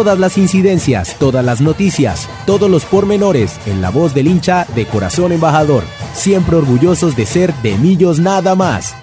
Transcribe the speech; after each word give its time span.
Todas 0.00 0.18
las 0.18 0.38
incidencias, 0.38 1.18
todas 1.18 1.44
las 1.44 1.60
noticias, 1.60 2.26
todos 2.46 2.70
los 2.70 2.86
pormenores 2.86 3.60
en 3.68 3.82
la 3.82 3.90
voz 3.90 4.14
del 4.14 4.28
hincha 4.28 4.64
de 4.74 4.86
Corazón 4.86 5.30
Embajador. 5.30 5.82
Siempre 6.14 6.56
orgullosos 6.56 7.14
de 7.18 7.26
ser 7.26 7.52
de 7.62 7.76
Millos 7.76 8.18
nada 8.18 8.54
más. 8.54 8.96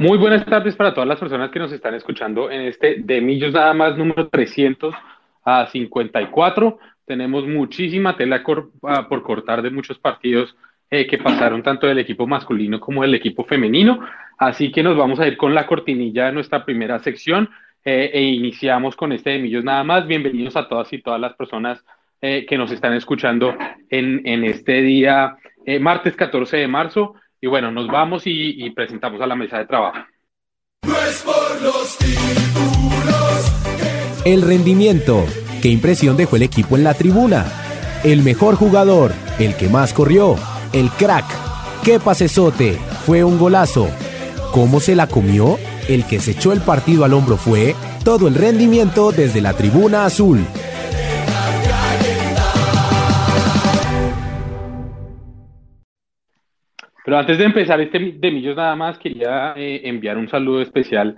Muy 0.00 0.18
buenas 0.18 0.44
tardes 0.46 0.74
para 0.74 0.92
todas 0.92 1.08
las 1.08 1.20
personas 1.20 1.52
que 1.52 1.60
nos 1.60 1.70
están 1.70 1.94
escuchando 1.94 2.50
en 2.50 2.62
este 2.62 2.96
de 2.98 3.20
Millos 3.20 3.52
nada 3.52 3.72
más 3.72 3.96
número 3.96 4.28
354. 4.28 6.78
Tenemos 7.04 7.46
muchísima 7.46 8.16
tela 8.16 8.42
ah, 8.82 9.06
por 9.08 9.22
cortar 9.22 9.62
de 9.62 9.70
muchos 9.70 10.00
partidos 10.00 10.56
eh, 10.90 11.06
que 11.06 11.18
pasaron 11.18 11.62
tanto 11.62 11.86
del 11.86 11.98
equipo 11.98 12.26
masculino 12.26 12.78
como 12.80 13.02
del 13.02 13.14
equipo 13.14 13.44
femenino. 13.44 14.00
Así 14.38 14.70
que 14.70 14.82
nos 14.82 14.96
vamos 14.96 15.18
a 15.20 15.26
ir 15.26 15.36
con 15.36 15.54
la 15.54 15.66
cortinilla 15.66 16.26
de 16.26 16.32
nuestra 16.32 16.64
primera 16.64 16.98
sección 16.98 17.48
eh, 17.84 18.10
e 18.12 18.22
iniciamos 18.22 18.96
con 18.96 19.12
este 19.12 19.30
de 19.30 19.38
Millos 19.38 19.64
nada 19.64 19.84
más. 19.84 20.06
Bienvenidos 20.06 20.56
a 20.56 20.68
todas 20.68 20.92
y 20.92 21.02
todas 21.02 21.20
las 21.20 21.34
personas 21.34 21.84
eh, 22.20 22.46
que 22.48 22.56
nos 22.58 22.70
están 22.70 22.92
escuchando 22.94 23.56
en, 23.90 24.26
en 24.26 24.44
este 24.44 24.82
día, 24.82 25.36
martes 25.80 26.14
14 26.16 26.56
de 26.56 26.68
marzo. 26.68 27.14
Y 27.40 27.48
bueno, 27.48 27.70
nos 27.70 27.86
vamos 27.88 28.22
y, 28.26 28.70
presentamos 28.70 29.20
a 29.20 29.26
la 29.26 29.36
mesa 29.36 29.58
de 29.58 29.66
trabajo. 29.66 29.98
El 34.24 34.42
rendimiento. 34.42 35.24
¿Qué 35.62 35.68
impresión 35.68 36.16
dejó 36.16 36.36
el 36.36 36.42
equipo 36.42 36.76
en 36.76 36.84
la 36.84 36.94
tribuna? 36.94 37.46
El 38.04 38.22
mejor 38.22 38.56
jugador, 38.56 39.12
el 39.38 39.56
que 39.56 39.68
más 39.68 39.92
corrió, 39.92 40.36
el 40.76 40.90
crack. 40.90 41.24
¿Qué 41.82 41.98
pasesote? 41.98 42.74
Fue 43.06 43.24
un 43.24 43.38
golazo. 43.38 43.88
¿Cómo 44.52 44.78
se 44.78 44.94
la 44.94 45.06
comió? 45.06 45.56
El 45.88 46.04
que 46.04 46.18
se 46.18 46.32
echó 46.32 46.52
el 46.52 46.60
partido 46.60 47.04
al 47.04 47.14
hombro 47.14 47.36
fue 47.36 47.74
todo 48.04 48.28
el 48.28 48.34
rendimiento 48.34 49.10
desde 49.10 49.40
la 49.40 49.54
tribuna 49.54 50.04
azul. 50.04 50.40
Pero 57.04 57.18
antes 57.18 57.38
de 57.38 57.44
empezar 57.44 57.80
este 57.80 57.98
de 57.98 58.30
Millos 58.30 58.56
nada 58.56 58.76
más, 58.76 58.98
quería 58.98 59.54
eh, 59.56 59.80
enviar 59.84 60.18
un 60.18 60.28
saludo 60.28 60.60
especial 60.60 61.16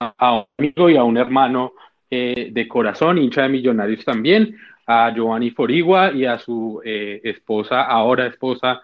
a, 0.00 0.32
un 0.32 0.44
amigo 0.58 0.90
y 0.90 0.96
a 0.96 1.04
un 1.04 1.18
hermano 1.18 1.74
eh, 2.10 2.48
de 2.50 2.66
corazón, 2.66 3.18
hincha 3.18 3.42
de 3.42 3.50
Millonarios 3.50 4.04
también, 4.04 4.56
a 4.86 5.12
Giovanni 5.14 5.50
Forigua 5.50 6.12
y 6.12 6.24
a 6.24 6.38
su 6.38 6.80
eh, 6.82 7.20
esposa, 7.22 7.82
ahora 7.82 8.26
esposa, 8.26 8.80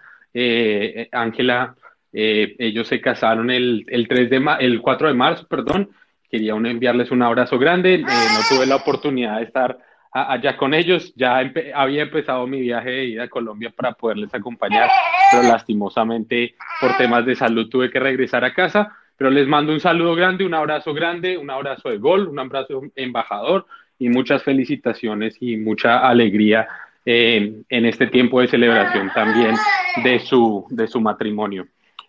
Ángela 1.12 1.76
eh, 2.16 2.54
ellos 2.60 2.86
se 2.86 3.00
casaron 3.00 3.50
el, 3.50 3.84
el, 3.88 4.06
3 4.06 4.30
de 4.30 4.56
el 4.60 4.80
4 4.80 5.08
de 5.08 5.14
marzo, 5.14 5.46
perdón. 5.48 5.90
Quería 6.30 6.54
enviarles 6.54 7.10
un 7.10 7.22
abrazo 7.22 7.58
grande. 7.58 7.94
Eh, 7.94 8.02
no 8.02 8.40
tuve 8.48 8.66
la 8.66 8.76
oportunidad 8.76 9.38
de 9.38 9.44
estar 9.44 9.76
allá 10.12 10.56
con 10.56 10.74
ellos. 10.74 11.12
Ya 11.16 11.38
había 11.74 12.02
empezado 12.02 12.46
mi 12.46 12.60
viaje 12.60 12.90
de 12.90 13.04
ida 13.06 13.24
a 13.24 13.28
Colombia 13.28 13.72
para 13.76 13.92
poderles 13.92 14.32
acompañar, 14.32 14.88
pero 15.30 15.42
lastimosamente 15.42 16.54
por 16.80 16.96
temas 16.96 17.26
de 17.26 17.34
salud 17.34 17.68
tuve 17.68 17.90
que 17.90 17.98
regresar 17.98 18.44
a 18.44 18.54
casa. 18.54 18.96
Pero 19.16 19.30
les 19.30 19.48
mando 19.48 19.72
un 19.72 19.80
saludo 19.80 20.14
grande, 20.14 20.46
un 20.46 20.54
abrazo 20.54 20.94
grande, 20.94 21.36
un 21.36 21.50
abrazo 21.50 21.88
de 21.88 21.98
gol, 21.98 22.28
un 22.28 22.38
abrazo 22.38 22.82
embajador 22.94 23.66
y 23.98 24.08
muchas 24.08 24.42
felicitaciones 24.42 25.36
y 25.40 25.56
mucha 25.56 25.98
alegría 25.98 26.68
eh, 27.04 27.62
en 27.68 27.86
este 27.86 28.06
tiempo 28.06 28.40
de 28.40 28.48
celebración 28.48 29.10
también 29.14 29.54
de 30.02 30.18
su, 30.20 30.66
de 30.70 30.86
su 30.86 31.00
matrimonio. 31.00 31.66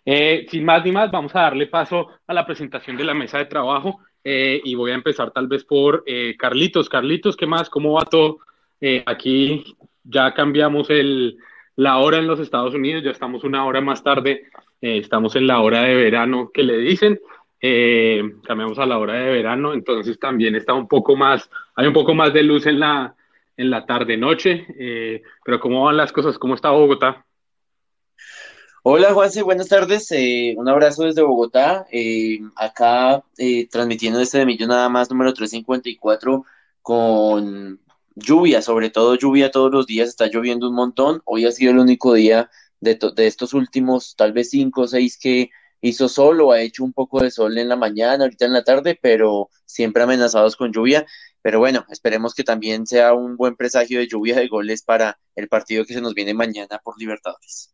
Eh, 0.08 0.46
sin 0.48 0.64
más 0.64 0.84
ni 0.84 0.92
más, 0.92 1.10
vamos 1.10 1.34
a 1.34 1.42
darle 1.42 1.66
paso 1.66 2.08
a 2.28 2.32
la 2.32 2.46
presentación 2.46 2.96
de 2.96 3.02
la 3.02 3.12
mesa 3.12 3.38
de 3.38 3.46
trabajo 3.46 3.98
eh, 4.22 4.60
y 4.64 4.76
voy 4.76 4.92
a 4.92 4.94
empezar 4.94 5.32
tal 5.32 5.48
vez 5.48 5.64
por 5.64 6.04
eh, 6.06 6.36
Carlitos. 6.38 6.88
Carlitos, 6.88 7.36
¿qué 7.36 7.46
más? 7.46 7.68
¿Cómo 7.68 7.94
va 7.94 8.04
todo? 8.04 8.38
aquí 9.06 9.64
ya 10.04 10.34
cambiamos 10.34 10.90
el, 10.90 11.38
la 11.76 11.96
hora 11.96 12.18
en 12.18 12.26
los 12.26 12.38
Estados 12.38 12.74
Unidos, 12.74 13.02
ya 13.02 13.10
estamos 13.10 13.42
una 13.42 13.64
hora 13.64 13.80
más 13.80 14.04
tarde, 14.04 14.44
estamos 14.82 15.34
en 15.34 15.46
la 15.46 15.60
hora 15.60 15.80
de 15.80 15.94
verano 15.94 16.50
que 16.52 16.62
le 16.62 16.76
dicen. 16.76 17.18
cambiamos 18.44 18.78
a 18.78 18.84
la 18.84 18.98
hora 18.98 19.14
de 19.14 19.32
verano, 19.32 19.72
entonces 19.72 20.20
también 20.20 20.54
está 20.54 20.74
un 20.74 20.86
poco 20.86 21.16
más, 21.16 21.50
hay 21.74 21.86
un 21.86 21.94
poco 21.94 22.14
más 22.14 22.34
de 22.34 22.42
luz 22.42 22.66
en 22.66 22.78
la, 22.78 23.16
en 23.56 23.70
la 23.70 23.86
tarde 23.86 24.16
noche, 24.16 24.66
pero 25.44 25.60
¿cómo 25.60 25.84
van 25.84 25.96
las 25.96 26.12
cosas? 26.12 26.38
¿Cómo 26.38 26.54
está 26.54 26.70
Bogotá? 26.70 27.26
Hola 28.88 29.12
Juanse, 29.12 29.42
buenas 29.42 29.66
tardes. 29.66 30.12
Eh, 30.12 30.54
un 30.56 30.68
abrazo 30.68 31.02
desde 31.02 31.20
Bogotá. 31.20 31.88
Eh, 31.90 32.38
acá 32.54 33.24
eh, 33.36 33.66
transmitiendo 33.68 34.20
este 34.20 34.38
de 34.38 34.46
Millón 34.46 34.68
nada 34.68 34.88
más 34.88 35.10
número 35.10 35.34
354 35.34 36.44
con 36.82 37.80
lluvia, 38.14 38.62
sobre 38.62 38.90
todo 38.90 39.16
lluvia 39.16 39.50
todos 39.50 39.72
los 39.72 39.88
días. 39.88 40.08
Está 40.08 40.28
lloviendo 40.28 40.68
un 40.68 40.76
montón. 40.76 41.20
Hoy 41.24 41.46
ha 41.46 41.50
sido 41.50 41.72
el 41.72 41.80
único 41.80 42.14
día 42.14 42.48
de, 42.78 42.96
de 43.16 43.26
estos 43.26 43.54
últimos 43.54 44.14
tal 44.14 44.32
vez 44.32 44.50
cinco 44.50 44.82
o 44.82 44.86
seis 44.86 45.18
que 45.18 45.50
hizo 45.86 46.08
sol 46.08 46.40
o 46.40 46.52
ha 46.52 46.60
hecho 46.60 46.84
un 46.84 46.92
poco 46.92 47.22
de 47.22 47.30
sol 47.30 47.56
en 47.58 47.68
la 47.68 47.76
mañana, 47.76 48.24
ahorita 48.24 48.44
en 48.44 48.52
la 48.52 48.64
tarde, 48.64 48.98
pero 49.00 49.48
siempre 49.64 50.02
amenazados 50.02 50.56
con 50.56 50.72
lluvia. 50.72 51.06
Pero 51.42 51.58
bueno, 51.58 51.84
esperemos 51.90 52.34
que 52.34 52.44
también 52.44 52.86
sea 52.86 53.14
un 53.14 53.36
buen 53.36 53.56
presagio 53.56 53.98
de 53.98 54.08
lluvia 54.08 54.36
de 54.36 54.48
goles 54.48 54.82
para 54.82 55.18
el 55.34 55.48
partido 55.48 55.84
que 55.84 55.94
se 55.94 56.00
nos 56.00 56.14
viene 56.14 56.34
mañana 56.34 56.80
por 56.82 56.98
Libertadores. 56.98 57.72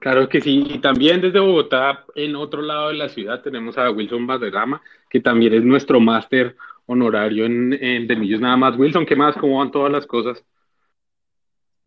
Claro 0.00 0.28
que 0.28 0.40
sí, 0.40 0.64
y 0.66 0.78
también 0.78 1.20
desde 1.20 1.40
Bogotá, 1.40 2.06
en 2.14 2.34
otro 2.34 2.62
lado 2.62 2.88
de 2.88 2.94
la 2.94 3.10
ciudad, 3.10 3.42
tenemos 3.42 3.76
a 3.76 3.90
Wilson 3.90 4.26
Valderrama, 4.26 4.80
que 5.10 5.20
también 5.20 5.52
es 5.52 5.62
nuestro 5.62 6.00
máster 6.00 6.56
honorario 6.86 7.44
en, 7.44 7.72
en 7.74 8.18
Millos 8.18 8.40
nada 8.40 8.56
más. 8.56 8.78
Wilson, 8.78 9.04
¿qué 9.04 9.14
más? 9.14 9.36
¿Cómo 9.36 9.58
van 9.58 9.70
todas 9.70 9.92
las 9.92 10.06
cosas? 10.06 10.42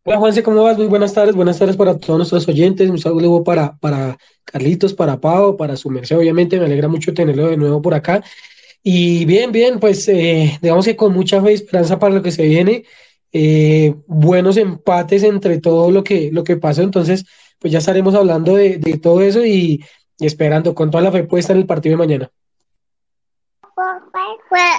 Hola 0.05 0.17
Juanse, 0.17 0.43
¿cómo 0.43 0.61
vas? 0.63 0.77
Muy 0.77 0.87
buenas 0.87 1.13
tardes, 1.13 1.33
buenas 1.33 1.57
tardes 1.57 1.77
para 1.77 1.97
todos 1.97 2.17
nuestros 2.17 2.45
oyentes, 2.49 2.89
un 2.89 2.99
saludo 2.99 3.41
para, 3.41 3.77
para 3.77 4.17
Carlitos, 4.43 4.93
para 4.93 5.21
Pau, 5.21 5.55
para 5.55 5.77
su 5.77 5.89
merced, 5.89 6.17
obviamente, 6.17 6.59
me 6.59 6.65
alegra 6.65 6.89
mucho 6.89 7.13
tenerlo 7.13 7.47
de 7.47 7.55
nuevo 7.55 7.81
por 7.81 7.93
acá. 7.93 8.21
Y 8.83 9.23
bien, 9.23 9.53
bien, 9.53 9.79
pues 9.79 10.09
eh, 10.09 10.59
digamos 10.61 10.83
que 10.85 10.97
con 10.97 11.13
mucha 11.13 11.41
fe 11.41 11.51
y 11.51 11.53
esperanza 11.53 11.99
para 11.99 12.15
lo 12.15 12.21
que 12.21 12.31
se 12.31 12.43
viene, 12.45 12.83
eh, 13.31 13.95
buenos 14.05 14.57
empates 14.57 15.23
entre 15.23 15.59
todo 15.59 15.89
lo 15.89 16.03
que, 16.03 16.31
lo 16.33 16.43
que 16.43 16.57
pasó, 16.57 16.81
entonces 16.81 17.23
pues 17.59 17.71
ya 17.71 17.79
estaremos 17.79 18.13
hablando 18.13 18.55
de, 18.57 18.79
todo 19.01 19.21
eso 19.21 19.45
y, 19.45 19.85
esperando 20.19 20.75
con 20.75 20.91
toda 20.91 21.03
la 21.03 21.13
fe 21.13 21.23
puesta 21.23 21.53
en 21.53 21.59
el 21.59 21.65
partido 21.65 21.93
de 21.93 21.97
mañana. 21.97 22.31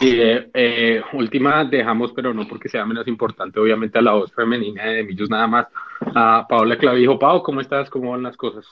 Eh, 0.00 0.50
eh, 0.54 1.02
última 1.12 1.64
dejamos, 1.64 2.12
pero 2.12 2.32
no 2.32 2.46
porque 2.46 2.68
sea 2.68 2.86
menos 2.86 3.06
importante, 3.08 3.58
obviamente 3.58 3.98
a 3.98 4.02
la 4.02 4.12
voz 4.12 4.32
femenina 4.32 4.84
de 4.84 5.02
Millos 5.02 5.28
nada 5.28 5.46
más, 5.46 5.66
a 6.14 6.46
Paola 6.48 6.78
Clavijo. 6.78 7.18
Pau, 7.18 7.42
¿cómo 7.42 7.60
estás? 7.60 7.90
¿Cómo 7.90 8.12
van 8.12 8.22
las 8.22 8.36
cosas? 8.36 8.64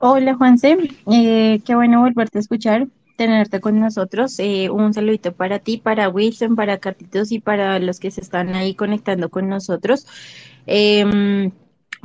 Hola 0.00 0.34
Juanse, 0.34 0.76
eh, 1.12 1.60
qué 1.64 1.74
bueno 1.76 2.00
volverte 2.00 2.38
a 2.38 2.40
escuchar, 2.40 2.88
tenerte 3.16 3.60
con 3.60 3.78
nosotros. 3.78 4.38
un 4.70 4.92
saludito 4.92 5.32
para 5.32 5.60
ti, 5.60 5.76
para 5.76 6.08
Wilson, 6.08 6.56
para 6.56 6.78
Cartitos 6.78 7.30
y 7.30 7.38
para 7.38 7.78
los 7.78 8.00
que 8.00 8.10
se 8.10 8.20
están 8.20 8.54
ahí 8.56 8.74
conectando 8.74 9.28
con 9.28 9.48
nosotros. 9.48 10.06
Em, 10.66 11.52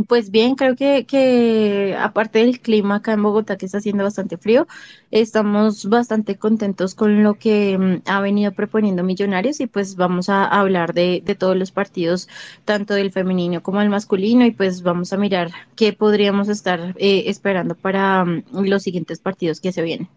pues 0.05 0.29
bien, 0.29 0.55
creo 0.55 0.75
que, 0.75 1.05
que 1.05 1.95
aparte 1.99 2.39
del 2.39 2.59
clima 2.59 2.95
acá 2.97 3.13
en 3.13 3.23
Bogotá 3.23 3.57
que 3.57 3.65
está 3.65 3.79
haciendo 3.79 4.03
bastante 4.03 4.37
frío, 4.37 4.67
estamos 5.09 5.89
bastante 5.89 6.37
contentos 6.37 6.93
con 6.93 7.23
lo 7.23 7.35
que 7.35 7.77
mm, 7.77 8.09
ha 8.09 8.21
venido 8.21 8.51
proponiendo 8.51 9.03
Millonarios 9.03 9.59
y 9.59 9.67
pues 9.67 9.95
vamos 9.95 10.29
a 10.29 10.45
hablar 10.45 10.93
de, 10.93 11.23
de 11.25 11.35
todos 11.35 11.55
los 11.57 11.71
partidos, 11.71 12.29
tanto 12.63 12.93
del 12.93 13.11
femenino 13.11 13.63
como 13.63 13.79
del 13.79 13.89
masculino 13.89 14.45
y 14.45 14.51
pues 14.51 14.83
vamos 14.83 15.13
a 15.13 15.17
mirar 15.17 15.49
qué 15.75 15.93
podríamos 15.93 16.47
estar 16.49 16.93
eh, 16.97 17.23
esperando 17.27 17.73
para 17.73 18.23
mm, 18.23 18.43
los 18.51 18.83
siguientes 18.83 19.19
partidos 19.19 19.59
que 19.59 19.71
se 19.71 19.81
vienen. 19.81 20.09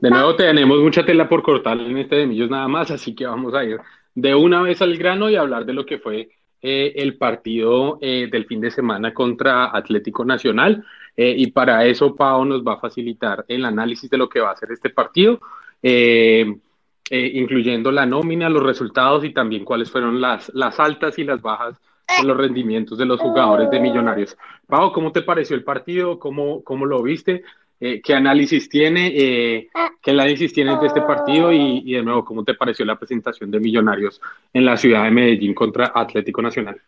De 0.00 0.10
nuevo 0.10 0.34
tenemos 0.34 0.78
mucha 0.80 1.04
tela 1.04 1.28
por 1.28 1.42
cortar 1.42 1.78
en 1.78 1.98
este 1.98 2.16
de 2.16 2.26
Millos 2.26 2.50
nada 2.50 2.68
más, 2.68 2.90
así 2.90 3.14
que 3.14 3.26
vamos 3.26 3.54
a 3.54 3.64
ir 3.64 3.78
de 4.14 4.34
una 4.34 4.62
vez 4.62 4.80
al 4.80 4.96
grano 4.96 5.28
y 5.28 5.36
hablar 5.36 5.66
de 5.66 5.74
lo 5.74 5.84
que 5.84 5.98
fue 5.98 6.30
eh, 6.62 6.94
el 6.96 7.16
partido 7.16 7.98
eh, 8.00 8.28
del 8.30 8.46
fin 8.46 8.60
de 8.60 8.70
semana 8.70 9.12
contra 9.12 9.76
Atlético 9.76 10.24
Nacional 10.24 10.84
eh, 11.16 11.34
y 11.36 11.50
para 11.50 11.84
eso 11.84 12.16
Pau 12.16 12.44
nos 12.44 12.62
va 12.62 12.74
a 12.74 12.80
facilitar 12.80 13.44
el 13.48 13.64
análisis 13.64 14.08
de 14.10 14.18
lo 14.18 14.28
que 14.28 14.40
va 14.40 14.50
a 14.52 14.56
ser 14.56 14.72
este 14.72 14.90
partido. 14.90 15.40
incluyendo 17.08 17.92
la 17.92 18.04
nómina, 18.06 18.48
los 18.48 18.62
resultados 18.62 19.24
y 19.24 19.30
también 19.30 19.64
cuáles 19.64 19.90
fueron 19.90 20.20
las, 20.20 20.50
las 20.54 20.80
altas 20.80 21.18
y 21.18 21.24
las 21.24 21.40
bajas 21.40 21.80
de 22.18 22.26
los 22.26 22.36
rendimientos 22.36 22.98
de 22.98 23.04
los 23.04 23.20
jugadores 23.20 23.70
de 23.70 23.78
Millonarios. 23.80 24.36
Pau, 24.66 24.92
¿cómo 24.92 25.12
te 25.12 25.22
pareció 25.22 25.54
el 25.56 25.62
partido? 25.64 26.18
¿Cómo, 26.18 26.64
cómo 26.64 26.86
lo 26.86 27.02
viste? 27.02 27.44
Eh, 27.78 28.00
¿Qué 28.02 28.14
análisis 28.14 28.68
tiene? 28.68 29.08
Eh, 29.14 29.68
¿Qué 30.02 30.10
análisis 30.12 30.52
tienes 30.52 30.80
de 30.80 30.86
este 30.86 31.02
partido? 31.02 31.52
Y, 31.52 31.82
y 31.84 31.92
de 31.94 32.02
nuevo, 32.02 32.24
¿cómo 32.24 32.42
te 32.44 32.54
pareció 32.54 32.84
la 32.86 32.98
presentación 32.98 33.50
de 33.50 33.60
Millonarios 33.60 34.20
en 34.52 34.64
la 34.64 34.76
ciudad 34.76 35.04
de 35.04 35.10
Medellín 35.10 35.52
contra 35.54 35.92
Atlético 35.94 36.40
Nacional? 36.40 36.80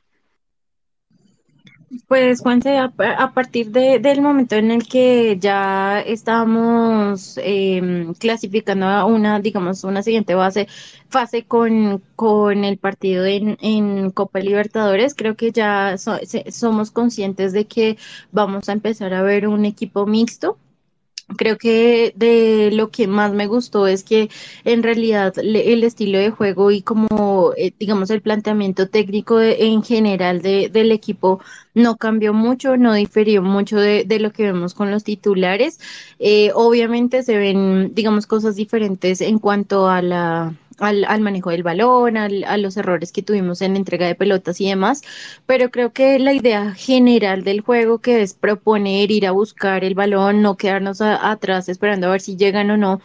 Pues 2.06 2.40
Juanse, 2.40 2.76
a, 2.76 2.92
a 3.18 3.32
partir 3.32 3.70
de, 3.70 3.98
del 3.98 4.20
momento 4.20 4.56
en 4.56 4.70
el 4.70 4.86
que 4.86 5.38
ya 5.40 6.00
estábamos 6.00 7.38
em, 7.42 8.12
clasificando 8.14 8.86
a 8.86 9.06
una, 9.06 9.40
digamos, 9.40 9.84
una 9.84 10.02
siguiente 10.02 10.34
base, 10.34 10.68
fase 11.08 11.44
con, 11.44 12.02
con 12.14 12.64
el 12.64 12.76
partido 12.76 13.24
en, 13.24 13.56
en 13.62 14.10
Copa 14.10 14.38
Libertadores, 14.40 15.14
creo 15.14 15.34
que 15.34 15.50
ya 15.50 15.96
so- 15.96 16.18
se- 16.24 16.50
somos 16.52 16.90
conscientes 16.90 17.54
de 17.54 17.66
que 17.66 17.96
vamos 18.32 18.68
a 18.68 18.72
empezar 18.72 19.14
a 19.14 19.22
ver 19.22 19.48
un 19.48 19.64
equipo 19.64 20.04
mixto 20.06 20.58
Creo 21.36 21.58
que 21.58 22.14
de 22.16 22.70
lo 22.72 22.90
que 22.90 23.06
más 23.06 23.32
me 23.34 23.46
gustó 23.46 23.86
es 23.86 24.02
que 24.02 24.30
en 24.64 24.82
realidad 24.82 25.34
el 25.38 25.84
estilo 25.84 26.18
de 26.18 26.30
juego 26.30 26.70
y 26.70 26.80
como 26.80 27.52
eh, 27.56 27.72
digamos 27.78 28.08
el 28.10 28.22
planteamiento 28.22 28.88
técnico 28.88 29.38
en 29.40 29.82
general 29.82 30.40
de- 30.40 30.70
del 30.70 30.90
equipo 30.90 31.40
no 31.74 31.96
cambió 31.98 32.32
mucho, 32.32 32.76
no 32.78 32.94
diferió 32.94 33.42
mucho 33.42 33.76
de, 33.78 34.04
de 34.04 34.20
lo 34.20 34.32
que 34.32 34.44
vemos 34.44 34.72
con 34.74 34.90
los 34.90 35.04
titulares. 35.04 35.78
Eh, 36.18 36.50
obviamente 36.54 37.22
se 37.22 37.36
ven 37.36 37.94
digamos 37.94 38.26
cosas 38.26 38.56
diferentes 38.56 39.20
en 39.20 39.38
cuanto 39.38 39.86
a 39.88 40.00
la 40.02 40.54
al, 40.78 41.04
al 41.04 41.20
manejo 41.20 41.50
del 41.50 41.62
balón, 41.62 42.16
al- 42.16 42.44
a 42.44 42.56
los 42.56 42.76
errores 42.76 43.12
que 43.12 43.22
tuvimos 43.22 43.62
en 43.62 43.76
entrega 43.76 44.06
de 44.06 44.14
pelotas 44.14 44.60
y 44.60 44.68
demás, 44.68 45.02
pero 45.46 45.70
creo 45.70 45.92
que 45.92 46.18
la 46.18 46.32
idea 46.32 46.72
general 46.74 47.44
del 47.44 47.60
juego, 47.60 47.98
que 48.00 48.22
es 48.22 48.34
proponer, 48.34 49.10
ir 49.10 49.26
a 49.26 49.32
buscar 49.32 49.84
el 49.84 49.94
balón, 49.94 50.42
no 50.42 50.56
quedarnos 50.56 51.00
a- 51.00 51.30
atrás 51.30 51.68
esperando 51.68 52.06
a 52.08 52.10
ver 52.12 52.20
si 52.20 52.36
llegan 52.36 52.70
o 52.70 52.76
no, 52.76 53.00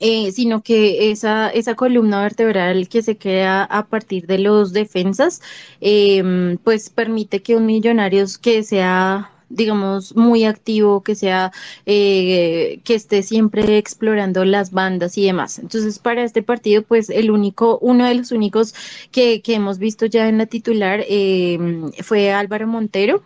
eh, 0.00 0.32
sino 0.32 0.62
que 0.62 1.10
esa, 1.10 1.50
esa 1.50 1.74
columna 1.74 2.22
vertebral 2.22 2.88
que 2.88 3.02
se 3.02 3.18
crea 3.18 3.64
a 3.64 3.86
partir 3.86 4.26
de 4.26 4.38
los 4.38 4.72
defensas, 4.72 5.42
eh, 5.80 6.56
pues 6.64 6.88
permite 6.90 7.42
que 7.42 7.56
un 7.56 7.66
Millonarios 7.66 8.38
que 8.38 8.62
sea 8.62 9.31
digamos, 9.52 10.16
muy 10.16 10.44
activo, 10.44 11.02
que 11.02 11.14
sea, 11.14 11.52
eh, 11.86 12.80
que 12.84 12.94
esté 12.94 13.22
siempre 13.22 13.78
explorando 13.78 14.44
las 14.44 14.70
bandas 14.72 15.16
y 15.18 15.26
demás. 15.26 15.58
Entonces, 15.58 15.98
para 15.98 16.24
este 16.24 16.42
partido, 16.42 16.82
pues 16.82 17.10
el 17.10 17.30
único, 17.30 17.78
uno 17.80 18.06
de 18.06 18.14
los 18.14 18.32
únicos 18.32 18.74
que, 19.10 19.42
que 19.42 19.54
hemos 19.54 19.78
visto 19.78 20.06
ya 20.06 20.28
en 20.28 20.38
la 20.38 20.46
titular 20.46 21.04
eh, 21.08 21.58
fue 22.02 22.32
Álvaro 22.32 22.66
Montero. 22.66 23.22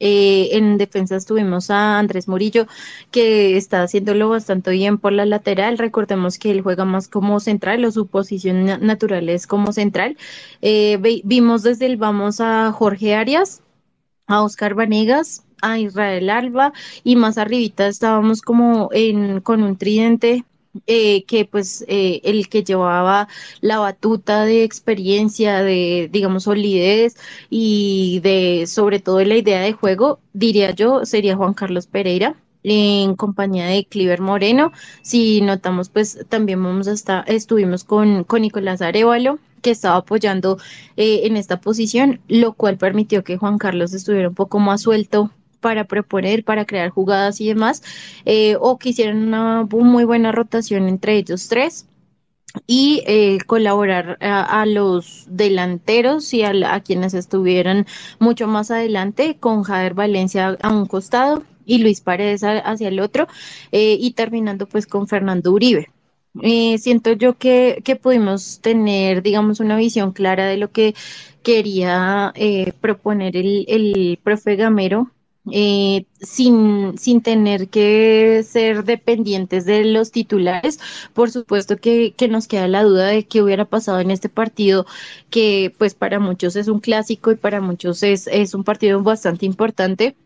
Eh, 0.00 0.50
en 0.52 0.78
defensas 0.78 1.26
tuvimos 1.26 1.70
a 1.70 1.98
Andrés 1.98 2.28
Murillo, 2.28 2.66
que 3.10 3.56
está 3.56 3.82
haciéndolo 3.82 4.28
bastante 4.28 4.70
bien 4.70 4.98
por 4.98 5.12
la 5.12 5.26
lateral. 5.26 5.76
Recordemos 5.78 6.38
que 6.38 6.52
él 6.52 6.60
juega 6.60 6.84
más 6.84 7.08
como 7.08 7.40
central, 7.40 7.84
o 7.84 7.90
su 7.90 8.06
posición 8.06 8.64
na- 8.64 8.78
natural 8.78 9.28
es 9.28 9.46
como 9.48 9.72
central. 9.72 10.16
Vimos 11.24 11.62
desde 11.64 11.86
el 11.86 11.96
vamos 11.96 12.40
a 12.40 12.70
Jorge 12.72 13.14
Arias, 13.16 13.62
a 14.28 14.42
Oscar 14.42 14.74
Vanegas, 14.74 15.42
a 15.62 15.78
Israel 15.78 16.30
Alba 16.30 16.72
y 17.04 17.16
más 17.16 17.38
arribita 17.38 17.86
estábamos 17.88 18.42
como 18.42 18.90
en, 18.92 19.40
con 19.40 19.62
un 19.62 19.76
tridente 19.76 20.44
eh, 20.86 21.24
que 21.24 21.44
pues 21.44 21.84
eh, 21.88 22.20
el 22.24 22.48
que 22.48 22.62
llevaba 22.62 23.28
la 23.60 23.78
batuta 23.78 24.44
de 24.44 24.64
experiencia, 24.64 25.62
de 25.62 26.08
digamos 26.12 26.44
solidez 26.44 27.16
y 27.50 28.20
de 28.22 28.66
sobre 28.66 29.00
todo 29.00 29.22
la 29.24 29.36
idea 29.36 29.60
de 29.60 29.72
juego, 29.72 30.20
diría 30.32 30.70
yo, 30.72 31.04
sería 31.04 31.36
Juan 31.36 31.54
Carlos 31.54 31.86
Pereira 31.86 32.36
en 32.62 33.14
compañía 33.16 33.66
de 33.66 33.84
Cliver 33.86 34.20
Moreno. 34.20 34.72
Si 35.02 35.40
notamos, 35.40 35.88
pues 35.88 36.18
también 36.28 36.62
vamos 36.62 36.88
a 36.88 36.92
estar, 36.92 37.24
estuvimos 37.28 37.84
con, 37.84 38.24
con 38.24 38.42
Nicolás 38.42 38.82
Arevalo, 38.82 39.38
que 39.62 39.70
estaba 39.70 39.96
apoyando 39.96 40.58
eh, 40.96 41.22
en 41.24 41.36
esta 41.36 41.60
posición, 41.60 42.20
lo 42.28 42.52
cual 42.52 42.78
permitió 42.78 43.24
que 43.24 43.38
Juan 43.38 43.58
Carlos 43.58 43.92
estuviera 43.94 44.28
un 44.28 44.34
poco 44.34 44.58
más 44.58 44.82
suelto 44.82 45.30
para 45.60 45.84
proponer, 45.84 46.44
para 46.44 46.64
crear 46.64 46.90
jugadas 46.90 47.40
y 47.40 47.48
demás, 47.48 47.82
eh, 48.24 48.56
o 48.60 48.78
que 48.78 48.90
hicieran 48.90 49.18
una 49.28 49.64
muy 49.70 50.04
buena 50.04 50.32
rotación 50.32 50.88
entre 50.88 51.16
ellos 51.16 51.48
tres 51.48 51.86
y 52.66 53.02
eh, 53.06 53.38
colaborar 53.46 54.18
a, 54.20 54.64
los 54.66 55.26
delanteros 55.28 56.32
y 56.34 56.42
a, 56.42 56.80
quienes 56.80 57.14
estuvieran 57.14 57.86
mucho 58.18 58.46
más 58.46 58.70
adelante 58.70 59.36
con 59.38 59.62
Jader 59.62 59.94
Valencia 59.94 60.56
a 60.62 60.72
un 60.72 60.86
costado 60.86 61.44
y 61.66 61.78
Luis 61.78 62.00
Paredes 62.00 62.42
hacia 62.44 62.88
el 62.88 63.00
otro 63.00 63.28
eh, 63.72 63.96
y 64.00 64.12
terminando 64.12 64.66
pues 64.66 64.86
con 64.86 65.08
Fernando 65.08 65.52
Uribe. 65.52 65.90
Eh, 66.42 66.78
siento 66.78 67.12
yo 67.12 67.36
que, 67.36 67.82
pudimos 68.00 68.60
tener, 68.60 69.22
digamos, 69.22 69.60
una 69.60 69.76
visión 69.76 70.12
clara 70.12 70.46
de 70.46 70.56
lo 70.56 70.70
que 70.70 70.94
quería 71.42 72.32
proponer 72.80 73.36
el 73.36 74.18
profe 74.22 74.56
Gamero, 74.56 75.10
eh, 75.52 76.06
sin, 76.20 76.98
sin 76.98 77.22
tener 77.22 77.68
que 77.68 78.42
ser 78.46 78.84
dependientes 78.84 79.64
de 79.64 79.84
los 79.84 80.10
titulares. 80.12 80.80
Por 81.14 81.30
supuesto 81.30 81.76
que, 81.76 82.12
que 82.16 82.28
nos 82.28 82.46
queda 82.48 82.68
la 82.68 82.82
duda 82.82 83.06
de 83.08 83.26
qué 83.26 83.42
hubiera 83.42 83.64
pasado 83.64 84.00
en 84.00 84.10
este 84.10 84.28
partido, 84.28 84.86
que 85.30 85.74
pues 85.78 85.94
para 85.94 86.18
muchos 86.20 86.56
es 86.56 86.68
un 86.68 86.80
clásico 86.80 87.30
y 87.32 87.36
para 87.36 87.60
muchos 87.60 88.02
es, 88.02 88.26
es 88.28 88.54
un 88.54 88.64
partido 88.64 89.02
bastante 89.02 89.46
importante 89.46 90.16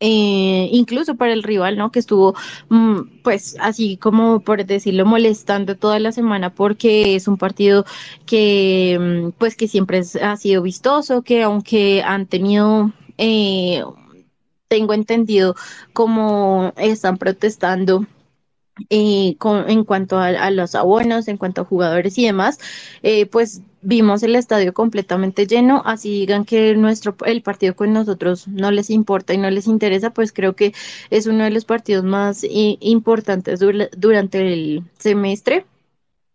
eh, 0.00 0.68
incluso 0.72 1.14
para 1.16 1.32
el 1.32 1.42
rival, 1.42 1.76
¿no? 1.78 1.90
Que 1.92 2.00
estuvo, 2.00 2.34
mm, 2.68 3.20
pues, 3.22 3.56
así 3.60 3.96
como 3.96 4.40
por 4.40 4.64
decirlo, 4.66 5.06
molestando 5.06 5.76
toda 5.76 5.98
la 6.00 6.12
semana 6.12 6.50
porque 6.54 7.14
es 7.16 7.28
un 7.28 7.36
partido 7.38 7.84
que, 8.26 8.98
mm, 9.00 9.32
pues, 9.38 9.56
que 9.56 9.68
siempre 9.68 10.02
ha 10.22 10.36
sido 10.36 10.62
vistoso, 10.62 11.22
que 11.22 11.42
aunque 11.42 12.02
han 12.02 12.26
tenido, 12.26 12.92
eh, 13.18 13.82
tengo 14.68 14.94
entendido, 14.94 15.54
como 15.92 16.72
están 16.76 17.18
protestando 17.18 18.06
eh, 18.90 19.36
con, 19.38 19.68
en 19.70 19.84
cuanto 19.84 20.18
a, 20.18 20.28
a 20.28 20.50
los 20.50 20.74
abonos, 20.74 21.28
en 21.28 21.38
cuanto 21.38 21.62
a 21.62 21.64
jugadores 21.64 22.18
y 22.18 22.26
demás, 22.26 22.58
eh, 23.02 23.26
pues 23.26 23.62
vimos 23.82 24.22
el 24.22 24.36
estadio 24.36 24.74
completamente 24.74 25.46
lleno, 25.46 25.82
así 25.86 26.10
digan 26.10 26.44
que 26.44 26.74
nuestro 26.76 27.16
el 27.24 27.42
partido 27.42 27.74
con 27.76 27.92
nosotros 27.92 28.48
no 28.48 28.70
les 28.70 28.90
importa 28.90 29.32
y 29.34 29.38
no 29.38 29.50
les 29.50 29.66
interesa, 29.66 30.10
pues 30.10 30.32
creo 30.32 30.54
que 30.56 30.74
es 31.10 31.26
uno 31.26 31.44
de 31.44 31.50
los 31.50 31.64
partidos 31.64 32.04
más 32.04 32.44
i- 32.44 32.78
importantes 32.80 33.60
dura- 33.60 33.88
durante 33.96 34.52
el 34.52 34.82
semestre. 34.98 35.64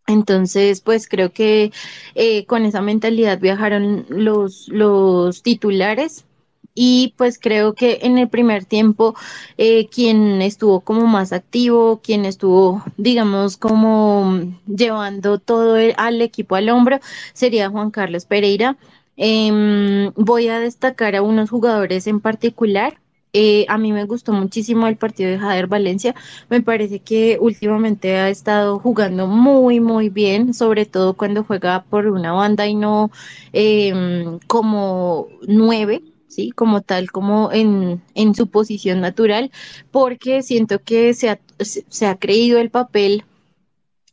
Entonces, 0.07 0.81
pues 0.81 1.07
creo 1.07 1.31
que 1.31 1.71
eh, 2.15 2.45
con 2.45 2.65
esa 2.65 2.81
mentalidad 2.81 3.39
viajaron 3.39 4.05
los, 4.09 4.67
los 4.69 5.43
titulares 5.43 6.25
y 6.73 7.13
pues 7.17 7.37
creo 7.39 7.73
que 7.73 7.99
en 8.03 8.17
el 8.17 8.29
primer 8.29 8.65
tiempo 8.65 9.15
eh, 9.57 9.87
quien 9.89 10.41
estuvo 10.41 10.81
como 10.81 11.05
más 11.07 11.33
activo, 11.33 12.01
quien 12.03 12.25
estuvo, 12.25 12.83
digamos, 12.97 13.57
como 13.57 14.39
llevando 14.67 15.39
todo 15.39 15.77
el- 15.77 15.93
al 15.97 16.21
equipo 16.21 16.55
al 16.55 16.69
hombro 16.69 16.99
sería 17.33 17.69
Juan 17.69 17.91
Carlos 17.91 18.25
Pereira. 18.25 18.77
Em, 19.17 20.11
voy 20.15 20.47
a 20.47 20.59
destacar 20.59 21.15
a 21.15 21.21
unos 21.21 21.49
jugadores 21.49 22.07
en 22.07 22.19
particular. 22.21 22.97
Eh, 23.33 23.65
a 23.69 23.77
mí 23.77 23.93
me 23.93 24.03
gustó 24.05 24.33
muchísimo 24.33 24.87
el 24.87 24.97
partido 24.97 25.29
de 25.31 25.39
Jader 25.39 25.67
Valencia. 25.67 26.15
Me 26.49 26.61
parece 26.61 26.99
que 26.99 27.37
últimamente 27.39 28.17
ha 28.17 28.29
estado 28.29 28.79
jugando 28.79 29.27
muy, 29.27 29.79
muy 29.79 30.09
bien, 30.09 30.53
sobre 30.53 30.85
todo 30.85 31.13
cuando 31.15 31.43
juega 31.43 31.83
por 31.83 32.07
una 32.07 32.33
banda 32.33 32.67
y 32.67 32.75
no 32.75 33.09
em, 33.53 34.39
como 34.47 35.27
nueve, 35.47 36.01
¿sí? 36.31 36.51
Como 36.51 36.81
tal, 36.81 37.11
como 37.11 37.51
en, 37.51 38.01
en 38.15 38.35
su 38.35 38.47
posición 38.47 39.01
natural, 39.01 39.51
porque 39.91 40.41
siento 40.43 40.79
que 40.83 41.13
se 41.13 41.29
ha, 41.29 41.39
se 41.59 42.07
ha 42.07 42.15
creído 42.17 42.59
el 42.59 42.69
papel 42.71 43.23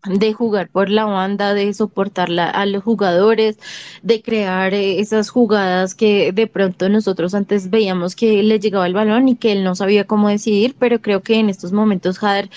de 0.04 0.32
jugar 0.32 0.70
por 0.70 0.90
la 0.90 1.04
banda, 1.04 1.54
de 1.54 1.74
soportar 1.74 2.30
a 2.38 2.66
los 2.66 2.84
jugadores, 2.84 3.58
de 4.02 4.22
crear 4.22 4.72
eh, 4.72 5.00
esas 5.00 5.28
jugadas 5.28 5.94
que 5.94 6.32
de 6.32 6.46
pronto 6.46 6.88
nosotros 6.88 7.34
antes 7.34 7.68
veíamos 7.68 8.14
que 8.14 8.42
le 8.44 8.60
llegaba 8.60 8.86
el 8.86 8.94
balón 8.94 9.28
y 9.28 9.36
que 9.36 9.52
él 9.52 9.64
no 9.64 9.74
sabía 9.74 10.04
cómo 10.04 10.28
decidir, 10.28 10.76
pero 10.78 11.02
creo 11.02 11.22
que 11.22 11.34
en 11.40 11.50
estos 11.50 11.72
momentos 11.72 12.18
Jader 12.18 12.48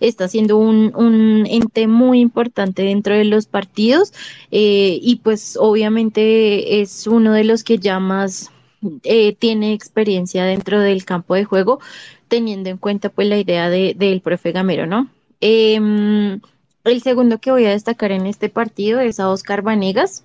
está 0.00 0.26
siendo 0.28 0.56
un, 0.56 0.92
un 0.96 1.46
ente 1.46 1.86
muy 1.86 2.20
importante 2.20 2.82
dentro 2.82 3.14
de 3.14 3.24
los 3.24 3.46
partidos 3.46 4.12
eh, 4.50 4.98
y 5.00 5.16
pues 5.16 5.56
obviamente 5.60 6.80
es 6.80 7.06
uno 7.06 7.32
de 7.32 7.44
los 7.44 7.62
que 7.62 7.78
ya 7.78 8.00
más 8.00 8.50
eh, 9.04 9.34
tiene 9.36 9.72
experiencia 9.72 10.44
dentro 10.44 10.80
del 10.80 11.04
campo 11.04 11.34
de 11.34 11.44
juego, 11.44 11.80
teniendo 12.28 12.70
en 12.70 12.78
cuenta 12.78 13.10
pues 13.10 13.28
la 13.28 13.38
idea 13.38 13.70
de, 13.70 13.94
del 13.96 14.20
profe 14.20 14.52
Gamero, 14.52 14.86
¿no? 14.86 15.10
Em, 15.40 16.40
El 16.84 17.02
segundo 17.02 17.38
que 17.40 17.50
voy 17.50 17.66
a 17.66 17.70
destacar 17.70 18.12
en 18.12 18.26
este 18.26 18.48
partido 18.48 19.00
es 19.00 19.20
a 19.20 19.30
Oscar 19.30 19.62
Vanegas. 19.62 20.24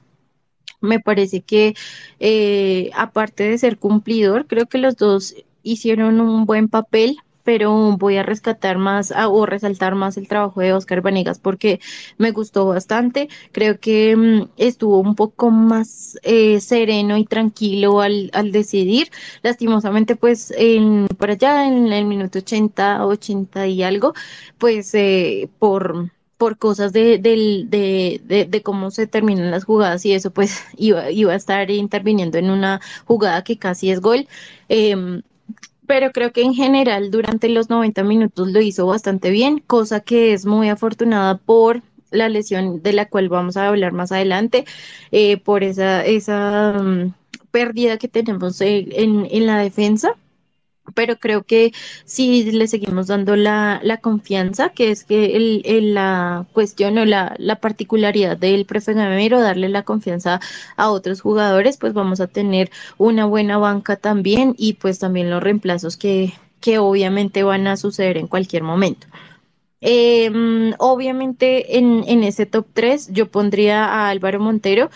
Me 0.81 0.99
parece 0.99 1.41
que, 1.41 1.75
eh, 2.19 2.91
aparte 2.95 3.43
de 3.43 3.57
ser 3.57 3.77
cumplidor, 3.77 4.47
creo 4.47 4.65
que 4.67 4.77
los 4.79 4.95
dos 4.97 5.35
hicieron 5.63 6.19
un 6.21 6.45
buen 6.45 6.69
papel 6.69 7.17
pero 7.51 7.97
voy 7.97 8.15
a 8.15 8.23
rescatar 8.23 8.77
más 8.77 9.13
o 9.27 9.45
resaltar 9.45 9.93
más 9.93 10.15
el 10.15 10.29
trabajo 10.29 10.61
de 10.61 10.71
Oscar 10.71 11.01
Vanegas 11.01 11.37
porque 11.37 11.81
me 12.17 12.31
gustó 12.31 12.65
bastante. 12.67 13.27
Creo 13.51 13.77
que 13.77 14.15
mm, 14.15 14.51
estuvo 14.55 14.99
un 14.99 15.15
poco 15.15 15.51
más 15.51 16.17
eh, 16.23 16.61
sereno 16.61 17.17
y 17.17 17.25
tranquilo 17.25 17.99
al, 17.99 18.31
al, 18.33 18.53
decidir. 18.53 19.09
Lastimosamente, 19.43 20.15
pues 20.15 20.53
en, 20.57 21.07
por 21.17 21.31
allá 21.31 21.67
en 21.67 21.91
el 21.91 22.05
minuto 22.05 22.39
80, 22.39 23.05
80 23.05 23.67
y 23.67 23.83
algo, 23.83 24.13
pues 24.57 24.93
eh, 24.95 25.49
por 25.59 26.09
por 26.37 26.57
cosas 26.57 26.93
de, 26.93 27.19
de, 27.19 27.67
de, 27.67 28.45
de, 28.45 28.63
cómo 28.63 28.91
se 28.91 29.05
terminan 29.07 29.51
las 29.51 29.65
jugadas 29.65 30.05
y 30.05 30.13
eso, 30.13 30.31
pues 30.31 30.63
iba, 30.77 31.11
iba 31.11 31.33
a 31.33 31.35
estar 31.35 31.69
interviniendo 31.69 32.37
en 32.37 32.49
una 32.49 32.79
jugada 33.05 33.43
que 33.43 33.57
casi 33.57 33.91
es 33.91 33.99
gol. 33.99 34.27
Eh, 34.69 35.21
pero 35.91 36.13
creo 36.13 36.31
que 36.31 36.41
en 36.41 36.53
general 36.53 37.11
durante 37.11 37.49
los 37.49 37.69
90 37.69 38.05
minutos 38.05 38.49
lo 38.49 38.61
hizo 38.61 38.85
bastante 38.85 39.29
bien, 39.29 39.59
cosa 39.59 39.99
que 39.99 40.31
es 40.31 40.45
muy 40.45 40.69
afortunada 40.69 41.35
por 41.35 41.81
la 42.11 42.29
lesión 42.29 42.81
de 42.81 42.93
la 42.93 43.09
cual 43.09 43.27
vamos 43.27 43.57
a 43.57 43.67
hablar 43.67 43.91
más 43.91 44.13
adelante, 44.13 44.63
eh, 45.11 45.35
por 45.35 45.65
esa, 45.65 46.05
esa 46.05 46.77
um, 46.79 47.11
pérdida 47.51 47.97
que 47.97 48.07
tenemos 48.07 48.61
en, 48.61 49.27
en 49.29 49.45
la 49.45 49.57
defensa 49.57 50.15
pero 50.95 51.17
creo 51.17 51.43
que 51.43 51.71
si 52.05 52.51
le 52.51 52.67
seguimos 52.67 53.07
dando 53.07 53.35
la, 53.35 53.79
la 53.83 53.97
confianza, 53.97 54.69
que 54.69 54.91
es 54.91 55.03
que 55.03 55.35
el, 55.35 55.93
la 55.93 56.47
cuestión 56.53 56.97
o 56.97 57.05
la, 57.05 57.35
la 57.37 57.57
particularidad 57.57 58.37
del 58.37 58.65
profe 58.65 58.93
Gamero, 58.93 59.39
darle 59.41 59.69
la 59.69 59.83
confianza 59.83 60.39
a 60.77 60.89
otros 60.91 61.21
jugadores, 61.21 61.77
pues 61.77 61.93
vamos 61.93 62.19
a 62.21 62.27
tener 62.27 62.71
una 62.97 63.25
buena 63.25 63.57
banca 63.57 63.95
también 63.95 64.55
y 64.57 64.73
pues 64.73 64.99
también 64.99 65.29
los 65.29 65.41
reemplazos 65.43 65.97
que, 65.97 66.33
que 66.59 66.79
obviamente 66.79 67.43
van 67.43 67.67
a 67.67 67.77
suceder 67.77 68.17
en 68.17 68.27
cualquier 68.27 68.63
momento. 68.63 69.07
Eh, 69.83 70.31
obviamente 70.77 71.77
en, 71.79 72.03
en 72.07 72.23
ese 72.23 72.45
top 72.45 72.67
3 72.73 73.09
yo 73.13 73.31
pondría 73.31 73.85
a 73.85 74.09
Álvaro 74.09 74.39
Montero. 74.39 74.89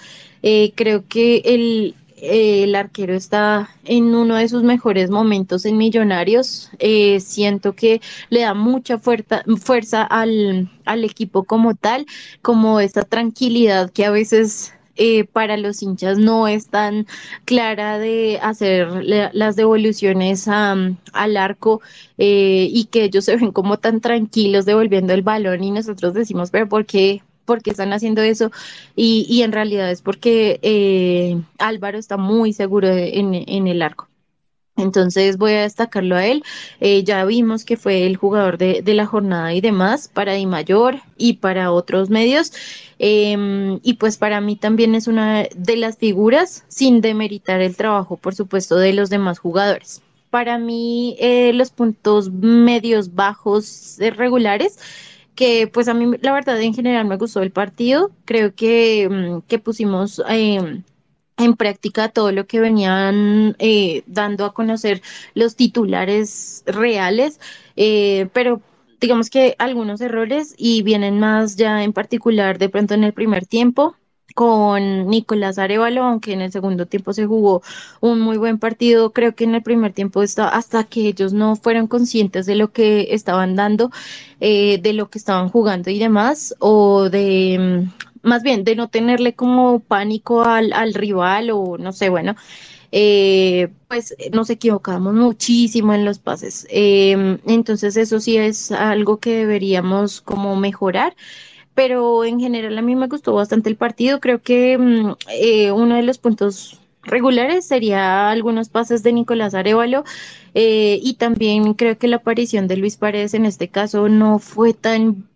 Eh, 0.44 0.74
creo 0.76 1.06
que 1.08 1.38
el, 1.46 1.96
el 2.30 2.76
arquero 2.76 3.14
está 3.14 3.70
en 3.84 4.16
uno 4.16 4.36
de 4.36 4.50
sus 4.50 4.64
mejores 4.64 5.10
momentos 5.10 5.66
en 5.66 5.78
Millonarios. 5.78 6.70
Eh, 6.80 7.20
siento 7.20 7.74
que 7.74 8.02
le 8.30 8.42
da 8.42 8.54
mucha 8.54 9.00
fuerza, 9.00 10.04
al, 10.04 10.70
equipo 11.04 11.44
como 11.44 11.76
tal, 11.76 12.06
como 12.42 12.80
esta 12.80 13.04
tranquilidad 13.04 13.92
que 13.92 14.06
a 14.06 14.12
veces 14.12 14.74
eh, 14.98 15.26
para 15.26 15.58
los 15.58 15.84
hinchas 15.84 16.18
no 16.18 16.48
es 16.48 16.68
tan 16.68 17.06
clara 17.46 18.00
de 18.00 18.40
hacer 18.42 18.88
las 19.04 19.56
devoluciones 19.56 20.48
al 20.48 21.38
arco 21.38 21.82
eh, 22.18 22.68
y 22.72 22.86
que 22.86 23.04
ellos 23.06 23.26
se 23.26 23.36
ven 23.36 23.52
como 23.52 23.78
tan 23.78 24.02
tranquilos 24.02 24.66
devolviendo 24.66 25.14
el 25.14 25.22
balón 25.22 25.64
y 25.64 25.72
nosotros 25.72 26.14
decimos, 26.14 26.52
pero 26.52 26.70
¿por 26.70 26.86
qué? 26.86 27.22
Porque 27.46 27.72
están 27.72 27.94
haciendo 27.94 28.22
eso 28.22 28.52
y, 28.96 29.42
en 29.44 29.52
realidad 29.52 29.92
es 29.92 30.02
porque 30.02 30.60
eh, 30.62 31.40
Álvaro 31.60 31.98
está 31.98 32.18
muy 32.18 32.54
seguro 32.54 32.88
en, 32.90 33.68
el 33.68 33.82
arco. 33.82 34.08
Entonces 34.78 35.38
voy 35.38 35.54
a 35.54 35.62
destacarlo 35.62 36.18
a 36.18 36.26
él. 36.26 36.44
Eh, 36.82 37.04
ya 37.04 37.24
vimos 37.24 37.64
que 37.64 37.78
fue 37.78 38.06
el 38.06 38.18
jugador 38.18 38.58
de, 38.58 38.84
la 38.86 39.06
jornada 39.06 39.54
y 39.54 39.62
demás 39.62 40.10
para 40.14 40.34
Di 40.34 40.46
Mayor 40.46 41.00
y 41.18 41.34
para 41.34 41.72
otros 41.72 42.10
medios. 42.10 42.52
Eh, 43.00 43.80
y 43.84 43.94
pues 43.94 44.18
para 44.18 44.42
mí 44.42 44.58
también 44.58 44.96
es 44.96 45.08
una 45.08 45.44
de 45.56 45.78
las 45.78 45.98
figuras, 45.98 46.66
sin 46.68 47.00
demeritar 47.00 47.62
el 47.62 47.76
trabajo, 47.78 48.18
por 48.18 48.36
supuesto, 48.36 48.76
de 48.76 48.94
los 48.94 49.10
demás 49.10 49.40
jugadores. 49.40 50.02
Para 50.30 50.58
mí, 50.58 51.16
eh, 51.20 51.54
los 51.54 51.70
puntos 51.70 52.30
medios 52.30 53.16
bajos 53.16 53.98
regulares 54.00 54.78
que 55.36 55.68
pues 55.68 55.88
a 55.88 55.94
mí 55.94 56.18
la 56.22 56.34
verdad 56.34 56.62
en 56.62 56.74
general 56.74 57.06
me 57.06 57.18
gustó 57.18 57.42
el 57.42 57.52
partido, 57.52 58.12
creo 58.26 58.56
que, 58.56 59.08
mm, 59.10 59.42
que 59.48 59.60
pusimos 59.60 60.22
eh, 60.30 60.82
en 61.38 61.56
práctica 61.56 62.10
todo 62.10 62.32
lo 62.32 62.48
que 62.48 62.60
venían 62.60 63.56
eh, 63.60 64.04
dando 64.08 64.46
a 64.46 64.54
conocer 64.54 65.02
los 65.34 65.56
titulares 65.56 66.64
reales, 66.66 67.40
eh, 67.76 68.28
pero 68.34 68.62
digamos 69.02 69.30
que 69.30 69.56
algunos 69.60 70.02
errores 70.02 70.56
y 70.58 70.82
vienen 70.84 71.20
más 71.20 71.58
ya 71.58 71.84
en 71.84 71.94
particular 71.94 72.58
de 72.58 72.70
pronto 72.70 72.94
en 72.94 73.04
el 73.04 73.14
primer 73.14 73.46
tiempo, 73.46 73.96
con 74.34 75.08
Nicolás 75.08 75.58
Arevalo, 75.58 76.04
aunque 76.04 76.34
en 76.34 76.42
el 76.42 76.52
segundo 76.52 76.86
tiempo 76.88 77.14
se 77.14 77.26
jugó 77.26 77.62
un 78.02 78.20
muy 78.20 78.38
buen 78.38 78.60
partido, 78.60 79.12
creo 79.14 79.36
que 79.36 79.44
en 79.46 79.56
el 79.56 79.64
primer 79.64 79.94
tiempo 79.94 80.22
hasta 80.22 80.84
que 80.86 81.08
ellos 81.08 81.34
no 81.34 81.56
fueron 81.56 81.88
conscientes 81.88 82.46
de 82.46 82.56
lo 82.56 82.72
que 82.72 83.08
estaban 83.12 83.56
dando, 83.56 83.92
eh, 84.40 84.80
de 84.82 84.94
lo 84.94 85.10
que 85.10 85.20
estaban 85.20 85.50
jugando 85.50 85.90
y 85.90 86.00
demás, 86.00 86.56
o 86.60 87.10
de 87.10 87.88
mm, 88.24 88.28
más 88.28 88.44
bien 88.44 88.64
de 88.64 88.76
no 88.76 88.90
tenerle 88.90 89.36
como 89.36 89.80
pánico 89.80 90.44
al, 90.44 90.74
al 90.74 90.94
rival 90.94 91.52
o 91.52 91.78
no 91.78 91.92
sé, 91.94 92.10
bueno. 92.10 92.36
Eh, 92.98 93.70
pues 93.90 94.16
nos 94.32 94.50
equivocamos 94.50 95.14
muchísimo 95.14 95.94
en 95.94 96.06
los 96.06 96.20
pases. 96.20 96.66
Eh, 96.70 97.40
entonces 97.46 97.98
eso 97.98 98.20
sí 98.22 98.38
es 98.38 98.72
algo 98.72 99.18
que 99.20 99.36
deberíamos 99.36 100.22
como 100.22 100.56
mejorar 100.56 101.16
pero 101.76 102.24
en 102.24 102.40
general 102.40 102.78
a 102.78 102.82
mí 102.82 102.96
me 102.96 103.08
gustó 103.08 103.34
bastante 103.34 103.70
el 103.70 103.76
partido. 103.76 104.20
Creo 104.20 104.42
que 104.42 104.78
mm, 104.78 105.12
eh, 105.30 105.72
uno 105.72 105.96
de 105.96 106.04
los 106.04 106.18
puntos 106.18 106.80
regulares 107.04 107.66
sería 107.66 108.30
algunos 108.32 108.70
pases 108.70 109.04
de 109.04 109.14
Nicolás 109.14 109.54
Arevalo 109.54 110.04
eh, 110.56 111.00
y 111.04 111.16
también 111.16 111.76
creo 111.76 111.98
que 112.00 112.08
la 112.08 112.18
aparición 112.18 112.68
de 112.68 112.78
Luis 112.78 112.98
Paredes 112.98 113.36
en 113.36 113.46
este 113.46 113.68
caso 113.68 114.10
no 114.10 114.40
fue 114.40 114.74
tan 114.74 115.28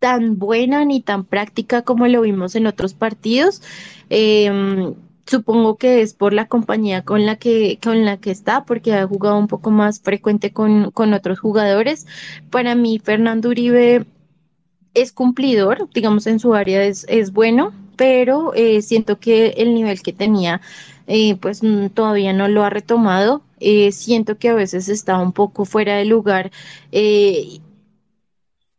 tan 0.00 0.38
buena 0.38 0.84
ni 0.84 1.00
tan 1.00 1.24
práctica 1.24 1.80
como 1.82 2.06
lo 2.08 2.20
vimos 2.22 2.56
en 2.56 2.66
otros 2.66 2.92
partidos. 2.92 3.62
Eh, 4.10 4.92
supongo 5.26 5.76
que 5.76 6.02
es 6.02 6.12
por 6.12 6.34
la 6.34 6.46
compañía 6.48 7.02
con 7.02 7.24
la 7.24 7.36
que 7.36 7.78
con 7.82 8.04
la 8.04 8.18
que 8.18 8.30
está 8.30 8.64
porque 8.64 8.92
ha 8.92 9.06
jugado 9.06 9.38
un 9.38 9.48
poco 9.48 9.70
más 9.70 10.00
frecuente 10.00 10.52
con, 10.52 10.90
con 10.90 11.14
otros 11.14 11.38
jugadores. 11.40 12.06
Para 12.50 12.74
mí 12.74 13.00
Fernando 13.02 13.48
Uribe 13.48 14.04
es 14.94 15.12
cumplidor, 15.12 15.88
digamos, 15.92 16.26
en 16.26 16.38
su 16.40 16.54
área 16.54 16.84
es, 16.84 17.04
es 17.08 17.32
bueno, 17.32 17.72
pero 17.96 18.54
eh, 18.54 18.82
siento 18.82 19.18
que 19.18 19.48
el 19.58 19.74
nivel 19.74 20.02
que 20.02 20.12
tenía, 20.12 20.60
eh, 21.06 21.36
pues 21.36 21.62
mm, 21.62 21.88
todavía 21.88 22.32
no 22.32 22.48
lo 22.48 22.64
ha 22.64 22.70
retomado. 22.70 23.42
Eh, 23.60 23.92
siento 23.92 24.38
que 24.38 24.48
a 24.48 24.54
veces 24.54 24.88
está 24.88 25.18
un 25.18 25.32
poco 25.32 25.64
fuera 25.64 25.96
de 25.96 26.04
lugar. 26.04 26.50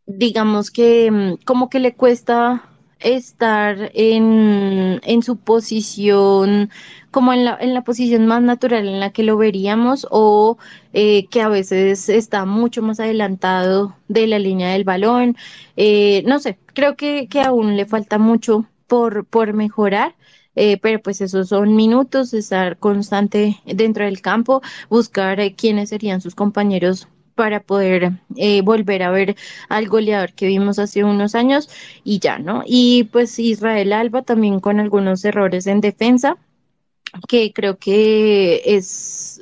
Digamos 0.06 0.70
que 0.70 1.10
mm, 1.10 1.44
como 1.44 1.68
que 1.68 1.80
le 1.80 1.94
cuesta 1.94 2.68
estar 3.00 3.90
en, 3.94 5.00
en 5.04 5.22
su 5.22 5.36
posición, 5.36 6.70
como 7.16 7.32
en 7.32 7.46
la, 7.46 7.56
en 7.58 7.72
la 7.72 7.80
posición 7.82 8.26
más 8.26 8.42
natural 8.42 8.86
en 8.86 9.00
la 9.00 9.10
que 9.10 9.22
lo 9.22 9.38
veríamos, 9.38 10.06
o 10.10 10.58
eh, 10.92 11.26
que 11.30 11.40
a 11.40 11.48
veces 11.48 12.10
está 12.10 12.44
mucho 12.44 12.82
más 12.82 13.00
adelantado 13.00 13.96
de 14.08 14.26
la 14.26 14.38
línea 14.38 14.72
del 14.72 14.84
balón. 14.84 15.34
Eh, 15.78 16.22
no 16.26 16.38
sé, 16.40 16.58
creo 16.74 16.94
que, 16.94 17.26
que 17.28 17.40
aún 17.40 17.74
le 17.78 17.86
falta 17.86 18.18
mucho 18.18 18.66
por, 18.86 19.24
por 19.24 19.54
mejorar. 19.54 20.14
Eh, 20.56 20.76
pero 20.82 21.00
pues 21.00 21.22
esos 21.22 21.48
son 21.48 21.74
minutos, 21.74 22.34
estar 22.34 22.76
constante 22.78 23.56
dentro 23.64 24.04
del 24.04 24.20
campo, 24.20 24.60
buscar 24.90 25.40
eh, 25.40 25.54
quiénes 25.54 25.88
serían 25.90 26.20
sus 26.20 26.34
compañeros 26.34 27.08
para 27.34 27.60
poder 27.60 28.12
eh, 28.36 28.60
volver 28.62 29.02
a 29.02 29.10
ver 29.10 29.36
al 29.70 29.88
goleador 29.88 30.34
que 30.34 30.46
vimos 30.48 30.78
hace 30.78 31.02
unos 31.04 31.34
años 31.34 31.68
y 32.04 32.18
ya, 32.18 32.38
¿no? 32.38 32.62
Y 32.66 33.04
pues 33.04 33.38
Israel 33.38 33.92
Alba 33.94 34.20
también 34.22 34.60
con 34.60 34.80
algunos 34.80 35.24
errores 35.24 35.66
en 35.66 35.80
defensa, 35.80 36.36
que 37.28 37.52
creo 37.52 37.78
que 37.78 38.62
es 38.64 39.40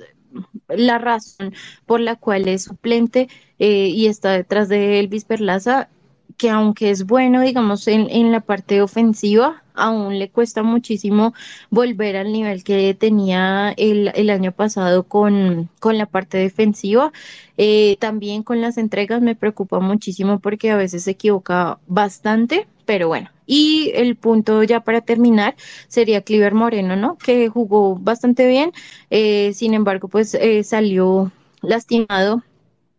la 0.69 0.99
razón 0.99 1.55
por 1.87 2.01
la 2.01 2.17
cual 2.17 2.49
es 2.49 2.65
suplente 2.65 3.29
eh, 3.59 3.89
y 3.89 4.07
está 4.07 4.33
detrás 4.33 4.69
de 4.69 5.01
Elvis 5.01 5.25
Perlaza 5.25 5.89
que 6.37 6.51
aunque 6.51 6.91
es 6.91 7.07
bueno, 7.07 7.41
digamos, 7.41 7.87
en, 7.89 8.09
en 8.11 8.33
la 8.33 8.41
parte 8.41 8.83
ofensiva, 8.83 9.63
aún 9.75 10.19
le 10.19 10.31
cuesta 10.31 10.63
muchísimo 10.63 11.35
volver 11.71 12.17
al 12.17 12.33
nivel 12.33 12.65
que 12.65 12.95
tenía 12.95 13.73
el, 13.77 14.13
el 14.15 14.31
año 14.31 14.53
pasado 14.53 15.05
con, 15.05 15.69
con, 15.81 15.99
la 15.99 16.07
parte 16.07 16.39
defensiva. 16.39 17.13
Eh, 17.57 17.97
también 18.01 18.43
con 18.43 18.61
las 18.61 18.79
entregas 18.79 19.21
me 19.23 19.37
preocupa 19.37 19.81
muchísimo 19.81 20.39
porque 20.41 20.71
a 20.71 20.77
veces 20.77 21.05
se 21.05 21.13
equivoca 21.13 21.79
bastante, 21.87 22.67
pero 22.85 23.09
bueno. 23.09 23.31
Y 23.47 23.93
el 23.95 24.17
punto 24.17 24.63
ya 24.63 24.81
para 24.81 25.03
terminar 25.03 25.55
sería 25.89 26.23
Cliver 26.23 26.55
Moreno, 26.55 26.97
¿no? 26.97 27.19
Que 27.19 27.49
jugó 27.49 27.97
bastante 27.97 28.47
bien, 28.47 28.73
eh, 29.11 29.53
sin 29.55 29.75
embargo, 29.75 30.09
pues 30.09 30.35
eh, 30.35 30.65
salió 30.65 31.31
lastimado 31.61 32.43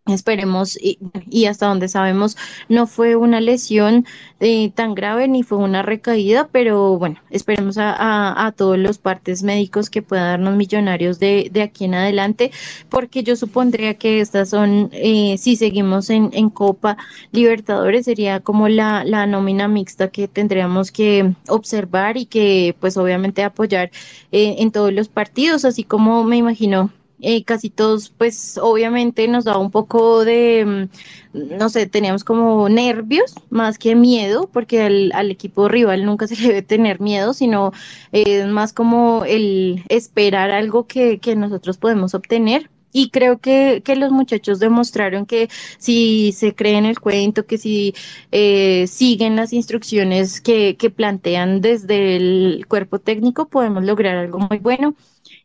Esperemos, 0.07 0.77
y, 0.79 1.45
hasta 1.45 1.65
donde 1.65 1.88
sabemos, 1.88 2.38
no 2.69 2.85
fue 2.85 3.15
una 3.15 3.41
lesión 3.41 4.05
eh, 4.39 4.69
tan 4.75 4.93
grave 4.93 5.27
ni 5.27 5.41
fue 5.41 5.57
una 5.57 5.81
recaída, 5.81 6.47
pero 6.51 7.00
bueno, 7.00 7.15
esperemos 7.31 7.77
a, 7.79 8.53
todos 8.55 8.77
los 8.77 9.00
partes 9.00 9.41
médicos 9.41 9.89
que 9.89 10.03
puedan 10.03 10.43
darnos 10.43 10.57
millonarios 10.57 11.17
de, 11.17 11.50
de, 11.51 11.63
aquí 11.63 11.85
en 11.85 11.95
adelante, 11.95 12.51
porque 12.88 13.24
yo 13.24 13.35
supondría 13.35 13.95
que 13.95 14.21
estas 14.21 14.50
son, 14.50 14.89
eh, 14.93 15.38
si 15.39 15.55
seguimos 15.55 16.12
en, 16.12 16.29
en, 16.33 16.51
Copa 16.51 16.97
Libertadores, 17.31 18.05
sería 18.05 18.41
como 18.41 18.69
la, 18.69 19.03
la 19.05 19.25
nómina 19.25 19.67
mixta 19.67 20.09
que 20.09 20.27
tendríamos 20.27 20.91
que 20.91 21.33
observar 21.47 22.15
y 22.17 22.27
que 22.27 22.75
pues 22.79 22.95
obviamente 22.97 23.43
apoyar 23.43 23.89
eh, 24.31 24.57
en 24.59 24.71
todos 24.71 24.93
los 24.93 25.07
partidos, 25.09 25.65
así 25.65 25.83
como 25.83 26.24
me 26.24 26.38
imagino 26.38 26.91
eh, 27.22 27.43
casi 27.45 27.69
todos, 27.69 28.10
pues 28.10 28.57
obviamente 28.62 29.27
nos 29.27 29.45
daba 29.45 29.60
un 29.60 29.72
poco 29.72 30.25
de, 30.25 30.89
mm, 31.34 31.57
no 31.57 31.69
sé, 31.69 31.88
teníamos 31.88 32.24
como 32.24 32.67
nervios 32.69 33.34
más 33.50 33.77
que 33.77 33.95
miedo, 33.95 34.50
porque 34.51 34.81
al, 34.81 35.31
equipo 35.31 35.69
rival 35.69 36.05
nunca 36.05 36.27
se 36.27 36.36
le 36.36 36.48
debe 36.48 36.62
tener 36.62 37.00
miedo, 37.00 37.34
sino 37.34 37.72
es 38.12 38.48
más 38.48 38.74
como 38.74 39.24
el 39.25 39.84
esperar 39.89 40.51
algo 40.51 40.88
que, 40.88 41.19
nosotros 41.38 41.77
podemos 41.77 42.13
obtener. 42.13 42.69
Y 42.91 43.10
creo 43.10 43.39
que, 43.39 43.81
los 43.98 44.12
muchachos 44.12 44.60
demostraron 44.60 45.25
que 45.25 45.50
si 45.77 46.31
se 46.31 46.55
creen 46.55 46.86
el 46.86 47.00
cuento, 47.00 47.45
que 47.45 47.57
si 47.57 47.93
eh, 48.31 48.86
siguen 48.88 49.36
las 49.36 49.51
instrucciones 49.53 50.39
que, 50.41 50.77
que 50.77 50.89
plantean 50.89 51.60
desde 51.62 52.15
el 52.15 52.65
cuerpo 52.67 53.00
técnico, 53.00 53.48
podemos 53.50 53.83
lograr 53.83 54.18
algo 54.18 54.40
muy 54.40 54.59
bueno. 54.59 54.96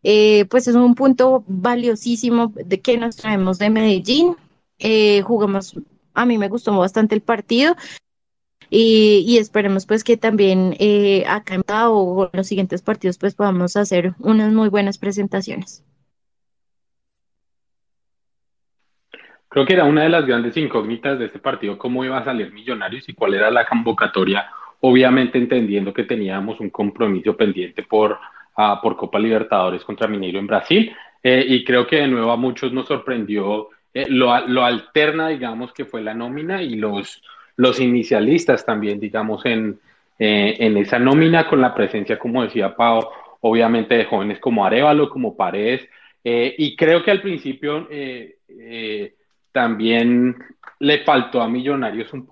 Eh, 0.03 0.47
pues 0.47 0.67
es 0.67 0.75
un 0.75 0.95
punto 0.95 1.45
valiosísimo 1.47 2.53
de 2.55 2.81
que 2.81 2.97
nos 2.97 3.17
traemos 3.17 3.59
de 3.59 3.71
Medellín. 3.71 4.37
Eh, 4.79 5.23
jugamos, 5.23 5.75
a 6.15 6.25
mí 6.25 6.39
me 6.39 6.49
gustó 6.49 6.77
bastante 6.79 7.15
el 7.15 7.21
partido 7.21 7.77
y, 8.71 9.37
esperemos 9.39 9.85
pues 9.85 10.05
que 10.05 10.17
también 10.17 10.77
eh, 10.79 11.25
acá 11.27 11.55
en 11.57 11.65
o 11.69 12.31
los 12.33 12.47
siguientes 12.47 12.83
partidos 12.83 13.19
pues 13.19 13.35
podamos 13.35 13.77
hacer 13.77 14.15
unas 14.21 14.53
muy 14.53 14.69
buenas 14.69 14.97
presentaciones. 14.97 15.85
Creo 19.49 19.67
que 19.67 19.73
era 19.73 19.85
una 19.85 20.05
de 20.05 20.09
las 20.09 20.25
grandes 20.25 20.57
incógnitas 20.57 21.19
de 21.19 21.27
este 21.27 21.41
partido, 21.41 21.77
cómo 21.77 22.05
iba 22.05 22.17
a 22.19 22.25
salir 22.25 22.53
Millonarios 22.53 23.09
y 23.09 23.15
cuál 23.15 23.35
era 23.35 23.51
la 23.51 23.67
convocatoria, 23.67 24.49
obviamente 24.81 25.39
entendiendo 25.39 25.93
que 25.93 26.05
teníamos 26.05 26.61
un 26.61 26.71
compromiso 26.71 27.37
pendiente 27.37 27.83
por 27.83 28.17
por 28.83 28.96
Copa 28.96 29.18
Libertadores 29.18 29.85
contra 29.85 30.09
Mineiro 30.09 30.38
en 30.38 30.46
Brasil. 30.46 30.92
Eh, 31.23 31.44
y 31.46 31.64
creo 31.64 31.87
que 31.87 31.96
de 31.96 32.09
nuevo 32.09 32.31
a 32.31 32.37
muchos 32.37 32.73
nos 32.73 32.87
sorprendió 32.87 33.68
eh, 33.92 34.07
lo, 34.09 34.46
lo, 34.46 34.64
alterna, 34.64 35.29
digamos, 35.29 35.73
que 35.73 35.85
fue 35.85 36.03
la 36.03 36.14
nómina 36.14 36.62
y 36.62 36.77
los, 36.77 37.23
los 37.57 37.81
inicialistas 37.81 38.64
también, 38.64 39.01
digamos, 39.01 39.44
en, 39.44 39.79
eh, 40.18 40.57
en 40.59 40.77
esa 40.77 40.99
nómina 40.99 41.46
con 41.46 41.61
la 41.61 41.75
presencia, 41.75 42.18
como 42.18 42.42
decía 42.42 42.75
Pau, 42.75 43.09
obviamente 43.40 43.96
de 43.96 44.05
jóvenes 44.05 44.38
como 44.38 44.64
Arevalo, 44.64 45.11
como 45.11 45.37
Paredes. 45.37 45.88
y 46.23 46.77
creo 46.77 47.03
que 47.03 47.11
al 47.11 47.23
principio 47.23 47.88
también 49.53 50.37
le 50.79 50.99
faltó 50.99 51.40
a 51.40 51.49
Millonarios 51.49 52.12
un 52.12 52.29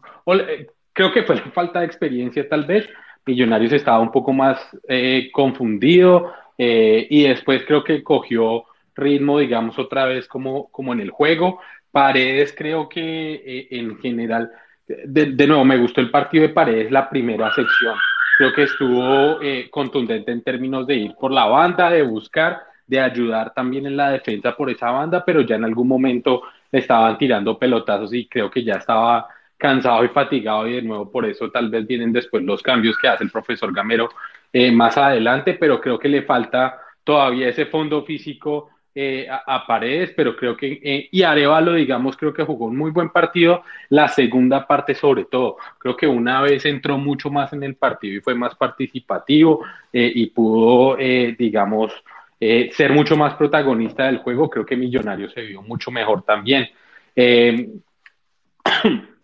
creo 0.99 1.13
que 1.13 1.23
fue 1.23 1.37
la 1.37 1.51
falta 1.53 1.79
de 1.79 1.87
experiencia 1.87 2.49
tal 2.49 2.65
vez, 2.65 2.89
Millonarios 3.29 3.75
estaba 3.75 4.01
un 4.01 4.11
poco 4.11 4.33
más 4.33 4.59
eh, 4.89 5.29
confundido 5.31 6.33
eh, 6.57 7.07
y 7.11 7.25
después 7.25 7.63
creo 7.67 7.85
que 7.85 8.03
cogió 8.03 8.65
ritmo, 8.97 9.39
digamos, 9.39 9.79
otra 9.79 10.07
vez 10.07 10.27
como, 10.27 10.69
como 10.71 10.95
en 10.95 11.01
el 11.01 11.11
juego. 11.11 11.61
Paredes 11.93 12.55
creo 12.57 12.89
que 12.89 13.35
eh, 13.35 13.69
en 13.73 13.99
general, 13.99 14.51
de, 14.87 15.47
nuevo, 15.47 15.63
me 15.63 15.77
gustó 15.77 16.01
el 16.01 16.11
partido 16.11 16.43
de 16.43 16.55
Paredes, 16.55 16.91
la 16.91 17.11
primera 17.11 17.53
sección. 17.55 17.97
Creo 18.39 18.55
que 18.55 18.63
estuvo 18.63 19.39
contundente 19.71 20.33
en 20.33 20.43
términos 20.43 20.87
de 20.87 20.95
ir 20.95 21.15
por 21.21 21.31
la 21.31 21.45
banda, 21.45 21.91
de 21.91 22.03
buscar, 22.03 22.63
de 22.87 22.99
ayudar 22.99 23.53
también 23.53 23.85
en 23.85 23.97
la 23.97 24.11
defensa 24.11 24.57
por 24.57 24.71
esa 24.71 24.91
banda, 24.91 25.23
pero 25.23 25.43
ya 25.43 25.57
en 25.57 25.65
algún 25.65 25.87
momento 25.87 26.45
estaban 26.73 27.19
tirando 27.19 27.59
pelotazos 27.59 28.15
y 28.15 28.27
creo 28.27 28.51
que 28.51 28.65
ya 28.65 28.77
estaba 28.77 29.29
cansado 29.59 30.05
y 30.05 30.09
fatigado 30.09 30.67
y 30.67 30.75
de 30.75 30.83
nuevo 30.83 31.11
por 31.11 31.27
eso 31.27 31.51
tal 31.51 31.69
vez 31.69 31.87
vienen 31.87 32.13
después 32.13 32.43
los 32.45 32.63
cambios 32.63 32.97
que 32.97 33.09
hace 33.09 33.25
el 33.25 33.31
profesor 33.31 33.75
Gamero 33.75 34.09
eh, 34.53 34.71
más 34.71 34.97
adelante, 34.97 35.55
pero 35.55 35.81
creo 35.81 35.99
que 35.99 36.09
le 36.09 36.23
falta 36.23 36.81
todavía 37.05 37.49
ese 37.49 37.67
fondo 37.67 38.05
físico 38.05 38.71
eh, 38.95 39.29
a, 39.29 39.67
Paredes, 39.67 40.13
pero 40.17 40.35
creo 40.35 40.57
que, 40.57 40.81
eh, 40.83 41.09
y 41.13 41.23
Arevalo, 41.23 41.75
digamos, 41.75 42.17
creo 42.17 42.33
que 42.33 42.45
jugó 42.45 42.67
un 42.67 42.77
muy 42.77 42.91
buen 42.91 43.11
partido, 43.11 43.63
la 43.91 44.09
segunda 44.09 44.67
parte 44.67 44.95
sobre 44.95 45.27
todo, 45.27 45.57
creo 45.79 45.97
que 45.97 46.07
una 46.07 46.41
vez 46.41 46.65
entró 46.65 46.99
mucho 46.99 47.31
más 47.31 47.53
en 47.53 47.63
el 47.63 47.77
partido 47.77 48.17
y 48.17 48.21
fue 48.21 48.35
más 48.35 48.55
participativo 48.55 49.65
y 49.93 50.27
pudo, 50.27 50.97
digamos, 50.97 51.93
ser 52.41 52.93
mucho 52.93 53.17
más 53.17 53.35
protagonista 53.35 54.07
del 54.07 54.19
juego, 54.19 54.51
creo 54.51 54.67
que 54.67 54.77
Millonarios 54.77 55.33
se 55.33 55.43
vio 55.43 55.63
mucho 55.63 55.91
mejor 55.91 56.23
también. 56.23 56.69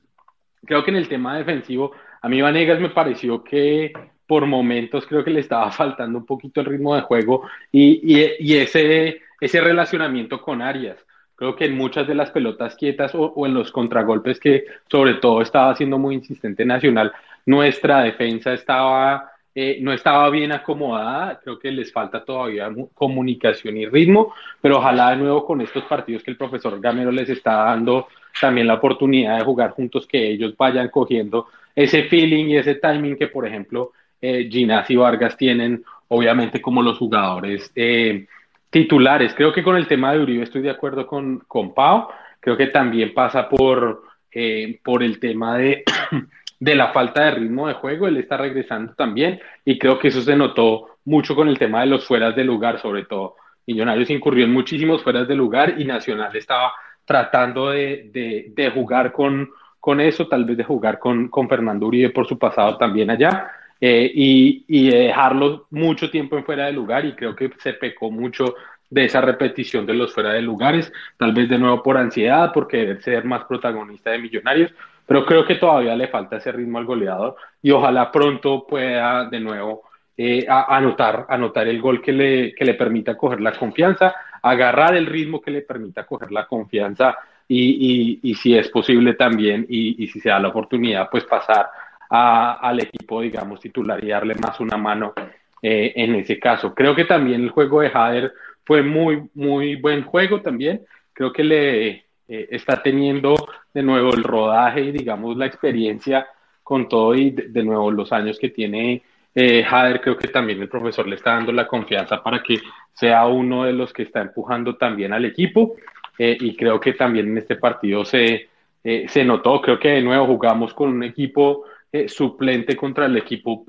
creo 0.65 0.85
que 0.85 0.91
en 0.91 0.97
el 0.97 1.09
tema 1.09 1.37
defensivo, 1.37 1.93
a 2.21 2.29
mí 2.29 2.41
Vanegas 2.41 2.81
me 2.81 2.91
pareció 2.91 3.43
que 3.45 3.93
por 4.27 4.47
momentos 4.47 5.07
creo 5.07 5.25
que 5.25 5.31
le 5.31 5.41
estaba 5.41 5.71
faltando 5.73 6.19
un 6.19 6.27
poquito 6.27 6.61
el 6.61 6.67
ritmo 6.67 6.95
de 6.95 7.03
juego 7.03 7.49
y, 7.71 8.55
ese, 8.57 9.21
ese 9.41 9.61
relacionamiento 9.61 10.41
con 10.41 10.63
Arias. 10.63 10.99
Creo 11.37 11.57
que 11.57 11.65
en 11.65 11.77
muchas 11.77 12.07
de 12.07 12.15
las 12.15 12.31
pelotas 12.31 12.77
quietas 12.77 13.13
o, 13.15 13.45
en 13.45 13.55
los 13.55 13.73
contragolpes 13.73 14.39
que 14.39 14.65
sobre 14.89 15.15
todo 15.15 15.43
estaba 15.43 15.75
siendo 15.75 15.99
muy 15.99 16.15
insistente 16.15 16.65
Nacional, 16.65 17.13
nuestra 17.45 18.03
defensa 18.03 18.55
estaba, 18.55 19.33
eh, 19.55 19.79
no 19.81 19.93
estaba 19.93 20.31
bien 20.31 20.53
acomodada. 20.53 21.41
Creo 21.43 21.59
que 21.59 21.73
les 21.73 21.93
falta 21.93 22.25
todavía 22.25 22.71
comunicación 22.95 23.77
y 23.77 23.87
ritmo, 23.87 24.33
pero 24.61 24.79
ojalá 24.79 25.11
de 25.11 25.17
nuevo 25.17 25.45
con 25.45 25.61
estos 25.61 25.85
partidos 25.85 26.23
que 26.23 26.31
el 26.31 26.37
profesor 26.37 26.81
Gamero 26.81 27.11
les 27.11 27.29
está 27.29 27.65
dando 27.65 28.07
también 28.41 28.67
la 28.67 28.75
oportunidad 28.75 29.39
de 29.39 29.45
jugar 29.45 29.71
juntos, 29.71 30.07
que 30.07 30.31
ellos 30.31 30.57
vayan 30.57 30.89
cogiendo 30.89 31.47
ese 31.75 32.05
feeling 32.05 32.47
y 32.47 32.57
ese 32.57 32.77
timing 32.77 33.17
que, 33.17 33.29
por 33.29 33.47
ejemplo, 33.47 33.93
eh, 34.21 34.49
Ginás 34.51 34.89
y 34.91 34.97
Vargas 34.97 35.37
tienen, 35.37 35.85
obviamente, 36.09 36.61
como 36.61 36.83
los 36.83 36.99
jugadores 36.99 37.71
eh, 37.75 38.27
titulares. 38.71 39.35
Creo 39.35 39.53
que 39.53 39.63
con 39.63 39.77
el 39.77 39.87
tema 39.87 40.13
de 40.13 40.21
Uribe 40.21 40.45
estoy 40.45 40.63
de 40.63 40.71
acuerdo 40.71 41.07
con, 41.07 41.41
con 41.47 41.75
Pau. 41.75 42.09
Creo 42.41 42.57
que 42.57 42.69
también 42.69 43.15
pasa 43.15 43.49
por, 43.49 44.05
eh, 44.33 44.81
por 44.83 45.03
el 45.03 45.19
tema 45.19 45.57
de, 45.59 45.85
de 46.61 46.75
la 46.75 46.93
falta 46.93 47.25
de 47.25 47.31
ritmo 47.33 47.69
de 47.69 47.75
juego. 47.75 48.07
Él 48.07 48.17
está 48.17 48.37
regresando 48.37 48.95
también 48.95 49.41
y 49.65 49.79
creo 49.79 49.99
que 49.99 50.09
eso 50.09 50.23
se 50.23 50.37
notó 50.37 50.99
mucho 51.05 51.35
con 51.35 51.49
el 51.49 51.59
tema 51.59 51.81
de 51.81 51.87
los 51.87 52.07
fueras 52.07 52.35
de 52.35 52.45
lugar, 52.45 52.81
sobre 52.81 53.05
todo. 53.05 53.37
Millonarios 53.67 54.11
incurrió 54.11 54.45
en 54.45 54.53
muchísimos 54.53 55.03
fueras 55.03 55.27
de 55.27 55.35
lugar 55.35 55.75
y 55.79 55.85
Nacional 55.85 56.35
estaba 56.37 56.73
tratando 57.05 57.71
de, 57.71 58.53
de, 58.55 58.71
jugar 58.71 59.13
con, 59.13 59.51
con, 59.81 60.01
eso, 60.01 60.27
tal 60.27 60.45
vez 60.45 60.57
de 60.57 60.65
jugar 60.65 60.99
con, 60.99 61.29
con, 61.29 61.49
Fernando 61.49 61.87
Uribe 61.87 62.11
por 62.11 62.27
su 62.27 62.39
pasado 62.39 62.77
también 62.77 63.11
allá, 63.11 63.51
eh, 63.81 64.11
y, 64.15 64.65
y 64.69 64.89
dejarlo 64.91 65.67
mucho 65.71 66.11
tiempo 66.11 66.37
en 66.37 66.45
fuera 66.45 66.67
de 66.67 66.73
lugar, 66.73 67.05
y 67.05 67.15
creo 67.15 67.35
que 67.35 67.51
se 67.59 67.75
pecó 67.75 68.11
mucho 68.11 68.55
de 68.91 69.05
esa 69.05 69.21
repetición 69.21 69.87
de 69.87 69.95
los 69.95 70.15
fuera 70.15 70.33
de 70.33 70.43
lugares, 70.43 70.93
tal 71.17 71.33
vez 71.33 71.49
de 71.49 71.59
nuevo 71.59 71.83
por 71.83 71.97
ansiedad, 71.97 72.53
porque 72.53 72.79
debe 72.79 73.03
ser 73.03 73.25
más 73.25 73.45
protagonista 73.45 74.11
de 74.11 74.19
Millonarios, 74.19 74.73
pero 75.07 75.27
creo 75.27 75.45
que 75.45 75.57
todavía 75.57 75.97
le 75.97 76.09
falta 76.09 76.37
ese 76.37 76.53
ritmo 76.53 76.79
al 76.79 76.85
goleador 76.87 77.37
y 77.63 77.71
ojalá 77.71 78.11
pronto 78.11 78.67
pueda 78.67 79.29
de 79.29 79.41
nuevo 79.41 79.83
eh, 80.17 80.47
anotar, 80.49 81.27
anotar 81.29 81.67
el 81.67 81.81
gol 81.81 82.01
que 82.01 82.13
le, 82.13 82.55
que 82.55 82.65
le 82.65 82.75
permita 82.75 83.17
coger 83.17 83.41
la 83.41 83.53
confianza 83.53 84.15
agarrar 84.45 84.95
el 84.95 85.07
ritmo 85.07 85.41
que 85.41 85.51
le 85.51 85.63
permita 85.63 86.05
coger 86.05 86.31
la 86.31 86.47
confianza 86.47 87.17
y, 87.49 88.21
y, 88.23 88.35
si 88.35 88.57
es 88.57 88.69
posible 88.69 89.15
también 89.15 89.67
y, 89.69 90.07
si 90.09 90.21
se 90.21 90.29
da 90.29 90.39
la 90.39 90.49
oportunidad, 90.49 91.09
pues 91.11 91.25
pasar 91.25 91.69
al 92.11 92.81
equipo, 92.81 93.23
digamos, 93.23 93.61
titular 93.61 94.03
y 94.05 94.09
darle 94.09 94.35
más 94.35 94.61
una 94.61 94.77
mano 94.77 95.15
eh, 95.63 95.93
en 95.97 96.15
ese 96.15 96.39
caso. 96.39 96.75
Creo 96.75 96.95
que 96.95 97.07
también 97.07 97.43
el 97.43 97.51
juego 97.51 97.81
de 97.81 97.91
Jader 97.91 98.33
fue 98.65 98.83
muy, 98.83 99.29
muy 99.35 99.77
buen 99.77 100.05
juego 100.05 100.41
también. 100.41 100.83
Creo 101.13 101.33
que 101.33 101.45
le 101.45 101.89
eh, 101.89 102.05
está 102.51 102.83
teniendo 102.83 103.35
de 103.73 103.83
nuevo 103.83 104.15
el 104.15 104.25
rodaje 104.25 104.83
y, 104.83 104.93
digamos, 104.93 105.37
la 105.37 105.47
experiencia 105.47 106.27
con 106.63 106.89
todo 106.89 107.15
y 107.15 107.31
de, 107.31 107.63
nuevo 107.63 107.91
los 107.91 108.13
años 108.13 108.39
que 108.39 108.51
tiene 108.51 109.03
eh, 109.35 109.65
Jader, 109.65 110.01
creo 110.01 110.17
que 110.17 110.29
también 110.29 110.61
el 110.61 110.69
profesor 110.69 111.07
le 111.07 111.17
está 111.17 111.33
dando 111.35 111.53
la 111.53 111.67
confianza 111.67 112.23
para 112.23 112.43
que 112.43 112.61
sea 112.93 113.27
uno 113.27 113.65
de 113.65 113.73
los 113.73 113.93
que 113.93 114.05
está 114.05 114.21
empujando 114.21 114.77
también 114.77 115.13
al 115.13 115.25
equipo. 115.25 115.75
Eh, 116.19 116.37
y 116.41 116.55
creo 116.57 116.79
que 116.79 116.93
también 116.93 117.29
en 117.29 117.39
este 117.39 117.57
partido 117.57 118.05
se, 118.05 118.49
eh, 118.85 119.07
se 119.09 119.25
notó, 119.25 119.61
creo 119.61 119.79
que 119.81 119.89
de 119.89 120.03
nuevo 120.03 120.27
jugamos 120.27 120.73
con 120.73 120.91
un 120.91 121.03
equipo 121.03 121.65
eh, 121.91 122.09
suplente 122.09 122.77
contra 122.77 123.07
el 123.07 123.17
equipo, 123.17 123.67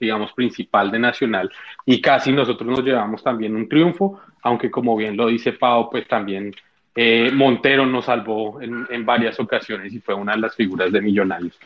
digamos, 0.00 0.32
principal 0.32 0.90
de 0.90 0.98
Nacional. 0.98 1.50
Y 1.84 2.00
casi 2.00 2.32
nosotros 2.32 2.68
nos 2.68 2.82
llevamos 2.82 3.22
también 3.22 3.54
un 3.54 3.68
triunfo, 3.68 4.20
aunque 4.42 4.70
como 4.70 4.96
bien 4.96 5.16
lo 5.16 5.26
dice 5.26 5.52
Pau, 5.52 5.90
pues 5.90 6.06
también 6.08 6.54
Eh, 6.96 7.30
Montero 7.32 7.84
nos 7.86 8.04
salvó 8.04 8.60
en, 8.62 9.04
varias 9.04 9.40
ocasiones 9.40 9.92
y 9.92 9.98
fue 9.98 10.14
una 10.14 10.32
de 10.32 10.38
las 10.38 10.54
figuras 10.54 10.92
de 10.92 11.00
Millonarios. 11.00 11.58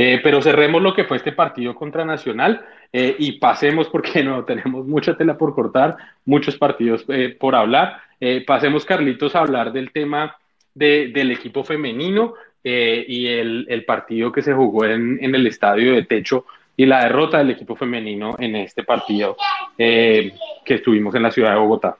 Eh, 0.00 0.20
pero 0.22 0.40
cerremos 0.40 0.80
lo 0.80 0.94
que 0.94 1.02
fue 1.02 1.16
este 1.16 1.32
partido 1.32 1.74
contra 1.74 2.04
Nacional 2.04 2.64
eh, 2.92 3.16
y 3.18 3.32
pasemos, 3.32 3.88
porque 3.88 4.22
no 4.22 4.44
tenemos 4.44 4.86
mucha 4.86 5.16
tela 5.16 5.36
por 5.36 5.56
cortar, 5.56 5.96
muchos 6.24 6.56
partidos 6.56 7.04
por 7.40 7.56
hablar. 7.56 8.00
pasemos, 8.46 8.84
Carlitos, 8.84 9.34
a 9.34 9.40
hablar 9.40 9.72
del 9.72 9.90
tema 9.90 10.36
del 10.72 11.32
equipo 11.32 11.64
femenino 11.64 12.34
y 12.62 13.26
el, 13.26 13.84
partido 13.84 14.30
que 14.30 14.42
se 14.42 14.52
jugó 14.52 14.84
en, 14.84 15.18
en, 15.20 15.34
el 15.34 15.46
estadio 15.48 15.94
de 15.94 16.04
techo 16.04 16.44
y 16.76 16.86
la 16.86 17.02
derrota 17.02 17.38
del 17.38 17.50
equipo 17.50 17.74
femenino 17.74 18.36
en 18.38 18.54
este 18.54 18.84
partido 18.84 19.36
que 19.76 20.32
estuvimos 20.66 21.12
en 21.16 21.22
la 21.24 21.32
ciudad 21.32 21.54
de 21.54 21.58
Bogotá. 21.58 21.96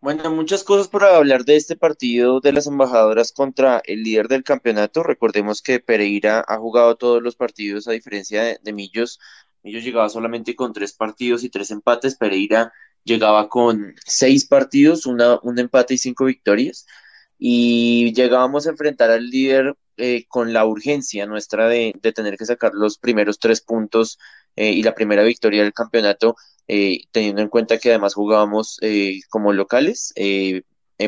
Bueno, 0.00 0.30
muchas 0.30 0.62
cosas 0.62 0.86
por 0.86 1.02
hablar 1.04 1.44
de 1.44 1.56
este 1.56 1.74
partido 1.76 2.38
de 2.40 2.52
las 2.52 2.68
embajadoras 2.68 3.32
contra 3.32 3.82
el 3.84 4.04
líder 4.04 4.28
del 4.28 4.44
campeonato. 4.44 5.02
Recordemos 5.02 5.60
que 5.60 5.80
Pereira 5.80 6.44
ha 6.46 6.56
jugado 6.56 6.96
todos 6.96 7.20
los 7.20 7.34
partidos 7.34 7.88
a 7.88 7.92
diferencia 7.92 8.58
de, 8.62 8.72
Millos. 8.72 9.18
Millos 9.64 9.82
llegaba 9.82 10.08
solamente 10.08 10.54
con 10.54 10.72
tres 10.72 10.92
partidos 10.92 11.42
y 11.42 11.50
tres 11.50 11.72
empates. 11.72 12.16
Pereira 12.16 12.72
llegaba 13.02 13.48
con 13.48 13.94
seis 14.06 14.46
partidos, 14.46 15.04
una, 15.04 15.40
un 15.42 15.58
empate 15.58 15.94
y 15.94 15.98
cinco 15.98 16.26
victorias. 16.26 16.86
Y 17.36 18.12
llegábamos 18.14 18.66
a 18.66 18.70
enfrentar 18.70 19.10
al 19.10 19.28
líder 19.28 19.74
eh, 19.96 20.26
con 20.28 20.52
la 20.52 20.64
urgencia 20.64 21.26
nuestra 21.26 21.68
de, 21.68 21.92
de, 22.00 22.12
tener 22.12 22.36
que 22.36 22.46
sacar 22.46 22.72
los 22.72 22.98
primeros 22.98 23.40
tres 23.40 23.60
puntos 23.62 24.18
eh, 24.54 24.70
y 24.70 24.82
la 24.84 24.94
primera 24.94 25.24
victoria 25.24 25.62
del 25.64 25.72
campeonato 25.72 26.36
eh, 26.68 27.04
teniendo 27.12 27.42
en 27.42 27.48
cuenta 27.48 27.78
que 27.78 27.90
además 27.90 28.14
jugábamos 28.14 28.78
eh, 28.82 29.20
como 29.30 29.52
locales. 29.52 30.12
Eh, 30.16 30.62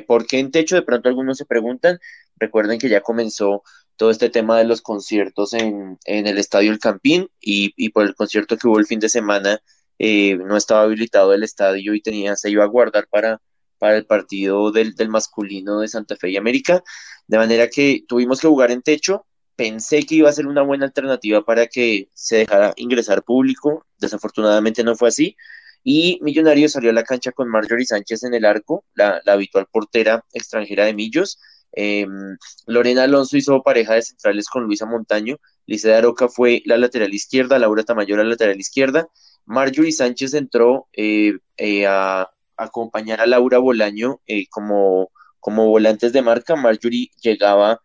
¿Por 0.06 0.26
qué 0.26 0.38
en 0.38 0.50
techo? 0.50 0.76
De 0.76 0.82
pronto 0.82 1.08
algunos 1.08 1.38
se 1.38 1.44
preguntan. 1.46 1.98
Recuerden 2.36 2.78
que 2.78 2.88
ya 2.88 3.02
comenzó 3.02 3.62
todo 3.96 4.10
este 4.10 4.30
tema 4.30 4.58
de 4.58 4.64
los 4.64 4.80
conciertos 4.80 5.52
en, 5.52 5.98
en 6.06 6.26
el 6.26 6.38
Estadio 6.38 6.72
El 6.72 6.78
Campín 6.78 7.28
y, 7.40 7.72
y, 7.76 7.90
por 7.90 8.06
el 8.06 8.14
concierto 8.14 8.56
que 8.56 8.68
hubo 8.68 8.78
el 8.78 8.86
fin 8.86 9.00
de 9.00 9.08
semana 9.08 9.60
no 9.98 10.56
estaba 10.56 10.82
habilitado 10.82 11.34
el 11.34 11.42
estadio 11.42 11.94
y 11.94 12.00
tenía, 12.00 12.34
se 12.34 12.50
iba 12.50 12.64
a 12.64 12.68
guardar 12.68 13.06
para, 13.08 13.42
para 13.78 13.98
el 13.98 14.06
partido 14.06 14.72
del, 14.72 14.94
del 14.94 15.10
masculino 15.10 15.80
de 15.80 15.88
Santa 15.88 16.16
Fe 16.16 16.30
y 16.30 16.36
América. 16.38 16.82
De 17.26 17.36
manera 17.36 17.68
que 17.68 18.04
tuvimos 18.08 18.40
que 18.40 18.48
jugar 18.48 18.70
en 18.70 18.80
techo, 18.82 19.26
pensé 19.60 20.04
que 20.04 20.14
iba 20.14 20.30
a 20.30 20.32
ser 20.32 20.46
una 20.46 20.62
buena 20.62 20.86
alternativa 20.86 21.44
para 21.44 21.66
que 21.66 22.08
se 22.14 22.38
dejara 22.38 22.72
ingresar 22.76 23.22
público, 23.22 23.84
desafortunadamente 23.98 24.82
no 24.82 24.96
fue 24.96 25.08
así, 25.08 25.36
y 25.84 26.18
Millonarios 26.22 26.72
salió 26.72 26.88
a 26.88 26.94
la 26.94 27.04
cancha 27.04 27.30
con 27.32 27.50
Marjorie 27.50 27.84
Sánchez 27.84 28.24
en 28.24 28.32
el 28.32 28.46
arco, 28.46 28.86
la, 28.94 29.20
habitual 29.26 29.66
portera 29.70 30.24
extranjera 30.32 30.86
de 30.86 30.94
Millos, 30.94 31.38
em, 31.72 32.38
Lorena 32.66 33.02
Alonso 33.02 33.36
hizo 33.36 33.62
pareja 33.62 33.92
de 33.96 34.02
centrales 34.02 34.48
con 34.48 34.64
Luisa 34.64 34.86
Montaño, 34.86 35.36
Licea 35.66 35.98
Aroca 35.98 36.28
fue 36.28 36.62
la 36.64 36.78
lateral 36.78 37.12
izquierda, 37.12 37.58
Laura 37.58 37.82
Tamayo 37.82 38.16
la 38.16 38.24
lateral 38.24 38.58
izquierda, 38.58 39.08
Marjorie 39.44 39.92
Sánchez 39.92 40.32
entró 40.32 40.88
eh, 40.94 41.34
eh, 41.58 41.86
a, 41.86 42.30
acompañar 42.56 43.20
a 43.20 43.26
Laura 43.26 43.58
Bolaño 43.58 44.22
eh, 44.26 44.46
como, 44.48 45.10
como 45.38 45.66
volantes 45.68 46.14
de 46.14 46.22
marca, 46.22 46.56
Marjorie 46.56 47.10
llegaba 47.20 47.82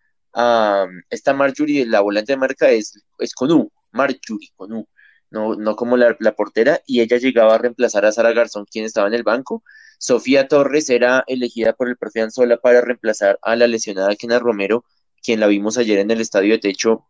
esta 1.10 1.34
Marjorie, 1.34 1.86
la 1.86 2.02
volante 2.02 2.34
de 2.34 2.38
marca 2.38 2.70
es, 2.70 3.00
es 3.20 3.34
con 3.34 3.52
U, 3.52 3.72
Marjorie 3.92 4.50
con 4.56 4.74
U, 4.74 4.88
no, 5.30 5.56
no 5.56 5.76
como 5.76 5.98
la, 5.98 6.16
portera, 6.36 6.82
y 6.86 7.02
ella 7.02 7.18
llegaba 7.18 7.56
a 7.56 7.58
reemplazar 7.58 8.06
a 8.06 8.12
Sara 8.12 8.34
Garzón, 8.34 8.66
quien 8.66 8.86
estaba 8.86 9.08
en 9.08 9.14
el 9.14 9.24
banco. 9.24 9.64
Sofía 9.98 10.48
Torres 10.48 10.90
era 10.90 11.24
elegida 11.28 11.74
por 11.74 11.90
el 11.90 11.98
profe 11.98 12.22
Anzola 12.22 12.58
para 12.58 12.82
reemplazar 12.82 13.40
a 13.42 13.56
la 13.56 13.68
lesionada 13.68 14.16
Kena 14.16 14.40
Romero, 14.40 14.86
quien 15.24 15.40
la 15.40 15.48
vimos 15.48 15.78
ayer 15.78 16.00
en 16.00 16.12
el 16.12 16.22
estadio 16.22 16.54
de 16.54 16.60
techo 16.60 17.06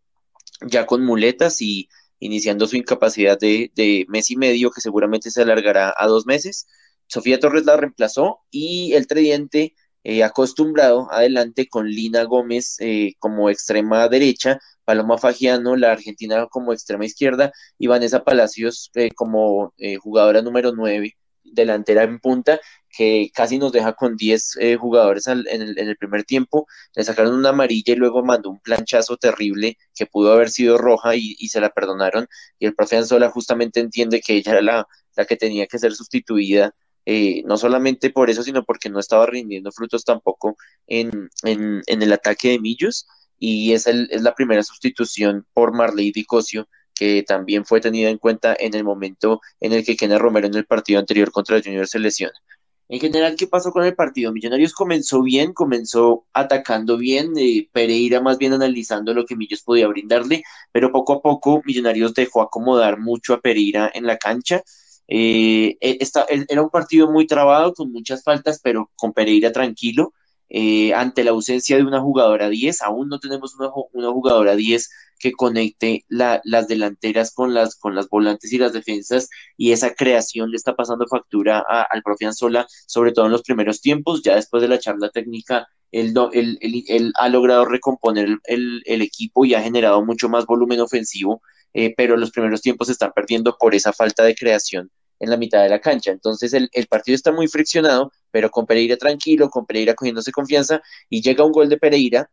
ya 0.62 0.86
con 0.86 1.04
muletas 1.04 1.62
y 1.62 1.90
iniciando 2.20 2.68
su 2.68 2.78
incapacidad 2.78 3.38
de, 3.38 3.72
de 3.76 4.06
mes 4.08 4.32
y 4.32 4.38
medio, 4.38 4.72
que 4.72 4.82
seguramente 4.82 5.32
se 5.32 5.42
alargará 5.42 5.94
a 5.98 6.08
dos 6.08 6.26
meses. 6.26 6.68
Sofía 7.08 7.40
Torres 7.40 7.66
la 7.66 7.78
reemplazó 7.78 8.40
y 8.52 8.94
el 8.94 9.08
Trediente 9.08 9.76
eh, 10.08 10.24
acostumbrado 10.24 11.12
adelante 11.12 11.68
con 11.68 11.88
Lina 11.90 12.26
Gómez 12.26 12.76
eh, 12.80 13.16
como 13.18 13.50
extrema 13.50 14.08
derecha, 14.08 14.60
Paloma 14.84 15.18
Fagiano, 15.18 15.76
la 15.76 15.94
argentina 15.94 16.46
como 16.48 16.74
extrema 16.74 17.06
izquierda, 17.06 17.52
y 17.80 17.88
Vanessa 17.88 18.24
Palacios 18.24 18.92
eh, 18.94 19.10
como 19.16 19.74
jugadora 20.00 20.44
número 20.44 20.74
9, 20.74 21.18
delantera 21.44 22.04
en 22.04 22.20
punta, 22.20 22.60
que 22.88 23.32
casi 23.34 23.58
nos 23.58 23.72
deja 23.72 23.94
con 23.94 24.16
10 24.16 24.58
jugadores 24.80 25.26
en, 25.26 25.44
el, 25.50 25.98
primer 25.98 26.24
tiempo. 26.24 26.68
Le 26.94 27.04
sacaron 27.04 27.34
una 27.34 27.50
amarilla 27.50 27.94
y 27.94 27.96
luego 27.96 28.24
mandó 28.24 28.52
un 28.52 28.60
planchazo 28.60 29.18
terrible 29.18 29.78
que 29.96 30.06
pudo 30.06 30.34
haber 30.34 30.52
sido 30.52 30.78
roja 30.78 31.16
y, 31.16 31.36
se 31.50 31.60
la 31.60 31.72
perdonaron. 31.72 32.28
Y 32.60 32.68
el 32.68 32.76
profe 32.76 32.98
Anzola 32.98 33.32
justamente 33.32 33.80
entiende 33.80 34.22
que 34.22 34.36
ella 34.36 34.52
era 34.52 34.62
la, 34.62 34.88
la 35.16 35.26
que 35.26 35.36
tenía 35.36 35.66
que 35.66 35.80
ser 35.80 35.94
sustituida 35.94 36.76
eh, 37.06 37.44
no 37.46 37.58
solamente 37.58 38.10
por 38.10 38.30
eso, 38.30 38.44
sino 38.44 38.64
porque 38.64 38.90
no 38.90 39.00
estaba 39.00 39.26
rindiendo 39.26 39.72
frutos 39.72 40.04
tampoco 40.04 40.58
en, 40.88 41.30
en, 41.44 41.84
el 41.88 42.14
ataque 42.14 42.50
de 42.50 42.60
Millos, 42.60 43.08
y 43.38 43.74
es, 43.74 43.88
el, 43.88 44.08
es 44.12 44.22
la 44.22 44.34
primera 44.34 44.64
sustitución 44.64 45.46
por 45.54 45.74
Marley 45.74 46.12
Dicosio, 46.12 46.68
que 46.94 47.24
también 47.24 47.66
fue 47.66 47.82
tenida 47.82 48.10
en 48.10 48.18
cuenta 48.18 48.56
en 48.58 48.74
el 48.74 48.84
momento 48.84 49.42
en 49.60 49.74
el 49.74 49.86
que 49.86 49.98
Kenneth 49.98 50.20
Romero 50.20 50.48
en 50.48 50.56
el 50.56 50.66
partido 50.66 51.00
anterior 51.00 51.32
contra 51.32 51.58
el 51.58 51.64
Junior 51.64 51.88
se 51.88 52.00
lesiona. 52.00 52.34
En 52.88 53.00
general, 53.00 53.36
¿qué 53.36 53.48
pasó 53.48 53.72
con 53.72 53.84
el 53.84 53.96
partido? 53.96 54.32
Millonarios 54.32 54.72
comenzó 54.74 55.24
bien, 55.24 55.54
comenzó 55.54 56.26
atacando 56.34 56.98
bien, 56.98 57.34
eh, 57.36 57.68
Pereira 57.72 58.22
más 58.22 58.38
bien 58.38 58.54
analizando 58.54 59.14
lo 59.14 59.26
que 59.26 59.36
Millos 59.36 59.64
podía 59.64 59.88
brindarle, 59.88 60.44
pero 60.72 60.92
poco 60.92 61.14
a 61.14 61.22
poco 61.22 61.64
Millonarios 61.66 62.14
dejó 62.14 62.44
acomodar 62.44 63.00
mucho 63.00 63.34
a 63.34 63.42
Pereira 63.42 63.92
en 63.94 64.06
la 64.06 64.18
cancha, 64.18 64.62
eh, 65.08 65.78
e, 65.80 65.98
e, 66.00 66.46
era 66.50 66.62
un 66.62 66.70
partido 66.70 67.12
muy 67.12 67.28
trabado, 67.28 67.74
con 67.74 67.92
muchas 67.92 68.24
faltas, 68.24 68.60
pero 68.64 68.92
con 68.96 69.14
Pereira 69.14 69.52
tranquilo. 69.52 70.14
Eh, 70.50 70.94
ante 70.94 71.24
la 71.24 71.32
ausencia 71.32 71.76
de 71.76 71.84
una 71.84 72.02
jugadora 72.02 72.50
10, 72.50 72.82
aún 72.84 73.10
no 73.10 73.20
tenemos 73.20 73.56
una, 73.56 74.12
jugadora 74.12 74.56
10 74.56 74.90
que 75.20 75.32
conecte 75.32 76.06
las 76.08 76.68
delanteras 76.68 77.34
con 77.34 77.54
las, 77.54 77.76
con 77.76 77.96
las 77.96 78.08
volantes 78.10 78.54
y 78.54 78.60
las 78.60 78.74
defensas, 78.74 79.30
y 79.58 79.72
esa 79.72 79.96
creación 79.96 80.52
le 80.52 80.58
está 80.58 80.76
pasando 80.76 81.08
factura 81.08 81.60
al 81.90 82.04
profe 82.04 82.26
Anzola, 82.26 82.68
sobre 82.86 83.12
todo 83.12 83.26
en 83.26 83.32
los 83.32 83.42
primeros 83.42 83.82
tiempos, 83.82 84.22
ya 84.24 84.36
después 84.36 84.62
de 84.62 84.70
la 84.70 84.80
charla 84.80 85.10
técnica. 85.10 85.68
Él, 85.92 86.14
él, 86.34 87.14
ha 87.16 87.30
logrado 87.30 87.66
recomponer 87.66 88.38
el, 88.44 89.02
equipo 89.02 89.46
y 89.46 89.54
ha 89.54 89.62
generado 89.62 90.04
mucho 90.04 90.28
más 90.30 90.46
volumen 90.46 90.82
ofensivo 90.82 91.42
eh, 91.76 91.94
pero 91.96 92.16
los 92.16 92.32
primeros 92.32 92.62
tiempos 92.62 92.88
se 92.88 92.94
están 92.94 93.12
perdiendo 93.14 93.58
por 93.58 93.76
esa 93.76 93.92
falta 93.92 94.24
de 94.24 94.34
creación 94.34 94.90
en 95.20 95.30
la 95.30 95.36
mitad 95.36 95.62
de 95.62 95.68
la 95.68 95.82
cancha. 95.82 96.12
Entonces 96.12 96.54
el, 96.54 96.70
partido 96.90 97.16
está 97.16 97.34
muy 97.34 97.50
friccionado, 97.50 98.14
pero 98.32 98.50
con 98.50 98.66
Pereira 98.66 98.96
tranquilo, 98.96 99.50
con 99.50 99.66
Pereira 99.66 99.94
cogiéndose 99.94 100.32
confianza, 100.32 100.82
y 101.10 101.22
llega 101.22 101.44
un 101.44 101.52
gol 101.52 101.68
de 101.68 101.78
Pereira, 101.78 102.32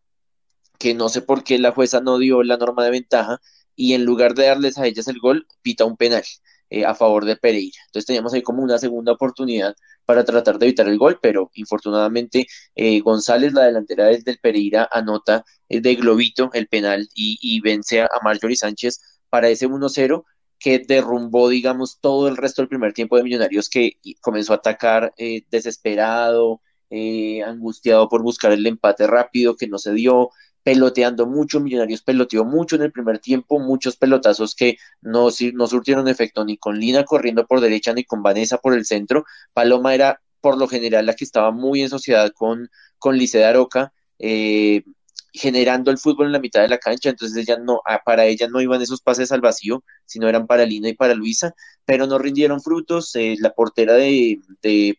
que 0.78 0.94
no 0.94 1.08
sé 1.08 1.22
por 1.22 1.42
qué 1.42 1.58
la 1.58 1.72
jueza 1.72 2.00
no 2.00 2.18
dio 2.18 2.44
la 2.44 2.56
norma 2.56 2.84
de 2.84 2.90
ventaja, 2.90 3.40
y 3.74 3.94
en 3.94 4.04
lugar 4.04 4.34
de 4.34 4.46
darles 4.46 4.78
a 4.78 4.86
ellas 4.86 5.08
el 5.08 5.18
gol, 5.18 5.46
pita 5.60 5.84
un 5.86 5.96
penal 5.96 6.22
eh, 6.70 6.84
a 6.84 6.94
favor 6.94 7.24
de 7.24 7.34
Pereira. 7.34 7.78
Entonces 7.86 8.06
teníamos 8.06 8.32
ahí 8.34 8.42
como 8.42 8.62
una 8.62 8.78
segunda 8.78 9.10
oportunidad 9.10 9.74
para 10.04 10.24
tratar 10.24 10.58
de 10.58 10.66
evitar 10.66 10.86
el 10.86 10.98
gol, 10.98 11.18
pero 11.20 11.50
infortunadamente 11.54 12.46
eh, 12.76 13.00
González, 13.00 13.52
la 13.54 13.64
delantera 13.64 14.06
del, 14.06 14.38
Pereira, 14.40 14.88
anota 14.92 15.44
de 15.68 15.94
globito 15.96 16.50
el 16.52 16.68
penal 16.68 17.08
y, 17.14 17.38
y 17.42 17.60
vence 17.60 18.02
a 18.02 18.08
Marjorie 18.22 18.56
Sánchez 18.56 19.00
para 19.32 19.48
ese 19.48 19.66
1-0 19.66 20.26
que 20.58 20.78
derrumbó, 20.78 21.48
digamos, 21.48 21.98
todo 22.00 22.28
el 22.28 22.36
resto 22.36 22.60
del 22.60 22.68
primer 22.68 22.92
tiempo 22.92 23.16
de 23.16 23.22
Millonarios 23.22 23.70
que 23.70 23.96
comenzó 24.20 24.52
a 24.52 24.56
atacar 24.56 25.14
eh, 25.16 25.44
desesperado, 25.50 26.60
eh, 26.90 27.42
angustiado 27.42 28.10
por 28.10 28.22
buscar 28.22 28.52
el 28.52 28.66
empate 28.66 29.06
rápido 29.06 29.56
que 29.56 29.68
no 29.68 29.78
se 29.78 29.94
dio, 29.94 30.28
peloteando 30.62 31.26
mucho, 31.26 31.60
Millonarios 31.60 32.02
peloteó 32.02 32.44
mucho 32.44 32.76
en 32.76 32.82
el 32.82 32.92
primer 32.92 33.20
tiempo, 33.20 33.58
muchos 33.58 33.96
pelotazos 33.96 34.54
que 34.54 34.76
no, 35.00 35.28
no 35.54 35.66
surtieron 35.66 36.08
efecto 36.08 36.44
ni 36.44 36.58
con 36.58 36.78
Lina 36.78 37.04
corriendo 37.04 37.46
por 37.46 37.62
derecha 37.62 37.94
ni 37.94 38.04
con 38.04 38.22
Vanessa 38.22 38.58
por 38.58 38.74
el 38.74 38.84
centro. 38.84 39.24
Paloma 39.54 39.94
era 39.94 40.20
por 40.42 40.58
lo 40.58 40.68
general 40.68 41.06
la 41.06 41.14
que 41.14 41.24
estaba 41.24 41.52
muy 41.52 41.80
en 41.80 41.88
sociedad 41.88 42.30
con, 42.34 42.68
con 42.98 43.16
Lice 43.16 43.38
de 43.38 43.46
Aroca. 43.46 43.94
Eh, 44.18 44.84
generando 45.32 45.90
el 45.90 45.98
fútbol 45.98 46.26
en 46.26 46.32
la 46.32 46.40
mitad 46.40 46.62
de 46.62 46.68
la 46.68 46.78
cancha, 46.78 47.10
entonces 47.10 47.36
ella 47.36 47.58
no, 47.58 47.80
ah, 47.86 48.02
para 48.04 48.26
ella 48.26 48.48
no 48.48 48.60
iban 48.60 48.82
esos 48.82 49.00
pases 49.00 49.32
al 49.32 49.40
vacío, 49.40 49.82
sino 50.04 50.28
eran 50.28 50.46
para 50.46 50.66
Lina 50.66 50.88
y 50.88 50.94
para 50.94 51.14
Luisa, 51.14 51.54
pero 51.84 52.06
no 52.06 52.18
rindieron 52.18 52.60
frutos. 52.60 53.14
Eh, 53.16 53.36
la 53.40 53.52
portera 53.52 53.94
de, 53.94 54.40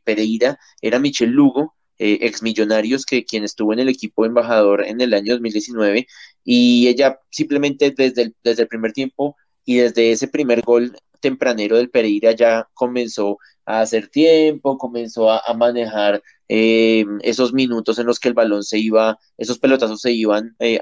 Pereira 0.04 0.58
era 0.82 1.00
Michelle 1.00 1.32
Lugo, 1.32 1.76
eh, 2.00 2.19
ex 2.22 2.41
millonarios, 2.41 3.06
que 3.06 3.26
quien 3.26 3.43
estuvo 3.43 3.74
en 3.74 3.80
el 3.80 3.89
equipo 3.89 4.26
embajador 4.26 4.86
en 4.86 5.02
el 5.02 5.13
año 5.13 5.34
2019, 5.34 6.08
y 6.43 6.88
ella 6.88 7.19
simplemente 7.30 7.93
desde 7.96 8.34
desde 8.43 8.63
el 8.63 8.67
primer 8.67 8.93
tiempo 8.93 9.36
y 9.65 9.78
desde 9.78 10.12
ese 10.12 10.28
primer 10.28 10.62
gol 10.62 10.95
tempranero 11.23 11.78
del 11.78 11.89
Pereira 11.89 12.34
ya 12.34 12.67
comenzó 12.73 13.38
a 13.65 13.82
hacer 13.82 14.10
tiempo, 14.10 14.78
comenzó 14.78 15.32
a, 15.32 15.41
manejar 15.56 16.21
eh, 16.49 17.06
esos 17.21 17.54
minutos 17.54 17.97
en 17.97 18.06
los 18.08 18.19
que 18.19 18.28
el 18.28 18.34
balón 18.34 18.63
se 18.63 18.78
iba, 18.78 19.17
esos 19.38 19.58
pelotazos 19.58 20.02
se 20.02 20.12
iban 20.12 20.56
eh, 20.60 20.80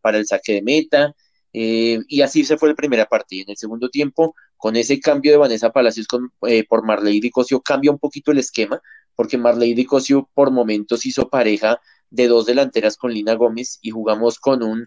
para 0.00 0.18
el 0.18 0.26
saque 0.26 0.54
de 0.54 0.62
meta, 0.62 1.14
eh, 1.52 2.00
y 2.08 2.22
así 2.22 2.44
se 2.44 2.56
fue 2.56 2.70
la 2.70 2.74
primera 2.74 3.06
parte. 3.06 3.42
En 3.42 3.50
el 3.50 3.56
segundo 3.56 3.90
tiempo, 3.90 4.34
con 4.56 4.76
ese 4.76 4.98
cambio 5.00 5.32
de 5.32 5.38
Vanessa 5.38 5.70
Palacios 5.70 6.06
con, 6.06 6.32
por 6.68 6.84
Marley 6.84 7.20
Dicosio, 7.20 7.60
cambia 7.60 7.90
un 7.90 7.98
poquito 7.98 8.32
el 8.32 8.38
esquema, 8.38 8.80
porque 9.14 9.38
Marley 9.38 9.74
Dicosio 9.74 10.30
por 10.34 10.50
momentos 10.50 11.04
hizo 11.04 11.28
pareja 11.28 11.78
de 12.10 12.28
dos 12.28 12.46
delanteras 12.46 12.96
con 12.96 13.12
Lina 13.12 13.34
Gómez 13.34 13.78
y 13.82 13.90
jugamos 13.90 14.38
con 14.38 14.62
un 14.62 14.86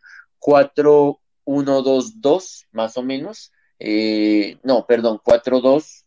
4-1-2-2, 1.49 2.67
más 2.71 2.97
o 2.97 3.03
menos. 3.03 3.51
no, 4.63 4.85
perdón, 4.87 5.19
4-2. 5.23 6.05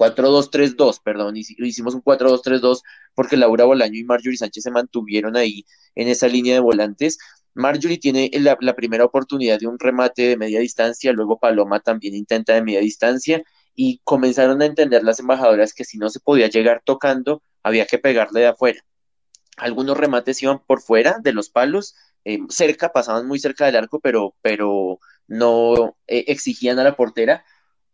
4-2-3-2, 0.00 1.02
perdón, 1.04 1.36
hicimos 1.36 1.94
un 1.94 2.02
4-2-3-2 2.02 2.80
porque 3.14 3.36
Laura 3.36 3.66
Bolaño 3.66 3.98
y 3.98 4.04
Marjorie 4.04 4.38
Sánchez 4.38 4.64
se 4.64 4.70
mantuvieron 4.70 5.36
ahí 5.36 5.66
en 5.94 6.08
esa 6.08 6.26
línea 6.26 6.54
de 6.54 6.60
volantes. 6.60 7.18
Marjorie 7.52 7.98
tiene 7.98 8.30
la, 8.32 8.74
primera 8.74 9.04
oportunidad 9.04 9.58
de 9.58 9.66
un 9.66 9.78
remate 9.78 10.22
de 10.22 10.36
media 10.38 10.60
distancia, 10.60 11.12
luego 11.12 11.38
Paloma 11.38 11.80
también 11.80 12.14
intenta 12.14 12.54
de 12.54 12.62
media 12.62 12.80
distancia 12.80 13.42
y 13.74 14.00
comenzaron 14.02 14.62
a 14.62 14.64
entender 14.66 15.04
las 15.04 15.20
embajadoras 15.20 15.74
que 15.74 15.84
si 15.84 15.98
no 15.98 16.08
se 16.08 16.20
podía 16.20 16.48
llegar 16.48 16.80
tocando, 16.82 17.42
había 17.62 17.84
que 17.84 17.98
pegarle 17.98 18.40
de 18.40 18.46
afuera. 18.46 18.80
Algunos 19.58 19.98
remates 19.98 20.42
iban 20.42 20.62
por 20.66 20.80
fuera 20.80 21.18
de 21.22 21.34
los 21.34 21.50
palos, 21.50 21.94
eh, 22.24 22.38
cerca, 22.48 22.92
pasaban 22.92 23.26
muy 23.26 23.38
cerca 23.38 23.66
del 23.66 23.76
arco, 23.76 24.00
pero, 24.00 24.34
pero 24.42 24.98
no 25.28 25.96
eh, 26.06 26.24
exigían 26.28 26.78
a 26.78 26.84
la 26.84 26.96
portera. 26.96 27.44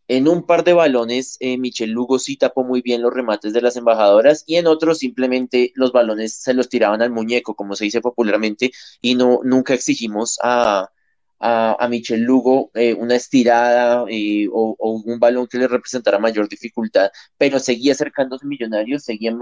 En 0.09 0.29
un 0.29 0.47
par 0.47 0.63
de 0.63 0.73
balones, 0.73 1.37
eh, 1.41 1.59
Michel 1.59 1.91
Lugo 1.91 2.19
sí 2.19 2.37
tapó 2.37 2.63
muy 2.65 2.81
bien 2.81 3.03
los 3.03 3.13
remates 3.13 3.53
de 3.53 3.61
las 3.61 3.77
embajadoras 3.77 4.45
y 4.47 4.57
en 4.57 4.69
otros 4.69 4.99
simplemente 4.99 5.73
los 5.75 5.91
balones 5.93 6.35
se 6.35 6.55
los 6.55 6.69
tiraban 6.69 7.03
al 7.03 7.11
muñeco, 7.11 7.55
como 7.57 7.75
se 7.75 7.87
dice 7.87 8.01
popularmente, 8.01 8.71
y 9.01 9.17
no 9.17 9.41
nunca 9.43 9.75
exigimos 9.75 10.39
a, 10.43 10.91
a, 11.39 11.87
Michel 11.89 12.23
Lugo 12.23 12.71
eh, 12.75 12.95
una 12.95 13.17
estirada 13.17 14.05
eh, 14.09 14.49
o, 14.53 14.77
un 15.05 15.19
balón 15.19 15.47
que 15.47 15.59
le 15.59 15.69
representara 15.69 16.19
mayor 16.19 16.49
dificultad, 16.49 17.11
pero 17.39 17.59
seguía 17.59 17.93
acercándose 17.93 18.47
Millonarios, 18.47 19.05
seguía 19.05 19.37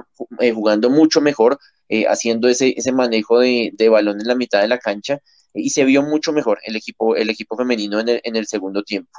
jugando 0.54 0.90
mucho 0.90 1.20
mejor, 1.20 1.58
haciendo 2.08 2.48
ese, 2.48 2.74
ese 2.76 2.92
manejo 2.92 3.38
de, 3.40 3.70
de 3.74 3.88
balón 3.88 4.20
en 4.20 4.26
la 4.26 4.34
mitad 4.34 4.60
de 4.60 4.68
la 4.68 4.78
cancha 4.78 5.20
y 5.54 5.70
se 5.70 5.84
vio 5.84 6.02
mucho 6.02 6.32
mejor 6.32 6.58
el 6.64 6.76
equipo, 6.76 7.16
el 7.16 7.30
equipo 7.30 7.56
femenino 7.56 8.00
en 8.00 8.08
el, 8.08 8.20
en 8.24 8.36
el 8.36 8.46
segundo 8.46 8.82
tiempo. 8.82 9.12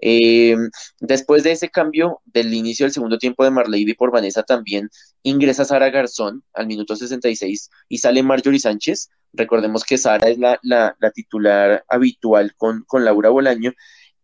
Eh, 0.00 0.56
después 1.00 1.42
de 1.42 1.52
ese 1.52 1.70
cambio 1.70 2.20
del 2.24 2.54
inicio 2.54 2.86
del 2.86 2.92
segundo 2.92 3.18
tiempo 3.18 3.42
de 3.42 3.50
Marley 3.50 3.94
por 3.94 4.12
Vanessa 4.12 4.44
también 4.44 4.90
ingresa 5.22 5.64
Sara 5.64 5.90
Garzón 5.90 6.44
al 6.52 6.68
minuto 6.68 6.94
66 6.94 7.70
y 7.88 7.98
sale 7.98 8.22
Marjorie 8.22 8.60
Sánchez. 8.60 9.10
Recordemos 9.32 9.84
que 9.84 9.98
Sara 9.98 10.28
es 10.28 10.38
la, 10.38 10.58
la, 10.62 11.10
titular 11.12 11.84
habitual 11.88 12.54
con, 12.56 12.84
con 12.86 13.04
Laura 13.04 13.30
Bolaño 13.30 13.72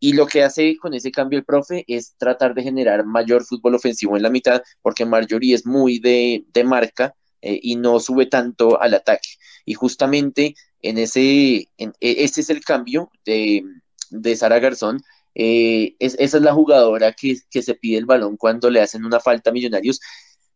y 0.00 0.12
lo 0.12 0.26
que 0.26 0.42
hace 0.42 0.76
con 0.76 0.94
ese 0.94 1.10
cambio 1.10 1.38
el 1.38 1.44
profe 1.44 1.84
es 1.88 2.14
tratar 2.18 2.54
de 2.54 2.62
generar 2.62 3.04
mayor 3.04 3.44
fútbol 3.44 3.74
ofensivo 3.74 4.16
en 4.16 4.22
la 4.22 4.30
mitad, 4.30 4.62
porque 4.82 5.06
Marjorie 5.06 5.54
es 5.54 5.66
muy 5.66 5.98
de, 5.98 6.44
de 6.52 6.64
marca 6.64 7.14
eh, 7.40 7.58
y 7.62 7.76
no 7.76 8.00
sube 8.00 8.26
tanto 8.26 8.80
al 8.80 8.94
ataque. 8.94 9.28
Y 9.64 9.74
justamente 9.74 10.54
en 10.82 10.98
ese, 10.98 11.70
en, 11.78 11.94
e, 12.00 12.24
ese 12.24 12.42
es 12.42 12.50
el 12.50 12.64
cambio 12.64 13.10
de, 13.24 13.64
de 14.10 14.36
Sara 14.36 14.58
Garzón, 14.58 15.00
eh, 15.34 15.96
esa 15.98 16.22
es 16.22 16.42
la 16.42 16.52
jugadora 16.54 17.12
que, 17.12 17.36
se 17.50 17.74
pide 17.74 17.98
el 17.98 18.06
balón 18.06 18.36
cuando 18.36 18.70
le 18.70 18.80
hacen 18.80 19.04
una 19.04 19.20
falta 19.20 19.50
a 19.50 19.52
Millonarios. 19.52 20.00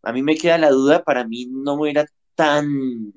A 0.02 0.12
mí 0.12 0.22
me 0.22 0.36
queda 0.36 0.58
la 0.58 0.70
duda, 0.70 1.02
para 1.04 1.26
mí 1.26 1.46
no 1.50 1.86
era 1.86 2.06
tan 2.34 3.12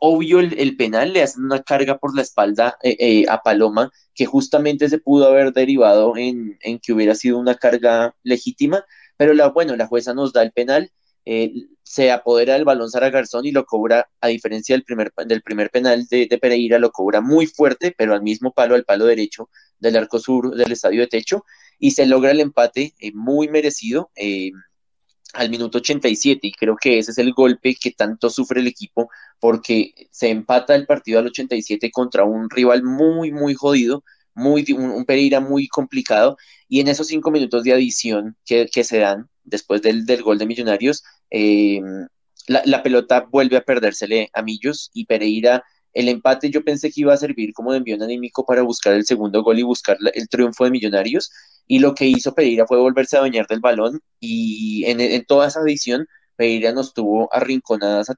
obvio 0.00 0.40
el, 0.40 0.76
penal, 0.76 1.12
le 1.12 1.22
hacen 1.22 1.44
una 1.44 1.62
carga 1.62 1.98
por 1.98 2.14
la 2.14 2.22
espalda 2.22 2.76
eh, 2.82 2.96
eh, 2.98 3.24
a 3.28 3.42
Paloma, 3.42 3.90
que 4.14 4.26
justamente 4.26 4.88
se 4.88 4.98
pudo 4.98 5.26
haber 5.26 5.52
derivado 5.52 6.16
en, 6.16 6.58
en, 6.62 6.78
que 6.78 6.92
hubiera 6.92 7.14
sido 7.14 7.38
una 7.38 7.54
carga 7.54 8.14
legítima, 8.22 8.84
pero 9.16 9.34
la, 9.34 9.48
bueno, 9.48 9.76
la 9.76 9.86
jueza 9.86 10.14
nos 10.14 10.32
da 10.32 10.42
el 10.42 10.52
penal 10.52 10.90
eh, 11.30 11.52
se 11.82 12.10
apodera 12.10 12.54
del 12.54 12.64
balón 12.64 12.90
Sara 12.90 13.10
Garzón 13.10 13.44
y 13.44 13.52
lo 13.52 13.66
cobra, 13.66 14.08
a 14.22 14.28
diferencia 14.28 14.74
del 14.74 14.82
primer, 14.82 15.12
del 15.26 15.42
primer 15.42 15.68
penal 15.68 16.06
de, 16.06 16.26
Pereira, 16.40 16.78
lo 16.78 16.90
cobra 16.90 17.20
muy 17.20 17.46
fuerte, 17.46 17.94
pero 17.96 18.14
al 18.14 18.22
mismo 18.22 18.54
palo, 18.54 18.74
al 18.74 18.86
palo 18.86 19.04
derecho 19.04 19.50
del 19.78 19.96
arco 19.96 20.18
sur 20.20 20.56
del 20.56 20.72
estadio 20.72 21.02
de 21.02 21.06
techo, 21.06 21.44
y 21.78 21.90
se 21.90 22.06
logra 22.06 22.30
el 22.30 22.40
empate 22.40 22.94
eh, 22.98 23.12
muy 23.12 23.48
merecido 23.48 24.10
eh, 24.16 24.52
al 25.34 25.50
minuto 25.50 25.78
87, 25.78 26.46
y 26.46 26.52
creo 26.52 26.76
que 26.80 26.98
ese 26.98 27.10
es 27.10 27.18
el 27.18 27.32
golpe 27.32 27.74
que 27.74 27.90
tanto 27.92 28.30
sufre 28.30 28.60
el 28.60 28.66
equipo, 28.66 29.10
porque 29.40 29.92
se 30.10 30.30
empata 30.30 30.74
el 30.74 30.86
partido 30.86 31.18
al 31.18 31.26
87 31.26 31.90
contra 31.90 32.24
un 32.24 32.48
rival 32.50 32.82
muy, 32.82 33.30
muy 33.32 33.54
jodido, 33.54 34.04
muy, 34.34 34.64
un, 34.72 35.04
Pereira 35.04 35.40
muy 35.40 35.68
complicado, 35.68 36.36
y 36.68 36.80
en 36.80 36.88
esos 36.88 37.08
cinco 37.08 37.30
minutos 37.30 37.64
de 37.64 37.72
adición 37.72 38.36
que, 38.44 38.66
que 38.72 38.84
se 38.84 38.98
dan, 38.98 39.28
después 39.44 39.82
del, 39.82 40.06
del 40.06 40.22
gol 40.22 40.38
de 40.38 40.46
Millonarios, 40.46 41.02
eh, 41.30 41.80
la, 42.48 42.82
pelota 42.82 43.26
vuelve 43.30 43.56
a 43.56 43.62
perdérsele 43.62 44.30
a 44.32 44.42
Millos 44.42 44.90
y 44.94 45.04
Pereira. 45.06 45.62
El 45.92 46.08
empate 46.08 46.50
yo 46.50 46.64
pensé 46.64 46.90
que 46.90 47.02
iba 47.02 47.12
a 47.12 47.16
servir 47.16 47.52
como 47.52 47.72
de 47.72 47.78
envío 47.78 48.02
anímico 48.02 48.44
para 48.44 48.62
buscar 48.62 48.94
el 48.94 49.04
segundo 49.04 49.42
gol 49.42 49.58
y 49.58 49.62
buscar 49.62 49.96
el 50.14 50.28
triunfo 50.28 50.64
de 50.64 50.70
Millonarios. 50.70 51.30
Y 51.68 51.78
lo 51.78 51.94
que 51.94 52.06
hizo 52.06 52.34
Pereira 52.34 52.66
fue 52.66 52.78
volverse 52.78 53.16
a 53.16 53.20
bañar 53.20 53.46
del 53.46 53.60
balón 53.60 54.00
y 54.18 54.84
en, 54.86 55.24
toda 55.26 55.48
esa 55.48 55.60
edición 55.60 56.08
Pereira 56.34 56.72
nos 56.72 56.94
tuvo 56.94 57.28
arrinconadas 57.32 58.08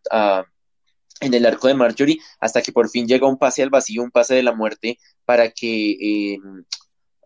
en 1.21 1.35
el 1.35 1.47
arco 1.47 1.69
de 1.69 1.75
Marjorie 1.75 2.19
hasta 2.41 2.63
que 2.63 2.73
por 2.73 2.89
fin 2.89 3.07
llega 3.07 3.29
un 3.29 3.39
pase 3.39 3.63
al 3.63 3.71
vacío, 3.71 4.03
un 4.03 4.11
pase 4.11 4.35
de 4.35 4.43
la 4.43 4.55
muerte 4.55 4.99
para 5.25 5.51
que 5.51 6.35
eh, 6.35 6.39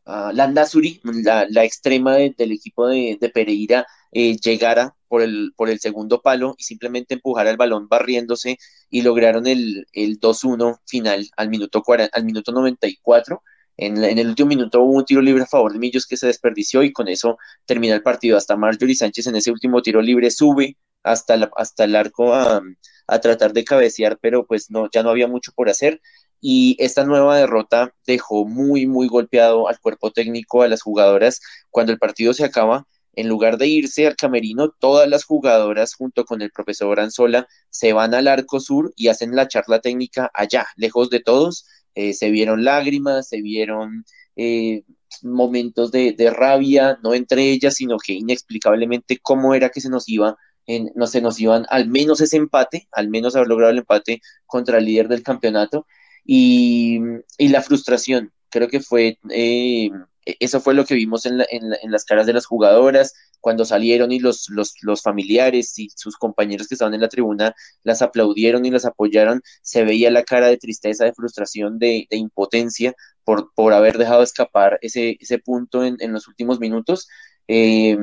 Landa 0.07 0.67
Suri, 0.67 1.01
la, 1.23 1.65
extrema 1.65 2.17
del 2.17 2.53
equipo 2.53 2.89
de, 2.89 3.19
Pereira, 3.33 3.87
eh, 4.13 4.37
llegara 4.37 4.95
por 5.09 5.23
el, 5.23 5.53
por 5.57 5.71
el 5.71 5.81
segundo 5.81 6.21
palo 6.21 6.55
y 6.59 6.65
simplemente 6.65 7.15
empujara 7.15 7.51
el 7.51 7.57
balón 7.57 7.89
barriéndose 7.89 8.59
y 8.91 9.03
lograron 9.03 9.47
el, 9.47 9.87
el 9.93 10.21
2-1 10.21 10.81
final 10.87 11.27
al 11.37 11.49
minuto, 11.49 11.83
al 12.13 12.25
minuto 12.25 12.53
94. 12.53 13.43
En, 13.77 14.03
en, 14.05 14.19
el 14.19 14.29
último 14.29 14.49
minuto 14.49 14.83
hubo 14.83 14.93
un 14.93 15.05
tiro 15.05 15.21
libre 15.21 15.43
a 15.43 15.47
favor 15.47 15.73
de 15.73 15.79
Millos 15.79 16.07
que 16.07 16.17
se 16.17 16.27
desperdició 16.29 16.83
y 16.83 16.93
con 16.93 17.09
eso 17.09 17.39
termina 17.67 17.95
el 17.95 18.03
partido. 18.03 18.37
Hasta 18.37 18.57
Marjorie 18.57 18.95
Sánchez 18.95 19.27
en 19.27 19.37
ese 19.37 19.51
último 19.51 19.83
tiro 19.83 20.01
libre 20.01 20.31
sube 20.31 20.77
hasta, 21.03 21.51
hasta 21.57 21.85
el 21.85 21.97
arco 21.97 22.35
a, 22.35 22.63
a 23.07 23.21
tratar 23.21 23.53
de 23.53 23.65
cabecear, 23.65 24.19
pero 24.21 24.47
pues 24.47 24.71
no, 24.71 24.89
ya 24.93 25.03
no 25.03 25.11
había 25.11 25.29
mucho 25.29 25.53
por 25.55 25.69
hacer 25.69 26.01
y 26.47 26.77
esta 26.79 27.05
nueva 27.05 27.39
derrota 27.39 27.95
dejó 28.07 28.45
muy, 28.47 28.87
muy 28.87 29.09
golpeado 29.09 29.67
al 29.67 29.81
cuerpo 29.81 30.11
técnico, 30.13 30.61
a 30.61 30.69
las 30.69 30.83
jugadoras. 30.83 31.41
Cuando 31.71 31.93
el 31.93 31.99
partido 31.99 32.35
se 32.35 32.45
acaba, 32.45 32.87
en 33.15 33.29
lugar 33.29 33.57
de 33.57 33.67
irse 33.69 34.07
al 34.07 34.17
camerino, 34.17 34.69
todas 34.79 35.09
las 35.09 35.25
jugadoras 35.25 35.95
junto 35.95 36.27
con 36.27 36.43
el 36.43 36.51
profesor 36.51 37.01
Anzola 37.01 37.49
se 37.71 37.95
van 37.95 38.13
al 38.13 38.29
arco 38.29 38.61
sur 38.61 38.93
y 38.95 39.09
hacen 39.09 39.35
la 39.35 39.49
charla 39.49 39.81
técnica 39.81 40.31
allá, 40.35 40.67
lejos 40.77 41.09
de 41.09 41.21
todos. 41.21 41.67
Eh, 41.95 42.13
se 42.15 42.31
vieron 42.31 42.65
lágrimas, 42.65 43.29
se 43.29 43.41
vieron 43.43 44.05
eh, 44.37 44.83
momentos 45.23 45.93
de, 45.93 46.15
rabia, 46.35 46.99
no 47.03 47.15
entre 47.15 47.51
ellas, 47.51 47.75
sino 47.75 47.99
que 47.99 48.15
inexplicablemente 48.15 49.19
cómo 49.23 49.55
era 49.55 49.71
que 49.71 49.81
se 49.81 49.91
nos 49.91 50.09
iba, 50.09 50.37
en, 50.67 50.91
no 50.95 51.07
se 51.07 51.21
nos 51.21 51.39
iban 51.41 51.67
al 51.69 51.89
menos 51.89 52.21
ese 52.21 52.37
empate, 52.37 52.89
al 52.93 53.09
menos 53.09 53.37
haber 53.37 53.49
logrado 53.49 53.73
el 53.73 53.79
empate 53.79 54.21
contra 54.47 54.79
el 54.79 54.87
líder 54.87 55.09
del 55.09 55.23
campeonato 55.23 55.87
y, 56.25 57.01
la 57.39 57.63
frustración. 57.63 58.33
Creo 58.51 58.69
que 58.69 58.81
fue, 58.81 59.19
eh, 59.31 59.91
eso 60.25 60.61
fue 60.61 60.75
lo 60.75 60.85
que 60.85 60.95
vimos 60.95 61.27
en, 61.27 61.43
en, 61.51 61.91
las 61.91 62.05
caras 62.05 62.27
de 62.27 62.33
las 62.33 62.47
jugadoras 62.47 63.15
cuando 63.41 63.65
salieron 63.65 64.13
y 64.13 64.19
los, 64.19 64.49
los, 64.49 64.75
los, 64.83 65.03
familiares 65.03 65.79
y 65.79 65.91
sus 65.95 66.17
compañeros 66.17 66.67
que 66.67 66.75
estaban 66.75 66.95
en 66.95 67.01
la 67.01 67.09
tribuna 67.09 67.55
las 67.83 68.01
aplaudieron 68.03 68.65
y 68.65 68.71
las 68.71 68.87
apoyaron, 68.87 69.43
se 69.63 69.85
veía 69.85 70.11
la 70.11 70.25
cara 70.25 70.49
de 70.49 70.57
tristeza, 70.57 71.05
de 71.05 71.13
frustración, 71.13 71.79
de, 71.79 72.07
impotencia 72.11 72.95
por, 73.25 73.53
por 73.55 73.73
haber 73.73 73.99
dejado 73.99 74.23
escapar 74.23 74.79
ese, 74.83 75.17
ese 75.21 75.39
punto 75.39 75.85
en, 75.85 75.97
en 76.01 76.13
los 76.13 76.27
últimos 76.29 76.59
minutos. 76.59 77.07
Eh, 77.49 77.97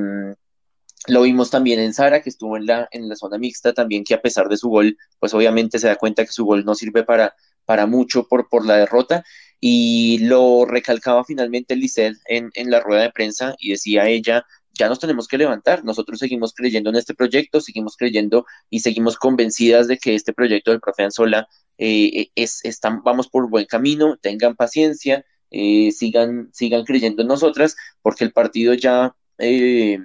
lo 1.08 1.22
vimos 1.22 1.50
también 1.50 1.80
en 1.80 1.92
Sara, 1.92 2.22
que 2.22 2.30
estuvo 2.30 2.56
en 2.56 2.66
la, 2.66 2.88
en 2.92 3.08
la 3.08 3.16
zona 3.16 3.38
mixta, 3.38 3.72
también 3.72 4.04
que 4.04 4.14
a 4.14 4.22
pesar 4.22 4.48
de 4.48 4.56
su 4.56 4.68
gol, 4.68 4.96
pues 5.18 5.34
obviamente 5.34 5.78
se 5.78 5.88
da 5.88 5.96
cuenta 5.96 6.24
que 6.24 6.30
su 6.32 6.44
gol 6.44 6.64
no 6.64 6.74
sirve 6.76 7.02
para, 7.02 7.34
para 7.64 7.86
mucho 7.86 8.28
por, 8.28 8.48
por 8.48 8.64
la 8.64 8.76
derrota 8.76 9.24
y 9.64 10.18
lo 10.18 10.64
recalcaba 10.64 11.22
finalmente 11.22 11.76
Lisset 11.76 12.16
en, 12.26 12.50
en 12.54 12.68
la 12.68 12.80
rueda 12.80 13.02
de 13.02 13.12
prensa 13.12 13.54
y 13.60 13.70
decía 13.70 14.08
ella, 14.08 14.44
ya 14.72 14.88
nos 14.88 14.98
tenemos 14.98 15.28
que 15.28 15.38
levantar, 15.38 15.84
nosotros 15.84 16.18
seguimos 16.18 16.52
creyendo 16.52 16.90
en 16.90 16.96
este 16.96 17.14
proyecto, 17.14 17.60
seguimos 17.60 17.96
creyendo 17.96 18.44
y 18.70 18.80
seguimos 18.80 19.16
convencidas 19.16 19.86
de 19.86 19.98
que 19.98 20.16
este 20.16 20.32
proyecto 20.32 20.72
del 20.72 20.80
profe 20.80 21.04
Anzola 21.04 21.46
eh, 21.78 22.30
es, 22.34 22.64
están, 22.64 23.04
vamos 23.04 23.28
por 23.28 23.48
buen 23.48 23.66
camino, 23.66 24.16
tengan 24.20 24.56
paciencia, 24.56 25.24
eh, 25.52 25.92
sigan, 25.92 26.48
sigan 26.52 26.84
creyendo 26.84 27.22
en 27.22 27.28
nosotras, 27.28 27.76
porque 28.02 28.24
el 28.24 28.32
partido 28.32 28.74
ya, 28.74 29.14
eh, 29.38 29.96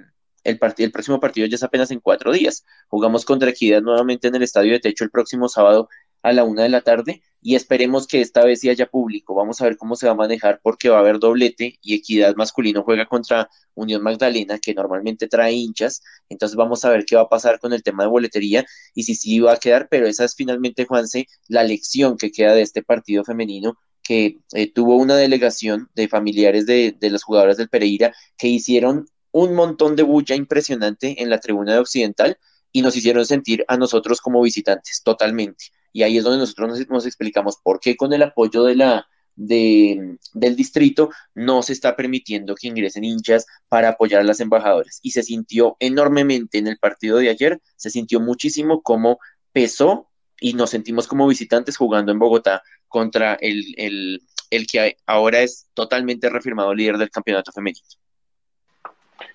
el, 0.44 0.60
el 0.78 0.92
próximo 0.92 1.18
partido 1.18 1.48
ya 1.48 1.56
es 1.56 1.64
apenas 1.64 1.90
en 1.90 1.98
cuatro 1.98 2.30
días. 2.30 2.64
Jugamos 2.86 3.24
contra 3.24 3.50
Equidad 3.50 3.82
nuevamente 3.82 4.28
en 4.28 4.36
el 4.36 4.44
Estadio 4.44 4.70
de 4.74 4.78
Techo 4.78 5.02
el 5.02 5.10
próximo 5.10 5.48
sábado 5.48 5.88
a 6.22 6.32
la 6.32 6.44
una 6.44 6.62
de 6.62 6.68
la 6.68 6.80
tarde 6.82 7.22
y 7.40 7.54
esperemos 7.54 8.06
que 8.06 8.20
esta 8.20 8.44
vez 8.44 8.60
sí 8.60 8.68
haya 8.68 8.86
público. 8.86 9.34
Vamos 9.34 9.60
a 9.60 9.64
ver 9.64 9.76
cómo 9.76 9.96
se 9.96 10.06
va 10.06 10.12
a 10.12 10.16
manejar 10.16 10.60
porque 10.62 10.88
va 10.88 10.96
a 10.96 11.00
haber 11.00 11.18
doblete 11.18 11.78
y 11.80 11.94
Equidad 11.94 12.34
masculino 12.36 12.82
juega 12.82 13.06
contra 13.06 13.48
Unión 13.74 14.02
Magdalena 14.02 14.58
que 14.58 14.74
normalmente 14.74 15.28
trae 15.28 15.52
hinchas. 15.52 16.02
Entonces 16.28 16.56
vamos 16.56 16.84
a 16.84 16.90
ver 16.90 17.04
qué 17.04 17.16
va 17.16 17.22
a 17.22 17.28
pasar 17.28 17.60
con 17.60 17.72
el 17.72 17.82
tema 17.82 18.02
de 18.04 18.10
boletería 18.10 18.66
y 18.94 19.04
si 19.04 19.14
sí 19.14 19.38
va 19.38 19.52
a 19.52 19.56
quedar, 19.56 19.88
pero 19.88 20.06
esa 20.06 20.24
es 20.24 20.34
finalmente, 20.34 20.84
Juanse, 20.84 21.26
la 21.46 21.62
lección 21.62 22.16
que 22.16 22.30
queda 22.32 22.54
de 22.54 22.62
este 22.62 22.82
partido 22.82 23.24
femenino 23.24 23.78
que 24.02 24.38
eh, 24.54 24.72
tuvo 24.72 24.96
una 24.96 25.16
delegación 25.16 25.90
de 25.94 26.08
familiares 26.08 26.66
de, 26.66 26.96
de 26.98 27.10
las 27.10 27.22
jugadoras 27.22 27.58
del 27.58 27.68
Pereira 27.68 28.14
que 28.36 28.48
hicieron 28.48 29.06
un 29.32 29.54
montón 29.54 29.96
de 29.96 30.02
bulla 30.02 30.34
impresionante 30.34 31.22
en 31.22 31.30
la 31.30 31.38
tribuna 31.40 31.74
de 31.74 31.80
Occidental 31.80 32.38
y 32.72 32.82
nos 32.82 32.96
hicieron 32.96 33.26
sentir 33.26 33.64
a 33.68 33.76
nosotros 33.76 34.20
como 34.20 34.42
visitantes 34.42 35.02
totalmente. 35.04 35.66
Y 35.92 36.02
ahí 36.02 36.18
es 36.18 36.24
donde 36.24 36.38
nosotros 36.38 36.86
nos, 36.88 37.06
explicamos 37.06 37.58
por 37.62 37.80
qué 37.80 37.96
con 37.96 38.12
el 38.12 38.22
apoyo 38.22 38.64
de 38.64 38.76
la, 38.76 39.06
de, 39.36 40.18
del 40.32 40.56
distrito 40.56 41.10
no 41.34 41.62
se 41.62 41.72
está 41.72 41.96
permitiendo 41.96 42.54
que 42.54 42.68
ingresen 42.68 43.04
hinchas 43.04 43.46
para 43.68 43.90
apoyar 43.90 44.20
a 44.20 44.24
las 44.24 44.40
embajadoras. 44.40 45.00
Y 45.02 45.12
se 45.12 45.22
sintió 45.22 45.76
enormemente 45.80 46.58
en 46.58 46.66
el 46.66 46.78
partido 46.78 47.18
de 47.18 47.30
ayer, 47.30 47.60
se 47.76 47.90
sintió 47.90 48.20
muchísimo 48.20 48.82
como 48.82 49.18
pesó 49.52 50.08
y 50.40 50.54
nos 50.54 50.70
sentimos 50.70 51.08
como 51.08 51.26
visitantes 51.26 51.76
jugando 51.76 52.12
en 52.12 52.18
Bogotá 52.18 52.62
contra 52.86 53.34
el, 53.34 53.74
el, 53.76 54.22
el 54.50 54.66
que 54.66 54.96
ahora 55.06 55.40
es 55.40 55.68
totalmente 55.74 56.30
refirmado 56.30 56.74
líder 56.74 56.98
del 56.98 57.10
campeonato 57.10 57.52
femenino. 57.52 57.86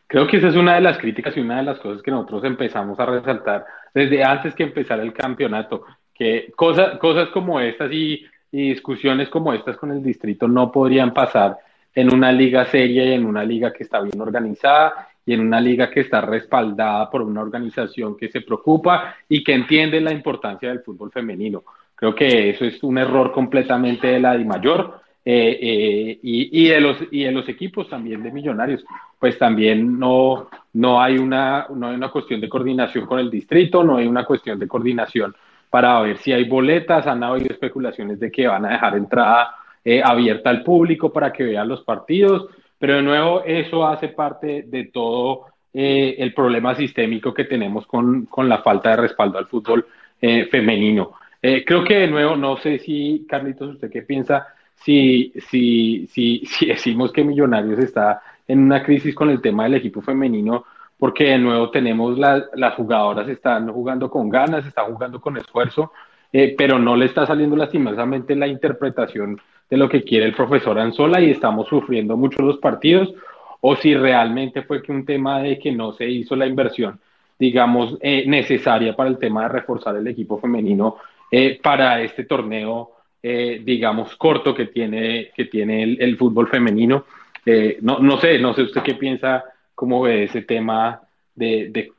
Creo 0.07 0.27
que 0.27 0.37
esa 0.37 0.49
es 0.49 0.55
una 0.55 0.75
de 0.75 0.81
las 0.81 0.97
críticas 0.97 1.35
y 1.35 1.39
una 1.39 1.57
de 1.57 1.63
las 1.63 1.79
cosas 1.79 2.03
que 2.03 2.11
nosotros 2.11 2.43
empezamos 2.43 2.99
a 2.99 3.05
resaltar 3.05 3.65
desde 3.93 4.23
antes 4.23 4.55
que 4.55 4.63
empezara 4.63 5.03
el 5.03 5.13
campeonato, 5.13 5.85
que 6.13 6.51
cosas, 6.55 6.97
cosas 6.99 7.29
como 7.29 7.59
estas 7.59 7.91
y, 7.91 8.25
discusiones 8.51 9.29
como 9.29 9.51
estas 9.51 9.77
con 9.77 9.91
el 9.91 10.03
distrito 10.03 10.47
no 10.47 10.71
podrían 10.71 11.11
pasar 11.11 11.57
en 11.95 12.13
una 12.13 12.31
liga 12.31 12.65
seria 12.65 13.03
y 13.03 13.13
en 13.13 13.25
una 13.25 13.43
liga 13.43 13.73
que 13.73 13.81
está 13.81 13.99
bien 13.99 14.21
organizada 14.21 15.07
y 15.25 15.33
en 15.33 15.39
una 15.39 15.59
liga 15.59 15.89
que 15.89 16.01
está 16.01 16.21
respaldada 16.21 17.09
por 17.09 17.23
una 17.23 17.41
organización 17.41 18.15
que 18.15 18.29
se 18.29 18.41
preocupa 18.41 19.15
y 19.27 19.43
que 19.43 19.53
entiende 19.53 19.99
la 20.01 20.11
importancia 20.11 20.69
del 20.69 20.81
fútbol 20.81 21.11
femenino. 21.11 21.63
Creo 21.95 22.13
que 22.13 22.51
eso 22.51 22.65
es 22.65 22.83
un 22.83 22.99
error 22.99 23.31
completamente 23.31 24.05
de 24.05 24.19
la 24.19 24.37
DIMAYOR 24.37 25.01
eh, 25.25 25.57
eh, 25.61 26.19
y, 26.21 26.65
y, 26.65 26.67
de 26.67 26.81
los, 26.81 26.97
y 27.09 27.23
de 27.23 27.31
los 27.31 27.49
equipos 27.49 27.89
también 27.89 28.21
de 28.21 28.31
millonarios, 28.31 28.83
pues 29.17 29.39
también 29.39 29.97
no, 29.97 30.49
no, 30.73 31.01
hay 31.01 31.17
una, 31.17 31.65
no 31.73 31.87
hay 31.87 31.95
una 31.95 32.11
cuestión 32.11 32.41
de 32.41 32.49
coordinación 32.49 33.05
con 33.05 33.19
el 33.19 33.31
distrito, 33.31 33.83
no 33.83 33.97
hay 33.97 34.05
una 34.05 34.25
cuestión 34.25 34.59
de 34.59 34.67
coordinación 34.67 35.33
para 35.73 35.99
ver 36.01 36.19
si 36.19 36.31
hay 36.31 36.43
boletas, 36.43 37.07
han 37.07 37.23
habido 37.23 37.47
especulaciones 37.49 38.19
de 38.19 38.31
que 38.31 38.45
van 38.45 38.63
a 38.63 38.73
dejar 38.73 38.95
entrada 38.95 39.55
eh, 39.83 40.03
abierta 40.05 40.51
al 40.51 40.61
público 40.61 41.11
para 41.11 41.33
que 41.33 41.45
vean 41.45 41.67
los 41.67 41.81
partidos, 41.81 42.45
pero 42.77 42.97
de 42.97 43.01
nuevo 43.01 43.41
eso 43.43 43.83
hace 43.83 44.09
parte 44.09 44.65
de 44.67 44.85
todo 44.85 45.47
el 45.73 46.31
problema 46.35 46.75
sistémico 46.75 47.33
que 47.33 47.45
tenemos 47.45 47.87
con, 47.87 48.27
con, 48.27 48.47
la 48.47 48.59
falta 48.59 48.91
de 48.91 48.97
respaldo 48.97 49.39
al 49.39 49.47
fútbol 49.47 49.87
femenino. 50.21 51.13
creo 51.41 51.83
que 51.83 51.95
de 51.95 52.07
nuevo, 52.07 52.35
no 52.35 52.57
sé 52.57 52.77
si, 52.77 53.25
Carlitos, 53.27 53.71
¿usted 53.71 53.89
qué 53.89 54.03
piensa? 54.03 54.53
si, 54.83 55.33
si, 55.49 56.07
si, 56.07 56.43
si 56.45 56.67
decimos 56.67 57.11
que 57.11 57.23
Millonarios 57.23 57.79
está 57.79 58.21
en 58.47 58.59
una 58.59 58.83
crisis 58.83 59.15
con 59.15 59.29
el 59.29 59.41
tema 59.41 59.63
del 59.63 59.75
equipo 59.75 60.01
femenino, 60.01 60.65
porque 60.97 61.25
de 61.25 61.37
nuevo 61.37 61.69
tenemos 61.69 62.17
las 62.17 62.73
jugadoras 62.75 63.27
están 63.27 63.71
jugando 63.71 64.09
con 64.09 64.29
ganas, 64.29 64.65
están 64.65 64.93
jugando 64.93 65.19
con 65.19 65.37
esfuerzo, 65.37 65.91
eh, 66.31 66.55
pero 66.57 66.79
no 66.79 66.95
le 66.95 67.05
está 67.05 67.25
saliendo 67.25 67.55
lastimosamente 67.55 68.35
la 68.35 68.47
interpretación 68.47 69.39
de 69.69 69.77
lo 69.77 69.89
que 69.89 70.03
quiere 70.03 70.25
el 70.25 70.35
profesor 70.35 70.79
Anzola 70.79 71.21
y 71.21 71.31
estamos 71.31 71.67
sufriendo 71.67 72.15
mucho 72.15 72.41
los 72.41 72.57
partidos, 72.57 73.13
o 73.61 73.75
si 73.75 73.95
realmente 73.95 74.63
fue 74.63 74.81
que 74.81 74.91
un 74.91 75.05
tema 75.05 75.39
de 75.41 75.57
que 75.59 75.71
no 75.71 75.93
se 75.93 76.09
hizo 76.09 76.35
la 76.35 76.45
inversión, 76.45 76.99
digamos, 77.39 77.97
eh, 78.01 78.25
necesaria 78.27 78.95
para 78.95 79.09
el 79.09 79.17
tema 79.17 79.43
de 79.43 79.49
reforzar 79.49 79.95
el 79.95 80.07
equipo 80.07 80.39
femenino 80.39 80.97
eh, 81.31 81.59
para 81.61 82.01
este 82.01 82.25
torneo 82.25 82.93
eh, 83.25 83.61
digamos, 83.63 84.17
corto 84.17 84.53
que 84.53 84.65
tiene, 84.65 85.31
que 85.33 85.45
tiene 85.45 85.83
el, 85.83 86.17
fútbol 86.17 86.49
femenino. 86.49 87.05
Eh, 87.45 87.77
no, 87.79 87.99
no 87.99 88.19
sé, 88.19 88.37
no 88.37 88.53
sé 88.53 88.63
usted 88.63 88.81
qué 88.83 88.95
piensa, 88.95 89.45
cómo 89.75 90.01
ve 90.01 90.25
ese 90.25 90.41
tema 90.41 91.01
de, 91.35 91.69
de 91.71 91.91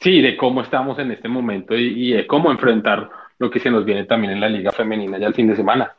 sí, 0.00 0.20
de 0.20 0.36
cómo 0.36 0.62
estamos 0.62 0.98
en 0.98 1.10
este 1.12 1.28
momento 1.28 1.76
y, 1.76 2.10
y, 2.10 2.12
de 2.12 2.26
cómo 2.26 2.50
enfrentar 2.50 3.10
lo 3.38 3.50
que 3.50 3.60
se 3.60 3.70
nos 3.70 3.84
viene 3.84 4.04
también 4.04 4.32
en 4.32 4.40
la 4.40 4.48
liga 4.48 4.72
femenina 4.72 5.18
ya 5.18 5.26
el 5.26 5.34
fin 5.34 5.48
de 5.48 5.56
semana. 5.56 5.96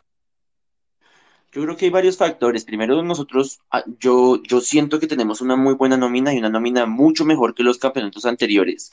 Yo 1.54 1.62
creo 1.62 1.78
que 1.78 1.86
hay 1.86 1.92
varios 1.92 2.18
factores. 2.18 2.66
Primero, 2.66 3.04
nosotros, 3.04 3.60
ah, 3.70 3.84
yo, 4.00 4.42
yo 4.42 4.60
siento 4.60 5.00
que 5.00 5.06
tenemos 5.06 5.40
una 5.40 5.56
muy 5.56 5.76
buena 5.76 5.98
nómina 5.98 6.34
y 6.34 6.40
una 6.40 6.50
nómina 6.50 6.88
mucho 6.88 7.26
mejor 7.26 7.54
que 7.54 7.62
los 7.62 7.78
campeonatos 7.78 8.26
anteriores. 8.26 8.92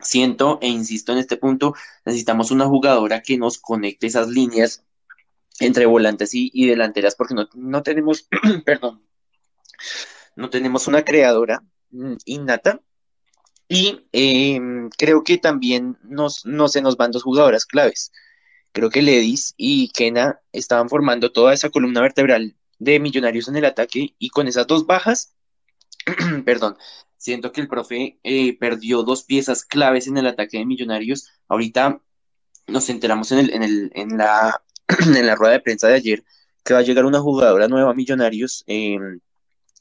Siento 0.00 0.58
e 0.62 0.68
insisto 0.68 1.12
en 1.12 1.18
este 1.18 1.36
punto, 1.36 1.74
necesitamos 2.06 2.50
una 2.50 2.64
jugadora 2.64 3.20
que 3.20 3.36
nos 3.36 3.58
conecte 3.58 4.06
esas 4.06 4.28
líneas 4.28 4.82
entre 5.58 5.84
volantes 5.84 6.30
y, 6.32 6.66
delanteras 6.66 7.14
porque 7.14 7.34
no, 7.34 7.46
no 7.52 7.82
tenemos, 7.82 8.26
perdón, 8.64 9.02
no 10.40 10.50
tenemos 10.50 10.88
una 10.88 11.04
creadora 11.04 11.62
mm, 11.90 12.14
innata 12.24 12.80
y 13.68 14.06
em, 14.12 14.90
creo 14.90 15.22
que 15.22 15.38
también 15.38 15.98
nos, 16.02 16.44
no 16.46 16.68
se 16.68 16.82
nos 16.82 16.96
van 16.96 17.12
dos 17.12 17.22
jugadoras 17.22 17.66
claves. 17.66 18.12
Creo 18.72 18.90
que 18.90 19.02
Ledis 19.02 19.54
y 19.56 19.90
Kena 19.90 20.40
estaban 20.52 20.88
formando 20.88 21.32
toda 21.32 21.54
esa 21.54 21.70
columna 21.70 22.00
vertebral 22.00 22.56
de 22.78 23.00
Millonarios 23.00 23.48
en 23.48 23.56
el 23.56 23.64
ataque 23.64 24.14
y 24.18 24.30
con 24.30 24.48
esas 24.48 24.66
dos 24.66 24.86
bajas, 24.86 25.34
perdón, 26.44 26.76
Siento 27.20 27.52
que 27.52 27.60
el 27.60 27.68
profe 27.68 28.18
eh, 28.22 28.56
perdió 28.58 29.02
dos 29.02 29.24
piezas 29.24 29.66
claves 29.66 30.06
en 30.06 30.16
el 30.16 30.26
ataque 30.26 30.56
de 30.56 30.64
Millonarios. 30.64 31.28
Ahorita 31.48 32.00
nos 32.66 32.88
enteramos 32.88 33.30
en, 33.30 33.40
el, 33.40 33.50
en, 33.52 33.62
el, 33.62 33.90
en, 33.94 34.16
la, 34.16 34.62
en 35.06 35.26
la 35.26 35.36
rueda 35.36 35.52
de 35.52 35.60
prensa 35.60 35.86
de 35.88 35.96
ayer 35.96 36.24
que 36.64 36.72
va 36.72 36.80
a 36.80 36.82
llegar 36.82 37.04
una 37.04 37.20
jugadora 37.20 37.68
nueva 37.68 37.90
a 37.90 37.94
Millonarios 37.94 38.64
em, 38.66 39.20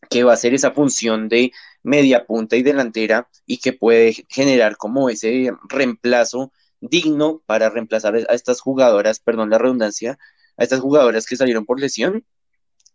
que 0.09 0.23
va 0.23 0.31
a 0.31 0.33
hacer 0.35 0.53
esa 0.53 0.71
función 0.71 1.29
de 1.29 1.51
media 1.83 2.25
punta 2.25 2.55
y 2.55 2.63
delantera 2.63 3.29
y 3.45 3.57
que 3.57 3.73
puede 3.73 4.25
generar 4.29 4.77
como 4.77 5.09
ese 5.09 5.51
reemplazo 5.69 6.51
digno 6.81 7.41
para 7.45 7.69
reemplazar 7.69 8.15
a 8.15 8.33
estas 8.33 8.61
jugadoras, 8.61 9.19
perdón 9.19 9.49
la 9.49 9.57
redundancia, 9.57 10.17
a 10.57 10.63
estas 10.63 10.79
jugadoras 10.79 11.25
que 11.25 11.35
salieron 11.35 11.65
por 11.65 11.79
lesión. 11.79 12.25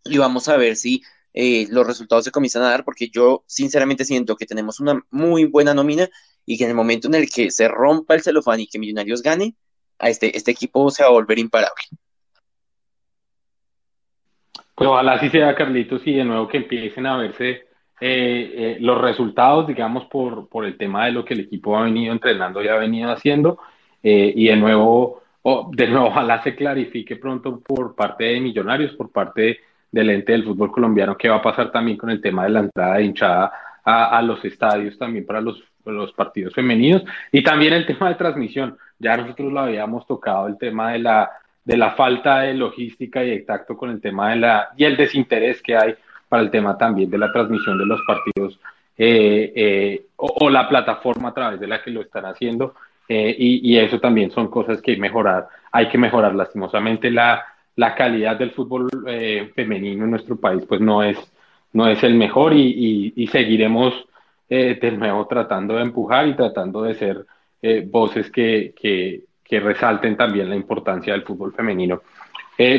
Y 0.03 0.17
vamos 0.17 0.47
a 0.49 0.57
ver 0.57 0.75
si 0.75 1.01
eh, 1.33 1.67
los 1.69 1.85
resultados 1.85 2.25
se 2.25 2.31
comienzan 2.31 2.63
a 2.63 2.69
dar, 2.69 2.85
porque 2.85 3.09
yo 3.09 3.43
sinceramente 3.47 4.05
siento 4.05 4.35
que 4.35 4.45
tenemos 4.45 4.79
una 4.79 5.03
muy 5.09 5.45
buena 5.45 5.73
nómina 5.73 6.09
y 6.45 6.57
que 6.57 6.63
en 6.65 6.71
el 6.71 6.75
momento 6.75 7.07
en 7.07 7.15
el 7.15 7.29
que 7.29 7.51
se 7.51 7.67
rompa 7.67 8.15
el 8.15 8.21
celofán 8.21 8.59
y 8.59 8.67
que 8.67 8.79
Millonarios 8.79 9.21
gane, 9.21 9.55
a 9.99 10.09
este, 10.09 10.37
este 10.37 10.51
equipo 10.51 10.89
se 10.91 11.03
va 11.03 11.09
a 11.09 11.11
volver 11.11 11.39
imparable. 11.39 11.81
Pues 14.75 14.89
ojalá 14.89 15.13
así 15.13 15.29
sea, 15.29 15.55
Carlitos, 15.55 16.05
y 16.05 16.13
de 16.13 16.25
nuevo 16.25 16.47
que 16.47 16.57
empiecen 16.57 17.05
a 17.05 17.17
verse 17.17 17.49
eh, 17.49 17.65
eh, 18.01 18.77
los 18.81 19.01
resultados, 19.01 19.67
digamos, 19.67 20.05
por, 20.05 20.49
por 20.49 20.65
el 20.65 20.77
tema 20.77 21.05
de 21.05 21.13
lo 21.13 21.23
que 21.23 21.33
el 21.33 21.41
equipo 21.41 21.77
ha 21.77 21.83
venido 21.83 22.11
entrenando 22.11 22.61
y 22.61 22.67
ha 22.67 22.75
venido 22.75 23.11
haciendo. 23.11 23.59
y 24.03 24.47
de 24.47 24.55
nuevo, 24.55 25.23
de 25.71 25.87
nuevo, 25.87 26.07
ojalá 26.07 26.43
se 26.43 26.55
clarifique 26.55 27.15
pronto 27.15 27.59
por 27.59 27.95
parte 27.95 28.25
de 28.25 28.39
Millonarios, 28.39 28.93
por 28.93 29.11
parte 29.11 29.41
de 29.41 29.59
del 29.95 30.09
ente 30.09 30.33
del 30.33 30.43
fútbol 30.43 30.73
colombiano, 30.73 31.15
qué 31.17 31.29
va 31.29 31.37
a 31.37 31.41
pasar 31.41 31.71
también 31.71 31.97
con 31.97 32.09
el 32.09 32.19
tema 32.19 32.43
de 32.43 32.49
la 32.49 32.59
entrada 32.59 32.95
de 32.95 33.05
hinchada 33.05 33.51
a, 33.85 34.21
los 34.21 34.43
estadios 34.43 34.97
también 34.97 35.25
para 35.25 35.39
los, 35.39 35.63
los, 35.85 36.11
partidos 36.11 36.53
femeninos 36.53 37.03
y 37.31 37.41
también 37.41 37.71
el 37.71 37.85
tema 37.85 38.09
de 38.09 38.15
transmisión. 38.15 38.77
Ya 38.99 39.15
nosotros 39.15 39.53
lo 39.53 39.59
habíamos 39.61 40.05
tocado, 40.05 40.47
el 40.47 40.57
tema 40.57 40.91
de 40.91 40.99
la, 40.99 41.31
de 41.65 41.77
la 41.77 41.91
falta 41.91 42.41
de 42.41 42.53
logística 42.53 43.23
y 43.23 43.31
de 43.31 43.39
tacto 43.39 43.75
con 43.75 43.89
el 43.89 43.99
tema 43.99 44.29
de 44.29 44.35
la 44.37 44.69
y 44.77 44.85
el 44.85 44.95
desinterés 44.95 45.61
que 45.61 45.75
hay 45.75 45.95
para 46.29 46.43
el 46.43 46.51
tema 46.51 46.77
también 46.77 47.09
de 47.09 47.17
la 47.17 47.31
transmisión 47.31 47.77
de 47.77 47.85
los 47.85 47.99
partidos 48.05 48.59
eh, 48.97 49.51
eh, 49.55 50.05
o, 50.15 50.49
la 50.49 50.69
plataforma 50.69 51.29
a 51.29 51.33
través 51.33 51.59
de 51.59 51.67
la 51.67 51.83
que 51.83 51.91
lo 51.91 52.01
están 52.01 52.25
haciendo 52.25 52.75
eh, 53.09 53.35
y, 53.37 53.73
y, 53.73 53.77
eso 53.77 53.99
también 53.99 54.31
son 54.31 54.47
cosas 54.47 54.81
que 54.81 54.97
mejorar, 54.97 55.47
hay 55.71 55.89
que 55.89 55.97
mejorar. 55.97 56.33
Lastimosamente 56.33 57.11
la 57.11 57.45
la 57.75 57.93
calidad 57.93 58.37
del 58.37 58.51
fútbol 58.51 58.87
femenino 59.53 60.05
en 60.05 60.11
nuestro 60.11 60.37
país 60.37 60.63
pues 60.67 60.81
no 60.81 61.03
es, 61.03 61.17
no 61.73 61.87
es 61.87 62.01
el 62.03 62.15
mejor 62.15 62.53
y, 62.53 63.27
seguiremos 63.31 63.93
eh, 64.49 64.77
de 64.79 64.91
nuevo 64.91 65.27
tratando 65.27 65.75
de 65.75 65.81
empujar 65.81 66.27
y 66.27 66.35
tratando 66.35 66.83
de 66.83 66.95
ser 66.95 67.25
voces 67.87 68.29
que, 68.31 68.73
que, 68.79 69.23
resalten 69.49 70.17
también 70.17 70.49
la 70.49 70.55
importancia 70.55 71.13
del 71.13 71.23
fútbol 71.23 71.53
femenino. 71.53 72.01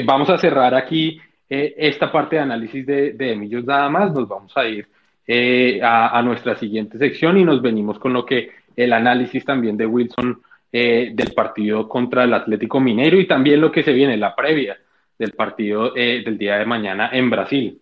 vamos 0.04 0.30
a 0.30 0.38
cerrar 0.38 0.74
aquí 0.74 1.20
esta 1.48 2.10
parte 2.10 2.36
de 2.36 2.42
análisis 2.42 2.84
de, 2.84 3.12
de 3.12 3.32
Emillos 3.32 3.64
nada 3.64 3.88
más, 3.88 4.12
nos 4.12 4.28
vamos 4.28 4.52
a 4.56 4.66
ir 4.66 4.88
eh, 5.28 5.80
a, 5.82 6.22
nuestra 6.22 6.56
siguiente 6.56 6.98
sección 6.98 7.36
y 7.36 7.44
nos 7.44 7.60
venimos 7.60 7.98
con 7.98 8.12
lo 8.12 8.24
que 8.24 8.50
el 8.76 8.92
análisis 8.92 9.44
también 9.44 9.76
de 9.76 9.84
Wilson 9.84 10.40
eh, 10.70 11.10
del 11.14 11.34
partido 11.34 11.88
contra 11.88 12.22
el 12.22 12.32
Atlético 12.32 12.78
Mineiro 12.78 13.18
y 13.18 13.26
también 13.26 13.60
lo 13.60 13.72
que 13.72 13.82
se 13.82 13.92
viene, 13.92 14.16
la 14.16 14.36
previa 14.36 14.76
del 15.18 15.32
partido 15.32 15.90
del 15.90 16.38
día 16.38 16.58
de 16.58 16.66
mañana 16.66 17.10
en 17.12 17.28
Brasil. 17.28 17.80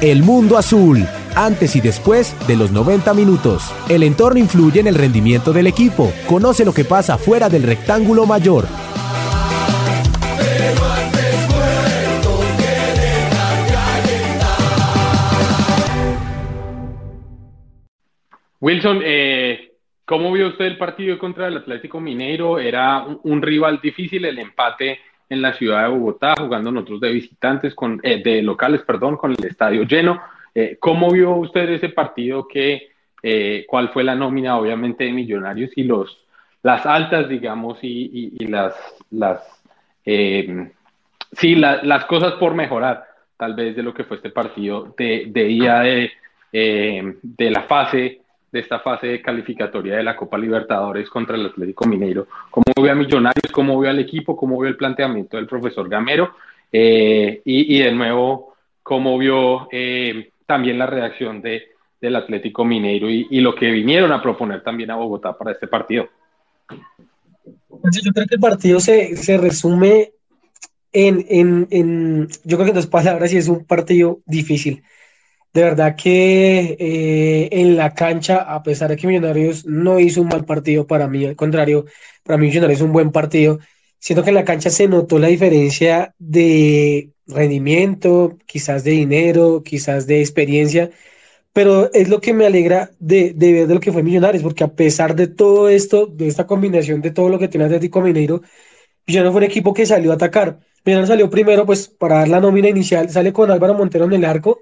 El 0.00 0.22
mundo 0.22 0.56
azul, 0.56 1.04
antes 1.34 1.74
y 1.74 1.80
después 1.80 2.36
de 2.46 2.54
los 2.54 2.70
90 2.70 3.12
minutos. 3.14 3.74
El 3.88 4.04
entorno 4.04 4.38
influye 4.38 4.78
en 4.78 4.86
el 4.86 4.94
rendimiento 4.94 5.52
del 5.52 5.66
equipo. 5.66 6.12
Conoce 6.28 6.64
lo 6.64 6.72
que 6.72 6.84
pasa 6.84 7.18
fuera 7.18 7.48
del 7.48 7.64
rectángulo 7.64 8.24
mayor. 8.24 8.66
Wilson, 18.60 19.00
eh, 19.02 19.72
¿cómo 20.04 20.30
vio 20.30 20.46
usted 20.46 20.66
el 20.66 20.78
partido 20.78 21.18
contra 21.18 21.48
el 21.48 21.56
Atlético 21.56 22.00
Mineiro? 22.00 22.60
Era 22.60 23.04
un 23.04 23.42
rival 23.42 23.80
difícil, 23.82 24.24
el 24.26 24.38
empate 24.38 25.00
en 25.28 25.42
la 25.42 25.52
ciudad 25.54 25.82
de 25.82 25.88
Bogotá, 25.88 26.34
jugando 26.38 26.70
nosotros 26.70 27.00
de 27.00 27.12
visitantes, 27.12 27.74
con, 27.74 28.00
eh, 28.02 28.22
de 28.22 28.42
locales, 28.42 28.82
perdón, 28.82 29.16
con 29.16 29.32
el 29.32 29.44
estadio 29.44 29.82
lleno. 29.82 30.20
Eh, 30.54 30.76
¿Cómo 30.80 31.10
vio 31.10 31.32
usted 31.32 31.68
ese 31.70 31.90
partido? 31.90 32.48
Que, 32.48 32.88
eh, 33.22 33.64
¿Cuál 33.68 33.90
fue 33.90 34.04
la 34.04 34.14
nómina, 34.14 34.56
obviamente, 34.56 35.04
de 35.04 35.12
Millonarios 35.12 35.70
y 35.76 35.84
los, 35.84 36.18
las 36.62 36.86
altas, 36.86 37.28
digamos, 37.28 37.78
y, 37.82 38.46
las, 38.46 38.74
las, 39.10 39.42
sí, 40.04 41.54
las 41.54 42.04
cosas 42.06 42.34
por 42.34 42.54
mejorar, 42.54 43.04
tal 43.36 43.54
vez, 43.54 43.76
de 43.76 43.82
lo 43.82 43.92
que 43.92 44.04
fue 44.04 44.16
este 44.16 44.30
partido 44.30 44.94
de, 44.96 45.26
de 45.28 45.44
día 45.44 45.80
de, 45.80 46.10
de 46.50 47.50
la 47.50 47.62
fase 47.62 48.22
de 48.50 48.60
esta 48.60 48.80
fase 48.80 49.06
de 49.08 49.22
calificatoria 49.22 49.96
de 49.96 50.02
la 50.02 50.16
Copa 50.16 50.38
Libertadores 50.38 51.08
contra 51.10 51.36
el 51.36 51.46
Atlético 51.46 51.86
Mineiro. 51.86 52.26
¿Cómo 52.50 52.64
vio 52.80 52.90
a 52.90 52.94
Millonarios? 52.94 53.52
¿Cómo 53.52 53.78
vio 53.78 53.90
al 53.90 53.98
equipo? 53.98 54.36
¿Cómo 54.36 54.58
vio 54.58 54.68
el 54.68 54.76
planteamiento 54.76 55.36
del 55.36 55.46
profesor 55.46 55.88
Gamero? 55.88 56.34
Eh, 56.72 57.42
y, 57.44 57.78
de 57.78 57.92
nuevo, 57.92 58.54
¿cómo 58.82 59.18
vio 59.18 59.68
eh, 59.70 60.30
también 60.46 60.78
la 60.78 60.86
reacción 60.86 61.42
de, 61.42 61.68
del 62.00 62.16
Atlético 62.16 62.64
Mineiro 62.64 63.08
y, 63.10 63.40
lo 63.40 63.54
que 63.54 63.70
vinieron 63.70 64.12
a 64.12 64.22
proponer 64.22 64.62
también 64.62 64.90
a 64.90 64.96
Bogotá 64.96 65.36
para 65.36 65.52
este 65.52 65.66
partido? 65.66 66.08
Yo 66.68 68.12
creo 68.12 68.26
que 68.26 68.34
el 68.34 68.40
partido 68.40 68.80
se, 68.80 69.16
se 69.16 69.36
resume 69.38 70.12
en, 70.92 71.24
en, 71.28 71.68
en, 71.70 72.28
yo 72.44 72.56
creo 72.56 72.64
que 72.64 72.70
en 72.70 72.76
dos 72.76 72.86
palabras 72.86 73.32
y 73.32 73.36
es 73.36 73.48
un 73.48 73.64
partido 73.64 74.20
difícil. 74.26 74.82
De 75.52 75.62
verdad 75.62 75.96
que 75.96 76.76
eh, 76.78 77.48
en 77.52 77.76
la 77.76 77.94
cancha, 77.94 78.38
a 78.38 78.62
pesar 78.62 78.90
de 78.90 78.96
que 78.96 79.06
Millonarios 79.06 79.66
no 79.66 79.98
hizo 79.98 80.20
un 80.22 80.28
mal 80.28 80.44
partido 80.44 80.86
para 80.86 81.08
mí, 81.08 81.24
al 81.24 81.36
contrario, 81.36 81.86
para 82.22 82.36
mí 82.38 82.46
Millonarios 82.46 82.80
es 82.80 82.84
un 82.84 82.92
buen 82.92 83.10
partido, 83.12 83.58
siento 83.98 84.22
que 84.22 84.30
en 84.30 84.34
la 84.36 84.44
cancha 84.44 84.70
se 84.70 84.88
notó 84.88 85.18
la 85.18 85.28
diferencia 85.28 86.14
de 86.18 87.12
rendimiento, 87.26 88.38
quizás 88.46 88.84
de 88.84 88.92
dinero, 88.92 89.62
quizás 89.64 90.06
de 90.06 90.20
experiencia, 90.20 90.90
pero 91.52 91.92
es 91.92 92.08
lo 92.08 92.20
que 92.20 92.34
me 92.34 92.46
alegra 92.46 92.90
de, 92.98 93.32
ver 93.36 93.66
de 93.66 93.74
lo 93.74 93.80
que 93.80 93.92
fue 93.92 94.02
Millonarios, 94.02 94.42
porque 94.42 94.64
a 94.64 94.74
pesar 94.74 95.16
de 95.16 95.28
todo 95.28 95.68
esto, 95.68 96.06
de 96.06 96.28
esta 96.28 96.46
combinación 96.46 97.00
de 97.02 97.10
todo 97.10 97.28
lo 97.28 97.38
que 97.38 97.48
tiene 97.48 97.66
Atlético 97.66 98.00
Mineiro, 98.00 98.42
Millonarios 99.06 99.32
fue 99.32 99.40
un 99.40 99.50
equipo 99.50 99.74
que 99.74 99.86
salió 99.86 100.12
a 100.12 100.14
atacar. 100.16 100.60
Millonarios 100.84 101.08
salió 101.08 101.30
primero, 101.30 101.66
pues, 101.66 101.88
para 101.88 102.16
dar 102.18 102.28
la 102.28 102.40
nómina 102.40 102.68
inicial, 102.68 103.10
sale 103.10 103.32
con 103.32 103.50
Álvaro 103.50 103.74
Montero 103.74 104.04
en 104.04 104.12
el 104.12 104.24
arco, 104.24 104.60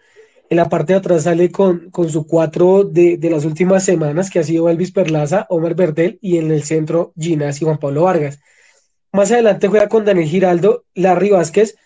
en 0.48 0.56
la 0.56 0.68
parte 0.68 0.92
de 0.92 0.98
atrás 0.98 1.24
sale 1.24 1.50
con, 1.50 1.90
con 1.90 2.08
su 2.08 2.26
cuatro 2.26 2.84
de, 2.84 3.16
de, 3.16 3.30
las 3.30 3.44
últimas 3.44 3.84
semanas, 3.84 4.30
que 4.30 4.38
ha 4.38 4.44
sido 4.44 4.68
Elvis 4.68 4.92
Perlaza, 4.92 5.46
Omar 5.48 5.74
Berdel 5.74 6.18
y 6.20 6.38
en 6.38 6.50
el 6.50 6.62
centro 6.62 7.12
Ginas 7.16 7.60
y 7.60 7.64
Juan 7.64 7.78
Pablo 7.78 8.04
Vargas. 8.04 8.38
Más 9.12 9.32
adelante 9.32 9.68
juega 9.68 9.88
con 9.88 10.04
Daniel 10.04 10.28
Giraldo, 10.28 10.84
Larry 10.94 11.30
Vázquez. 11.30 11.76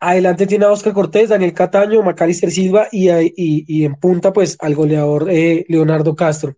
Adelante 0.00 0.46
tiene 0.46 0.64
a 0.64 0.72
Oscar 0.72 0.92
Cortés, 0.92 1.28
Daniel 1.28 1.54
Cataño, 1.54 2.02
Macalister 2.02 2.50
Silva 2.50 2.88
y, 2.90 3.08
y, 3.10 3.32
y, 3.36 3.84
en 3.84 3.94
punta, 3.94 4.32
pues, 4.32 4.56
al 4.60 4.74
goleador 4.74 5.28
eh, 5.30 5.64
Leonardo 5.68 6.16
Castro. 6.16 6.56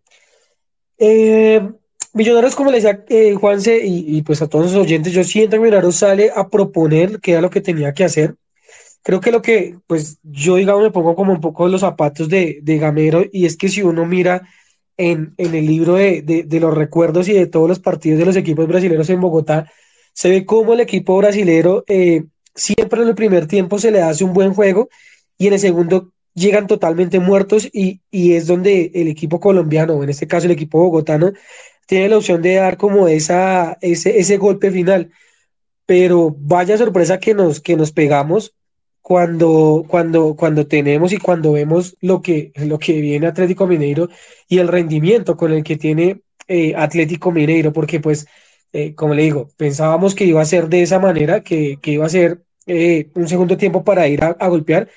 Eh, 0.96 1.60
Millonarios, 2.14 2.54
como 2.54 2.70
le 2.70 2.80
decía 2.80 3.04
eh, 3.08 3.34
Juanse, 3.34 3.84
y, 3.84 4.16
y, 4.16 4.22
pues 4.22 4.40
a 4.40 4.48
todos 4.48 4.72
los 4.72 4.82
oyentes, 4.82 5.12
yo 5.12 5.24
siento 5.24 5.56
que 5.56 5.60
Millonarios 5.60 5.96
sale 5.96 6.30
a 6.34 6.48
proponer 6.48 7.20
que 7.20 7.32
era 7.32 7.40
lo 7.42 7.50
que 7.50 7.60
tenía 7.60 7.92
que 7.92 8.04
hacer 8.04 8.36
creo 9.04 9.20
que 9.20 9.30
lo 9.30 9.42
que, 9.42 9.76
pues 9.86 10.18
yo 10.22 10.56
digamos 10.56 10.82
me 10.82 10.90
pongo 10.90 11.14
como 11.14 11.32
un 11.32 11.40
poco 11.40 11.68
los 11.68 11.82
zapatos 11.82 12.28
de, 12.28 12.58
de 12.62 12.78
Gamero 12.78 13.22
y 13.30 13.44
es 13.46 13.56
que 13.56 13.68
si 13.68 13.82
uno 13.82 14.06
mira 14.06 14.48
en, 14.96 15.34
en 15.36 15.54
el 15.54 15.66
libro 15.66 15.94
de, 15.94 16.22
de, 16.22 16.60
los 16.60 16.74
recuerdos 16.74 17.28
y 17.28 17.34
de 17.34 17.46
todos 17.46 17.68
los 17.68 17.80
partidos 17.80 18.18
de 18.18 18.24
los 18.24 18.36
equipos 18.36 18.66
brasileños 18.66 19.10
en 19.10 19.20
Bogotá, 19.20 19.70
se 20.14 20.30
ve 20.30 20.46
cómo 20.46 20.72
el 20.72 20.80
equipo 20.80 21.18
brasilero 21.18 21.84
eh, 21.86 22.24
siempre 22.54 23.02
en 23.02 23.08
el 23.08 23.14
primer 23.14 23.46
tiempo 23.46 23.78
se 23.78 23.90
le 23.90 24.00
hace 24.00 24.24
un 24.24 24.32
buen 24.32 24.54
juego 24.54 24.88
y 25.36 25.48
en 25.48 25.52
el 25.52 25.58
segundo 25.60 26.12
llegan 26.34 26.66
totalmente 26.66 27.20
muertos 27.20 27.68
y, 27.72 28.00
y 28.10 28.32
es 28.32 28.46
donde 28.46 28.90
el 28.94 29.08
equipo 29.08 29.38
colombiano, 29.38 29.94
o 29.94 30.02
en 30.02 30.10
este 30.10 30.26
caso 30.26 30.46
el 30.46 30.52
equipo 30.52 30.78
bogotano, 30.78 31.32
tiene 31.86 32.08
la 32.08 32.16
opción 32.16 32.40
de 32.40 32.54
dar 32.54 32.78
como 32.78 33.06
esa, 33.08 33.76
ese, 33.82 34.18
ese 34.18 34.38
golpe 34.38 34.70
final. 34.70 35.12
Pero 35.86 36.34
vaya 36.38 36.78
sorpresa 36.78 37.20
que 37.20 37.34
nos, 37.34 37.60
que 37.60 37.76
nos 37.76 37.92
pegamos 37.92 38.54
cuando, 39.04 39.84
cuando, 39.86 40.34
cuando 40.34 40.66
tenemos 40.66 41.12
y 41.12 41.18
cuando 41.18 41.52
vemos 41.52 41.94
lo 42.00 42.22
que, 42.22 42.52
lo 42.56 42.78
que 42.78 43.02
viene 43.02 43.26
Atlético 43.26 43.66
Mineiro 43.66 44.08
y 44.48 44.60
el 44.60 44.68
rendimiento 44.68 45.36
con 45.36 45.52
el 45.52 45.62
que 45.62 45.76
tiene 45.76 46.22
eh, 46.48 46.72
Atlético 46.74 47.30
Mineiro, 47.30 47.70
porque 47.70 48.00
pues, 48.00 48.26
eh, 48.72 48.94
como 48.94 49.12
le 49.12 49.24
digo, 49.24 49.50
pensábamos 49.58 50.14
que 50.14 50.24
iba 50.24 50.40
a 50.40 50.46
ser 50.46 50.70
de 50.70 50.80
esa 50.80 51.00
manera, 51.00 51.42
que, 51.42 51.78
que 51.82 51.90
iba 51.90 52.06
a 52.06 52.08
ser 52.08 52.44
eh, 52.66 53.10
un 53.14 53.28
segundo 53.28 53.58
tiempo 53.58 53.84
para 53.84 54.08
ir 54.08 54.24
a, 54.24 54.48
golpear, 54.48 54.88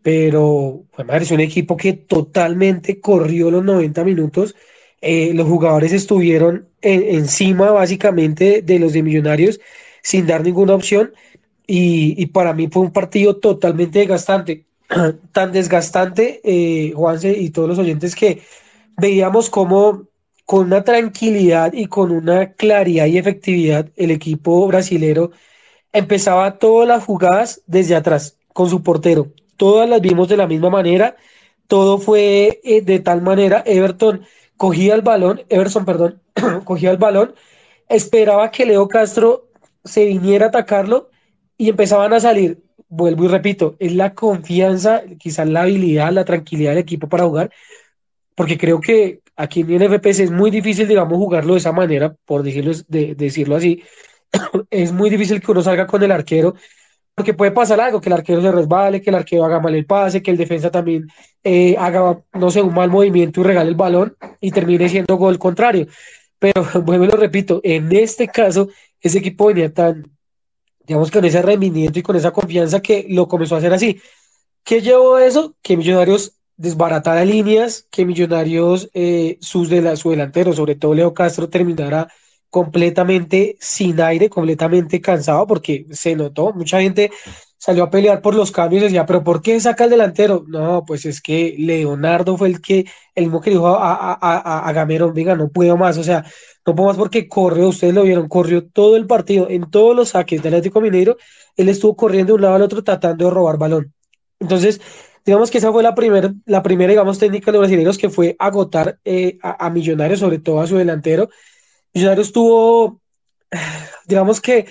pero 0.00 0.84
pues, 0.94 1.04
madre, 1.08 1.24
es 1.24 1.32
un 1.32 1.40
equipo 1.40 1.76
que 1.76 1.92
totalmente 1.94 3.00
corrió 3.00 3.50
los 3.50 3.64
90 3.64 4.04
minutos. 4.04 4.54
los 5.02 5.48
jugadores 5.48 5.92
estuvieron 5.92 6.68
encima 6.82 7.72
básicamente 7.72 8.62
de 8.62 8.78
los 8.78 8.92
de 8.92 9.02
Millonarios 9.02 9.58
sin 10.02 10.24
dar 10.24 10.44
ninguna 10.44 10.74
opción 10.74 11.12
y, 11.66 12.26
para 12.26 12.52
mí 12.52 12.68
fue 12.68 12.82
un 12.82 12.92
partido 12.92 13.36
totalmente 13.36 13.98
desgastante, 14.00 14.66
tan 15.32 15.52
desgastante, 15.52 16.40
eh, 16.44 16.92
Juanse 16.94 17.32
y 17.36 17.50
todos 17.50 17.68
los 17.68 17.78
oyentes, 17.78 18.14
que 18.14 18.42
veíamos 18.96 19.50
como 19.50 20.04
con 20.44 20.66
una 20.66 20.84
tranquilidad 20.84 21.72
y 21.72 21.86
con 21.86 22.12
una 22.12 22.52
claridad 22.52 23.06
y 23.06 23.18
efectividad 23.18 23.88
el 23.96 24.12
equipo 24.12 24.66
brasilero 24.68 25.32
empezaba 25.92 26.58
todas 26.58 26.86
las 26.86 27.04
jugadas 27.04 27.62
desde 27.66 27.96
atrás, 27.96 28.38
con 28.52 28.70
su 28.70 28.82
portero. 28.82 29.32
Todas 29.56 29.88
las 29.88 30.00
vimos 30.00 30.28
de 30.28 30.36
la 30.36 30.46
misma 30.46 30.70
manera, 30.70 31.16
todo 31.66 31.98
fue 31.98 32.60
eh, 32.64 32.82
de 32.82 33.00
tal 33.00 33.22
manera, 33.22 33.62
Everton 33.66 34.22
cogía 34.56 34.94
el 34.94 35.02
balón, 35.02 35.42
Everson, 35.48 35.84
perdón, 35.84 36.20
cogía 36.64 36.90
el 36.90 36.98
balón, 36.98 37.34
esperaba 37.88 38.50
que 38.50 38.66
Leo 38.66 38.88
Castro 38.88 39.48
se 39.84 40.04
viniera 40.04 40.46
a 40.46 40.48
atacarlo 40.50 41.10
y 41.58 41.68
empezaban 41.68 42.12
a 42.12 42.20
salir, 42.20 42.62
vuelvo 42.88 43.24
y 43.24 43.28
repito, 43.28 43.76
es 43.78 43.94
la 43.94 44.14
confianza, 44.14 45.02
quizás 45.18 45.48
la 45.48 45.62
habilidad, 45.62 46.12
la 46.12 46.24
tranquilidad 46.24 46.70
del 46.70 46.78
equipo 46.78 47.08
para 47.08 47.24
jugar, 47.24 47.50
porque 48.34 48.58
creo 48.58 48.80
que 48.80 49.20
aquí 49.36 49.60
en 49.60 49.82
el 49.82 50.00
FPS 50.00 50.24
es 50.24 50.30
muy 50.30 50.50
difícil, 50.50 50.88
digamos, 50.88 51.18
jugarlo 51.18 51.54
de 51.54 51.60
esa 51.60 51.72
manera, 51.72 52.14
por 52.24 52.42
decirlo, 52.42 52.72
de, 52.88 53.14
decirlo 53.14 53.56
así, 53.56 53.82
es 54.70 54.92
muy 54.92 55.10
difícil 55.10 55.40
que 55.40 55.50
uno 55.50 55.62
salga 55.62 55.86
con 55.86 56.02
el 56.02 56.12
arquero, 56.12 56.54
porque 57.14 57.34
puede 57.34 57.52
pasar 57.52 57.80
algo, 57.80 58.00
que 58.00 58.10
el 58.10 58.14
arquero 58.14 58.42
se 58.42 58.52
resbale, 58.52 59.00
que 59.00 59.10
el 59.10 59.16
arquero 59.16 59.44
haga 59.44 59.58
mal 59.60 59.74
el 59.74 59.86
pase, 59.86 60.22
que 60.22 60.30
el 60.30 60.36
defensa 60.36 60.70
también 60.70 61.08
eh, 61.42 61.74
haga, 61.78 62.20
no 62.34 62.50
sé, 62.50 62.60
un 62.60 62.74
mal 62.74 62.90
movimiento 62.90 63.40
y 63.40 63.44
regale 63.44 63.70
el 63.70 63.76
balón 63.76 64.16
y 64.40 64.50
termine 64.50 64.88
siendo 64.88 65.16
gol 65.16 65.38
contrario. 65.38 65.86
Pero, 66.38 66.62
y 66.86 67.06
lo 67.06 67.16
repito, 67.16 67.60
en 67.64 67.90
este 67.92 68.28
caso, 68.28 68.68
ese 69.00 69.18
equipo 69.18 69.46
venía 69.46 69.72
tan, 69.72 70.15
digamos, 70.86 71.10
con 71.10 71.24
ese 71.24 71.42
rendimiento 71.42 71.98
y 71.98 72.02
con 72.02 72.16
esa 72.16 72.30
confianza 72.30 72.80
que 72.80 73.06
lo 73.08 73.28
comenzó 73.28 73.54
a 73.56 73.58
hacer 73.58 73.72
así. 73.72 74.00
¿Qué 74.64 74.80
llevó 74.80 75.16
a 75.16 75.26
eso? 75.26 75.54
Que 75.62 75.76
Millonarios 75.76 76.32
desbaratara 76.56 77.24
líneas, 77.24 77.86
que 77.90 78.04
Millonarios, 78.04 78.90
eh, 78.94 79.38
sus 79.40 79.68
de 79.68 79.96
su 79.96 80.10
delantero, 80.10 80.52
sobre 80.52 80.74
todo 80.74 80.94
Leo 80.94 81.14
Castro, 81.14 81.48
terminara 81.48 82.08
completamente 82.50 83.56
sin 83.60 84.00
aire, 84.00 84.30
completamente 84.30 85.00
cansado, 85.00 85.46
porque 85.46 85.86
se 85.90 86.14
notó, 86.14 86.52
mucha 86.52 86.80
gente 86.80 87.10
salió 87.66 87.82
a 87.82 87.90
pelear 87.90 88.22
por 88.22 88.36
los 88.36 88.52
cambios 88.52 88.82
y 88.82 88.84
decía, 88.84 89.04
pero 89.06 89.24
¿por 89.24 89.42
qué 89.42 89.58
saca 89.58 89.82
el 89.82 89.90
delantero? 89.90 90.44
No, 90.46 90.84
pues 90.86 91.04
es 91.04 91.20
que 91.20 91.56
Leonardo 91.58 92.36
fue 92.38 92.46
el 92.46 92.60
que, 92.60 92.86
el 93.12 93.24
mismo 93.24 93.40
dijo 93.40 93.66
a, 93.66 93.92
a, 93.92 94.18
a, 94.20 94.68
a 94.68 94.72
Gamero, 94.72 95.12
venga, 95.12 95.34
no 95.34 95.48
puedo 95.48 95.76
más, 95.76 95.98
o 95.98 96.04
sea, 96.04 96.24
no 96.64 96.76
puedo 96.76 96.90
más 96.90 96.96
porque 96.96 97.26
corrió, 97.26 97.66
ustedes 97.66 97.92
lo 97.92 98.04
vieron, 98.04 98.28
corrió 98.28 98.64
todo 98.68 98.94
el 98.94 99.08
partido, 99.08 99.50
en 99.50 99.68
todos 99.68 99.96
los 99.96 100.10
saques 100.10 100.40
del 100.44 100.54
Atlético 100.54 100.80
Mineiro, 100.80 101.16
él 101.56 101.68
estuvo 101.68 101.96
corriendo 101.96 102.34
de 102.34 102.34
un 102.36 102.42
lado 102.42 102.54
al 102.54 102.62
otro 102.62 102.84
tratando 102.84 103.24
de 103.24 103.30
robar 103.32 103.58
balón. 103.58 103.92
Entonces, 104.38 104.80
digamos 105.24 105.50
que 105.50 105.58
esa 105.58 105.72
fue 105.72 105.82
la, 105.82 105.96
primer, 105.96 106.34
la 106.44 106.62
primera, 106.62 106.90
digamos, 106.90 107.18
técnica 107.18 107.46
de 107.46 107.58
los 107.58 107.62
brasileños 107.62 107.98
que 107.98 108.10
fue 108.10 108.36
agotar 108.38 109.00
eh, 109.04 109.38
a, 109.42 109.66
a 109.66 109.70
Millonarios, 109.70 110.20
sobre 110.20 110.38
todo 110.38 110.60
a 110.60 110.68
su 110.68 110.76
delantero. 110.76 111.30
Millonarios 111.92 112.30
tuvo, 112.30 113.00
digamos 114.06 114.40
que 114.40 114.66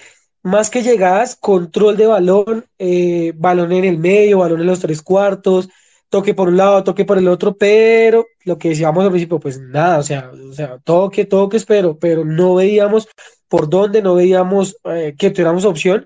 más 0.46 0.70
que 0.70 0.84
llegadas, 0.84 1.36
control 1.36 1.98
de 1.98 2.06
balón, 2.06 2.66
eh, 2.78 3.34
balón 3.36 3.72
en 3.72 3.84
el 3.84 3.98
medio, 3.98 4.40
balón 4.40 4.62
en 4.62 4.68
los 4.68 4.80
tres 4.80 5.02
cuartos, 5.02 5.70
toque 6.10 6.36
por 6.36 6.50
un 6.50 6.58
lado, 6.58 6.84
toque 6.84 7.04
por 7.04 7.18
el 7.18 7.28
otro, 7.28 7.58
pero 7.58 8.28
lo 8.44 8.58
que 8.58 8.70
decíamos 8.70 9.04
al 9.04 9.10
principio, 9.10 9.40
pues 9.40 9.60
nada, 9.60 9.98
o 9.98 10.04
sea, 10.04 10.32
o 10.32 10.54
sea 10.54 10.78
toque, 10.84 11.26
toque, 11.26 11.60
pero, 11.68 11.98
pero 11.98 12.24
no 12.24 12.56
veíamos 12.56 13.08
por 13.48 13.70
dónde, 13.70 14.04
no 14.04 14.16
veíamos 14.16 14.78
eh, 14.86 15.16
que 15.18 15.32
tuviéramos 15.32 15.66
opción. 15.66 16.06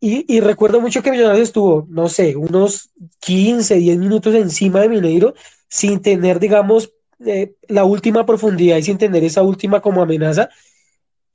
Y, 0.00 0.24
y, 0.34 0.40
recuerdo 0.40 0.80
mucho 0.80 1.02
que 1.02 1.10
Millonarios 1.10 1.48
estuvo, 1.48 1.86
no 1.88 2.08
sé, 2.08 2.36
unos 2.36 2.90
15, 3.20 3.76
10 3.76 3.98
minutos 3.98 4.34
encima 4.34 4.80
de 4.80 4.88
Mineiro 4.88 5.34
sin 5.68 6.00
tener, 6.00 6.40
digamos, 6.40 6.92
eh, 7.24 7.54
la 7.68 7.84
última 7.84 8.26
profundidad 8.26 8.76
y 8.76 8.82
sin 8.82 8.98
tener 8.98 9.24
esa 9.24 9.42
última 9.42 9.80
como 9.80 10.02
amenaza. 10.02 10.50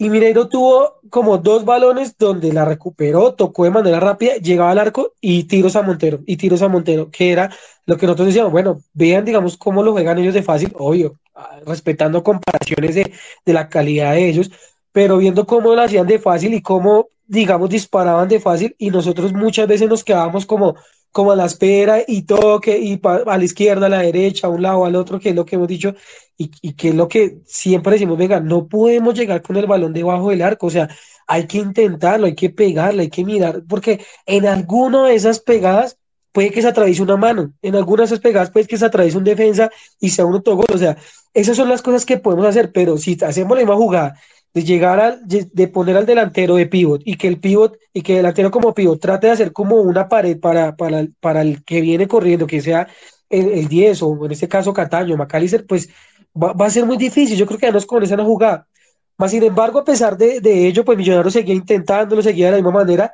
Y 0.02 0.10
Mineiro 0.10 0.48
tuvo 0.48 1.02
como 1.10 1.40
dos 1.40 1.66
balones 1.66 2.18
donde 2.18 2.54
la 2.54 2.64
recuperó, 2.64 3.34
tocó 3.34 3.66
de 3.66 3.72
manera 3.72 4.00
rápida, 4.00 4.36
llegaba 4.38 4.72
al 4.72 4.80
arco 4.80 5.12
y 5.20 5.44
tiros 5.44 5.76
a 5.76 5.82
Montero, 5.82 6.22
y 6.26 6.38
tiros 6.38 6.62
a 6.62 6.70
Montero, 6.70 7.12
que 7.12 7.34
era 7.34 7.52
lo 7.86 7.98
que 7.98 8.06
nosotros 8.06 8.28
decíamos, 8.28 8.54
bueno, 8.54 8.80
vean, 8.94 9.26
digamos, 9.26 9.58
cómo 9.58 9.84
lo 9.84 9.92
juegan 9.92 10.18
ellos 10.18 10.34
de 10.34 10.42
fácil, 10.42 10.72
obvio, 10.78 11.20
ah, 11.36 11.60
respetando 11.66 12.24
comparaciones 12.24 12.96
de, 12.96 13.12
de 13.46 13.54
la 13.54 13.68
calidad 13.68 14.14
de 14.14 14.30
ellos, 14.30 14.50
pero 14.94 15.18
viendo 15.18 15.46
cómo 15.46 15.76
lo 15.76 15.82
hacían 15.82 16.08
de 16.08 16.18
fácil 16.18 16.54
y 16.54 16.62
cómo, 16.62 17.10
digamos, 17.28 17.70
disparaban 17.70 18.30
de 18.30 18.40
fácil, 18.40 18.74
y 18.78 18.92
nosotros 18.92 19.34
muchas 19.34 19.68
veces 19.68 19.90
nos 19.90 20.06
quedábamos 20.06 20.46
como, 20.46 20.78
como 21.12 21.32
a 21.32 21.36
la 21.36 21.46
espera 21.46 22.04
y 22.08 22.24
toque, 22.24 22.78
y 22.78 23.00
a 23.04 23.38
la 23.38 23.44
izquierda, 23.44 23.88
a 23.88 23.90
la 23.90 24.00
derecha, 24.02 24.48
a 24.48 24.50
un 24.50 24.62
lado, 24.62 24.86
al 24.86 24.96
otro, 24.96 25.20
que 25.20 25.30
es 25.30 25.36
lo 25.36 25.46
que 25.46 25.56
hemos 25.56 25.68
dicho, 25.68 25.96
y, 26.38 26.52
y 26.62 26.74
que 26.74 26.90
es 26.90 26.96
lo 26.96 27.08
que 27.08 27.40
siempre 27.46 27.94
decimos, 27.94 28.18
venga, 28.18 28.40
no 28.40 28.68
podemos 28.68 29.14
llegar 29.14 29.42
con 29.42 29.58
el 29.58 29.68
balón 29.68 29.94
debajo 29.94 30.30
del 30.30 30.42
arco, 30.42 30.68
o 30.68 30.70
sea, 30.70 30.90
hay 31.28 31.48
que 31.48 31.58
intentarlo, 31.58 32.26
hay 32.26 32.36
que 32.36 32.50
pegarlo, 32.50 33.02
hay 33.02 33.10
que 33.10 33.26
mirar, 33.26 33.64
porque 33.68 34.04
en 34.26 34.46
alguna 34.46 35.08
de 35.08 35.16
esas 35.16 35.40
pegadas 35.40 35.98
puede 36.32 36.52
que 36.52 36.62
se 36.62 36.68
atraviese 36.68 37.02
una 37.02 37.18
mano, 37.18 37.54
en 37.62 37.76
algunas 37.76 38.10
de 38.10 38.16
esas 38.16 38.24
pegadas 38.24 38.52
puede 38.52 38.68
que 38.68 38.78
se 38.78 38.86
atraviese 38.86 39.18
un 39.18 39.24
defensa 39.24 39.70
y 40.00 40.10
sea 40.10 40.26
un 40.26 40.36
autogol, 40.36 40.66
o 40.74 40.78
sea, 40.78 40.98
esas 41.34 41.58
son 41.58 41.70
las 41.70 41.82
cosas 41.82 42.06
que 42.06 42.18
podemos 42.18 42.46
hacer, 42.46 42.72
pero 42.72 42.98
si 42.98 43.18
hacemos 43.22 43.58
la 43.58 43.64
misma 43.64 43.76
jugada 43.76 44.20
de 44.54 44.64
llegar 44.64 45.00
al, 45.00 45.22
de 45.26 45.68
poner 45.68 45.96
al 45.96 46.06
delantero 46.06 46.56
de 46.56 46.66
pivot 46.66 47.02
y 47.06 47.16
que 47.16 47.28
el 47.28 47.40
pivot 47.40 47.78
y 47.94 48.02
que 48.02 48.14
el 48.14 48.18
delantero 48.18 48.50
como 48.50 48.74
pivot 48.74 49.00
trate 49.00 49.28
de 49.28 49.34
hacer 49.34 49.54
como 49.54 49.76
una 49.76 50.10
pared 50.10 50.40
para, 50.40 50.76
para, 50.76 51.06
para 51.20 51.42
el 51.42 51.64
que 51.64 51.82
viene 51.82 52.08
corriendo, 52.08 52.48
que 52.48 52.62
sea 52.62 52.88
el, 53.30 53.50
el 53.50 53.68
10 53.68 54.02
o 54.04 54.26
en 54.26 54.32
este 54.32 54.48
caso 54.48 54.74
Cataño, 54.74 55.18
Macalister, 55.18 55.66
pues 55.66 55.90
va, 56.36 56.66
a 56.66 56.70
ser 56.70 56.86
muy 56.86 56.98
difícil. 56.98 57.38
Yo 57.38 57.46
creo 57.46 57.60
que 57.60 57.68
ya 57.68 57.72
nos 57.72 57.86
con 57.86 58.04
esa 58.04 58.18
jugada. 58.24 58.68
Más 59.18 59.32
sin 59.32 59.44
embargo, 59.44 59.80
a 59.80 59.84
pesar 59.86 60.18
de, 60.18 60.40
de 60.40 60.68
ello, 60.68 60.86
pues 60.86 60.98
Millonarios 60.98 61.34
seguía 61.34 61.54
intentándolo, 61.54 62.22
seguía 62.22 62.48
de 62.48 62.52
la 62.54 62.58
misma 62.58 62.72
manera. 62.72 63.14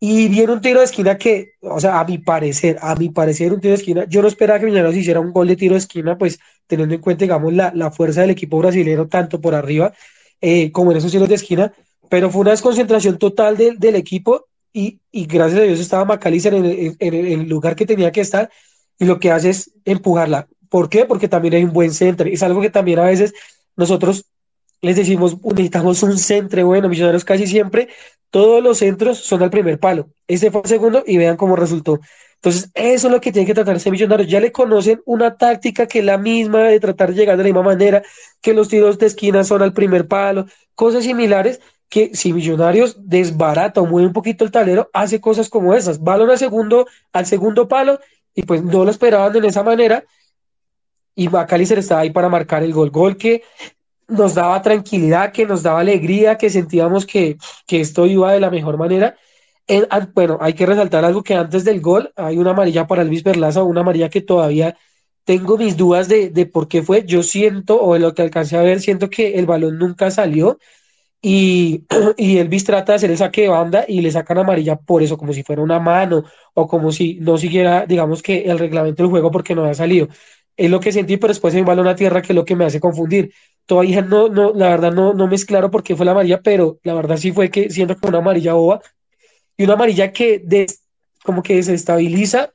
Y 0.00 0.28
viene 0.28 0.52
un 0.52 0.60
tiro 0.60 0.78
de 0.78 0.84
esquina 0.86 1.18
que, 1.18 1.54
o 1.60 1.80
sea, 1.80 1.98
a 1.98 2.04
mi 2.04 2.18
parecer, 2.18 2.78
a 2.80 2.94
mi 2.94 3.10
parecer, 3.10 3.52
un 3.52 3.60
tiro 3.60 3.72
de 3.72 3.78
esquina. 3.78 4.04
Yo 4.08 4.22
no 4.22 4.28
esperaba 4.28 4.58
que 4.58 4.66
Millonarios 4.66 4.96
hiciera 4.96 5.20
un 5.20 5.32
gol 5.32 5.48
de 5.48 5.56
tiro 5.56 5.74
de 5.74 5.80
esquina, 5.80 6.16
pues 6.16 6.38
teniendo 6.66 6.94
en 6.94 7.00
cuenta, 7.00 7.24
digamos, 7.24 7.52
la, 7.52 7.72
la 7.74 7.90
fuerza 7.90 8.22
del 8.22 8.30
equipo 8.30 8.58
brasileño, 8.58 9.08
tanto 9.08 9.40
por 9.40 9.54
arriba 9.54 9.92
eh, 10.40 10.70
como 10.72 10.90
en 10.92 10.98
esos 10.98 11.10
tiros 11.10 11.28
de 11.28 11.34
esquina. 11.34 11.72
Pero 12.08 12.30
fue 12.30 12.40
una 12.42 12.52
desconcentración 12.52 13.18
total 13.18 13.56
de, 13.56 13.74
del 13.76 13.96
equipo 13.96 14.46
y, 14.72 15.00
y, 15.10 15.26
gracias 15.26 15.60
a 15.60 15.64
Dios 15.64 15.80
estaba 15.80 16.04
Macalister 16.04 16.54
en 16.54 16.64
el, 16.64 16.96
en 16.98 17.14
el 17.14 17.48
lugar 17.48 17.76
que 17.76 17.86
tenía 17.86 18.12
que 18.12 18.20
estar 18.20 18.50
y 18.98 19.04
lo 19.04 19.18
que 19.18 19.30
hace 19.30 19.50
es 19.50 19.70
empujarla. 19.84 20.48
¿Por 20.68 20.88
qué? 20.88 21.04
Porque 21.04 21.28
también 21.28 21.54
hay 21.54 21.64
un 21.64 21.72
buen 21.72 21.92
centro. 21.92 22.28
Es 22.28 22.42
algo 22.42 22.60
que 22.60 22.70
también 22.70 22.98
a 22.98 23.04
veces 23.04 23.34
nosotros 23.76 24.26
les 24.80 24.96
decimos, 24.96 25.36
necesitamos 25.42 26.02
un 26.02 26.18
centro 26.18 26.66
bueno, 26.66 26.88
Millonarios 26.88 27.24
casi 27.24 27.46
siempre, 27.46 27.88
todos 28.30 28.62
los 28.62 28.78
centros 28.78 29.18
son 29.18 29.42
al 29.42 29.50
primer 29.50 29.78
palo. 29.78 30.08
Este 30.26 30.50
fue 30.50 30.62
el 30.62 30.68
segundo 30.68 31.02
y 31.06 31.16
vean 31.16 31.36
cómo 31.36 31.56
resultó. 31.56 32.00
Entonces, 32.40 32.70
eso 32.74 33.08
es 33.08 33.12
lo 33.12 33.20
que 33.20 33.32
tiene 33.32 33.46
que 33.46 33.54
tratar 33.54 33.76
ese 33.76 33.90
Millonarios. 33.90 34.30
Ya 34.30 34.40
le 34.40 34.52
conocen 34.52 35.02
una 35.04 35.36
táctica 35.36 35.86
que 35.86 35.98
es 36.00 36.04
la 36.04 36.18
misma 36.18 36.64
de 36.64 36.80
tratar 36.80 37.10
de 37.10 37.16
llegar 37.16 37.36
de 37.36 37.42
la 37.44 37.48
misma 37.48 37.62
manera, 37.62 38.02
que 38.40 38.54
los 38.54 38.68
tiros 38.68 38.98
de 38.98 39.06
esquina 39.06 39.42
son 39.44 39.62
al 39.62 39.72
primer 39.72 40.06
palo, 40.06 40.46
cosas 40.74 41.04
similares 41.04 41.60
que 41.88 42.10
si 42.14 42.32
Millonarios 42.32 42.96
desbarata 43.08 43.80
o 43.80 43.86
mueve 43.86 44.06
un 44.06 44.12
poquito 44.12 44.44
el 44.44 44.50
tablero, 44.50 44.90
hace 44.92 45.20
cosas 45.20 45.48
como 45.48 45.74
esas. 45.74 46.02
Balón 46.02 46.30
al 46.30 46.38
segundo, 46.38 46.86
al 47.12 47.26
segundo 47.26 47.66
palo 47.66 47.98
y 48.34 48.42
pues 48.42 48.62
no 48.62 48.84
lo 48.84 48.90
esperaban 48.90 49.32
de 49.32 49.48
esa 49.48 49.62
manera 49.62 50.04
y 51.18 51.28
Macalister 51.28 51.80
estaba 51.80 52.02
ahí 52.02 52.10
para 52.10 52.28
marcar 52.28 52.62
el 52.62 52.72
gol. 52.72 52.90
Gol 52.90 53.16
que 53.16 53.42
nos 54.06 54.34
daba 54.34 54.62
tranquilidad, 54.62 55.32
que 55.32 55.44
nos 55.44 55.64
daba 55.64 55.80
alegría, 55.80 56.38
que 56.38 56.48
sentíamos 56.48 57.04
que, 57.04 57.36
que 57.66 57.80
esto 57.80 58.06
iba 58.06 58.32
de 58.32 58.38
la 58.38 58.50
mejor 58.50 58.78
manera. 58.78 59.16
En, 59.70 59.86
bueno, 60.14 60.38
hay 60.40 60.54
que 60.54 60.64
resaltar 60.66 61.04
algo 61.04 61.22
que 61.22 61.34
antes 61.34 61.64
del 61.64 61.80
gol 61.80 62.10
hay 62.16 62.38
una 62.38 62.50
amarilla 62.52 62.86
para 62.86 63.04
Luis 63.04 63.22
Perlaza, 63.22 63.62
una 63.62 63.82
amarilla 63.82 64.08
que 64.08 64.22
todavía 64.22 64.76
tengo 65.24 65.58
mis 65.58 65.76
dudas 65.76 66.08
de, 66.08 66.30
de 66.30 66.46
por 66.46 66.68
qué 66.68 66.82
fue. 66.82 67.04
Yo 67.06 67.22
siento, 67.22 67.80
o 67.82 67.92
de 67.94 68.00
lo 68.00 68.14
que 68.14 68.22
alcancé 68.22 68.56
a 68.56 68.62
ver, 68.62 68.80
siento 68.80 69.10
que 69.10 69.34
el 69.34 69.44
balón 69.46 69.78
nunca 69.78 70.10
salió 70.10 70.58
y, 71.22 71.86
y 72.18 72.38
Elvis 72.38 72.64
trata 72.64 72.92
de 72.92 72.96
hacer 72.96 73.10
el 73.12 73.18
saque 73.18 73.42
de 73.42 73.48
banda 73.48 73.84
y 73.88 74.00
le 74.02 74.10
sacan 74.12 74.38
amarilla 74.38 74.76
por 74.76 75.02
eso, 75.02 75.18
como 75.18 75.32
si 75.34 75.42
fuera 75.44 75.62
una 75.62 75.80
mano 75.80 76.24
o 76.54 76.68
como 76.68 76.92
si 76.92 77.16
no 77.20 77.38
siguiera, 77.38 77.86
digamos 77.86 78.22
que 78.22 78.44
el 78.44 78.58
reglamento 78.58 79.02
del 79.02 79.10
juego 79.10 79.30
porque 79.30 79.54
no 79.54 79.62
había 79.62 79.74
salido 79.74 80.08
es 80.56 80.70
lo 80.70 80.80
que 80.80 80.92
sentí, 80.92 81.16
pero 81.16 81.28
después 81.32 81.54
se 81.54 81.60
me 81.60 81.66
balón 81.66 81.86
a 81.88 81.94
tierra, 81.96 82.22
que 82.22 82.32
es 82.32 82.36
lo 82.36 82.44
que 82.44 82.56
me 82.56 82.64
hace 82.64 82.80
confundir. 82.80 83.32
Todavía 83.66 84.02
no, 84.02 84.28
no, 84.28 84.52
la 84.54 84.68
verdad 84.70 84.92
no, 84.92 85.14
no 85.14 85.26
me 85.28 85.34
es 85.36 85.44
claro 85.44 85.70
por 85.70 85.82
qué 85.82 85.94
fue 85.96 86.04
la 86.06 86.12
amarilla, 86.12 86.40
pero 86.42 86.78
la 86.82 86.94
verdad 86.94 87.16
sí 87.16 87.32
fue 87.32 87.50
que 87.50 87.70
siento 87.70 87.96
como 87.96 88.10
una 88.10 88.18
amarilla 88.18 88.54
boba 88.54 88.80
y 89.58 89.64
una 89.64 89.74
amarilla 89.74 90.12
que 90.12 90.42
como 91.22 91.42
que 91.42 91.56
desestabiliza 91.56 92.52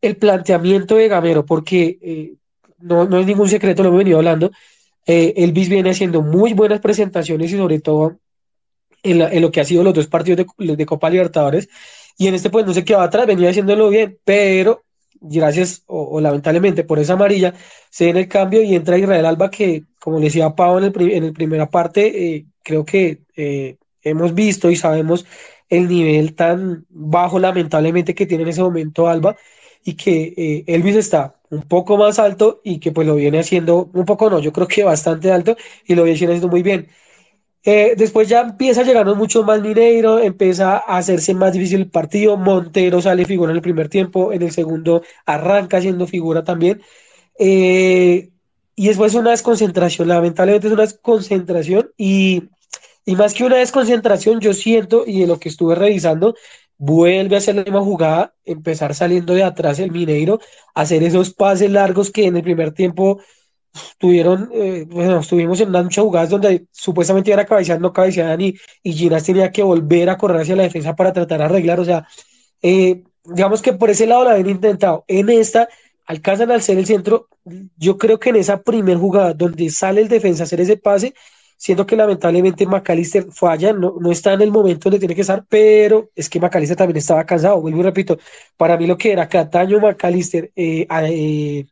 el 0.00 0.16
planteamiento 0.16 0.96
de 0.96 1.06
Gamero, 1.06 1.44
porque 1.46 1.98
eh, 2.02 2.34
no, 2.78 3.04
no 3.04 3.20
es 3.20 3.26
ningún 3.26 3.48
secreto, 3.48 3.82
lo 3.82 3.90
hemos 3.90 3.98
venido 3.98 4.18
hablando. 4.18 4.50
Eh, 5.06 5.34
Elvis 5.36 5.68
viene 5.68 5.90
haciendo 5.90 6.22
muy 6.22 6.54
buenas 6.54 6.80
presentaciones 6.80 7.52
y 7.52 7.56
sobre 7.56 7.78
todo 7.80 8.18
en, 9.02 9.18
la, 9.20 9.32
lo 9.34 9.52
que 9.52 9.60
ha 9.60 9.64
sido 9.64 9.84
los 9.84 9.94
dos 9.94 10.06
partidos 10.08 10.46
de, 10.58 10.86
Copa 10.86 11.10
Libertadores. 11.10 11.68
Y 12.18 12.26
en 12.26 12.34
este 12.34 12.50
pues 12.50 12.66
no 12.66 12.72
se 12.72 12.84
quedaba 12.84 13.04
atrás, 13.04 13.26
venía 13.26 13.50
haciéndolo 13.50 13.90
bien, 13.90 14.18
pero 14.24 14.82
gracias 15.20 15.82
o, 15.86 16.20
lamentablemente 16.20 16.84
por 16.84 16.98
esa 16.98 17.12
amarilla, 17.12 17.54
se 17.90 18.08
en 18.08 18.16
el 18.16 18.28
cambio 18.28 18.62
y 18.62 18.74
entra 18.74 18.98
Israel 18.98 19.26
Alba 19.26 19.50
que, 19.50 19.84
como 20.00 20.18
le 20.18 20.26
decía 20.26 20.54
Pau 20.54 20.78
en 20.78 20.84
el, 20.84 21.10
en 21.12 21.24
el 21.24 21.32
primera 21.32 21.68
parte, 21.68 22.34
eh, 22.34 22.46
creo 22.62 22.84
que 22.84 23.20
eh, 23.36 23.76
hemos 24.02 24.34
visto 24.34 24.70
y 24.70 24.76
sabemos 24.76 25.26
el 25.68 25.88
nivel 25.88 26.34
tan 26.34 26.86
bajo 26.88 27.38
lamentablemente 27.38 28.14
que 28.14 28.26
tiene 28.26 28.44
en 28.44 28.50
ese 28.50 28.62
momento 28.62 29.08
Alba 29.08 29.36
y 29.84 29.94
que 29.94 30.34
eh, 30.36 30.64
Elvis 30.66 30.96
está 30.96 31.36
un 31.50 31.62
poco 31.62 31.96
más 31.96 32.18
alto 32.18 32.60
y 32.64 32.80
que 32.80 32.92
pues 32.92 33.06
lo 33.06 33.14
viene 33.16 33.38
haciendo, 33.38 33.88
un 33.94 34.04
poco 34.04 34.28
no, 34.30 34.40
yo 34.40 34.52
creo 34.52 34.66
que 34.68 34.84
bastante 34.84 35.30
alto 35.32 35.56
y 35.86 35.94
lo 35.94 36.02
viene 36.04 36.16
haciendo 36.16 36.48
muy 36.48 36.62
bien. 36.62 36.88
Eh, 37.68 37.94
después 37.96 38.28
ya 38.28 38.42
empieza 38.42 38.82
a 38.82 38.84
llegarnos 38.84 39.16
mucho 39.16 39.42
más 39.42 39.60
Mineiro, 39.60 40.20
empieza 40.20 40.76
a 40.76 40.98
hacerse 40.98 41.34
más 41.34 41.52
difícil 41.52 41.80
el 41.80 41.90
partido. 41.90 42.36
Montero 42.36 43.02
sale 43.02 43.24
figura 43.24 43.50
en 43.50 43.56
el 43.56 43.62
primer 43.62 43.88
tiempo, 43.88 44.32
en 44.32 44.42
el 44.42 44.52
segundo 44.52 45.02
arranca 45.26 45.80
siendo 45.80 46.06
figura 46.06 46.44
también. 46.44 46.80
Eh, 47.38 48.30
y 48.76 48.88
después 48.88 49.14
una 49.14 49.30
desconcentración, 49.30 50.08
lamentablemente 50.08 50.68
es 50.68 50.72
una 50.72 50.82
desconcentración 50.82 51.90
y, 51.96 52.44
y, 53.06 53.16
más 53.16 53.32
que 53.32 53.44
una 53.44 53.56
desconcentración, 53.56 54.40
yo 54.40 54.52
siento, 54.52 55.04
y 55.06 55.20
de 55.20 55.26
lo 55.26 55.38
que 55.38 55.48
estuve 55.48 55.74
revisando, 55.74 56.34
vuelve 56.78 57.36
a 57.36 57.38
hacer 57.38 57.54
la 57.54 57.64
misma 57.64 57.80
jugada, 57.80 58.34
empezar 58.44 58.94
saliendo 58.94 59.32
de 59.34 59.44
atrás 59.44 59.78
el 59.78 59.90
Mineiro, 59.90 60.40
hacer 60.74 61.02
esos 61.02 61.32
pases 61.32 61.70
largos 61.70 62.10
que 62.10 62.26
en 62.26 62.36
el 62.36 62.42
primer 62.42 62.72
tiempo 62.72 63.20
tuvieron, 63.98 64.50
eh, 64.52 64.86
bueno, 64.88 65.20
estuvimos 65.20 65.60
en 65.60 65.70
muchas 65.70 66.04
jugadas 66.04 66.30
donde 66.30 66.66
supuestamente 66.72 67.30
iban 67.30 67.40
a 67.40 67.46
cabecear, 67.46 67.80
no 67.80 67.92
cabeceaban 67.92 68.40
y, 68.40 68.54
y 68.82 68.92
Ginas 68.92 69.24
tenía 69.24 69.50
que 69.50 69.62
volver 69.62 70.10
a 70.10 70.16
correr 70.16 70.40
hacia 70.40 70.56
la 70.56 70.62
defensa 70.64 70.96
para 70.96 71.12
tratar 71.12 71.38
de 71.38 71.44
arreglar, 71.44 71.80
o 71.80 71.84
sea, 71.84 72.06
eh, 72.62 73.02
digamos 73.24 73.62
que 73.62 73.72
por 73.72 73.90
ese 73.90 74.06
lado 74.06 74.24
lo 74.24 74.30
habían 74.30 74.50
intentado, 74.50 75.04
en 75.08 75.30
esta 75.30 75.68
alcanzan 76.06 76.50
al 76.50 76.62
ser 76.62 76.78
el 76.78 76.86
centro, 76.86 77.28
yo 77.76 77.98
creo 77.98 78.18
que 78.18 78.30
en 78.30 78.36
esa 78.36 78.62
primer 78.62 78.96
jugada 78.96 79.34
donde 79.34 79.70
sale 79.70 80.00
el 80.00 80.08
defensa 80.08 80.44
a 80.44 80.46
hacer 80.46 80.60
ese 80.60 80.76
pase, 80.76 81.14
Siento 81.56 81.86
que 81.86 81.96
lamentablemente 81.96 82.66
McAllister 82.66 83.32
falla, 83.32 83.72
no, 83.72 83.94
no 83.98 84.10
está 84.10 84.34
en 84.34 84.42
el 84.42 84.50
momento 84.50 84.90
donde 84.90 84.98
tiene 84.98 85.14
que 85.14 85.22
estar, 85.22 85.44
pero 85.48 86.10
es 86.14 86.28
que 86.28 86.38
McAllister 86.38 86.76
también 86.76 86.98
estaba 86.98 87.24
cansado. 87.24 87.60
Vuelvo 87.60 87.80
y 87.80 87.82
repito, 87.82 88.18
para 88.56 88.76
mí 88.76 88.86
lo 88.86 88.98
que 88.98 89.12
era 89.12 89.28
Cataño, 89.28 89.80
McAllister, 89.80 90.52
eh, 90.54 90.86
eh, 90.90 91.66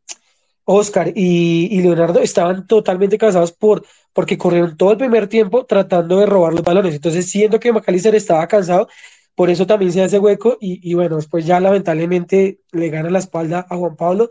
Oscar 0.64 1.12
y, 1.14 1.80
Leonardo 1.82 2.20
estaban 2.20 2.66
totalmente 2.66 3.18
cansados 3.18 3.52
por, 3.52 3.84
porque 4.14 4.38
corrieron 4.38 4.76
todo 4.76 4.92
el 4.92 4.98
primer 4.98 5.28
tiempo 5.28 5.66
tratando 5.66 6.18
de 6.18 6.26
robar 6.26 6.54
los 6.54 6.62
balones. 6.62 6.94
Entonces, 6.94 7.30
siento 7.30 7.60
que 7.60 7.72
McAllister 7.72 8.14
estaba 8.14 8.46
cansado, 8.48 8.88
por 9.34 9.50
eso 9.50 9.66
también 9.66 9.92
se 9.92 10.02
hace 10.02 10.18
hueco 10.18 10.56
y, 10.60 10.80
y 10.90 10.94
bueno, 10.94 11.16
después 11.16 11.44
ya 11.44 11.60
lamentablemente 11.60 12.60
le 12.72 12.88
gana 12.88 13.10
la 13.10 13.18
espalda 13.18 13.66
a 13.68 13.76
Juan 13.76 13.96
Pablo 13.96 14.30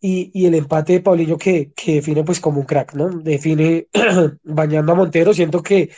y, 0.00 0.46
el 0.46 0.54
empate 0.54 0.94
de 0.94 1.00
Paulinho 1.00 1.36
que, 1.36 1.72
que, 1.74 1.96
define 1.96 2.24
pues 2.24 2.40
como 2.40 2.60
un 2.60 2.66
crack, 2.66 2.94
¿no? 2.94 3.08
Define 3.10 3.88
bañando 4.44 4.92
a 4.92 4.94
Montero, 4.94 5.34
siento 5.34 5.62
que 5.62 5.90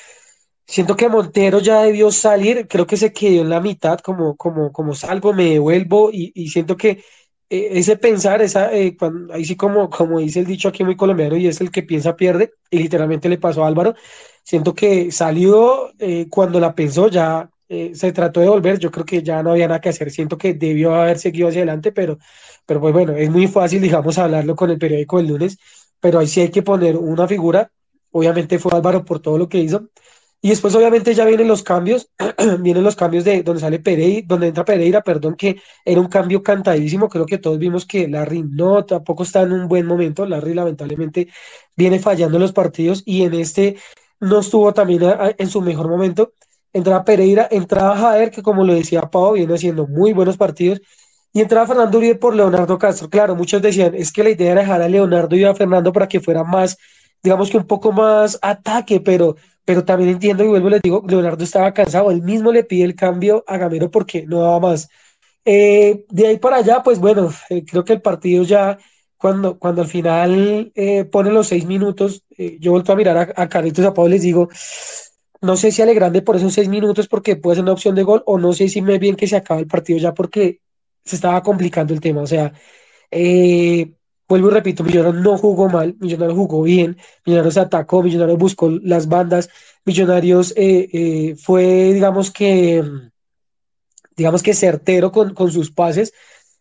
siento 0.66 0.96
que 0.96 1.08
Montero 1.08 1.60
ya 1.60 1.82
debió 1.82 2.10
salir, 2.10 2.66
creo 2.68 2.86
que 2.86 2.96
se 2.96 3.12
quedó 3.12 3.42
en 3.42 3.50
la 3.50 3.60
mitad, 3.60 3.98
como, 4.00 4.36
como, 4.36 4.72
como 4.72 4.94
salgo, 4.94 5.32
me 5.32 5.50
devuelvo. 5.50 6.10
Y, 6.12 6.32
y 6.34 6.48
siento 6.48 6.76
que 6.76 7.02
eh, 7.52 7.78
ese 7.78 7.98
pensar, 7.98 8.40
esa, 8.40 8.72
eh, 8.74 8.96
ahí 9.30 9.44
sí 9.44 9.56
como, 9.56 9.90
como 9.90 10.20
dice 10.20 10.40
el 10.40 10.46
dicho 10.46 10.68
aquí 10.68 10.84
muy 10.84 10.96
colombiano 10.96 11.36
y 11.36 11.48
es 11.48 11.60
el 11.60 11.70
que 11.70 11.82
piensa 11.82 12.16
pierde, 12.16 12.54
y 12.70 12.78
literalmente 12.78 13.28
le 13.28 13.36
pasó 13.36 13.62
a 13.64 13.68
Álvaro, 13.68 13.94
siento 14.42 14.74
que 14.74 15.12
salió 15.12 15.92
eh, 15.98 16.28
cuando 16.30 16.58
la 16.60 16.74
pensó 16.74 17.08
ya 17.08 17.48
se 17.94 18.12
trató 18.12 18.40
de 18.40 18.50
volver, 18.50 18.78
yo 18.78 18.90
creo 18.90 19.06
que 19.06 19.22
ya 19.22 19.42
no 19.42 19.52
había 19.52 19.66
nada 19.66 19.80
que 19.80 19.88
hacer, 19.88 20.10
siento 20.10 20.36
que 20.36 20.52
debió 20.52 20.94
haber 20.94 21.18
seguido 21.18 21.48
hacia 21.48 21.60
adelante, 21.60 21.90
pero 21.90 22.18
pero 22.66 22.80
pues 22.80 22.92
bueno, 22.92 23.12
es 23.14 23.30
muy 23.30 23.46
fácil, 23.48 23.82
digamos, 23.82 24.18
hablarlo 24.18 24.56
con 24.56 24.70
el 24.70 24.78
periódico 24.78 25.18
el 25.20 25.26
lunes, 25.28 25.58
pero 26.00 26.18
ahí 26.18 26.26
sí 26.26 26.40
hay 26.40 26.50
que 26.50 26.62
poner 26.62 26.96
una 26.96 27.28
figura. 27.28 27.70
Obviamente 28.10 28.58
fue 28.58 28.72
Álvaro 28.74 29.04
por 29.04 29.20
todo 29.20 29.38
lo 29.38 29.48
que 29.48 29.58
hizo. 29.58 29.88
Y 30.44 30.48
después 30.48 30.74
obviamente 30.74 31.14
ya 31.14 31.24
vienen 31.24 31.46
los 31.46 31.62
cambios, 31.62 32.10
vienen 32.60 32.82
los 32.82 32.96
cambios 32.96 33.24
de 33.24 33.44
donde 33.44 33.60
sale 33.60 33.78
Pereira, 33.78 34.26
donde 34.26 34.48
entra 34.48 34.64
Pereira, 34.64 35.00
perdón, 35.00 35.36
que 35.36 35.62
era 35.84 36.00
un 36.00 36.08
cambio 36.08 36.42
cantadísimo. 36.42 37.08
Creo 37.08 37.26
que 37.26 37.38
todos 37.38 37.58
vimos 37.58 37.86
que 37.86 38.08
Larry 38.08 38.42
no 38.42 38.84
tampoco 38.84 39.22
está 39.22 39.42
en 39.42 39.52
un 39.52 39.68
buen 39.68 39.86
momento. 39.86 40.26
Larry 40.26 40.54
lamentablemente 40.54 41.28
viene 41.76 42.00
fallando 42.00 42.38
en 42.38 42.42
los 42.42 42.52
partidos 42.52 43.02
y 43.06 43.22
en 43.22 43.34
este 43.34 43.76
no 44.18 44.40
estuvo 44.40 44.72
también 44.74 45.02
en 45.38 45.48
su 45.48 45.60
mejor 45.60 45.88
momento. 45.88 46.32
Entraba 46.72 47.04
Pereira, 47.04 47.46
entraba 47.50 47.96
Jaer, 47.96 48.30
que 48.32 48.42
como 48.42 48.64
lo 48.64 48.74
decía 48.74 49.02
Pau, 49.02 49.34
viene 49.34 49.54
haciendo 49.54 49.86
muy 49.86 50.12
buenos 50.12 50.36
partidos 50.36 50.80
y 51.32 51.40
entraba 51.40 51.66
Fernando 51.66 51.98
Uribe 51.98 52.16
por 52.16 52.34
Leonardo 52.34 52.78
Castro. 52.78 53.08
Claro, 53.08 53.34
muchos 53.34 53.62
decían, 53.62 53.94
es 53.94 54.12
que 54.12 54.22
la 54.22 54.30
idea 54.30 54.52
era 54.52 54.60
dejar 54.60 54.82
a 54.82 54.88
Leonardo 54.88 55.34
y 55.34 55.44
a 55.44 55.54
Fernando 55.54 55.92
para 55.92 56.08
que 56.08 56.20
fuera 56.20 56.44
más, 56.44 56.76
digamos 57.22 57.50
que 57.50 57.56
un 57.56 57.66
poco 57.66 57.92
más 57.92 58.38
ataque, 58.42 59.00
pero, 59.00 59.36
pero 59.64 59.84
también 59.84 60.10
entiendo 60.10 60.44
y 60.44 60.48
vuelvo 60.48 60.68
les 60.68 60.82
digo, 60.82 61.02
Leonardo 61.08 61.42
estaba 61.42 61.72
cansado, 61.72 62.10
él 62.10 62.22
mismo 62.22 62.52
le 62.52 62.64
pide 62.64 62.84
el 62.84 62.94
cambio 62.94 63.44
a 63.46 63.56
Gamero 63.56 63.90
porque 63.90 64.26
no 64.26 64.40
daba 64.42 64.60
más. 64.60 64.88
Eh, 65.44 66.04
de 66.08 66.26
ahí 66.26 66.36
para 66.38 66.56
allá, 66.56 66.82
pues 66.82 66.98
bueno, 66.98 67.32
eh, 67.48 67.64
creo 67.64 67.84
que 67.84 67.94
el 67.94 68.02
partido 68.02 68.44
ya, 68.44 68.78
cuando, 69.16 69.58
cuando 69.58 69.82
al 69.82 69.88
final 69.88 70.72
eh, 70.74 71.04
pone 71.04 71.30
los 71.30 71.48
seis 71.48 71.64
minutos, 71.64 72.24
yo 72.60 72.72
vuelto 72.72 72.92
a 72.92 72.96
mirar 72.96 73.16
a, 73.16 73.42
a 73.42 73.48
Carlitos 73.48 73.84
a 73.84 73.94
Pablo 73.94 74.08
y 74.08 74.12
les 74.12 74.22
digo, 74.22 74.48
no 75.40 75.56
sé 75.56 75.72
si 75.72 75.82
alegrande 75.82 76.22
por 76.22 76.36
esos 76.36 76.52
seis 76.52 76.68
minutos 76.68 77.08
porque 77.08 77.36
puede 77.36 77.56
ser 77.56 77.64
una 77.64 77.72
opción 77.72 77.94
de 77.94 78.02
gol 78.02 78.22
o 78.26 78.38
no 78.38 78.52
sé 78.52 78.68
si 78.68 78.82
me 78.82 78.98
bien 78.98 79.16
que 79.16 79.26
se 79.26 79.36
acaba 79.36 79.60
el 79.60 79.66
partido 79.66 79.98
ya 79.98 80.14
porque 80.14 80.60
se 81.04 81.16
estaba 81.16 81.42
complicando 81.42 81.94
el 81.94 82.00
tema. 82.00 82.22
O 82.22 82.26
sea, 82.26 82.52
eh, 83.10 83.92
vuelvo 84.28 84.48
y 84.48 84.52
repito, 84.52 84.84
Millonarios 84.84 85.22
no 85.22 85.36
jugó 85.38 85.68
mal, 85.68 85.94
Millonarios 86.00 86.36
jugó 86.36 86.62
bien, 86.62 86.96
Millonarios 87.26 87.56
atacó, 87.58 88.02
Millonarios 88.02 88.38
buscó 88.38 88.70
las 88.70 89.08
bandas, 89.08 89.50
Millonarios 89.84 90.52
eh, 90.56 90.88
eh, 90.92 91.36
fue, 91.36 91.92
digamos 91.92 92.30
que, 92.30 92.82
digamos 94.16 94.42
que 94.42 94.54
certero 94.54 95.12
con, 95.12 95.34
con, 95.34 95.50
sus 95.50 95.70
pases. 95.70 96.12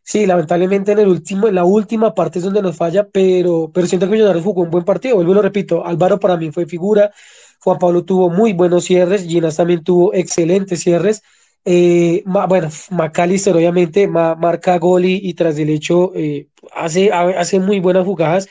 Sí, 0.04 0.26
lamentablemente 0.26 0.92
en 0.94 1.00
el 1.00 1.08
último, 1.08 1.48
en 1.48 1.56
la 1.56 1.64
última 1.64 2.14
parte 2.16 2.40
es 2.40 2.46
donde 2.46 2.62
nos 2.62 2.76
falla, 2.76 3.08
pero, 3.08 3.72
pero 3.74 3.88
siento 3.88 4.08
que 4.08 4.14
Millonarios 4.14 4.44
jugó 4.44 4.64
un 4.64 4.72
buen 4.72 4.84
partido. 4.84 5.16
Vuelvo 5.16 5.32
y 5.32 5.36
lo 5.36 5.42
repito, 5.42 5.86
Álvaro 5.86 6.20
para 6.20 6.38
mí 6.38 6.52
fue 6.52 6.66
figura, 6.66 7.12
Juan 7.60 7.78
Pablo 7.80 8.04
tuvo 8.04 8.30
muy 8.30 8.54
buenos 8.54 8.86
cierres, 8.86 9.24
Ginas 9.24 9.56
también 9.58 9.84
tuvo 9.84 10.14
excelentes 10.14 10.82
cierres. 10.82 11.22
Eh, 11.64 12.24
bueno, 12.26 12.70
McAllister 12.90 13.56
obviamente 13.56 14.08
marca 14.08 14.80
gol 14.80 15.06
y, 15.06 15.34
tras 15.34 15.56
del 15.56 15.70
hecho 15.70 16.12
eh, 16.16 16.48
hace, 16.74 17.12
hace 17.12 17.60
muy 17.60 17.80
buenas 17.80 18.06
jugadas, 18.06 18.48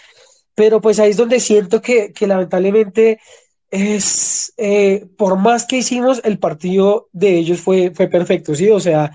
pero 0.54 0.80
pues 0.80 0.98
ahí 1.00 1.10
es 1.10 1.16
donde 1.16 1.40
siento 1.40 1.82
que, 1.82 2.12
lamentablemente 2.20 3.20
es, 3.70 4.52
eh, 4.56 5.06
por 5.16 5.36
más 5.36 5.66
que 5.66 5.78
hicimos, 5.78 6.20
el 6.24 6.38
partido 6.38 7.08
de 7.12 7.36
ellos 7.36 7.60
fue, 7.60 7.92
fue 7.94 8.08
perfecto, 8.08 8.54
¿sí? 8.54 8.70
O 8.70 8.80
sea, 8.80 9.12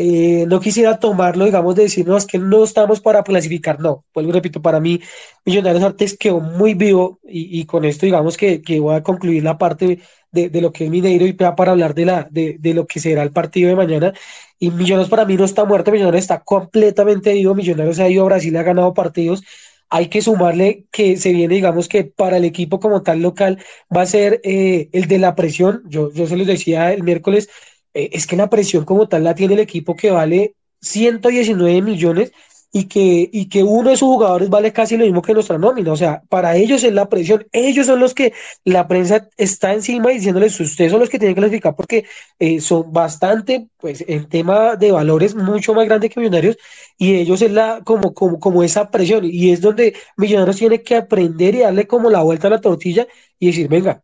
eh, 0.00 0.46
no 0.46 0.60
quisiera 0.60 1.00
tomarlo, 1.00 1.44
digamos, 1.44 1.74
de 1.74 1.82
decir, 1.82 2.06
no, 2.06 2.16
es 2.16 2.24
que 2.24 2.38
no 2.38 2.62
estamos 2.62 3.00
para 3.00 3.24
clasificar, 3.24 3.80
no, 3.80 4.04
vuelvo 4.14 4.30
repito, 4.30 4.62
para 4.62 4.78
mí 4.78 5.00
Millonarios 5.44 5.82
Artes 5.82 6.16
quedó 6.16 6.38
muy 6.38 6.74
vivo 6.74 7.18
y, 7.24 7.64
con 7.66 7.84
esto, 7.84 8.06
digamos, 8.06 8.36
que, 8.36 8.62
que 8.62 8.78
voy 8.78 8.94
a 8.94 9.02
concluir 9.02 9.42
la 9.42 9.58
parte 9.58 9.98
de, 10.30 10.60
lo 10.60 10.72
que 10.72 10.84
es 10.84 10.90
Mineiro 10.90 11.26
y 11.26 11.32
para 11.32 11.72
hablar 11.72 11.94
de, 11.94 12.04
la, 12.04 12.28
de, 12.30 12.58
lo 12.74 12.86
que 12.86 13.00
será 13.00 13.24
el 13.24 13.32
partido 13.32 13.70
de 13.70 13.74
mañana. 13.74 14.12
Y 14.60 14.70
Millonarios 14.70 15.10
para 15.10 15.24
mí 15.24 15.36
no 15.36 15.44
está 15.44 15.64
muerto, 15.64 15.90
Millonarios 15.90 16.22
está 16.22 16.44
completamente 16.44 17.32
vivo, 17.32 17.56
Millonarios 17.56 17.98
ha 17.98 18.08
ido 18.08 18.22
a 18.22 18.26
Brasil, 18.26 18.56
ha 18.56 18.62
ganado 18.62 18.94
partidos. 18.94 19.42
Hay 19.90 20.06
que 20.08 20.22
sumarle 20.22 20.86
que 20.92 21.16
se 21.16 21.32
viene, 21.32 21.56
digamos 21.56 21.88
que 21.88 22.04
para 22.04 22.36
el 22.36 22.44
equipo 22.44 22.78
como 22.78 23.02
tal 23.02 23.20
local 23.20 23.58
va 23.94 24.02
a 24.02 24.06
ser 24.06 24.40
eh, 24.44 24.90
el 24.92 25.08
de 25.08 25.18
la 25.18 25.34
presión. 25.34 25.82
Yo, 25.88 26.12
yo 26.12 26.28
se 26.28 26.36
los 26.36 26.46
decía 26.46 26.92
el 26.92 27.02
miércoles, 27.02 27.48
eh, 27.94 28.10
es 28.12 28.26
que 28.26 28.36
la 28.36 28.50
presión 28.50 28.84
como 28.84 29.08
tal 29.08 29.24
la 29.24 29.34
tiene 29.34 29.54
el 29.54 29.60
equipo 29.60 29.96
que 29.96 30.10
vale 30.10 30.54
119 30.80 31.82
millones 31.82 32.32
y 32.70 32.84
que, 32.84 33.30
y 33.32 33.48
que 33.48 33.62
uno 33.62 33.90
de 33.90 33.96
sus 33.96 34.08
jugadores 34.08 34.50
vale 34.50 34.72
casi 34.72 34.96
lo 34.96 35.04
mismo 35.04 35.22
que 35.22 35.32
nuestra 35.32 35.56
nómina. 35.58 35.92
O 35.92 35.96
sea, 35.96 36.22
para 36.28 36.56
ellos 36.56 36.84
es 36.84 36.92
la 36.92 37.08
presión. 37.08 37.46
Ellos 37.52 37.86
son 37.86 37.98
los 38.00 38.14
que 38.14 38.34
la 38.64 38.86
prensa 38.86 39.28
está 39.36 39.72
encima 39.72 40.10
diciéndoles, 40.10 40.58
ustedes 40.60 40.90
son 40.92 41.00
los 41.00 41.08
que 41.08 41.18
tienen 41.18 41.34
que 41.34 41.40
clasificar 41.40 41.74
porque 41.74 42.04
eh, 42.38 42.60
son 42.60 42.92
bastante, 42.92 43.68
pues, 43.78 44.04
en 44.06 44.28
tema 44.28 44.76
de 44.76 44.92
valores 44.92 45.34
mucho 45.34 45.74
más 45.74 45.86
grandes 45.86 46.10
que 46.10 46.20
Millonarios 46.20 46.56
y 46.98 47.14
ellos 47.14 47.40
es 47.42 47.52
la, 47.52 47.80
como, 47.84 48.12
como, 48.14 48.38
como 48.38 48.62
esa 48.62 48.90
presión. 48.90 49.24
Y 49.24 49.50
es 49.50 49.60
donde 49.60 49.96
Millonarios 50.16 50.56
tiene 50.56 50.82
que 50.82 50.96
aprender 50.96 51.54
y 51.54 51.60
darle 51.60 51.86
como 51.86 52.10
la 52.10 52.22
vuelta 52.22 52.48
a 52.48 52.50
la 52.50 52.60
tortilla 52.60 53.06
y 53.38 53.46
decir, 53.46 53.68
venga, 53.68 54.02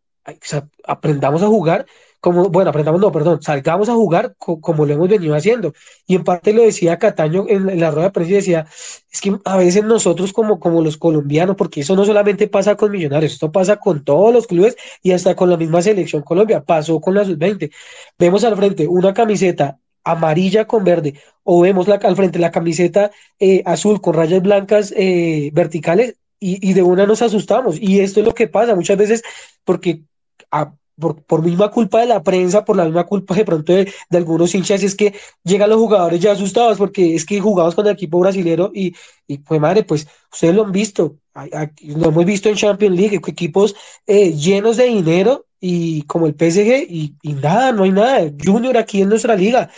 aprendamos 0.85 1.43
a 1.43 1.49
jugar 1.49 1.87
como, 2.25 2.49
bueno, 2.49 2.71
aprendamos, 2.71 3.03
no, 3.03 3.13
perdón, 3.13 3.43
salgamos 3.43 3.91
a 3.91 3.93
jugar 3.93 4.35
como 4.39 4.87
lo 4.87 4.95
hemos 4.95 5.11
venido 5.11 5.35
haciendo. 5.35 5.75
Y 6.07 6.15
en 6.15 6.25
parte 6.25 6.55
lo 6.55 6.63
decía 6.63 6.99
Cataño 6.99 7.45
en, 7.51 7.79
la 7.79 7.91
rueda 7.91 8.07
de 8.09 8.13
prensa 8.13 8.35
decía, 8.37 8.67
es 9.13 9.21
que 9.21 9.37
a 9.45 9.59
veces 9.59 9.85
nosotros 9.85 10.33
como, 10.33 10.59
como 10.59 10.81
los 10.81 10.97
colombianos, 10.97 11.55
porque 11.55 11.83
eso 11.83 11.95
no 11.95 12.07
solamente 12.07 12.49
pasa 12.49 12.77
con 12.77 12.93
Millonarios, 12.93 13.35
esto 13.35 13.53
pasa 13.53 13.77
con 13.77 14.05
todos 14.05 14.33
los 14.33 14.47
clubes 14.47 14.75
y 15.03 15.13
hasta 15.13 15.37
con 15.37 15.51
la 15.51 15.59
misma 15.59 15.83
selección 15.83 16.23
Colombia, 16.23 16.63
pasó 16.65 16.99
con 16.99 17.15
la 17.15 17.27
sub-20. 17.27 17.71
Vemos 18.19 18.43
al 18.45 18.57
frente 18.57 18.87
una 18.89 19.13
camiseta 19.13 19.79
amarilla 20.03 20.67
con 20.67 20.83
verde, 20.83 21.21
o 21.43 21.61
vemos 21.61 21.87
al 21.91 22.17
frente 22.17 22.39
la 22.39 22.51
camiseta 22.51 23.11
eh, 23.39 23.63
azul 23.67 24.01
con 24.01 24.15
rayas 24.15 24.41
blancas 24.41 24.95
eh, 24.97 25.51
verticales, 25.53 26.17
y, 26.41 26.71
y 26.71 26.73
de 26.73 26.83
una 26.83 27.05
nos 27.05 27.21
asustamos. 27.21 27.77
Y 27.79 28.01
esto 28.01 28.21
es 28.21 28.27
lo 28.27 28.35
que 28.35 28.49
pasa 28.49 28.75
muchas 28.75 28.97
veces, 28.97 29.23
porque 29.63 30.01
a, 30.51 30.73
por, 30.99 31.23
por, 31.23 31.43
misma 31.43 31.71
culpa 31.71 32.01
de 32.01 32.07
la 32.07 32.23
prensa, 32.23 32.65
por 32.65 32.77
la 32.77 32.85
misma 32.85 33.05
culpa 33.05 33.35
de 33.35 33.45
pronto 33.45 33.73
de, 33.73 33.93
algunos 34.13 34.55
hinchas, 34.55 34.83
es 34.83 34.95
que 34.95 35.15
llegan 35.43 35.71
los 35.71 35.79
jugadores 35.79 36.21
ya 36.21 36.33
asustados 36.33 36.79
porque 36.79 37.15
es 37.15 37.25
que 37.25 37.41
jugamos 37.41 37.75
con 37.75 37.87
el 37.87 37.93
equipo 37.93 38.19
brasilero 38.21 38.71
y, 38.75 38.95
y 39.27 39.39
pues 39.39 39.61
madre, 39.61 39.83
pues 39.85 40.07
ustedes 40.33 40.55
lo 40.55 40.65
han 40.65 40.73
visto, 40.73 41.17
lo 41.35 42.09
hemos 42.09 42.25
visto 42.25 42.49
en 42.49 42.57
Champions 42.57 42.97
League, 42.97 43.21
equipos 43.27 43.75
eh, 44.07 44.33
llenos 44.33 44.77
de 44.77 44.85
dinero 44.85 45.47
y 45.61 46.03
como 46.03 46.27
el 46.27 46.35
PSG 46.35 46.87
y, 46.89 47.17
y, 47.23 47.33
nada, 47.33 47.73
no 47.73 47.85
hay 47.85 47.93
nada. 47.93 48.31
Junior 48.45 48.77
aquí 48.77 49.03
en 49.03 49.09
nuestra 49.09 49.35
liga, 49.35 49.71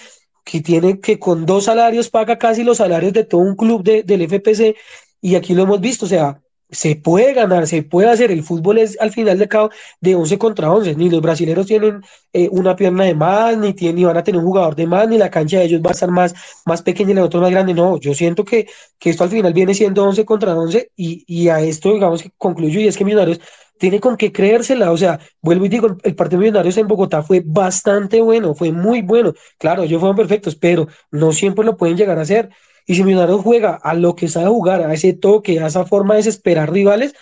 que 0.44 0.60
tiene 0.60 1.00
que 1.00 1.18
con 1.18 1.46
dos 1.46 1.64
salarios 1.64 2.10
paga 2.10 2.38
casi 2.38 2.62
los 2.62 2.78
salarios 2.78 3.12
de 3.12 3.24
todo 3.24 3.40
un 3.40 3.56
club 3.56 3.82
de, 3.82 4.02
del 4.02 4.22
FPC 4.22 4.76
y 5.20 5.34
aquí 5.34 5.54
lo 5.54 5.62
hemos 5.64 5.80
visto, 5.80 6.06
o 6.06 6.08
sea, 6.08 6.40
se 6.70 6.96
puede 6.96 7.32
ganar, 7.32 7.66
se 7.66 7.82
puede 7.82 8.08
hacer. 8.10 8.30
El 8.30 8.42
fútbol 8.42 8.78
es 8.78 8.98
al 9.00 9.12
final 9.12 9.38
de 9.38 9.48
cabo 9.48 9.70
de 10.00 10.14
11 10.14 10.38
contra 10.38 10.70
11. 10.72 10.96
Ni 10.96 11.10
los 11.10 11.22
brasileños 11.22 11.66
tienen 11.66 12.02
eh, 12.32 12.48
una 12.50 12.76
pierna 12.76 13.04
de 13.04 13.14
más, 13.14 13.56
ni, 13.56 13.72
tienen, 13.74 13.96
ni 13.96 14.04
van 14.04 14.16
a 14.16 14.24
tener 14.24 14.40
un 14.40 14.46
jugador 14.46 14.74
de 14.76 14.86
más, 14.86 15.08
ni 15.08 15.18
la 15.18 15.30
cancha 15.30 15.58
de 15.58 15.64
ellos 15.64 15.80
va 15.84 15.90
a 15.90 15.92
estar 15.92 16.10
más, 16.10 16.34
más 16.64 16.82
pequeña 16.82 17.12
y 17.12 17.14
la 17.14 17.24
otra 17.24 17.40
más 17.40 17.50
grande. 17.50 17.74
No, 17.74 17.98
yo 17.98 18.14
siento 18.14 18.44
que, 18.44 18.66
que 18.98 19.10
esto 19.10 19.24
al 19.24 19.30
final 19.30 19.52
viene 19.52 19.74
siendo 19.74 20.04
11 20.04 20.24
contra 20.24 20.54
11 20.56 20.90
y, 20.96 21.24
y 21.26 21.48
a 21.48 21.60
esto, 21.60 21.92
digamos 21.92 22.22
que 22.22 22.30
concluyo, 22.36 22.80
y 22.80 22.88
es 22.88 22.96
que 22.96 23.04
Millonarios 23.04 23.40
tiene 23.78 24.00
con 24.00 24.16
qué 24.16 24.32
creérsela. 24.32 24.90
O 24.92 24.96
sea, 24.96 25.20
vuelvo 25.40 25.66
y 25.66 25.68
digo, 25.68 25.96
el 26.02 26.14
partido 26.14 26.40
de 26.40 26.46
Millonarios 26.46 26.76
en 26.78 26.88
Bogotá 26.88 27.22
fue 27.22 27.42
bastante 27.44 28.20
bueno, 28.20 28.54
fue 28.54 28.72
muy 28.72 29.02
bueno. 29.02 29.34
Claro, 29.58 29.82
ellos 29.82 30.00
fueron 30.00 30.16
perfectos, 30.16 30.56
pero 30.56 30.88
no 31.10 31.32
siempre 31.32 31.64
lo 31.64 31.76
pueden 31.76 31.96
llegar 31.96 32.18
a 32.18 32.22
hacer. 32.22 32.50
Y 32.86 32.94
si 32.94 33.02
Millonarios 33.02 33.42
juega 33.42 33.74
a 33.74 33.94
lo 33.94 34.14
que 34.14 34.28
sabe 34.28 34.46
jugar, 34.48 34.82
a 34.82 34.94
ese 34.94 35.12
toque, 35.12 35.60
a 35.60 35.66
esa 35.66 35.84
forma 35.84 36.14
de 36.14 36.18
desesperar 36.18 36.72
rivales, 36.72 37.14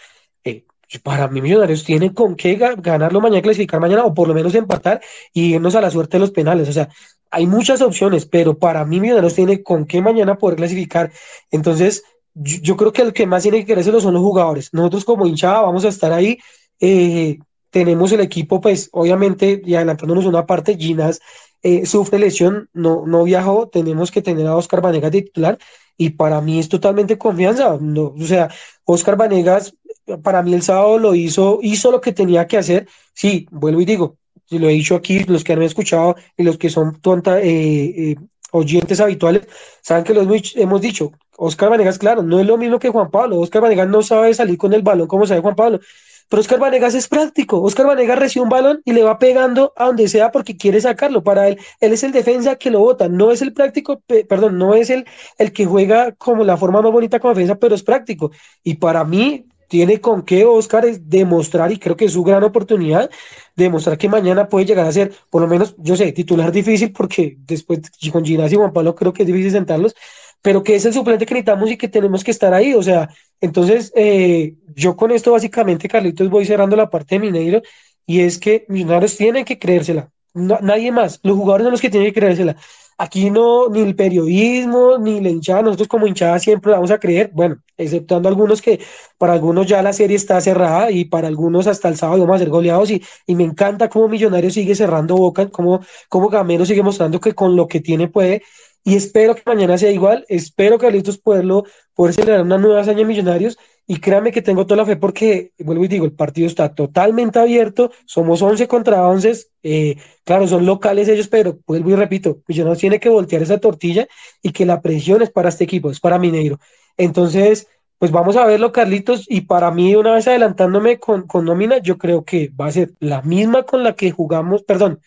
eh, 0.45 0.65
para 1.03 1.27
mí 1.29 1.41
Millonarios 1.41 1.85
tiene 1.85 2.13
con 2.13 2.37
qué 2.37 2.57
ganarlo 2.57 3.21
mañana, 3.21 3.43
clasificar 3.43 3.81
mañana 3.81 4.05
o 4.05 4.15
por 4.15 4.29
lo 4.29 4.35
menos 4.35 4.55
empatar 4.55 5.01
y 5.33 5.55
irnos 5.55 5.75
a 5.75 5.81
la 5.81 5.91
suerte 5.91 6.19
de 6.19 6.21
los 6.21 6.31
penales. 6.31 6.69
O 6.69 6.73
sea, 6.73 6.91
hay 7.31 7.47
muchas 7.47 7.81
opciones, 7.81 8.27
pero 8.27 8.59
para 8.59 8.85
mí 8.85 9.01
Millonarios 9.01 9.35
tiene 9.35 9.63
con 9.63 9.87
qué 9.87 10.03
mañana 10.03 10.37
poder 10.37 10.57
clasificar. 10.57 11.11
Entonces, 11.51 12.05
yo, 12.35 12.77
creo 12.77 12.93
que 12.93 13.03
el 13.03 13.13
que 13.13 13.27
más 13.27 13.43
tiene 13.43 13.65
que 13.65 13.77
lo 13.77 14.01
son 14.01 14.15
los 14.15 14.23
jugadores. 14.23 14.71
Nosotros 14.73 15.05
como 15.05 15.27
hinchada 15.27 15.63
vamos 15.63 15.85
a 15.85 15.89
estar 15.89 16.13
ahí. 16.13 16.39
Eh, 16.81 17.39
tenemos 17.75 18.13
el 18.13 18.21
equipo, 18.21 18.61
pues 18.61 18.89
obviamente, 18.93 19.61
y 19.65 19.75
adelantándonos 19.75 20.27
una 20.27 20.47
parte, 20.47 20.77
Ginas 20.77 21.21
eh, 21.61 21.85
sufre 21.87 22.21
lesión, 22.21 22.69
no, 22.73 23.05
no 23.05 23.25
viajó, 23.25 23.69
tenemos 23.69 24.13
que 24.13 24.23
tener 24.23 24.47
a 24.47 24.55
Oscar 24.55 24.81
Vanegas 24.81 25.11
titular 25.11 25.59
y 25.97 26.11
para 26.11 26.41
mí 26.41 26.61
es 26.61 26.69
totalmente 26.69 27.19
confianza. 27.19 27.77
No, 27.81 28.15
o 28.17 28.25
sea, 28.25 28.49
Oscar 28.85 29.17
Vanegas, 29.17 29.75
para 30.23 30.41
mí 30.45 30.55
el 30.55 30.63
sábado 30.63 31.01
lo 31.01 31.17
hizo, 31.17 31.59
hizo 31.63 31.91
lo 31.91 32.01
que 32.01 32.13
tenía 32.13 32.47
que 32.47 32.59
hacer. 32.59 32.87
Sí, 33.13 33.49
vuelvo 33.51 33.81
y 33.81 33.87
digo, 33.87 34.19
lo 34.51 34.69
he 34.69 34.73
dicho 34.75 34.95
aquí, 34.95 35.25
los 35.25 35.43
que 35.43 35.55
han 35.55 35.63
escuchado 35.63 36.15
y 36.37 36.45
los 36.45 36.57
que 36.59 36.71
son 36.71 37.01
tonta, 37.01 37.41
eh, 37.41 38.13
eh, 38.13 38.17
oyentes 38.53 39.01
habituales, 39.01 39.49
saben 39.83 40.05
que 40.05 40.15
lo 40.15 40.23
hemos 40.23 40.81
dicho. 40.81 41.11
Oscar 41.37 41.71
Vanegas, 41.71 41.99
claro, 41.99 42.23
no 42.23 42.39
es 42.39 42.47
lo 42.47 42.57
mismo 42.57 42.79
que 42.79 42.91
Juan 42.91 43.11
Pablo. 43.11 43.41
Oscar 43.41 43.63
Vanegas 43.63 43.89
no 43.89 44.01
sabe 44.03 44.33
salir 44.33 44.57
con 44.59 44.73
el 44.75 44.83
balón 44.83 45.09
como 45.09 45.27
sabe 45.27 45.41
Juan 45.41 45.57
Pablo. 45.57 45.81
Pero 46.29 46.41
Oscar 46.41 46.59
Vanegas 46.59 46.95
es 46.95 47.09
práctico. 47.09 47.63
Oscar 47.63 47.87
Vanegas 47.87 48.19
recibe 48.19 48.43
un 48.43 48.49
balón 48.49 48.81
y 48.85 48.93
le 48.93 49.03
va 49.03 49.19
pegando 49.19 49.73
a 49.77 49.87
donde 49.87 50.09
sea 50.09 50.31
porque 50.31 50.57
quiere 50.57 50.81
sacarlo. 50.81 51.23
Para 51.23 51.49
él, 51.49 51.59
él 51.81 51.93
es 51.93 52.03
el 52.03 52.13
defensa 52.13 52.57
que 52.57 52.71
lo 52.71 52.81
bota. 52.81 53.09
No 53.09 53.31
es 53.31 53.43
el 53.43 53.53
práctico, 53.53 54.03
perdón, 54.29 54.59
no 54.59 54.75
es 54.75 54.91
el, 54.91 55.07
el 55.39 55.53
que 55.53 55.67
juega 55.67 56.13
como 56.13 56.45
la 56.45 56.57
forma 56.57 56.83
más 56.83 56.93
bonita 56.93 57.21
como 57.21 57.35
defensa, 57.35 57.57
pero 57.57 57.75
es 57.75 57.83
práctico. 57.83 58.31
Y 58.63 58.75
para 58.75 59.05
mí, 59.05 59.47
tiene 59.69 60.01
con 60.01 60.23
qué 60.23 60.45
Oscar 60.45 60.85
demostrar, 61.01 61.73
y 61.73 61.79
creo 61.79 61.97
que 61.97 62.05
es 62.05 62.13
su 62.13 62.23
gran 62.23 62.45
oportunidad, 62.45 63.11
demostrar 63.57 63.99
que 63.99 64.09
mañana 64.09 64.49
puede 64.49 64.67
llegar 64.67 64.87
a 64.87 64.93
ser, 64.93 65.13
por 65.31 65.43
lo 65.43 65.49
menos, 65.49 65.75
yo 65.79 65.97
sé, 65.97 66.13
titular 66.13 66.53
difícil, 66.53 66.93
porque 66.93 67.37
después 67.41 67.81
con 68.13 68.25
Ginás 68.25 68.53
y 68.53 68.57
Juan 68.57 68.73
Pablo 68.73 68.95
creo 68.95 69.13
que 69.13 69.23
es 69.23 69.27
difícil 69.27 69.51
sentarlos, 69.51 69.95
pero 70.43 70.63
que 70.63 70.75
es 70.77 70.85
el 70.85 70.93
suplente 70.93 71.25
que 71.27 71.35
necesitamos 71.35 71.71
y 71.71 71.77
que 71.77 71.89
tenemos 71.89 72.23
que 72.23 72.31
estar 72.31 72.53
ahí. 72.53 72.75
O 72.75 72.83
sea, 72.83 73.09
entonces 73.41 73.93
eh, 73.97 74.55
yo 74.75 74.97
con 74.97 75.11
esto 75.11 75.33
básicamente, 75.33 75.89
Carlitos, 75.89 76.31
voy 76.31 76.45
cerrando 76.45 76.77
la 76.77 76.91
parte 76.91 77.17
de 77.17 77.21
Mineiro 77.21 77.63
y 78.07 78.21
es 78.21 78.39
que 78.39 78.65
Millonarios 78.69 79.17
tienen 79.17 79.45
que 79.45 79.59
creérsela. 79.59 80.11
nadie 80.35 80.93
más, 80.93 81.21
los 81.23 81.37
jugadores 81.37 81.65
son 81.65 81.73
los 81.73 81.81
que 81.81 81.91
tienen 81.91 82.13
que 82.13 82.21
creérsela. 82.21 82.57
Aquí 82.97 83.29
no, 83.31 83.69
ni 83.69 83.81
el 83.81 83.97
periodismo, 83.97 84.99
ni 84.99 85.21
la 85.21 85.29
hinchada, 85.29 85.63
nosotros 85.63 85.89
como 85.89 86.07
hinchada 86.07 86.39
siempre 86.39 86.71
vamos 86.71 86.93
a 86.93 86.99
creer, 86.99 87.31
bueno, 87.35 87.57
exceptuando 87.77 88.29
algunos 88.29 88.63
que 88.63 88.81
para 89.19 89.33
algunos 89.33 89.67
ya 89.67 89.83
la 89.83 89.93
serie 89.93 90.17
está 90.17 90.41
cerrada 90.41 90.93
y 90.93 91.05
para 91.05 91.27
algunos 91.27 91.67
hasta 91.67 91.89
el 91.89 91.97
sábado 91.97 92.21
vamos 92.21 92.37
a 92.37 92.39
ser 92.39 92.51
goleados 92.51 92.91
y, 92.93 93.03
y 93.27 93.35
me 93.35 93.43
encanta 93.45 93.89
cómo 93.89 94.09
Millonarios 94.09 94.55
sigue 94.55 94.77
cerrando 94.77 95.17
boca, 95.17 95.49
cómo, 95.51 95.81
cómo 96.09 96.29
Gamero 96.29 96.65
sigue 96.65 96.83
mostrando 96.85 97.19
que 97.21 97.35
con 97.35 97.57
lo 97.57 97.67
que 97.67 97.81
tiene 97.81 98.09
puede 98.09 98.43
y 98.85 98.97
espero 98.97 99.35
que 99.35 99.43
mañana 99.47 99.79
sea 99.79 99.91
igual, 99.91 100.27
espero 100.29 100.79
Carlitos 100.79 101.19
poderlo, 101.19 101.65
poder 101.95 102.15
celebrar 102.15 102.43
una 102.43 102.59
nueva 102.59 102.81
hazaña 102.81 102.99
de 102.99 103.05
Millonarios 103.07 103.59
y 103.87 103.99
créame 103.99 104.31
que 104.31 104.43
tengo 104.43 104.67
toda 104.67 104.77
la 104.79 104.87
fe 104.87 104.97
porque, 104.97 105.53
vuelvo 105.59 105.85
y 105.85 105.89
digo, 105.89 106.05
el 106.05 106.13
partido 106.13 106.47
está 106.47 106.75
totalmente 106.75 107.39
abierto, 107.39 107.91
somos 108.05 108.43
11 108.43 108.69
contra 108.69 109.07
11, 109.09 109.47
eh, 109.63 109.97
claro, 110.25 110.47
son 110.47 110.67
locales 110.67 111.09
ellos, 111.09 111.29
pero 111.29 111.59
vuelvo 111.67 111.91
y 111.91 111.95
repito, 111.97 112.43
Millonarios 112.47 112.79
tiene 112.79 113.01
que 113.01 113.09
voltear 113.09 113.43
esa 113.43 113.59
tortilla 113.59 114.07
y 114.43 114.53
que 114.53 114.67
la 114.67 114.83
presión 114.83 115.23
es 115.23 115.31
para 115.31 115.49
este 115.49 115.65
equipo, 115.65 115.91
es 115.91 116.01
para 116.01 116.19
Mineiro. 116.19 116.59
Entonces, 116.99 117.67
pues 117.99 118.11
vamos 118.11 118.37
a 118.37 118.45
verlo, 118.45 118.71
Carlitos, 118.71 119.25
y 119.29 119.43
para 119.43 119.71
mí, 119.71 119.95
una 119.97 120.13
vez 120.13 120.29
adelantándome 120.29 120.99
con, 120.99 121.27
con 121.27 121.47
nómina, 121.47 121.79
yo 121.79 121.97
creo 121.97 122.25
que 122.25 122.49
va 122.49 122.67
a 122.67 122.73
ser 122.73 122.93
la 123.01 123.23
misma 123.23 123.63
con 123.63 123.83
la 123.83 123.95
que 123.95 124.11
jugamos, 124.11 124.63
perdón, 124.63 125.01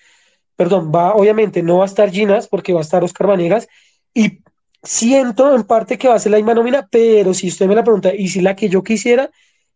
perdón, 0.57 0.91
va, 0.93 1.13
obviamente 1.13 1.63
no 1.63 1.77
va 1.77 1.83
a 1.85 1.87
estar 1.87 2.11
Ginas 2.11 2.47
porque 2.47 2.73
va 2.73 2.79
a 2.79 2.83
estar 2.83 3.03
Oscar 3.03 3.27
Vanegas 3.27 3.69
y 4.13 4.39
siento 4.83 5.55
en 5.55 5.63
parte 5.63 5.97
que 5.97 6.07
va 6.07 6.15
a 6.15 6.19
ser 6.19 6.31
la 6.31 6.37
misma 6.37 6.55
nómina, 6.55 6.87
pero 6.91 7.33
si 7.33 7.47
usted 7.47 7.67
me 7.67 7.75
la 7.75 7.83
pregunta 7.83 8.13
y 8.13 8.27
si 8.27 8.41
la 8.41 8.55
que 8.55 8.67
yo 8.67 8.83
quisiera, 8.83 9.29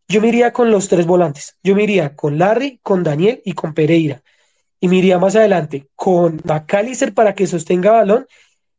yo 0.07 0.19
me 0.19 0.27
iría 0.27 0.51
con 0.51 0.71
los 0.71 0.87
tres 0.89 1.05
volantes. 1.05 1.55
Yo 1.63 1.75
me 1.75 1.83
iría 1.83 2.15
con 2.15 2.37
Larry, 2.37 2.79
con 2.83 3.03
Daniel 3.03 3.41
y 3.45 3.53
con 3.53 3.73
Pereira. 3.73 4.21
Y 4.79 4.87
me 4.87 4.97
iría 4.97 5.19
más 5.19 5.35
adelante 5.35 5.87
con 5.95 6.41
McAllister 6.43 7.13
para 7.13 7.35
que 7.35 7.47
sostenga 7.47 7.91
balón 7.91 8.25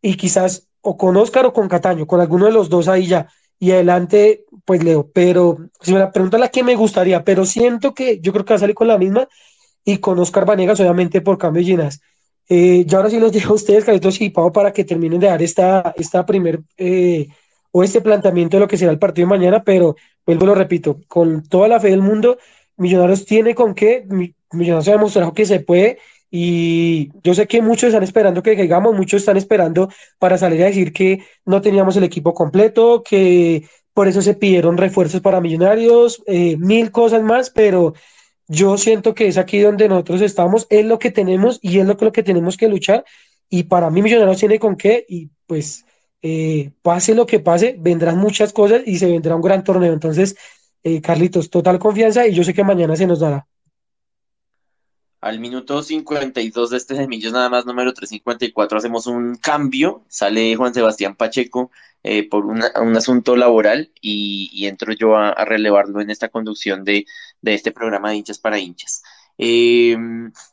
y 0.02 0.16
quizás 0.16 0.68
o 0.80 0.96
con 0.96 1.16
Oscar 1.16 1.46
o 1.46 1.52
con 1.52 1.68
Cataño, 1.68 2.06
con 2.06 2.20
alguno 2.20 2.46
de 2.46 2.52
los 2.52 2.68
dos 2.68 2.88
ahí 2.88 3.06
ya. 3.06 3.28
Y 3.58 3.70
adelante, 3.70 4.44
pues 4.64 4.82
Leo. 4.82 5.08
Pero 5.12 5.58
si 5.80 5.92
me 5.92 6.00
la 6.00 6.10
pregunta 6.10 6.36
la 6.38 6.48
que 6.48 6.64
me 6.64 6.74
gustaría, 6.74 7.22
pero 7.22 7.46
siento 7.46 7.94
que 7.94 8.18
yo 8.20 8.32
creo 8.32 8.44
que 8.44 8.54
va 8.54 8.56
a 8.56 8.60
salir 8.60 8.74
con 8.74 8.88
la 8.88 8.98
misma 8.98 9.28
y 9.84 9.98
con 9.98 10.18
Oscar 10.18 10.44
Vanegas, 10.44 10.80
obviamente 10.80 11.20
por 11.20 11.38
cambio 11.38 11.64
de 11.64 11.90
Eh, 12.48 12.84
yo 12.86 12.98
ahora 12.98 13.10
sí 13.10 13.18
los 13.18 13.32
dejo 13.32 13.52
a 13.52 13.56
ustedes, 13.56 13.84
Carlitos 13.84 14.20
y 14.20 14.30
Pau, 14.30 14.52
para 14.52 14.72
que 14.72 14.84
terminen 14.84 15.20
de 15.20 15.28
dar 15.28 15.42
esta, 15.42 15.94
esta 15.96 16.26
primer 16.26 16.60
eh, 16.76 17.28
o 17.70 17.82
este 17.82 18.00
planteamiento 18.00 18.56
de 18.56 18.60
lo 18.60 18.68
que 18.68 18.76
será 18.76 18.92
el 18.92 18.98
partido 18.98 19.26
de 19.26 19.38
mañana, 19.38 19.62
pero 19.64 19.96
vuelvo 20.26 20.46
lo 20.46 20.54
repito, 20.54 21.00
con 21.08 21.42
toda 21.48 21.68
la 21.68 21.80
fe 21.80 21.88
del 21.90 22.02
mundo, 22.02 22.38
Millonarios 22.76 23.24
tiene 23.24 23.54
con 23.54 23.74
qué, 23.74 24.06
Millonarios 24.52 24.88
ha 24.88 24.92
demostrado 24.92 25.32
que 25.32 25.46
se 25.46 25.60
puede 25.60 25.98
y 26.30 27.10
yo 27.22 27.34
sé 27.34 27.46
que 27.46 27.60
muchos 27.60 27.88
están 27.88 28.02
esperando 28.02 28.42
que 28.42 28.56
llegamos, 28.56 28.94
muchos 28.94 29.22
están 29.22 29.36
esperando 29.36 29.88
para 30.18 30.38
salir 30.38 30.62
a 30.62 30.66
decir 30.66 30.92
que 30.92 31.22
no 31.44 31.60
teníamos 31.60 31.96
el 31.96 32.04
equipo 32.04 32.34
completo, 32.34 33.02
que 33.02 33.66
por 33.94 34.08
eso 34.08 34.22
se 34.22 34.34
pidieron 34.34 34.78
refuerzos 34.78 35.20
para 35.20 35.40
Millonarios, 35.40 36.22
eh, 36.26 36.56
mil 36.58 36.90
cosas 36.90 37.22
más, 37.22 37.50
pero 37.50 37.94
yo 38.52 38.76
siento 38.76 39.14
que 39.14 39.28
es 39.28 39.38
aquí 39.38 39.60
donde 39.60 39.88
nosotros 39.88 40.20
estamos, 40.20 40.66
es 40.68 40.84
lo 40.84 40.98
que 40.98 41.10
tenemos 41.10 41.58
y 41.62 41.78
es 41.78 41.86
lo 41.86 41.96
que, 41.96 42.04
lo 42.04 42.12
que 42.12 42.22
tenemos 42.22 42.56
que 42.56 42.68
luchar. 42.68 43.04
Y 43.48 43.64
para 43.64 43.90
mí 43.90 44.02
Millonarios 44.02 44.38
tiene 44.38 44.58
con 44.58 44.76
qué 44.76 45.04
y 45.08 45.30
pues 45.46 45.84
eh, 46.20 46.70
pase 46.82 47.14
lo 47.14 47.26
que 47.26 47.40
pase, 47.40 47.76
vendrán 47.78 48.18
muchas 48.18 48.52
cosas 48.52 48.82
y 48.86 48.98
se 48.98 49.06
vendrá 49.06 49.34
un 49.34 49.42
gran 49.42 49.64
torneo. 49.64 49.92
Entonces, 49.92 50.36
eh, 50.82 51.00
Carlitos, 51.00 51.48
total 51.48 51.78
confianza 51.78 52.26
y 52.26 52.34
yo 52.34 52.44
sé 52.44 52.52
que 52.52 52.62
mañana 52.62 52.94
se 52.94 53.06
nos 53.06 53.20
dará. 53.20 53.46
Al 55.22 55.38
minuto 55.38 55.82
52 55.82 56.70
de 56.70 56.76
este 56.76 56.96
semillo, 56.96 57.30
nada 57.30 57.48
más 57.48 57.64
número 57.64 57.94
354, 57.94 58.78
hacemos 58.78 59.06
un 59.06 59.36
cambio. 59.36 60.04
Sale 60.08 60.56
Juan 60.56 60.74
Sebastián 60.74 61.14
Pacheco 61.14 61.70
eh, 62.02 62.28
por 62.28 62.44
un 62.44 62.96
asunto 62.96 63.36
laboral 63.36 63.92
y, 64.00 64.66
entro 64.66 64.92
yo 64.92 65.16
a, 65.16 65.44
relevarlo 65.44 66.00
en 66.00 66.10
esta 66.10 66.28
conducción 66.28 66.82
de, 66.82 67.06
este 67.42 67.72
programa 67.72 68.10
de 68.10 68.16
hinchas 68.16 68.38
para 68.38 68.58
hinchas. 68.58 69.02
Eh, 69.38 69.96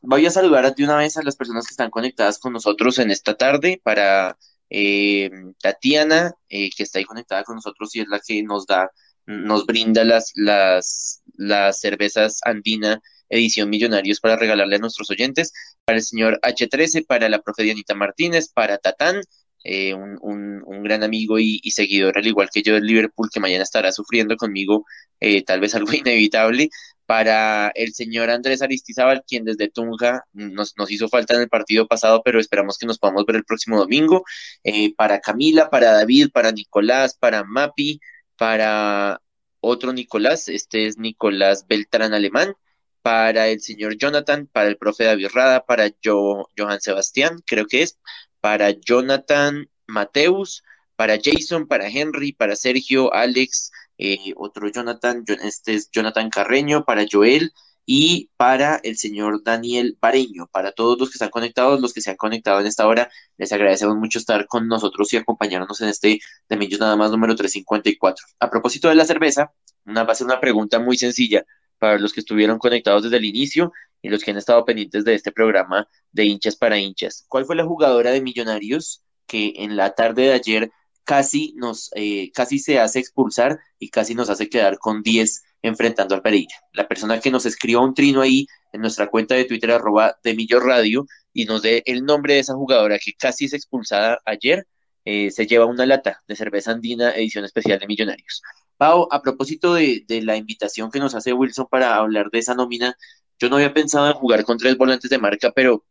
voy 0.01 0.25
a 0.25 0.31
saludar 0.31 0.73
de 0.73 0.83
una 0.83 0.97
vez 0.97 1.17
a 1.17 1.23
las 1.23 1.35
personas 1.35 1.65
que 1.65 1.71
están 1.71 1.89
conectadas 1.89 2.39
con 2.39 2.53
nosotros 2.53 2.97
en 2.99 3.11
esta 3.11 3.35
tarde 3.35 3.79
para 3.83 4.37
eh, 4.69 5.29
Tatiana, 5.61 6.33
que 6.47 6.71
está 6.77 6.99
ahí 6.99 7.05
conectada 7.05 7.43
con 7.43 7.55
nosotros 7.55 7.95
y 7.95 8.01
es 8.01 8.07
la 8.07 8.19
que 8.25 8.41
nos 8.43 8.65
da, 8.65 8.89
nos 9.25 9.65
brinda 9.65 10.03
las, 10.03 10.31
las, 10.35 11.21
las 11.35 11.79
cervezas 11.79 12.39
andina 12.43 13.01
edición 13.29 13.69
Millonarios 13.69 14.19
para 14.19 14.35
regalarle 14.35 14.75
a 14.75 14.79
nuestros 14.79 15.09
oyentes, 15.09 15.53
para 15.85 15.97
el 15.97 16.03
señor 16.03 16.39
H13, 16.41 17.05
para 17.05 17.29
la 17.29 17.39
profe 17.39 17.63
Dianita 17.63 17.95
Martínez, 17.95 18.49
para 18.49 18.77
Tatán, 18.77 19.21
eh, 19.63 19.93
un, 19.93 20.17
un, 20.21 20.83
gran 20.83 21.03
amigo 21.03 21.37
y, 21.39 21.59
seguidor, 21.71 22.17
al 22.17 22.27
igual 22.27 22.49
que 22.51 22.63
yo 22.63 22.73
del 22.73 22.85
Liverpool, 22.85 23.29
que 23.31 23.39
mañana 23.39 23.63
estará 23.63 23.91
sufriendo 23.91 24.37
conmigo 24.37 24.85
eh, 25.19 25.43
tal 25.43 25.59
vez 25.59 25.75
algo 25.75 25.91
inevitable, 25.93 26.69
para 27.05 27.69
el 27.75 27.93
señor 27.93 28.29
Andrés 28.29 28.61
Aristizábal, 28.61 29.23
quien 29.27 29.43
desde 29.43 29.69
Tunja 29.69 30.25
nos, 30.33 30.77
nos, 30.77 30.91
hizo 30.91 31.09
falta 31.09 31.33
en 31.33 31.41
el 31.41 31.49
partido 31.49 31.87
pasado, 31.87 32.21
pero 32.23 32.39
esperamos 32.39 32.77
que 32.77 32.85
nos 32.85 32.99
podamos 32.99 33.25
ver 33.25 33.37
el 33.37 33.45
próximo 33.45 33.79
domingo, 33.79 34.23
eh, 34.63 34.93
para 34.95 35.19
Camila, 35.19 35.69
para 35.69 35.91
David, 35.91 36.29
para 36.31 36.51
Nicolás, 36.51 37.17
para 37.19 37.43
Mapi, 37.43 37.99
para 38.37 39.21
otro 39.59 39.91
Nicolás, 39.91 40.47
este 40.49 40.87
es 40.87 40.97
Nicolás 40.97 41.65
Beltrán 41.67 42.13
Alemán, 42.13 42.53
para 43.01 43.47
el 43.47 43.61
señor 43.61 43.97
Jonathan, 43.97 44.47
para 44.47 44.67
el 44.67 44.77
profe 44.77 45.05
David 45.05 45.29
Rada, 45.33 45.65
para 45.65 45.89
Johan 46.03 46.81
Sebastián, 46.81 47.41
creo 47.45 47.65
que 47.65 47.81
es, 47.83 47.97
para 48.41 48.71
Jonathan 48.71 49.69
Mateus, 49.87 50.63
para 50.95 51.17
Jason, 51.21 51.67
para 51.67 51.87
Henry, 51.87 52.33
para 52.33 52.55
Sergio, 52.55 53.13
Alex, 53.13 53.71
eh, 53.97 54.33
otro 54.35 54.69
Jonathan, 54.69 55.23
este 55.43 55.75
es 55.75 55.89
Jonathan 55.91 56.29
Carreño, 56.29 56.85
para 56.85 57.05
Joel 57.09 57.51
y 57.85 58.29
para 58.37 58.79
el 58.83 58.97
señor 58.97 59.43
Daniel 59.43 59.97
Pareño. 59.99 60.47
Para 60.51 60.71
todos 60.71 60.99
los 60.99 61.09
que 61.09 61.15
están 61.15 61.29
conectados, 61.29 61.81
los 61.81 61.93
que 61.93 62.01
se 62.01 62.11
han 62.11 62.17
conectado 62.17 62.59
en 62.59 62.67
esta 62.67 62.87
hora, 62.87 63.09
les 63.37 63.51
agradecemos 63.51 63.95
mucho 63.95 64.19
estar 64.19 64.45
con 64.45 64.67
nosotros 64.67 65.11
y 65.13 65.17
acompañarnos 65.17 65.81
en 65.81 65.89
este 65.89 66.19
de 66.47 66.57
Millos 66.57 66.79
Nada 66.79 66.95
más 66.95 67.11
número 67.11 67.35
354. 67.35 68.27
A 68.39 68.49
propósito 68.49 68.89
de 68.89 68.95
la 68.95 69.05
cerveza, 69.05 69.51
una, 69.85 70.03
va 70.03 70.11
a 70.11 70.15
ser 70.15 70.27
una 70.27 70.39
pregunta 70.39 70.79
muy 70.79 70.97
sencilla 70.97 71.45
para 71.79 71.97
los 71.97 72.13
que 72.13 72.19
estuvieron 72.19 72.59
conectados 72.59 73.03
desde 73.03 73.17
el 73.17 73.25
inicio 73.25 73.73
y 74.01 74.09
los 74.09 74.23
que 74.23 74.31
han 74.31 74.37
estado 74.37 74.65
pendientes 74.65 75.03
de 75.03 75.15
este 75.15 75.31
programa 75.31 75.87
de 76.11 76.25
hinchas 76.25 76.55
para 76.55 76.77
hinchas. 76.77 77.25
¿Cuál 77.27 77.45
fue 77.45 77.55
la 77.55 77.65
jugadora 77.65 78.11
de 78.11 78.21
Millonarios 78.21 79.03
que 79.27 79.53
en 79.57 79.77
la 79.77 79.93
tarde 79.95 80.23
de 80.23 80.33
ayer 80.33 80.71
casi 81.09 81.53
nos, 81.55 81.89
eh, 81.95 82.31
casi 82.33 82.59
se 82.59 82.79
hace 82.79 82.99
expulsar 82.99 83.59
y 83.79 83.89
casi 83.89 84.13
nos 84.13 84.29
hace 84.29 84.49
quedar 84.49 84.77
con 84.77 85.01
10 85.01 85.43
enfrentando 85.61 86.15
al 86.15 86.21
Pereira. 86.21 86.53
La 86.73 86.87
persona 86.87 87.19
que 87.19 87.31
nos 87.31 87.45
escriba 87.45 87.81
un 87.81 87.93
trino 87.93 88.21
ahí 88.21 88.45
en 88.71 88.81
nuestra 88.81 89.07
cuenta 89.09 89.35
de 89.35 89.45
Twitter 89.45 89.71
arroba 89.71 90.17
de 90.23 90.35
Millo 90.35 90.59
Radio 90.59 91.05
y 91.33 91.45
nos 91.45 91.61
dé 91.61 91.83
el 91.85 92.05
nombre 92.05 92.35
de 92.35 92.41
esa 92.41 92.53
jugadora 92.53 92.99
que 92.99 93.13
casi 93.13 93.45
es 93.45 93.53
expulsada 93.53 94.19
ayer, 94.25 94.67
eh, 95.05 95.31
se 95.31 95.47
lleva 95.47 95.65
una 95.65 95.85
lata 95.85 96.21
de 96.27 96.35
cerveza 96.35 96.71
andina 96.71 97.11
edición 97.11 97.45
especial 97.45 97.79
de 97.79 97.87
Millonarios. 97.87 98.41
Pau, 98.77 99.07
a 99.11 99.21
propósito 99.21 99.73
de, 99.73 100.03
de, 100.07 100.21
la 100.21 100.37
invitación 100.37 100.91
que 100.91 100.99
nos 100.99 101.15
hace 101.15 101.33
Wilson 101.33 101.67
para 101.69 101.95
hablar 101.95 102.29
de 102.31 102.39
esa 102.39 102.53
nómina, 102.53 102.95
yo 103.39 103.49
no 103.49 103.55
había 103.57 103.73
pensado 103.73 104.07
en 104.07 104.13
jugar 104.13 104.43
con 104.43 104.57
tres 104.57 104.77
volantes 104.77 105.09
de 105.09 105.17
marca, 105.17 105.51
pero 105.51 105.85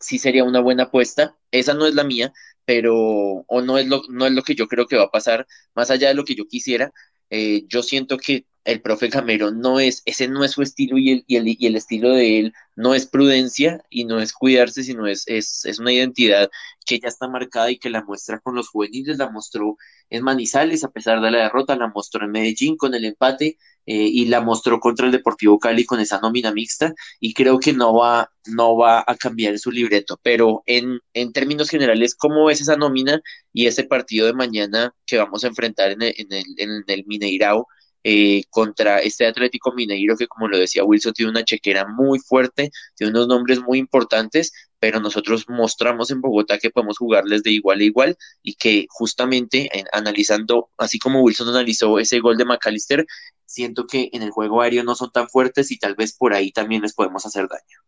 sí 0.00 0.18
sería 0.18 0.44
una 0.44 0.60
buena 0.60 0.84
apuesta. 0.84 1.36
Esa 1.50 1.74
no 1.74 1.86
es 1.86 1.94
la 1.94 2.04
mía, 2.04 2.32
pero 2.64 2.94
o 2.96 3.60
no 3.62 3.78
es 3.78 3.86
lo, 3.88 4.02
no 4.08 4.26
es 4.26 4.32
lo 4.32 4.42
que 4.42 4.54
yo 4.54 4.66
creo 4.68 4.86
que 4.86 4.96
va 4.96 5.04
a 5.04 5.10
pasar, 5.10 5.46
más 5.74 5.90
allá 5.90 6.08
de 6.08 6.14
lo 6.14 6.24
que 6.24 6.34
yo 6.34 6.46
quisiera. 6.46 6.92
Eh, 7.30 7.64
yo 7.68 7.82
siento 7.82 8.16
que 8.18 8.46
el 8.64 8.82
profe 8.82 9.08
Camero 9.08 9.50
no 9.50 9.80
es, 9.80 10.02
ese 10.04 10.28
no 10.28 10.44
es 10.44 10.52
su 10.52 10.62
estilo 10.62 10.98
y 10.98 11.10
el, 11.12 11.24
y 11.26 11.36
el, 11.36 11.48
y 11.48 11.66
el 11.66 11.76
estilo 11.76 12.10
de 12.12 12.38
él 12.38 12.52
no 12.76 12.94
es 12.94 13.06
prudencia 13.06 13.82
y 13.90 14.04
no 14.04 14.20
es 14.20 14.32
cuidarse, 14.32 14.84
sino 14.84 15.06
es, 15.06 15.24
es, 15.26 15.64
es, 15.64 15.78
una 15.78 15.92
identidad 15.92 16.50
que 16.86 17.00
ya 17.00 17.08
está 17.08 17.28
marcada 17.28 17.70
y 17.70 17.78
que 17.78 17.90
la 17.90 18.04
muestra 18.04 18.40
con 18.40 18.54
los 18.54 18.68
juveniles, 18.68 19.18
la 19.18 19.30
mostró 19.30 19.76
en 20.10 20.22
Manizales 20.22 20.84
a 20.84 20.90
pesar 20.90 21.20
de 21.20 21.30
la 21.30 21.44
derrota, 21.44 21.76
la 21.76 21.88
mostró 21.88 22.24
en 22.24 22.30
Medellín 22.30 22.76
con 22.76 22.94
el 22.94 23.04
empate 23.04 23.58
eh, 23.86 23.94
y 23.94 24.26
la 24.26 24.42
mostró 24.42 24.80
contra 24.80 25.06
el 25.06 25.12
Deportivo 25.12 25.58
Cali 25.58 25.84
con 25.86 26.00
esa 26.00 26.20
nómina 26.20 26.52
mixta 26.52 26.92
y 27.20 27.32
creo 27.32 27.58
que 27.58 27.72
no 27.72 27.94
va, 27.94 28.30
no 28.46 28.76
va 28.76 29.02
a 29.06 29.16
cambiar 29.16 29.58
su 29.58 29.70
libreto, 29.70 30.20
pero 30.22 30.62
en, 30.66 31.00
en 31.14 31.32
términos 31.32 31.70
generales, 31.70 32.14
¿cómo 32.14 32.44
ves 32.44 32.60
esa 32.60 32.76
nómina 32.76 33.20
y 33.52 33.66
ese 33.66 33.84
partido 33.84 34.26
de 34.26 34.34
mañana 34.34 34.94
que 35.06 35.16
vamos 35.16 35.42
a 35.44 35.48
enfrentar 35.48 35.92
en 35.92 36.02
el, 36.02 36.14
en 36.18 36.32
el, 36.32 36.44
en 36.58 36.84
el 36.86 37.04
Mineirao? 37.06 37.66
Eh, 38.10 38.44
contra 38.48 39.00
este 39.00 39.26
Atlético 39.26 39.70
Mineiro 39.72 40.16
que 40.16 40.26
como 40.26 40.48
lo 40.48 40.56
decía 40.56 40.82
Wilson 40.82 41.12
tiene 41.12 41.30
una 41.30 41.44
chequera 41.44 41.86
muy 41.86 42.18
fuerte, 42.18 42.70
tiene 42.96 43.10
unos 43.10 43.28
nombres 43.28 43.60
muy 43.60 43.76
importantes, 43.78 44.50
pero 44.78 44.98
nosotros 44.98 45.44
mostramos 45.46 46.10
en 46.10 46.22
Bogotá 46.22 46.56
que 46.56 46.70
podemos 46.70 46.96
jugarles 46.96 47.42
de 47.42 47.50
igual 47.50 47.80
a 47.80 47.84
igual 47.84 48.16
y 48.42 48.54
que 48.54 48.86
justamente 48.88 49.68
en, 49.78 49.84
analizando, 49.92 50.70
así 50.78 50.98
como 50.98 51.20
Wilson 51.20 51.50
analizó 51.50 51.98
ese 51.98 52.20
gol 52.20 52.38
de 52.38 52.46
McAllister, 52.46 53.04
siento 53.44 53.86
que 53.86 54.08
en 54.14 54.22
el 54.22 54.30
juego 54.30 54.62
aéreo 54.62 54.84
no 54.84 54.94
son 54.94 55.10
tan 55.10 55.28
fuertes 55.28 55.70
y 55.70 55.78
tal 55.78 55.94
vez 55.94 56.16
por 56.16 56.32
ahí 56.32 56.50
también 56.50 56.80
les 56.80 56.94
podemos 56.94 57.26
hacer 57.26 57.46
daño. 57.46 57.78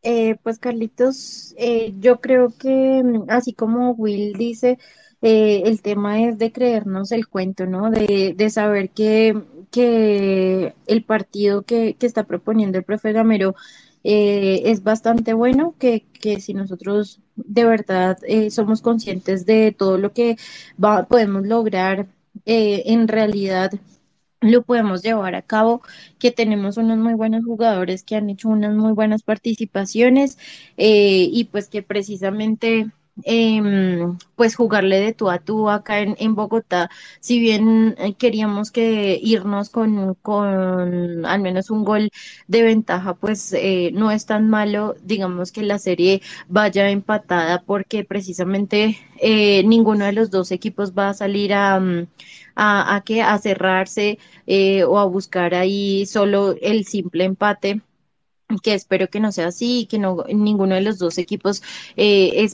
Eh, 0.00 0.36
pues 0.42 0.58
Carlitos, 0.58 1.52
eh, 1.58 1.92
yo 1.98 2.22
creo 2.22 2.54
que 2.58 3.02
así 3.28 3.52
como 3.52 3.90
Will 3.90 4.32
dice, 4.32 4.78
eh, 5.22 5.62
el 5.66 5.82
tema 5.82 6.22
es 6.22 6.38
de 6.38 6.52
creernos 6.52 7.12
el 7.12 7.28
cuento, 7.28 7.66
¿no? 7.66 7.90
De, 7.90 8.34
de 8.36 8.50
saber 8.50 8.90
que, 8.90 9.42
que 9.70 10.74
el 10.86 11.04
partido 11.04 11.62
que, 11.62 11.94
que, 11.94 12.06
está 12.06 12.24
proponiendo 12.24 12.78
el 12.78 12.84
profe 12.84 13.12
Gamero 13.12 13.54
eh, 14.08 14.70
es 14.70 14.84
bastante 14.84 15.32
bueno, 15.32 15.74
que, 15.80 16.06
que, 16.20 16.40
si 16.40 16.54
nosotros 16.54 17.20
de 17.34 17.64
verdad 17.64 18.16
eh, 18.28 18.50
somos 18.52 18.80
conscientes 18.80 19.46
de 19.46 19.72
todo 19.76 19.98
lo 19.98 20.12
que 20.12 20.36
va, 20.82 21.06
podemos 21.06 21.44
lograr 21.44 22.06
eh, 22.44 22.84
en 22.86 23.08
realidad 23.08 23.72
lo 24.40 24.62
podemos 24.62 25.02
llevar 25.02 25.34
a 25.34 25.42
cabo, 25.42 25.82
que 26.20 26.30
tenemos 26.30 26.76
unos 26.76 26.98
muy 26.98 27.14
buenos 27.14 27.44
jugadores 27.44 28.04
que 28.04 28.14
han 28.14 28.30
hecho 28.30 28.48
unas 28.48 28.76
muy 28.76 28.92
buenas 28.92 29.24
participaciones 29.24 30.38
y 30.76 31.48
pues 31.50 31.68
que 31.68 31.82
precisamente 31.82 32.92
eh, 33.24 34.06
pues 34.34 34.54
jugarle 34.56 35.00
de 35.00 35.12
tú 35.14 35.30
a 35.30 35.38
tú 35.38 35.70
acá 35.70 36.00
en, 36.00 36.16
en 36.18 36.34
Bogotá, 36.34 36.90
si 37.20 37.40
bien 37.40 37.94
eh, 37.98 38.14
queríamos 38.14 38.70
que 38.70 39.18
irnos 39.22 39.70
con, 39.70 40.14
con 40.16 41.24
al 41.26 41.40
menos 41.40 41.70
un 41.70 41.84
gol 41.84 42.10
de 42.46 42.62
ventaja, 42.62 43.14
pues 43.14 43.52
eh, 43.52 43.90
no 43.94 44.10
es 44.10 44.26
tan 44.26 44.48
malo, 44.50 44.94
digamos 45.02 45.52
que 45.52 45.62
la 45.62 45.78
serie 45.78 46.20
vaya 46.48 46.90
empatada 46.90 47.62
porque 47.64 48.04
precisamente 48.04 48.98
eh, 49.20 49.62
ninguno 49.64 50.04
de 50.04 50.12
los 50.12 50.30
dos 50.30 50.50
equipos 50.52 50.92
va 50.92 51.10
a 51.10 51.14
salir 51.14 51.54
a, 51.54 51.80
mm, 51.80 52.06
a, 52.54 52.96
a, 52.96 53.00
que, 53.02 53.22
a 53.22 53.38
cerrarse 53.38 54.18
eh, 54.46 54.84
o 54.84 54.98
a 54.98 55.04
buscar 55.06 55.54
ahí 55.54 56.06
solo 56.06 56.54
el 56.60 56.84
simple 56.86 57.24
empate 57.24 57.80
que 58.62 58.74
espero 58.74 59.08
que 59.08 59.20
no 59.20 59.32
sea 59.32 59.48
así 59.48 59.86
que 59.90 59.98
no 59.98 60.24
ninguno 60.28 60.74
de 60.76 60.80
los 60.80 60.98
dos 60.98 61.18
equipos 61.18 61.62
eh, 61.96 62.46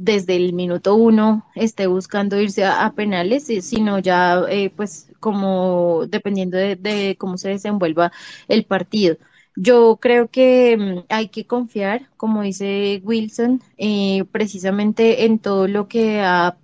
desde 0.00 0.36
el 0.36 0.52
minuto 0.54 0.94
uno 0.94 1.46
esté 1.54 1.86
buscando 1.86 2.40
irse 2.40 2.64
a, 2.64 2.86
a 2.86 2.94
penales, 2.94 3.46
sino 3.62 3.98
ya 3.98 4.42
eh, 4.48 4.70
pues 4.74 5.12
como 5.20 6.06
dependiendo 6.08 6.56
de, 6.56 6.76
de, 6.76 7.16
cómo 7.18 7.36
se 7.38 7.50
desenvuelva 7.50 8.12
el 8.48 8.64
partido. 8.64 9.16
Yo 9.56 9.98
creo 10.00 10.28
que 10.28 10.76
mm, 10.78 11.04
hay 11.10 11.28
que 11.28 11.46
confiar, 11.46 12.08
como 12.16 12.42
dice 12.42 13.00
Wilson, 13.04 13.62
eh, 13.76 14.24
precisamente 14.32 15.26
en 15.26 15.38
todo 15.38 15.68
lo 15.68 15.88
que 15.88 16.20
ha 16.20 16.56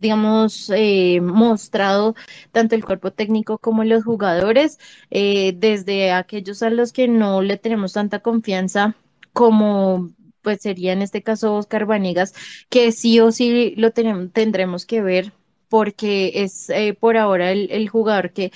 digamos, 0.00 0.70
eh, 0.76 1.20
mostrado 1.22 2.14
tanto 2.52 2.74
el 2.74 2.84
cuerpo 2.84 3.10
técnico 3.12 3.56
como 3.56 3.84
los 3.84 4.04
jugadores, 4.04 4.78
eh, 5.10 5.54
desde 5.56 6.12
aquellos 6.12 6.62
a 6.62 6.68
los 6.68 6.92
que 6.92 7.08
no 7.08 7.40
le 7.40 7.56
tenemos 7.56 7.94
tanta 7.94 8.18
confianza 8.20 8.94
como 9.32 10.10
pues 10.44 10.62
sería 10.62 10.92
en 10.92 11.02
este 11.02 11.22
caso 11.22 11.56
Oscar 11.56 11.86
Vanegas, 11.86 12.34
que 12.68 12.92
sí 12.92 13.18
o 13.18 13.32
sí 13.32 13.74
lo 13.76 13.90
tenemos, 13.90 14.32
tendremos 14.32 14.86
que 14.86 15.02
ver 15.02 15.32
porque 15.68 16.44
es 16.44 16.70
eh, 16.70 16.94
por 16.94 17.16
ahora 17.16 17.50
el, 17.50 17.88
jugador 17.88 18.30
que 18.32 18.52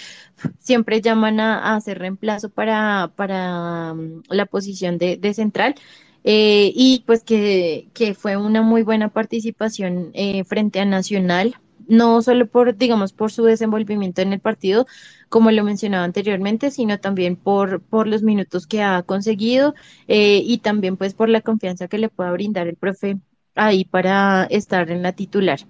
siempre 0.61 1.01
llaman 1.01 1.41
a, 1.41 1.75
hacer 1.75 1.99
reemplazo 1.99 2.49
para, 2.51 3.11
para 3.17 3.93
um, 3.93 4.23
la 4.29 4.47
posición 4.47 4.99
de, 4.99 5.17
de 5.17 5.35
central. 5.35 5.75
Eh, 6.23 6.73
y 6.77 7.03
pues 7.07 7.25
que, 7.25 7.89
que, 7.95 8.15
fue 8.15 8.37
una 8.37 8.63
muy 8.63 8.83
buena 8.83 9.09
participación 9.09 10.11
eh, 10.15 10.45
frente 10.45 10.79
a 10.79 10.85
Nacional, 10.85 11.57
no 11.89 12.23
solo 12.23 12.47
por, 12.47 12.77
digamos, 12.77 13.13
por 13.13 13.33
su 13.33 13.45
desenvolvimiento 13.45 14.23
en 14.23 14.33
el 14.33 14.41
partido, 14.41 14.87
como 15.29 15.51
lo 15.51 15.65
mencionaba 15.65 16.05
anteriormente, 16.05 16.71
sino 16.71 16.99
también 17.01 17.37
por, 17.37 17.83
por 17.83 18.07
los 18.09 18.23
minutos 18.23 18.67
que 18.67 18.83
ha 18.83 19.03
conseguido 19.03 19.75
eh, 20.09 20.41
y 20.45 20.59
también 20.59 20.97
pues 20.97 21.15
por 21.15 21.29
la 21.29 21.41
confianza 21.43 21.89
que 21.89 21.99
le 21.99 22.09
pueda 22.09 22.33
brindar 22.33 22.67
el 22.69 22.77
profe 22.77 23.19
ahí 23.55 23.85
para 23.85 24.45
estar 24.51 24.91
en 24.91 25.03
la 25.03 25.13
titular. 25.13 25.61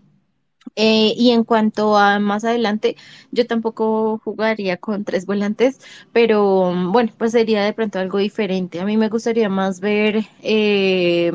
Eh, 0.77 1.15
y 1.17 1.31
en 1.31 1.45
cuanto 1.45 1.97
a 1.97 2.19
más 2.19 2.45
adelante, 2.45 2.97
yo 3.31 3.47
tampoco 3.47 4.21
jugaría 4.25 4.77
con 4.77 5.05
tres 5.05 5.27
volantes, 5.27 5.81
pero 6.13 6.73
bueno, 6.93 7.13
pues 7.19 7.33
sería 7.33 7.65
de 7.65 7.73
pronto 7.73 7.99
algo 7.99 8.19
diferente. 8.19 8.81
A 8.81 8.85
mí 8.85 8.97
me 8.97 9.09
gustaría 9.09 9.49
más 9.49 9.81
ver 9.81 10.25
eh, 10.43 11.31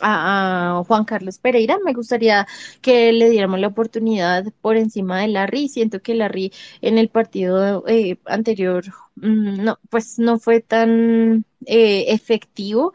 a, 0.00 0.78
a, 0.78 0.84
Juan 0.84 1.04
Carlos 1.04 1.38
Pereira, 1.38 1.78
me 1.84 1.92
gustaría 1.92 2.46
que 2.80 3.12
le 3.12 3.30
diéramos 3.30 3.60
la 3.60 3.68
oportunidad 3.68 4.44
por 4.60 4.76
encima 4.76 5.20
de 5.20 5.28
Larry. 5.28 5.68
Siento 5.68 6.00
que 6.02 6.14
Larry 6.14 6.52
en 6.80 6.98
el 6.98 7.08
partido 7.08 7.84
eh, 7.86 8.18
anterior, 8.26 8.84
mm, 9.16 9.62
no, 9.64 9.78
pues 9.90 10.18
no 10.18 10.38
fue 10.38 10.60
tan 10.60 11.44
eh, 11.66 12.06
efectivo 12.08 12.92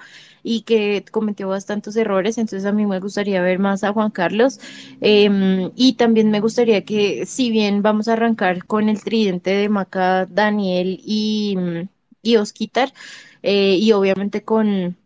y 0.47 0.61
que 0.61 1.03
cometió 1.11 1.47
bastantes 1.49 1.95
errores, 1.95 2.37
entonces 2.37 2.65
a 2.65 2.71
mí 2.71 2.85
me 2.85 2.99
gustaría 2.99 3.41
ver 3.41 3.57
más 3.59 3.83
a 3.83 3.93
Juan 3.93 4.11
Carlos 4.11 4.59
eh, 5.01 5.71
y 5.75 5.93
también 5.93 6.29
me 6.31 6.39
gustaría 6.39 6.85
que 6.85 7.25
si 7.25 7.49
bien 7.51 7.81
vamos 7.81 8.07
a 8.07 8.13
arrancar 8.13 8.65
con 8.65 8.89
el 8.89 9.03
tridente 9.03 9.51
de 9.51 9.69
Maca, 9.69 10.25
Daniel 10.27 10.99
y, 11.03 11.57
y 12.21 12.35
Osquitar 12.37 12.93
eh, 13.43 13.77
y 13.79 13.91
obviamente 13.93 14.43
con, 14.43 14.97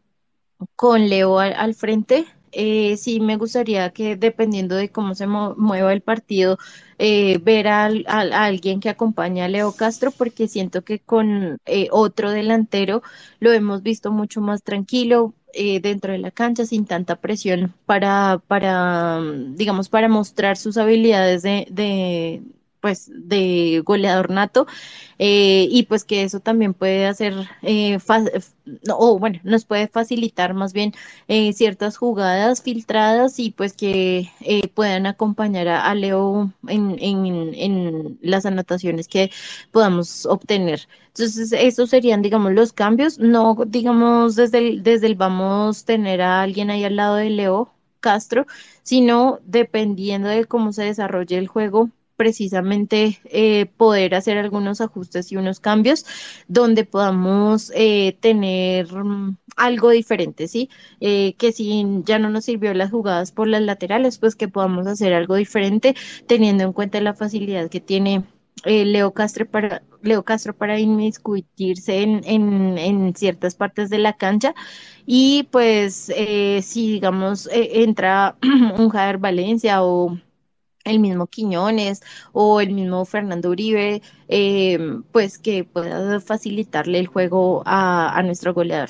con 0.76 1.10
Leo 1.10 1.40
al, 1.40 1.54
al 1.54 1.76
frente, 1.76 2.26
eh, 2.52 2.98
sí 2.98 3.20
me 3.20 3.38
gustaría 3.38 3.90
que 3.92 4.16
dependiendo 4.16 4.76
de 4.76 4.90
cómo 4.90 5.16
se 5.16 5.28
mueva 5.28 5.94
el 5.94 6.02
partido, 6.02 6.58
eh, 6.98 7.40
ver 7.42 7.68
a, 7.68 7.86
alguien 7.86 8.80
que 8.82 8.90
acompañe 8.90 9.42
a 9.42 9.48
Leo 9.48 9.72
Castro, 9.74 10.12
porque 10.12 10.48
siento 10.48 10.84
que 10.84 11.00
con 11.00 11.58
eh, 11.66 11.88
otro 11.92 12.32
delantero 12.32 13.02
lo 13.40 13.54
hemos 13.54 13.84
visto 13.84 14.12
mucho 14.12 14.42
más 14.42 14.64
tranquilo 14.64 15.34
eh, 15.54 15.80
dentro 15.80 16.12
de 16.12 16.20
la 16.20 16.32
cancha, 16.32 16.66
sin 16.66 16.86
tanta 16.86 17.16
presión 17.16 17.74
para, 17.86 18.42
para, 18.48 19.22
digamos, 19.50 19.90
para 19.90 20.10
mostrar 20.10 20.58
sus 20.58 20.78
habilidades 20.78 21.42
de, 21.42 21.68
de 21.72 22.42
pues 22.82 23.12
de 23.14 23.82
goleador 23.86 24.30
nato 24.30 24.68
eh, 25.18 25.68
y 25.70 25.84
pues 25.84 26.04
que 26.04 26.24
eso 26.24 26.40
también 26.40 26.74
puede 26.74 27.08
hacer 27.08 27.34
eh, 27.62 27.98
o 28.90 29.20
bueno 29.20 29.40
nos 29.44 29.66
puede 29.66 29.88
facilitar 29.88 30.54
más 30.54 30.74
bien 30.74 30.94
eh, 31.28 31.54
ciertas 31.54 31.98
jugadas 31.98 32.62
filtradas 32.62 33.40
y 33.40 33.52
pues 33.52 33.74
que 33.74 34.32
eh, 34.42 34.68
puedan 34.70 35.06
acompañar 35.06 35.68
a, 35.68 35.94
Leo 35.96 36.52
en, 36.68 36.96
en, 37.00 37.54
en, 37.56 38.20
las 38.22 38.46
anotaciones 38.46 39.08
que 39.08 39.32
podamos 39.72 40.26
obtener. 40.26 40.88
Entonces 41.08 41.52
esos 41.52 41.90
serían 41.90 42.22
digamos 42.22 42.54
los 42.54 42.74
cambios. 42.74 43.20
No 43.20 43.56
digamos 43.68 44.36
desde 44.36 44.60
el, 44.60 44.84
desde 44.84 45.08
el 45.08 45.16
vamos 45.16 45.86
tener 45.86 46.22
a 46.22 46.42
alguien 46.42 46.70
ahí 46.70 46.84
al 46.84 46.96
lado 46.96 47.16
de 47.16 47.30
Leo 47.30 47.74
Castro 48.00 48.46
sino 48.84 49.40
dependiendo 49.44 50.30
de 50.30 50.46
cómo 50.46 50.72
se 50.74 50.84
desarrolle 50.84 51.38
el 51.38 51.48
juego 51.48 51.90
precisamente 52.20 53.18
eh, 53.24 53.68
poder 53.78 54.14
hacer 54.14 54.38
algunos 54.38 54.82
ajustes 54.82 55.32
y 55.32 55.38
unos 55.38 55.62
cambios 55.62 56.06
donde 56.50 56.84
podamos 56.84 57.72
eh, 57.74 58.18
tener 58.20 58.94
mm, 58.94 59.38
algo 59.56 59.90
diferente, 59.92 60.50
¿sí? 60.50 60.70
Eh, 61.00 61.36
que 61.38 61.54
si 61.54 61.86
ya 62.04 62.20
no 62.20 62.30
nos 62.30 62.44
sirvió 62.44 62.74
las 62.74 62.92
jugadas 62.92 63.32
por 63.32 63.48
las 63.48 63.62
laterales, 63.62 64.18
pues 64.18 64.36
que 64.36 64.50
podamos 64.50 64.86
hacer 64.86 65.14
algo 65.14 65.36
diferente 65.36 65.96
teniendo 66.28 66.66
en 66.66 66.74
cuenta 66.74 67.00
la 67.00 67.14
facilidad 67.14 67.70
que 67.70 67.80
tiene 67.80 68.26
Leo 68.66 69.14
Castro 69.14 69.46
para 69.50 69.82
Leo 70.02 70.24
Castro 70.24 70.54
para 70.54 70.78
inmiscuirse 70.78 72.02
en, 72.02 72.22
en, 72.26 72.78
en, 72.78 73.16
ciertas 73.16 73.56
partes 73.56 73.90
de 73.90 74.00
la 74.00 74.18
cancha 74.18 74.54
y 75.06 75.48
pues 75.52 76.12
si 76.62 76.92
digamos 76.92 77.48
entra 77.54 78.36
un 78.78 78.90
Javier 78.90 79.20
Valencia 79.20 79.82
o 79.86 80.20
el 80.84 81.00
mismo 81.00 81.28
Quiñones 81.28 82.02
o 82.32 82.62
el 82.62 82.72
mismo 82.72 83.06
Fernando 83.06 83.50
Uribe, 83.50 84.02
eh, 84.28 84.80
pues 85.12 85.38
que 85.38 85.64
pueda 85.64 86.20
facilitarle 86.20 87.00
el 87.00 87.08
juego 87.08 87.64
a, 87.66 88.18
a, 88.18 88.24
nuestro 88.24 88.54
goleador. 88.54 88.90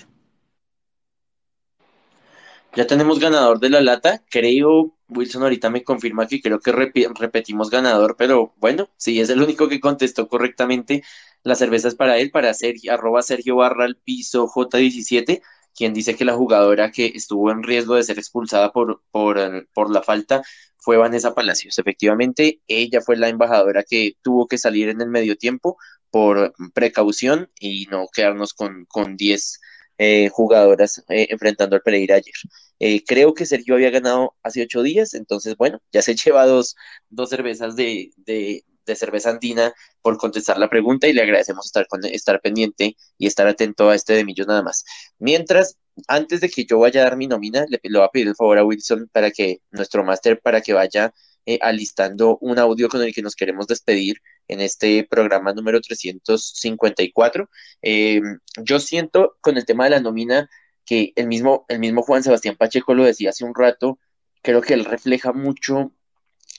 Ya 2.76 2.86
tenemos 2.86 3.20
ganador 3.20 3.60
de 3.60 3.70
la 3.70 3.82
lata, 3.82 4.24
creo, 4.30 4.94
Wilson 5.10 5.44
ahorita 5.44 5.70
me 5.70 5.84
confirma 5.84 6.28
que 6.28 6.40
creo 6.40 6.60
que 6.60 6.72
repetimos 6.72 7.70
ganador, 7.70 8.16
pero 8.18 8.54
bueno, 8.58 8.90
si 8.96 9.20
es 9.20 9.30
el 9.30 9.42
único 9.42 9.68
que 9.68 9.80
contestó 9.80 10.28
correctamente, 10.28 11.04
la 11.44 11.56
cerveza 11.56 11.88
es 11.88 11.96
para 11.96 12.18
él, 12.20 12.32
para 12.32 12.54
Sergio, 12.54 12.94
arroba 12.94 13.24
Sergio 13.24 13.56
Barra 13.56 13.86
al 13.86 13.96
piso 13.96 14.48
J17, 14.48 15.42
quien 15.74 15.94
dice 15.94 16.16
que 16.16 16.26
la 16.26 16.36
jugadora 16.36 16.92
que 16.92 17.08
estuvo 17.16 17.52
en 17.52 17.64
riesgo 17.64 17.96
de 17.96 18.04
ser 18.04 18.20
expulsada 18.20 18.72
por, 18.72 19.02
por, 19.12 19.68
por 19.74 19.90
la 19.90 20.04
falta 20.04 20.44
fue 20.80 20.98
Vanessa 20.98 21.34
Palacios. 21.34 21.78
Efectivamente, 21.80 22.62
ella 22.68 23.02
fue 23.02 23.18
la 23.18 23.30
embajadora 23.30 23.84
que 23.84 24.14
tuvo 24.22 24.48
que 24.48 24.58
salir 24.58 24.90
en 24.90 25.02
el 25.02 25.10
medio 25.10 25.38
tiempo 25.38 25.78
por 26.10 26.54
precaución 26.74 27.52
y 27.60 27.86
no 27.92 28.08
quedarnos 28.14 28.54
con, 28.54 28.86
con 28.86 29.16
10 29.18 29.60
eh, 29.98 30.30
jugadoras 30.30 31.04
eh, 31.10 31.28
enfrentando 31.30 31.76
al 31.76 31.82
Pereira 31.82 32.16
ayer. 32.16 32.34
Eh, 32.80 33.04
creo 33.06 33.34
que 33.34 33.46
Sergio 33.46 33.76
había 33.76 33.90
ganado 33.90 34.36
hace 34.44 34.62
ocho 34.64 34.82
días, 34.82 35.14
entonces 35.14 35.58
bueno, 35.58 35.82
ya 35.92 36.02
se 36.02 36.16
lleva 36.26 36.46
dos, 36.46 36.76
dos 37.10 37.30
cervezas 37.30 37.76
de, 37.76 38.12
de, 38.16 38.64
de 38.86 38.96
cerveza 38.96 39.30
andina 39.30 39.74
por 40.02 40.18
contestar 40.18 40.58
la 40.58 40.70
pregunta 40.70 41.08
y 41.08 41.14
le 41.14 41.22
agradecemos 41.22 41.66
estar, 41.66 41.88
con, 41.88 42.04
estar 42.06 42.42
pendiente 42.42 42.96
y 43.18 43.28
estar 43.28 43.48
atento 43.48 43.90
a 43.90 43.96
este 43.96 44.14
de 44.14 44.26
Millos 44.26 44.48
nada 44.48 44.64
más. 44.64 44.86
Mientras, 45.20 45.78
antes 46.08 46.42
de 46.42 46.50
que 46.50 46.66
yo 46.66 46.80
vaya 46.80 47.02
a 47.02 47.04
dar 47.06 47.18
mi 47.18 47.28
nómina, 47.28 47.66
le, 47.70 47.80
le 47.82 47.98
voy 48.00 48.08
a 48.08 48.12
pedir 48.12 48.28
el 48.28 48.36
favor 48.36 48.58
a 48.58 48.66
Wilson 48.66 49.10
para 49.12 49.32
que 49.32 49.62
nuestro 49.72 50.04
máster, 50.04 50.40
para 50.42 50.62
que 50.62 50.74
vaya 50.74 51.14
eh, 51.46 51.58
alistando 51.62 52.38
un 52.42 52.60
audio 52.60 52.90
con 52.90 53.02
el 53.02 53.12
que 53.12 53.24
nos 53.24 53.36
queremos 53.36 53.66
despedir 53.66 54.22
en 54.48 54.62
este 54.62 55.08
programa 55.10 55.52
número 55.52 55.82
354. 55.82 57.50
Eh, 57.82 58.22
yo 58.62 58.80
siento 58.80 59.36
con 59.42 59.58
el 59.58 59.66
tema 59.66 59.86
de 59.86 59.90
la 59.90 60.00
nómina 60.00 60.48
que 60.86 61.12
el 61.16 61.26
mismo, 61.28 61.66
el 61.68 61.80
mismo 61.80 62.04
Juan 62.04 62.22
Sebastián 62.22 62.56
Pacheco 62.56 62.94
lo 62.94 63.04
decía 63.04 63.32
hace 63.32 63.46
un 63.46 63.56
rato, 63.56 63.98
creo 64.44 64.62
que 64.62 64.76
él 64.76 64.86
refleja 64.86 65.34
mucho 65.34 65.92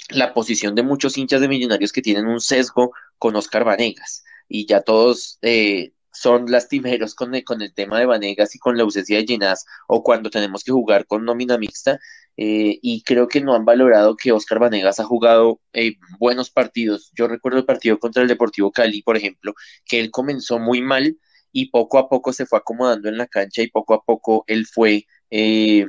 la 0.08 0.34
posición 0.34 0.74
de 0.74 0.82
muchos 0.82 1.16
hinchas 1.18 1.40
de 1.40 1.48
millonarios 1.48 1.92
que 1.92 2.02
tienen 2.02 2.26
un 2.26 2.40
sesgo 2.40 2.92
con 3.18 3.36
Oscar 3.36 3.64
Vanegas 3.64 4.24
y 4.48 4.66
ya 4.66 4.80
todos 4.80 5.38
eh, 5.42 5.92
son 6.20 6.50
lastimeros 6.50 7.14
con 7.14 7.34
el, 7.34 7.44
con 7.44 7.62
el 7.62 7.72
tema 7.72 7.98
de 7.98 8.04
Vanegas 8.04 8.54
y 8.54 8.58
con 8.58 8.76
la 8.76 8.82
ausencia 8.82 9.16
de 9.16 9.24
Ginás 9.24 9.64
o 9.88 10.02
cuando 10.02 10.28
tenemos 10.28 10.62
que 10.62 10.70
jugar 10.70 11.06
con 11.06 11.24
nómina 11.24 11.56
mixta 11.56 11.98
eh, 12.36 12.78
y 12.82 13.02
creo 13.04 13.26
que 13.26 13.40
no 13.40 13.54
han 13.54 13.64
valorado 13.64 14.16
que 14.16 14.30
Oscar 14.30 14.58
Vanegas 14.58 15.00
ha 15.00 15.04
jugado 15.04 15.62
eh, 15.72 15.94
buenos 16.18 16.50
partidos. 16.50 17.10
Yo 17.16 17.26
recuerdo 17.26 17.58
el 17.60 17.64
partido 17.64 17.98
contra 17.98 18.20
el 18.22 18.28
Deportivo 18.28 18.70
Cali, 18.70 19.00
por 19.00 19.16
ejemplo, 19.16 19.54
que 19.86 19.98
él 19.98 20.10
comenzó 20.10 20.58
muy 20.58 20.82
mal 20.82 21.16
y 21.52 21.70
poco 21.70 21.96
a 21.96 22.10
poco 22.10 22.34
se 22.34 22.44
fue 22.44 22.58
acomodando 22.58 23.08
en 23.08 23.16
la 23.16 23.26
cancha 23.26 23.62
y 23.62 23.70
poco 23.70 23.94
a 23.94 24.02
poco 24.04 24.44
él 24.46 24.66
fue 24.66 25.06
eh, 25.30 25.86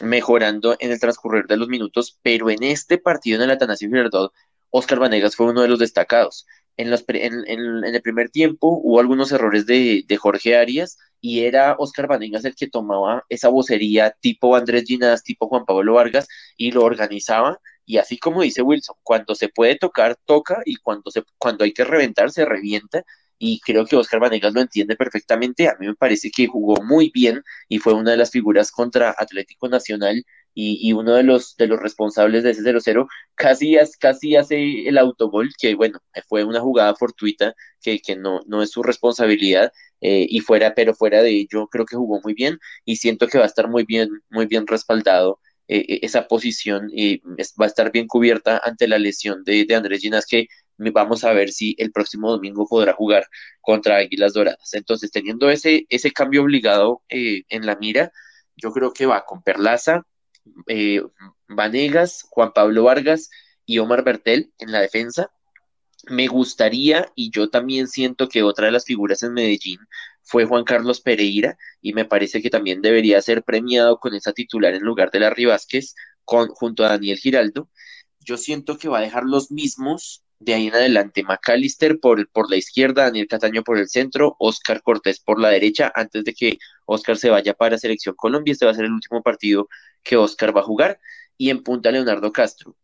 mejorando 0.00 0.76
en 0.78 0.90
el 0.90 1.00
transcurrir 1.00 1.44
de 1.46 1.58
los 1.58 1.68
minutos, 1.68 2.18
pero 2.22 2.48
en 2.48 2.62
este 2.62 2.96
partido 2.96 3.36
en 3.36 3.42
el 3.42 3.50
Atanasio 3.50 3.90
Girardot, 3.90 4.32
Oscar 4.70 5.00
Vanegas 5.00 5.36
fue 5.36 5.50
uno 5.50 5.60
de 5.60 5.68
los 5.68 5.78
destacados. 5.78 6.46
En, 6.78 6.92
en, 7.46 7.84
el 7.84 8.02
primer 8.02 8.30
tiempo 8.30 8.68
hubo 8.82 9.00
algunos 9.00 9.32
errores 9.32 9.64
de, 9.66 10.04
de, 10.06 10.16
Jorge 10.18 10.56
Arias 10.56 10.98
y 11.20 11.44
era 11.44 11.74
Oscar 11.78 12.06
Vanegas 12.06 12.44
el 12.44 12.54
que 12.54 12.66
tomaba 12.66 13.24
esa 13.30 13.48
vocería 13.48 14.14
tipo 14.20 14.54
Andrés 14.56 14.84
Ginás, 14.84 15.22
tipo 15.22 15.48
Juan 15.48 15.64
Pablo 15.64 15.94
Vargas 15.94 16.28
y 16.56 16.72
lo 16.72 16.84
organizaba. 16.84 17.58
Y 17.86 17.98
así 17.98 18.18
como 18.18 18.42
dice 18.42 18.62
Wilson, 18.62 18.96
cuando 19.02 19.34
se 19.34 19.48
puede 19.48 19.76
tocar, 19.76 20.16
toca 20.26 20.60
y 20.66 20.76
cuando, 20.76 21.10
se, 21.10 21.22
cuando 21.38 21.64
hay 21.64 21.72
que 21.72 21.84
reventar, 21.84 22.30
se 22.30 22.44
revienta 22.44 23.04
y 23.38 23.60
creo 23.60 23.86
que 23.86 23.96
Oscar 23.96 24.20
Vanegas 24.20 24.52
lo 24.54 24.60
entiende 24.60 24.96
perfectamente. 24.96 25.68
A 25.68 25.76
mí 25.78 25.86
me 25.86 25.94
parece 25.94 26.30
que 26.30 26.46
jugó 26.46 26.82
muy 26.82 27.10
bien 27.12 27.42
y 27.68 27.78
fue 27.78 27.94
una 27.94 28.12
de 28.12 28.16
las 28.16 28.30
figuras 28.30 28.70
contra 28.70 29.14
Atlético 29.16 29.68
Nacional 29.68 30.24
y, 30.56 30.88
y 30.88 30.92
uno 30.94 31.14
de 31.14 31.22
los, 31.22 31.54
de 31.56 31.66
los 31.68 31.78
responsables 31.80 32.42
de 32.42 32.50
ese 32.52 32.62
0-0. 32.62 33.06
Casi, 33.34 33.76
casi 34.00 34.36
hace 34.36 34.88
el 34.88 34.98
autogol, 34.98 35.50
que 35.60 35.74
bueno, 35.74 36.00
fue 36.28 36.44
una 36.44 36.60
jugada 36.60 36.94
fortuita 36.96 37.54
que, 37.82 38.00
que 38.00 38.16
no, 38.16 38.40
no 38.46 38.62
es 38.62 38.70
su 38.70 38.82
responsabilidad. 38.82 39.72
Eh, 40.00 40.26
y 40.28 40.40
fuera, 40.40 40.74
pero 40.74 40.94
fuera 40.94 41.22
de 41.22 41.30
ello, 41.30 41.68
creo 41.68 41.86
que 41.86 41.96
jugó 41.96 42.20
muy 42.22 42.34
bien 42.34 42.58
y 42.84 42.96
siento 42.96 43.28
que 43.28 43.38
va 43.38 43.44
a 43.44 43.46
estar 43.48 43.68
muy 43.68 43.84
bien, 43.84 44.10
muy 44.30 44.46
bien 44.46 44.66
respaldado 44.66 45.40
eh, 45.68 45.84
e, 45.88 46.06
esa 46.06 46.28
posición 46.28 46.90
y 46.92 47.18
va 47.60 47.64
a 47.64 47.68
estar 47.68 47.90
bien 47.92 48.06
cubierta 48.06 48.60
ante 48.64 48.88
la 48.88 48.98
lesión 48.98 49.42
de, 49.44 49.64
de 49.64 49.74
Andrés 49.74 50.00
Ginas, 50.02 50.26
que 50.26 50.48
vamos 50.78 51.24
a 51.24 51.32
ver 51.32 51.50
si 51.50 51.74
el 51.78 51.92
próximo 51.92 52.30
domingo 52.30 52.66
podrá 52.68 52.92
jugar 52.92 53.26
contra 53.60 53.96
Águilas 53.96 54.34
Doradas. 54.34 54.74
Entonces, 54.74 55.10
teniendo 55.10 55.50
ese, 55.50 55.86
ese 55.88 56.12
cambio 56.12 56.42
obligado 56.42 57.02
eh, 57.08 57.44
en 57.48 57.66
la 57.66 57.76
mira, 57.76 58.12
yo 58.56 58.72
creo 58.72 58.92
que 58.92 59.06
va 59.06 59.24
con 59.24 59.42
Perlaza, 59.42 60.02
eh, 60.66 61.02
Vanegas, 61.48 62.26
Juan 62.30 62.52
Pablo 62.52 62.84
Vargas 62.84 63.30
y 63.64 63.78
Omar 63.78 64.04
Bertel 64.04 64.52
en 64.58 64.72
la 64.72 64.80
defensa. 64.80 65.30
Me 66.08 66.28
gustaría, 66.28 67.10
y 67.14 67.30
yo 67.30 67.50
también 67.50 67.88
siento 67.88 68.28
que 68.28 68.42
otra 68.42 68.66
de 68.66 68.72
las 68.72 68.84
figuras 68.84 69.22
en 69.22 69.32
Medellín 69.32 69.80
fue 70.22 70.44
Juan 70.44 70.64
Carlos 70.64 71.00
Pereira, 71.00 71.56
y 71.80 71.92
me 71.92 72.04
parece 72.04 72.42
que 72.42 72.50
también 72.50 72.82
debería 72.82 73.20
ser 73.22 73.42
premiado 73.42 73.98
con 73.98 74.14
esa 74.14 74.32
titular 74.32 74.74
en 74.74 74.82
lugar 74.82 75.10
de 75.10 75.20
la 75.20 75.34
Vázquez, 75.48 75.94
junto 76.24 76.84
a 76.84 76.88
Daniel 76.88 77.18
Giraldo. 77.18 77.70
Yo 78.20 78.36
siento 78.36 78.76
que 78.76 78.88
va 78.88 78.98
a 78.98 79.02
dejar 79.02 79.24
los 79.24 79.50
mismos 79.50 80.25
de 80.38 80.54
ahí 80.54 80.66
en 80.68 80.74
adelante, 80.74 81.22
McAllister 81.22 81.98
por, 81.98 82.28
por 82.30 82.50
la 82.50 82.56
izquierda, 82.56 83.04
Daniel 83.04 83.28
Cataño 83.28 83.62
por 83.62 83.78
el 83.78 83.88
centro, 83.88 84.36
Oscar 84.38 84.82
Cortés 84.82 85.20
por 85.20 85.40
la 85.40 85.48
derecha, 85.48 85.90
antes 85.94 86.24
de 86.24 86.34
que 86.34 86.58
Oscar 86.84 87.16
se 87.16 87.30
vaya 87.30 87.54
para 87.54 87.78
Selección 87.78 88.14
Colombia. 88.14 88.52
Este 88.52 88.66
va 88.66 88.72
a 88.72 88.74
ser 88.74 88.84
el 88.84 88.92
último 88.92 89.22
partido 89.22 89.68
que 90.02 90.16
Oscar 90.16 90.56
va 90.56 90.60
a 90.60 90.64
jugar. 90.64 91.00
Y 91.38 91.50
en 91.50 91.62
punta 91.62 91.90
Leonardo 91.90 92.32
Castro. 92.32 92.76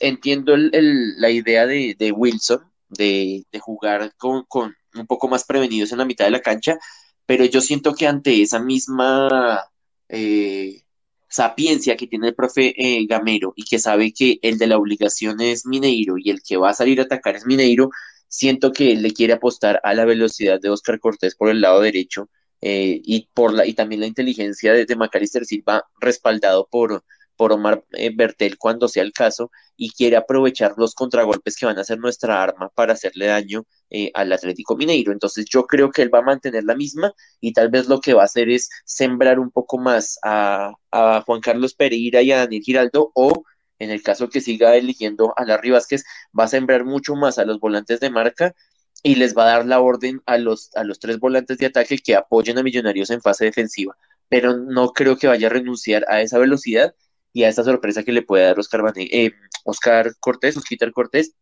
Entiendo 0.00 0.54
el, 0.54 1.20
la 1.20 1.30
idea 1.30 1.66
de, 1.66 1.96
de 1.98 2.12
Wilson 2.12 2.60
de, 2.88 3.44
de 3.50 3.58
jugar 3.60 4.14
con, 4.16 4.44
con, 4.44 4.74
un 4.94 5.06
poco 5.06 5.28
más 5.28 5.44
prevenidos 5.44 5.92
en 5.92 5.98
la 5.98 6.04
mitad 6.04 6.24
de 6.24 6.32
la 6.32 6.42
cancha, 6.42 6.78
pero 7.26 7.44
yo 7.44 7.60
siento 7.60 7.94
que 7.94 8.06
ante 8.06 8.42
esa 8.42 8.58
misma 8.58 9.64
eh, 10.08 10.82
sapiencia 11.30 11.96
que 11.96 12.06
tiene 12.08 12.28
el 12.28 12.34
profe 12.34 12.74
eh, 12.76 13.06
Gamero 13.06 13.52
y 13.56 13.64
que 13.64 13.78
sabe 13.78 14.12
que 14.12 14.38
el 14.42 14.58
de 14.58 14.66
la 14.66 14.76
obligación 14.76 15.40
es 15.40 15.64
Mineiro 15.64 16.16
y 16.18 16.30
el 16.30 16.42
que 16.42 16.56
va 16.56 16.70
a 16.70 16.74
salir 16.74 17.00
a 17.00 17.04
atacar 17.04 17.36
es 17.36 17.46
Mineiro, 17.46 17.90
siento 18.28 18.72
que 18.72 18.92
él 18.92 19.02
le 19.02 19.12
quiere 19.12 19.34
apostar 19.34 19.80
a 19.84 19.94
la 19.94 20.04
velocidad 20.04 20.60
de 20.60 20.70
Oscar 20.70 20.98
Cortés 21.00 21.36
por 21.36 21.48
el 21.48 21.60
lado 21.60 21.80
derecho 21.80 22.28
eh, 22.60 23.00
y 23.04 23.28
por 23.32 23.54
la 23.54 23.64
y 23.66 23.74
también 23.74 24.00
la 24.00 24.06
inteligencia 24.06 24.72
de, 24.72 24.84
de 24.84 25.44
Silva 25.44 25.84
respaldado 26.00 26.68
por 26.70 27.04
por 27.40 27.54
Omar 27.54 27.82
eh, 27.92 28.10
Bertel 28.14 28.58
cuando 28.58 28.86
sea 28.86 29.02
el 29.02 29.14
caso 29.14 29.50
y 29.74 29.92
quiere 29.92 30.16
aprovechar 30.16 30.74
los 30.76 30.94
contragolpes 30.94 31.56
que 31.56 31.64
van 31.64 31.78
a 31.78 31.84
ser 31.84 31.98
nuestra 31.98 32.42
arma 32.42 32.68
para 32.68 32.92
hacerle 32.92 33.28
daño 33.28 33.64
eh, 33.88 34.10
al 34.12 34.30
Atlético 34.30 34.76
Mineiro. 34.76 35.10
Entonces 35.10 35.46
yo 35.48 35.66
creo 35.66 35.90
que 35.90 36.02
él 36.02 36.14
va 36.14 36.18
a 36.18 36.22
mantener 36.22 36.64
la 36.64 36.74
misma 36.74 37.14
y 37.40 37.54
tal 37.54 37.70
vez 37.70 37.88
lo 37.88 38.02
que 38.02 38.12
va 38.12 38.20
a 38.20 38.24
hacer 38.26 38.50
es 38.50 38.68
sembrar 38.84 39.38
un 39.38 39.50
poco 39.50 39.78
más 39.78 40.18
a, 40.22 40.74
a 40.90 41.22
Juan 41.22 41.40
Carlos 41.40 41.72
Pereira 41.72 42.20
y 42.20 42.30
a 42.30 42.40
Daniel 42.40 42.62
Giraldo 42.62 43.10
o 43.14 43.42
en 43.78 43.88
el 43.90 44.02
caso 44.02 44.28
que 44.28 44.42
siga 44.42 44.76
eligiendo 44.76 45.32
a 45.34 45.46
Larry 45.46 45.70
Vázquez, 45.70 46.04
va 46.38 46.44
a 46.44 46.48
sembrar 46.48 46.84
mucho 46.84 47.14
más 47.14 47.38
a 47.38 47.46
los 47.46 47.58
volantes 47.58 48.00
de 48.00 48.10
marca 48.10 48.54
y 49.02 49.14
les 49.14 49.34
va 49.34 49.44
a 49.44 49.56
dar 49.56 49.66
la 49.66 49.80
orden 49.80 50.20
a 50.26 50.36
los, 50.36 50.76
a 50.76 50.84
los 50.84 50.98
tres 50.98 51.18
volantes 51.18 51.56
de 51.56 51.64
ataque 51.64 51.96
que 51.96 52.16
apoyen 52.16 52.58
a 52.58 52.62
Millonarios 52.62 53.08
en 53.08 53.22
fase 53.22 53.46
defensiva. 53.46 53.96
Pero 54.28 54.58
no 54.58 54.90
creo 54.90 55.16
que 55.16 55.26
vaya 55.26 55.46
a 55.46 55.50
renunciar 55.50 56.04
a 56.06 56.20
esa 56.20 56.38
velocidad 56.38 56.94
y 57.32 57.44
a 57.44 57.48
esta 57.48 57.64
sorpresa 57.64 58.02
que 58.02 58.12
le 58.12 58.22
puede 58.22 58.44
dar 58.44 58.58
Oscar, 58.58 58.92
eh, 58.96 59.32
Oscar 59.64 60.12
Cortés, 60.20 60.56
Oscar 60.56 60.92
Cortés, 60.92 61.34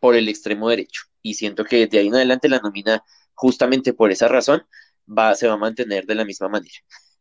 por 0.00 0.14
el 0.14 0.28
extremo 0.28 0.68
derecho. 0.68 1.02
Y 1.22 1.34
siento 1.34 1.64
que 1.64 1.86
de 1.86 1.98
ahí 1.98 2.08
en 2.08 2.14
adelante 2.16 2.48
la 2.48 2.58
nómina, 2.58 3.02
justamente 3.34 3.92
por 3.94 4.10
esa 4.10 4.28
razón, 4.28 4.62
va, 5.06 5.34
se 5.34 5.46
va 5.46 5.54
a 5.54 5.58
mantener 5.58 6.06
de 6.06 6.14
la 6.14 6.24
misma 6.24 6.48
manera. 6.48 6.74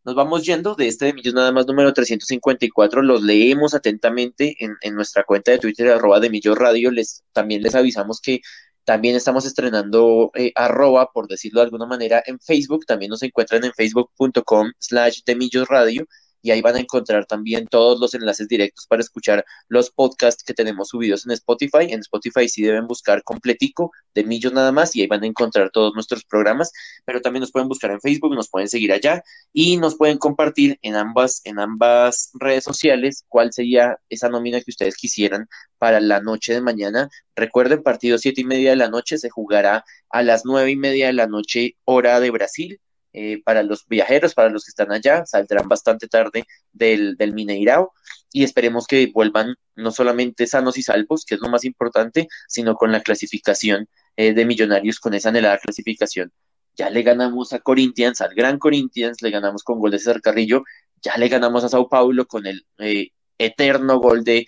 nos 0.05 0.15
vamos 0.15 0.45
yendo 0.45 0.75
de 0.75 0.87
este 0.87 1.05
de 1.05 1.13
Millos 1.13 1.33
nada 1.33 1.51
más 1.51 1.65
número 1.67 1.93
354, 1.93 3.01
los 3.01 3.23
leemos 3.23 3.73
atentamente 3.73 4.55
en, 4.59 4.75
en 4.81 4.95
nuestra 4.95 5.23
cuenta 5.23 5.51
de 5.51 5.59
Twitter, 5.59 5.89
arroba 5.89 6.19
de 6.19 6.29
Millos 6.29 6.57
Radio, 6.57 6.91
les, 6.91 7.23
también 7.33 7.61
les 7.63 7.75
avisamos 7.75 8.19
que 8.21 8.41
también 8.85 9.15
estamos 9.15 9.45
estrenando 9.45 10.31
eh, 10.35 10.51
arroba, 10.55 11.11
por 11.13 11.27
decirlo 11.27 11.61
de 11.61 11.65
alguna 11.65 11.85
manera, 11.85 12.21
en 12.25 12.39
Facebook, 12.39 12.85
también 12.85 13.09
nos 13.09 13.23
encuentran 13.23 13.63
en 13.63 13.73
facebook.com 13.73 14.71
slash 14.79 15.21
de 15.25 15.35
Millos 15.35 15.67
Radio, 15.67 16.05
y 16.43 16.51
ahí 16.51 16.61
van 16.61 16.75
a 16.75 16.79
encontrar 16.79 17.25
también 17.25 17.67
todos 17.67 17.99
los 17.99 18.13
enlaces 18.13 18.47
directos 18.49 18.85
para 18.85 19.01
escuchar 19.01 19.45
los 19.69 19.89
podcasts 19.89 20.43
que 20.43 20.53
tenemos 20.53 20.89
subidos 20.89 21.25
en 21.25 21.31
Spotify. 21.31 21.87
En 21.89 22.01
Spotify 22.01 22.49
sí 22.49 22.61
deben 22.61 22.85
buscar 22.85 23.23
completico 23.23 23.91
de 24.13 24.25
Millos 24.25 24.51
nada 24.51 24.73
más 24.73 24.93
y 24.95 25.01
ahí 25.01 25.07
van 25.07 25.23
a 25.23 25.27
encontrar 25.27 25.71
todos 25.71 25.93
nuestros 25.95 26.25
programas, 26.25 26.71
pero 27.05 27.21
también 27.21 27.41
nos 27.41 27.51
pueden 27.51 27.69
buscar 27.69 27.91
en 27.91 28.01
Facebook, 28.01 28.35
nos 28.35 28.49
pueden 28.49 28.67
seguir 28.67 28.91
allá 28.91 29.23
y 29.53 29.77
nos 29.77 29.95
pueden 29.95 30.17
compartir 30.17 30.77
en 30.81 30.95
ambas, 30.95 31.41
en 31.45 31.59
ambas 31.59 32.31
redes 32.33 32.65
sociales 32.65 33.23
cuál 33.29 33.53
sería 33.53 33.97
esa 34.09 34.27
nómina 34.27 34.59
que 34.59 34.71
ustedes 34.71 34.97
quisieran 34.97 35.47
para 35.77 36.01
la 36.01 36.19
noche 36.19 36.53
de 36.53 36.61
mañana. 36.61 37.09
Recuerden, 37.37 37.83
partido 37.83 38.17
siete 38.17 38.41
y 38.41 38.45
media 38.45 38.71
de 38.71 38.75
la 38.75 38.89
noche 38.89 39.17
se 39.17 39.29
jugará 39.29 39.85
a 40.09 40.23
las 40.23 40.43
nueve 40.43 40.71
y 40.71 40.75
media 40.75 41.07
de 41.07 41.13
la 41.13 41.27
noche, 41.27 41.77
hora 41.85 42.19
de 42.19 42.31
Brasil 42.31 42.81
eh, 43.13 43.41
para 43.43 43.63
los 43.63 43.85
viajeros, 43.87 44.33
para 44.33 44.49
los 44.49 44.65
que 44.65 44.69
están 44.69 44.91
allá, 44.91 45.25
saldrán 45.25 45.67
bastante 45.67 46.07
tarde 46.07 46.45
del, 46.71 47.15
del 47.15 47.33
Mineirao 47.33 47.93
y 48.31 48.43
esperemos 48.43 48.87
que 48.87 49.11
vuelvan 49.13 49.55
no 49.75 49.91
solamente 49.91 50.47
sanos 50.47 50.77
y 50.77 50.83
salvos, 50.83 51.23
que 51.23 51.35
es 51.35 51.41
lo 51.41 51.49
más 51.49 51.63
importante, 51.63 52.27
sino 52.47 52.75
con 52.75 52.91
la 52.91 53.01
clasificación 53.01 53.87
eh, 54.17 54.33
de 54.33 54.45
Millonarios, 54.45 54.99
con 54.99 55.13
esa 55.13 55.29
anhelada 55.29 55.59
clasificación. 55.59 56.31
Ya 56.75 56.89
le 56.89 57.03
ganamos 57.03 57.53
a 57.53 57.59
Corinthians, 57.59 58.19
al 58.21 58.33
Gran 58.33 58.57
Corinthians, 58.57 59.21
le 59.21 59.29
ganamos 59.29 59.63
con 59.63 59.79
gol 59.79 59.91
de 59.91 59.99
César 59.99 60.21
Carrillo, 60.21 60.63
ya 61.01 61.15
le 61.17 61.29
ganamos 61.29 61.63
a 61.63 61.69
Sao 61.69 61.87
Paulo 61.87 62.25
con 62.25 62.47
el 62.47 62.65
eh, 62.79 63.09
eterno 63.37 63.99
gol 63.99 64.23
de 64.23 64.47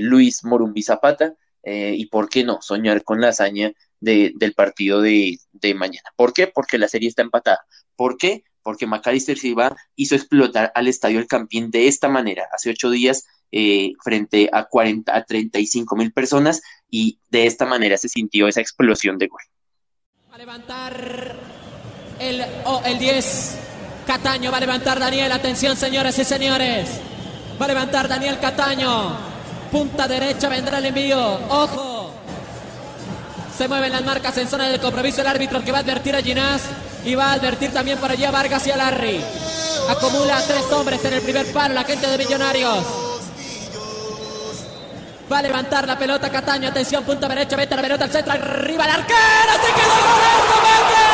Luis 0.00 0.44
Morumbi 0.44 0.82
Zapata, 0.82 1.34
y 1.64 2.06
por 2.06 2.30
qué 2.30 2.44
no 2.44 2.62
soñar 2.62 3.04
con 3.04 3.20
la 3.20 3.28
hazaña 3.28 3.72
del 4.00 4.54
partido 4.54 5.00
de, 5.00 5.38
mañana. 5.74 6.10
¿Por 6.16 6.32
qué? 6.32 6.46
Porque 6.46 6.78
la 6.78 6.88
serie 6.88 7.08
está 7.08 7.22
empatada. 7.22 7.60
¿Por 7.98 8.16
qué? 8.16 8.44
Porque 8.62 8.86
Macalister 8.86 9.36
Silva 9.36 9.76
hizo 9.96 10.14
explotar 10.14 10.70
al 10.76 10.86
Estadio 10.86 11.18
El 11.18 11.26
Campín 11.26 11.72
de 11.72 11.88
esta 11.88 12.08
manera, 12.08 12.46
hace 12.52 12.70
ocho 12.70 12.90
días, 12.90 13.26
eh, 13.50 13.94
frente 14.04 14.48
a 14.52 14.66
40 14.66 15.16
a 15.16 15.24
35 15.24 15.96
mil 15.96 16.12
personas, 16.12 16.62
y 16.88 17.18
de 17.28 17.46
esta 17.46 17.66
manera 17.66 17.98
se 17.98 18.08
sintió 18.08 18.46
esa 18.46 18.60
explosión 18.60 19.18
de 19.18 19.26
gol. 19.26 19.40
a 20.30 20.38
levantar 20.38 21.36
el, 22.20 22.44
oh, 22.66 22.80
el 22.86 23.00
10. 23.00 23.58
Cataño 24.06 24.52
va 24.52 24.58
a 24.58 24.60
levantar 24.60 25.00
Daniel. 25.00 25.32
Atención, 25.32 25.76
señores 25.76 26.16
y 26.20 26.24
señores. 26.24 26.88
Va 27.60 27.64
a 27.64 27.68
levantar 27.68 28.06
Daniel 28.06 28.38
Cataño. 28.38 29.16
Punta 29.72 30.06
derecha 30.06 30.48
vendrá 30.48 30.78
el 30.78 30.86
envío. 30.86 31.18
Ojo. 31.48 32.14
Se 33.56 33.66
mueven 33.66 33.90
las 33.90 34.04
marcas 34.04 34.38
en 34.38 34.46
zona 34.46 34.68
del 34.68 34.80
compromiso. 34.80 35.20
El 35.20 35.26
árbitro 35.26 35.64
que 35.64 35.72
va 35.72 35.78
a 35.78 35.80
advertir 35.80 36.14
a 36.14 36.22
Ginás. 36.22 36.62
Y 37.04 37.14
va 37.14 37.30
a 37.30 37.32
advertir 37.34 37.72
también 37.72 37.98
por 37.98 38.10
allí 38.10 38.24
a 38.24 38.30
Vargas 38.30 38.66
y 38.66 38.70
a 38.70 38.76
Larry. 38.76 39.24
Acumula 39.88 40.42
tres 40.46 40.64
hombres 40.72 41.04
en 41.04 41.14
el 41.14 41.22
primer 41.22 41.50
palo 41.52 41.74
la 41.74 41.84
gente 41.84 42.06
de 42.06 42.18
Millonarios. 42.18 42.84
Va 45.30 45.38
a 45.38 45.42
levantar 45.42 45.86
la 45.86 45.98
pelota 45.98 46.30
Cataño. 46.30 46.68
Atención, 46.68 47.04
punta 47.04 47.28
derecha. 47.28 47.56
Vete 47.56 47.76
la 47.76 47.82
pelota 47.82 48.04
al 48.04 48.10
centro. 48.10 48.32
Arriba 48.32 48.84
el 48.84 48.90
arquero. 48.90 49.52
Se 49.64 49.72
quedó 49.72 49.94
nos 49.94 51.07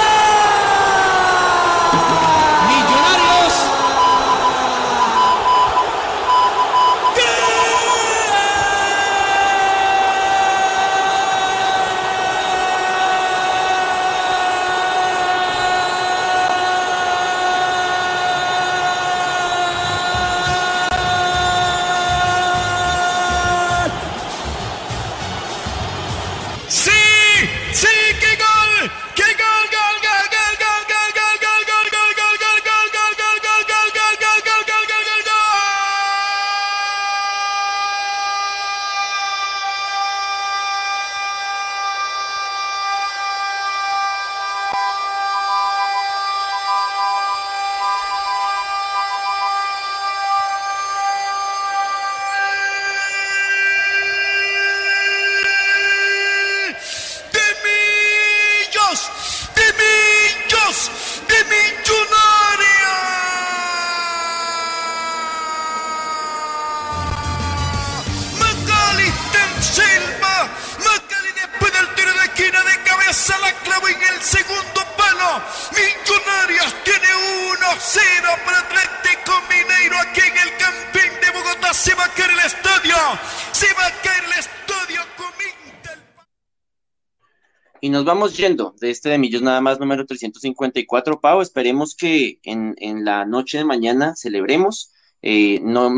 vamos 88.15 88.37
yendo 88.37 88.77
de 88.81 88.91
este 88.91 89.09
de 89.09 89.19
Millos 89.19 89.43
nada 89.43 89.61
más 89.61 89.81
número 89.81 90.07
354, 90.07 91.21
Pau. 91.21 91.41
Esperemos 91.41 91.97
que 91.97 92.39
en, 92.45 92.77
en 92.79 93.05
la 93.05 93.25
noche 93.25 93.59
de 93.59 93.65
mañana 93.65 94.15
celebremos. 94.15 94.93
Eh, 95.21 95.59
no 95.65 95.93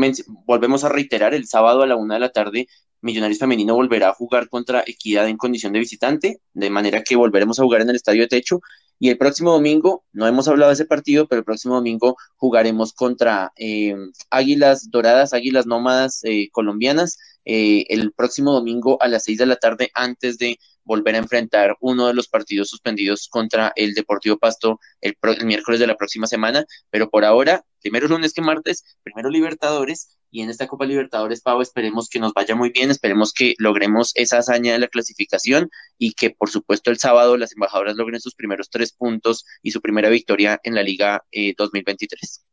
volvemos 0.47 0.83
a 0.83 0.89
reiterar, 0.89 1.35
el 1.35 1.47
sábado 1.47 1.83
a 1.83 1.85
la 1.85 1.95
una 1.95 2.15
de 2.15 2.19
la 2.21 2.31
tarde, 2.31 2.67
Millonarios 3.01 3.37
Femenino 3.37 3.75
volverá 3.75 4.09
a 4.09 4.13
jugar 4.13 4.49
contra 4.49 4.83
Equidad 4.87 5.27
en 5.27 5.37
condición 5.37 5.73
de 5.73 5.79
visitante, 5.79 6.41
de 6.53 6.69
manera 6.71 7.03
que 7.03 7.15
volveremos 7.15 7.59
a 7.59 7.63
jugar 7.63 7.81
en 7.81 7.91
el 7.91 7.97
Estadio 7.97 8.23
de 8.23 8.29
Techo. 8.29 8.61
Y 8.97 9.09
el 9.09 9.19
próximo 9.19 9.51
domingo, 9.51 10.03
no 10.11 10.25
hemos 10.25 10.47
hablado 10.47 10.71
de 10.71 10.73
ese 10.73 10.85
partido, 10.85 11.27
pero 11.27 11.41
el 11.41 11.45
próximo 11.45 11.75
domingo 11.75 12.17
jugaremos 12.35 12.93
contra 12.93 13.53
eh, 13.57 13.95
Águilas 14.31 14.89
Doradas, 14.89 15.33
Águilas 15.33 15.67
Nómadas 15.67 16.21
eh, 16.23 16.49
colombianas, 16.51 17.19
el 17.45 18.11
próximo 18.11 18.51
domingo 18.53 18.97
a 19.01 19.07
las 19.07 19.23
seis 19.23 19.37
de 19.37 19.45
la 19.45 19.55
tarde 19.55 19.89
antes 19.93 20.37
de 20.37 20.57
volver 20.87 21.15
a 21.15 21.19
enfrentar 21.19 21.75
uno 21.81 22.07
de 22.07 22.13
los 22.13 22.27
partidos 22.27 22.69
suspendidos 22.69 23.27
contra 23.29 23.73
el 23.75 23.93
Deportivo 23.93 24.37
Pasto 24.37 24.79
el, 25.01 25.15
miércoles 25.45 25.79
de 25.79 25.87
la 25.87 25.97
próxima 25.97 26.25
semana, 26.25 26.65
pero 26.89 27.09
por 27.09 27.25
ahora, 27.25 27.63
primero 27.81 28.07
lunes 28.07 28.33
que 28.33 28.41
martes, 28.41 28.97
primero 29.03 29.29
Libertadores, 29.29 30.17
y 30.31 30.41
en 30.41 30.49
esta 30.49 30.67
Copa 30.67 30.85
Libertadores, 30.85 31.41
Pau, 31.41 31.61
esperemos 31.61 32.09
que 32.09 32.19
nos 32.19 32.33
vaya 32.33 32.55
muy 32.55 32.69
bien, 32.71 32.91
esperemos 32.91 33.33
que 33.33 33.55
logremos 33.59 34.11
esa 34.15 34.39
hazaña 34.39 34.73
de 34.73 34.79
la 34.79 34.87
clasificación 34.87 35.69
y 35.97 36.13
que 36.13 36.31
por 36.31 36.49
supuesto 36.49 36.91
el 36.91 36.97
sábado 36.97 37.37
las 37.37 37.53
embajadoras 37.53 37.95
logren 37.95 38.19
sus 38.19 38.35
primeros 38.35 38.69
tres 38.69 38.91
puntos 38.93 39.45
y 39.61 39.71
su 39.71 39.81
primera 39.81 40.09
victoria 40.09 40.59
en 40.63 40.75
la 40.75 40.83
Liga 40.83 41.23
2023. 41.57 42.46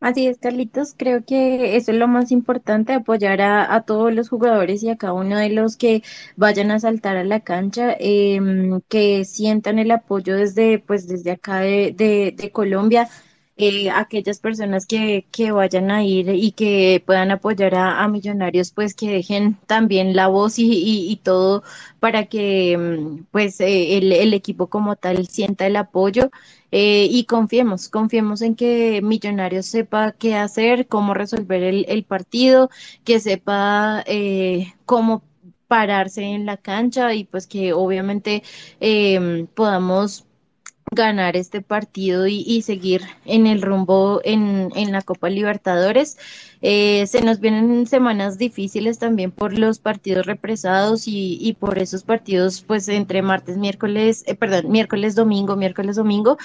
Eh, 0.00 0.06
Así 0.08 0.26
es, 0.26 0.38
Carlitos. 0.38 0.94
Creo 0.96 1.24
que 1.24 1.76
eso 1.76 1.92
es 1.92 1.98
lo 1.98 2.08
más 2.08 2.32
importante, 2.32 2.92
apoyar 2.92 3.40
a, 3.40 3.82
todos 3.82 4.12
los 4.14 4.28
jugadores 4.28 4.82
y 4.82 4.90
a 4.90 4.96
cada 4.96 5.12
uno 5.12 5.38
de 5.38 5.50
los 5.50 5.76
que 5.76 6.02
vayan 6.36 6.70
a 6.70 6.80
saltar 6.80 7.16
a 7.16 7.24
la 7.24 7.40
cancha, 7.40 7.94
em, 7.98 8.80
que 8.88 9.24
sientan 9.24 9.78
el 9.78 9.90
apoyo 9.90 10.36
desde, 10.36 10.78
pues, 10.78 11.06
desde 11.08 11.32
acá 11.32 11.60
de, 11.60 11.92
de, 11.96 12.50
Colombia. 12.52 13.08
Eh, 13.62 13.90
aquellas 13.90 14.38
personas 14.40 14.86
que, 14.86 15.26
que, 15.30 15.52
vayan 15.52 15.90
a 15.90 16.02
ir 16.02 16.30
y 16.30 16.52
que 16.52 17.02
puedan 17.04 17.30
apoyar 17.30 17.74
a, 17.74 18.08
Millonarios, 18.08 18.70
pues 18.70 18.94
que 18.94 19.10
dejen 19.10 19.58
también 19.66 20.16
la 20.16 20.28
voz 20.28 20.58
y, 20.58 21.10
y, 21.10 21.16
todo 21.16 21.62
para 22.00 22.24
que 22.26 22.72
em, 22.72 23.26
pues 23.30 23.60
eh, 23.60 23.98
el, 23.98 24.12
el, 24.12 24.32
equipo 24.32 24.68
como 24.68 24.96
tal 24.96 25.26
sienta 25.26 25.66
el 25.66 25.76
apoyo 25.76 26.30
eh, 26.72 27.06
y 27.10 27.24
confiemos, 27.24 27.90
confiemos 27.90 28.40
en 28.40 28.56
que 28.56 29.02
Millonarios 29.02 29.66
sepa 29.66 30.12
qué 30.12 30.36
hacer, 30.36 30.86
cómo 30.86 31.12
resolver 31.12 31.62
el, 31.62 32.04
partido, 32.04 32.70
que 33.04 33.20
sepa 33.20 34.02
eh, 34.06 34.72
cómo 34.86 35.22
pararse 35.68 36.22
en 36.22 36.46
la 36.46 36.56
cancha 36.56 37.12
y 37.14 37.24
pues 37.24 37.46
que 37.46 37.74
obviamente 37.74 38.42
podamos 39.54 40.24
ganar 40.90 41.36
este 41.36 41.60
partido 41.60 42.26
y, 42.26 42.62
seguir 42.62 43.02
en 43.24 43.46
el 43.46 43.62
rumbo 43.62 44.20
en, 44.24 44.70
en 44.74 44.92
la 44.92 45.02
Copa 45.02 45.30
Libertadores. 45.30 46.18
Eh, 46.62 47.06
se 47.06 47.22
nos 47.22 47.40
vienen 47.40 47.86
semanas 47.86 48.36
difíciles 48.36 48.98
también 48.98 49.30
por 49.30 49.58
los 49.58 49.78
partidos 49.78 50.26
represados 50.26 51.08
y, 51.08 51.38
y 51.40 51.54
por 51.54 51.78
esos 51.78 52.02
partidos, 52.02 52.62
pues 52.66 52.88
entre 52.88 53.22
martes, 53.22 53.56
miércoles, 53.56 54.24
eh, 54.26 54.34
perdón, 54.34 54.70
miércoles, 54.70 55.14
domingo, 55.14 55.56
miércoles, 55.56 55.96
domingo. 55.96 56.38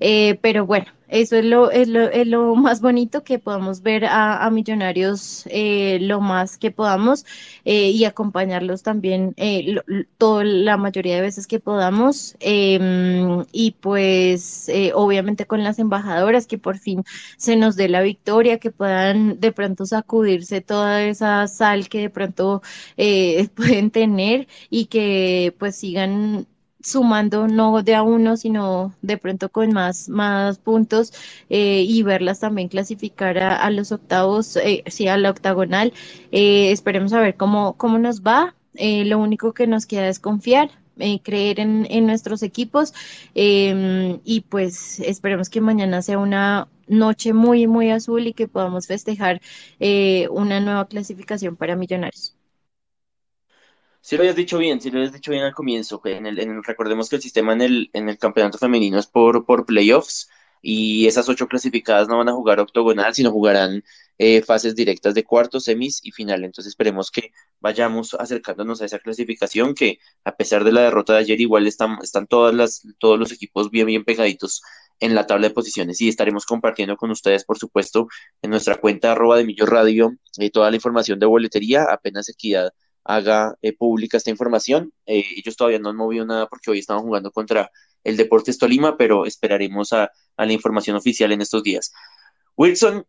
Eh, 0.00 0.38
pero 0.42 0.66
bueno, 0.66 0.86
eso 1.12 1.36
es 1.36 1.44
lo, 1.44 1.70
es 1.70 1.88
lo, 1.88 2.10
es 2.10 2.26
lo 2.26 2.54
más 2.56 2.80
bonito 2.80 3.22
que 3.22 3.38
podamos 3.38 3.82
ver 3.82 4.06
a, 4.06 4.44
a 4.44 4.50
Millonarios 4.50 5.44
eh, 5.50 5.98
lo 6.00 6.20
más 6.22 6.56
que 6.56 6.70
podamos 6.70 7.26
eh, 7.66 7.90
y 7.90 8.04
acompañarlos 8.04 8.82
también 8.82 9.34
eh, 9.36 9.76
toda 10.16 10.44
la 10.44 10.78
mayoría 10.78 11.16
de 11.16 11.20
veces 11.20 11.46
que 11.46 11.60
podamos. 11.60 12.36
Em, 12.40 13.44
y 13.52 13.72
pues 13.72 14.70
obviamente 14.94 15.46
con 15.46 15.62
las 15.62 15.78
embajadoras 15.78 16.46
que 16.46 16.58
por 16.58 16.78
fin 16.78 17.04
se 17.36 17.56
nos 17.56 17.76
dé 17.76 17.88
la 17.88 18.00
victoria, 18.00 18.58
que 18.58 18.70
puedan 18.70 19.38
de 19.38 19.52
pronto 19.52 19.84
sacudirse 19.84 20.62
toda 20.62 21.02
esa 21.04 21.46
sal 21.46 21.88
que 21.90 22.00
de 22.00 22.10
pronto 22.10 22.62
pueden 23.54 23.90
tener 23.90 24.48
y 24.70 24.86
que 24.86 25.54
pues 25.58 25.76
sigan 25.76 26.46
sumando 26.82 27.48
no 27.48 27.82
de 27.82 27.94
a 27.94 28.02
uno, 28.02 28.36
sino 28.36 28.94
de 29.02 29.16
pronto 29.18 29.48
con 29.50 29.72
más, 29.72 30.08
más 30.08 30.58
puntos 30.58 31.12
eh, 31.48 31.84
y 31.86 32.02
verlas 32.02 32.40
también 32.40 32.68
clasificar 32.68 33.38
a, 33.38 33.70
los 33.70 33.92
octavos, 33.92 34.56
eh, 34.56 34.82
sí, 34.86 35.08
a 35.08 35.16
la 35.16 35.30
octagonal. 35.30 35.92
Eh, 36.32 36.72
esperemos 36.72 37.12
a 37.12 37.20
ver 37.20 37.36
cómo, 37.36 37.76
cómo 37.76 37.98
nos 37.98 38.22
va. 38.22 38.54
Eh, 38.74 39.04
lo 39.04 39.18
único 39.18 39.52
que 39.54 39.66
nos 39.66 39.86
queda 39.86 40.08
es 40.08 40.18
confiar, 40.18 40.70
creer 41.24 41.60
en, 41.60 41.86
en, 41.90 42.06
nuestros 42.06 42.42
equipos 42.42 42.94
em, 43.34 44.20
y 44.24 44.42
pues 44.42 45.00
esperemos 45.00 45.50
que 45.50 45.60
mañana 45.60 46.00
sea 46.02 46.18
una 46.18 46.68
noche 46.86 47.32
muy, 47.32 47.66
muy 47.66 47.90
azul 47.90 48.26
y 48.26 48.32
que 48.34 48.48
podamos 48.48 48.86
festejar 48.86 49.40
una 50.30 50.60
nueva 50.60 50.86
clasificación 50.86 51.56
para 51.56 51.76
Millonarios. 51.76 52.36
Si 54.02 54.16
lo 54.16 54.22
habías 54.22 54.36
dicho 54.36 54.58
bien, 54.58 54.80
si 54.80 54.90
lo 54.90 54.98
habías 54.98 55.12
dicho 55.12 55.30
bien 55.30 55.44
al 55.44 55.54
comienzo, 55.54 56.00
en 56.04 56.26
el, 56.26 56.64
recordemos 56.64 57.08
que 57.08 57.16
el 57.16 57.22
sistema 57.22 57.52
en 57.52 57.62
el, 57.62 57.90
en 57.92 58.08
el 58.08 58.18
campeonato 58.18 58.58
femenino 58.58 58.98
es 58.98 59.06
por, 59.06 59.46
por 59.46 59.64
playoffs 59.64 60.28
y 60.60 61.06
esas 61.06 61.28
ocho 61.28 61.46
clasificadas 61.46 62.08
no 62.08 62.18
van 62.18 62.28
a 62.28 62.32
jugar 62.32 62.58
octogonal, 62.58 63.14
sino 63.14 63.30
jugarán 63.30 63.84
eh, 64.18 64.42
fases 64.42 64.74
directas 64.74 65.14
de 65.14 65.22
cuartos, 65.24 65.64
semis 65.64 66.00
y 66.02 66.10
final. 66.10 66.42
Entonces 66.44 66.70
esperemos 66.70 67.12
que 67.12 67.32
vayamos 67.60 68.14
acercándonos 68.14 68.82
a 68.82 68.86
esa 68.86 68.98
clasificación 68.98 69.72
que 69.74 70.00
a 70.24 70.34
pesar 70.36 70.64
de 70.64 70.72
la 70.72 70.82
derrota 70.82 71.12
de 71.12 71.20
ayer 71.20 71.40
igual 71.40 71.68
están, 71.68 71.98
están 72.02 72.26
todas 72.26 72.54
las, 72.54 72.82
todos 72.98 73.18
los 73.20 73.30
equipos 73.30 73.70
bien, 73.70 73.86
bien 73.86 74.04
pegaditos 74.04 74.62
en 74.98 75.14
la 75.14 75.26
tabla 75.28 75.48
de 75.48 75.54
posiciones 75.54 76.00
y 76.00 76.08
estaremos 76.08 76.44
compartiendo 76.44 76.96
con 76.96 77.10
ustedes, 77.12 77.44
por 77.44 77.58
supuesto, 77.58 78.08
en 78.42 78.50
nuestra 78.50 78.76
cuenta 78.76 79.12
arroba 79.12 79.36
de 79.36 79.44
Millo 79.44 79.66
Radio 79.66 80.12
eh, 80.38 80.50
toda 80.50 80.70
la 80.70 80.76
información 80.76 81.20
de 81.20 81.26
boletería, 81.26 81.84
apenas 81.84 82.28
Equidad 82.28 82.72
haga 83.04 83.54
eh, 83.62 83.76
pública 83.76 84.16
esta 84.16 84.30
información. 84.30 84.92
Eh, 85.06 85.24
ellos 85.36 85.56
todavía 85.56 85.78
no 85.78 85.90
han 85.90 85.96
movido 85.96 86.24
nada 86.24 86.46
porque 86.46 86.70
hoy 86.70 86.78
estaban 86.78 87.02
jugando 87.02 87.30
contra 87.30 87.70
el 88.04 88.16
Deportes 88.16 88.58
Tolima, 88.58 88.96
pero 88.96 89.26
esperaremos 89.26 89.92
a, 89.92 90.10
a 90.36 90.46
la 90.46 90.52
información 90.52 90.96
oficial 90.96 91.32
en 91.32 91.40
estos 91.40 91.62
días. 91.62 91.92
Wilson, 92.56 93.06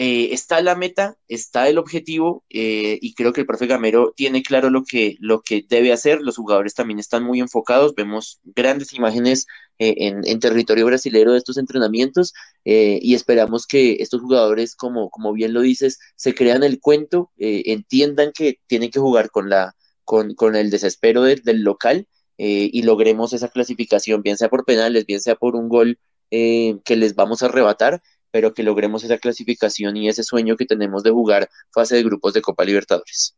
eh, 0.00 0.32
está 0.32 0.60
la 0.60 0.76
meta, 0.76 1.16
está 1.26 1.68
el 1.68 1.76
objetivo 1.76 2.44
eh, 2.50 3.00
y 3.02 3.14
creo 3.14 3.32
que 3.32 3.40
el 3.40 3.48
profe 3.48 3.66
Gamero 3.66 4.12
tiene 4.14 4.44
claro 4.44 4.70
lo 4.70 4.84
que, 4.84 5.16
lo 5.18 5.42
que 5.42 5.66
debe 5.68 5.92
hacer. 5.92 6.20
Los 6.20 6.36
jugadores 6.36 6.74
también 6.74 7.00
están 7.00 7.24
muy 7.24 7.40
enfocados. 7.40 7.96
Vemos 7.96 8.38
grandes 8.44 8.92
imágenes 8.92 9.46
eh, 9.80 9.96
en, 9.98 10.20
en, 10.24 10.38
territorio 10.38 10.86
brasileño 10.86 11.32
de 11.32 11.38
estos 11.38 11.58
entrenamientos 11.58 12.32
y 12.64 13.12
esperamos 13.14 13.66
que 13.66 13.96
estos 13.98 14.20
jugadores, 14.20 14.76
como, 14.76 15.10
como 15.10 15.32
bien 15.32 15.52
lo 15.52 15.62
dices, 15.62 15.98
se 16.14 16.32
crean 16.32 16.62
el 16.62 16.78
cuento, 16.78 17.32
entiendan 17.36 18.30
que 18.32 18.60
tienen 18.68 18.92
que 18.92 19.00
jugar 19.00 19.32
con, 19.32 19.48
la, 19.50 19.74
con, 20.04 20.34
con 20.36 20.54
el 20.54 20.70
desespero 20.70 21.22
del 21.22 21.62
local 21.62 22.06
y 22.36 22.82
logremos 22.82 23.32
esa 23.32 23.48
clasificación, 23.48 24.22
bien 24.22 24.36
sea 24.36 24.48
por 24.48 24.64
penales, 24.64 25.06
bien 25.06 25.20
sea 25.20 25.34
por 25.34 25.56
un 25.56 25.68
gol 25.68 25.98
que 26.30 26.96
les 26.96 27.16
vamos 27.16 27.42
a 27.42 27.46
arrebatar 27.46 28.00
pero 28.30 28.52
que 28.54 28.62
logremos 28.62 29.04
esa 29.04 29.18
clasificación 29.18 29.96
y 29.96 30.08
ese 30.08 30.22
sueño 30.22 30.56
que 30.56 30.66
tenemos 30.66 31.02
de 31.02 31.10
jugar 31.10 31.48
fase 31.72 31.96
de 31.96 32.02
grupos 32.02 32.34
de 32.34 32.42
Copa 32.42 32.64
Libertadores. 32.64 33.34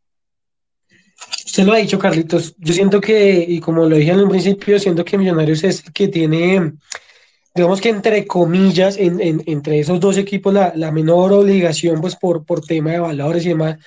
Usted 1.45 1.63
lo 1.63 1.73
ha 1.73 1.77
dicho, 1.77 1.99
Carlitos. 1.99 2.55
Yo 2.57 2.73
siento 2.73 2.99
que, 3.01 3.45
y 3.47 3.59
como 3.59 3.85
lo 3.85 3.95
dije 3.95 4.11
en 4.11 4.21
un 4.21 4.29
principio, 4.29 4.79
siento 4.79 5.05
que 5.05 5.17
Millonarios 5.17 5.63
es 5.63 5.83
el 5.85 5.93
que 5.93 6.07
tiene, 6.07 6.73
digamos 7.53 7.81
que 7.81 7.89
entre 7.89 8.25
comillas, 8.25 8.97
en, 8.97 9.43
entre 9.45 9.79
esos 9.79 9.99
dos 9.99 10.17
equipos, 10.17 10.53
la, 10.53 10.91
menor 10.91 11.33
obligación, 11.33 12.01
pues 12.01 12.15
por, 12.15 12.45
por 12.45 12.61
tema 12.61 12.91
de 12.91 12.99
valores 12.99 13.45
y 13.45 13.49
demás. 13.49 13.77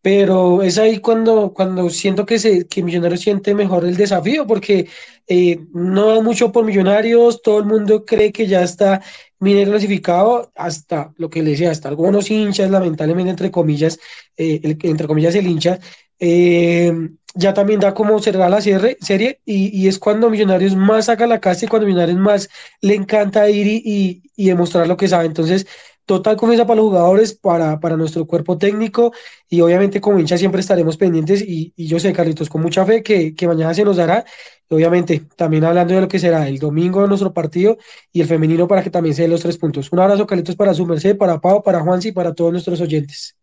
Pero 0.00 0.62
es 0.62 0.78
ahí 0.78 0.98
cuando, 0.98 1.52
cuando 1.54 1.88
siento 1.88 2.26
que, 2.26 2.38
se, 2.38 2.66
que 2.66 2.82
Millonarios 2.82 3.20
siente 3.20 3.54
mejor 3.54 3.84
el 3.84 3.96
desafío, 3.96 4.46
porque 4.46 4.88
eh, 5.28 5.60
no 5.72 6.20
mucho 6.22 6.50
por 6.50 6.64
Millonarios, 6.64 7.40
todo 7.40 7.58
el 7.58 7.66
mundo 7.66 8.04
cree 8.04 8.32
que 8.32 8.48
ya 8.48 8.62
está 8.62 9.00
Mire 9.42 9.64
clasificado 9.64 10.52
hasta 10.54 11.12
lo 11.16 11.28
que 11.28 11.42
le 11.42 11.50
decía, 11.50 11.72
hasta 11.72 11.88
algunos 11.88 12.30
hinchas, 12.30 12.70
lamentablemente, 12.70 13.30
entre 13.30 13.50
comillas, 13.50 13.98
eh, 14.36 14.60
entre 14.62 15.08
comillas, 15.08 15.34
el 15.34 15.48
hincha, 15.48 15.80
eh, 16.20 16.92
ya 17.34 17.52
también 17.52 17.80
da 17.80 17.92
como 17.92 18.20
cerrar 18.20 18.48
la 18.50 18.60
serie, 18.60 18.96
serie 19.00 19.40
y, 19.44 19.88
es 19.88 19.98
cuando 19.98 20.30
Millonarios 20.30 20.76
más 20.76 21.06
saca 21.06 21.26
la 21.26 21.40
casa 21.40 21.64
y 21.64 21.68
cuando 21.68 21.86
Millonarios 21.88 22.18
más 22.20 22.48
le 22.82 22.94
encanta 22.94 23.50
ir 23.50 23.66
y, 23.66 24.22
y 24.36 24.46
demostrar 24.46 24.86
lo 24.86 24.96
que 24.96 25.08
sabe. 25.08 25.26
Entonces, 25.26 25.66
total 26.16 26.36
confianza 26.36 26.66
para 26.66 26.76
los 26.76 26.86
jugadores, 26.86 27.32
para, 27.32 27.80
para 27.80 27.96
nuestro 27.96 28.26
cuerpo 28.26 28.58
técnico 28.58 29.12
y 29.48 29.62
obviamente 29.62 30.00
como 30.00 30.18
hincha 30.18 30.36
siempre 30.36 30.60
estaremos 30.60 30.98
pendientes 30.98 31.40
y, 31.40 31.72
yo 31.76 31.98
sé, 31.98 32.12
Carlitos, 32.12 32.50
con 32.50 32.60
mucha 32.60 32.84
fe 32.84 33.02
que, 33.02 33.34
mañana 33.46 33.72
se 33.72 33.82
nos 33.82 33.96
dará, 33.96 34.24
obviamente 34.68 35.22
también 35.36 35.64
hablando 35.64 35.94
de 35.94 36.02
lo 36.02 36.08
que 36.08 36.18
será 36.18 36.48
el 36.48 36.58
domingo 36.58 37.00
de 37.00 37.08
nuestro 37.08 37.32
partido 37.32 37.78
y 38.12 38.20
el 38.20 38.26
femenino 38.26 38.68
para 38.68 38.82
que 38.82 38.90
también 38.90 39.14
se 39.14 39.22
den 39.22 39.30
los 39.30 39.40
tres 39.40 39.56
puntos. 39.56 39.90
Un 39.90 40.00
abrazo, 40.00 40.26
Carlitos, 40.26 40.54
para 40.54 40.74
su 40.74 40.84
merced, 40.84 41.16
para 41.16 41.40
Pau, 41.40 41.62
para 41.62 41.80
Juansi 41.80 42.08
y 42.08 42.12
para 42.12 42.34
todos 42.34 42.52
nuestros 42.52 42.80
oyentes. 42.82 43.34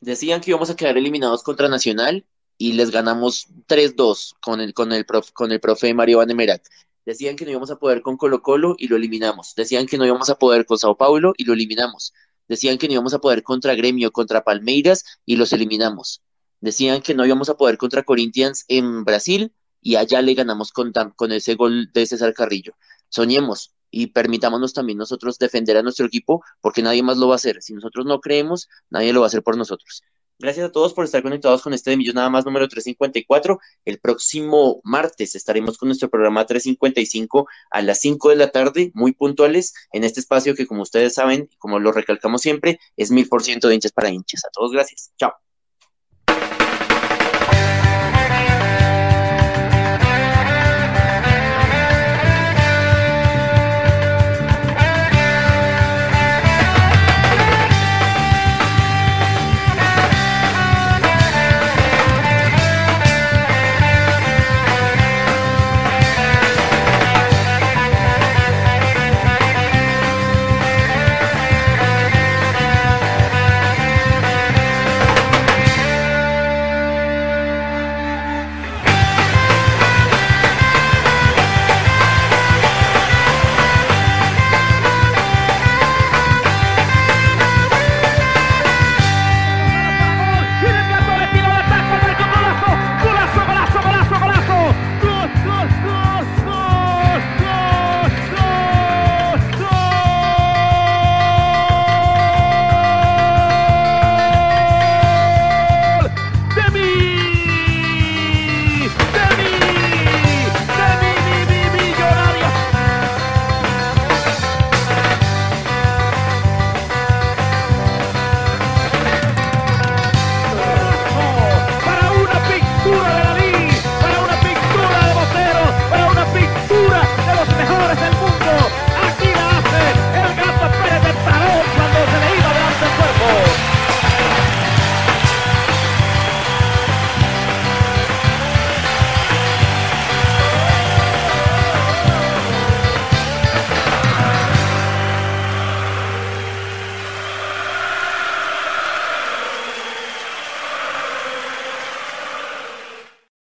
Decían 0.00 0.42
que 0.42 0.50
íbamos 0.50 0.68
a 0.68 0.76
quedar 0.76 0.98
eliminados 0.98 1.42
contra 1.42 1.68
Nacional 1.68 2.26
y 2.58 2.72
les 2.72 2.90
ganamos 2.90 3.48
3-2 3.66 4.34
con 4.40 4.60
el, 4.60 4.74
con, 4.74 4.92
el 4.92 5.06
con 5.32 5.52
el 5.52 5.60
profe 5.60 5.94
Mario 5.94 6.18
Vanemerac. 6.18 6.62
Decían 7.06 7.36
que 7.36 7.44
no 7.44 7.50
íbamos 7.50 7.70
a 7.70 7.76
poder 7.76 8.00
con 8.00 8.16
Colo 8.16 8.40
Colo 8.40 8.76
y 8.78 8.88
lo 8.88 8.96
eliminamos. 8.96 9.54
Decían 9.54 9.86
que 9.86 9.98
no 9.98 10.06
íbamos 10.06 10.30
a 10.30 10.36
poder 10.36 10.64
con 10.64 10.78
Sao 10.78 10.96
Paulo 10.96 11.34
y 11.36 11.44
lo 11.44 11.52
eliminamos. 11.52 12.14
Decían 12.48 12.78
que 12.78 12.86
no 12.88 12.94
íbamos 12.94 13.12
a 13.14 13.18
poder 13.18 13.42
contra 13.42 13.74
Gremio, 13.74 14.10
contra 14.10 14.42
Palmeiras 14.42 15.04
y 15.26 15.36
los 15.36 15.52
eliminamos. 15.52 16.22
Decían 16.60 17.02
que 17.02 17.14
no 17.14 17.26
íbamos 17.26 17.50
a 17.50 17.56
poder 17.56 17.76
contra 17.76 18.04
Corinthians 18.04 18.64
en 18.68 19.04
Brasil 19.04 19.52
y 19.82 19.96
allá 19.96 20.22
le 20.22 20.32
ganamos 20.32 20.72
con, 20.72 20.92
con 21.14 21.32
ese 21.32 21.56
gol 21.56 21.90
de 21.92 22.06
César 22.06 22.32
Carrillo. 22.32 22.74
Soñemos 23.10 23.74
y 23.90 24.08
permitámonos 24.08 24.72
también 24.72 24.98
nosotros 24.98 25.38
defender 25.38 25.76
a 25.76 25.82
nuestro 25.82 26.06
equipo 26.06 26.42
porque 26.62 26.82
nadie 26.82 27.02
más 27.02 27.18
lo 27.18 27.28
va 27.28 27.34
a 27.34 27.36
hacer. 27.36 27.62
Si 27.62 27.74
nosotros 27.74 28.06
no 28.06 28.20
creemos, 28.20 28.68
nadie 28.88 29.12
lo 29.12 29.20
va 29.20 29.26
a 29.26 29.28
hacer 29.28 29.42
por 29.42 29.58
nosotros. 29.58 30.02
Gracias 30.38 30.66
a 30.66 30.72
todos 30.72 30.92
por 30.92 31.04
estar 31.04 31.22
conectados 31.22 31.62
con 31.62 31.74
este 31.74 31.90
de 31.90 31.96
Millón 31.96 32.16
Nada 32.16 32.28
Más 32.28 32.44
número 32.44 32.66
354. 32.68 33.60
El 33.84 34.00
próximo 34.00 34.80
martes 34.82 35.34
estaremos 35.36 35.78
con 35.78 35.88
nuestro 35.88 36.10
programa 36.10 36.44
355 36.44 37.46
a 37.70 37.82
las 37.82 38.00
5 38.00 38.30
de 38.30 38.36
la 38.36 38.50
tarde, 38.50 38.90
muy 38.94 39.12
puntuales, 39.12 39.74
en 39.92 40.02
este 40.02 40.20
espacio 40.20 40.54
que, 40.56 40.66
como 40.66 40.82
ustedes 40.82 41.14
saben, 41.14 41.48
como 41.58 41.78
lo 41.78 41.92
recalcamos 41.92 42.42
siempre, 42.42 42.80
es 42.96 43.12
mil 43.12 43.28
por 43.28 43.42
ciento 43.44 43.68
de 43.68 43.76
hinchas 43.76 43.92
para 43.92 44.10
hinchas. 44.10 44.44
A 44.44 44.50
todos, 44.50 44.72
gracias. 44.72 45.12
Chao. 45.16 45.43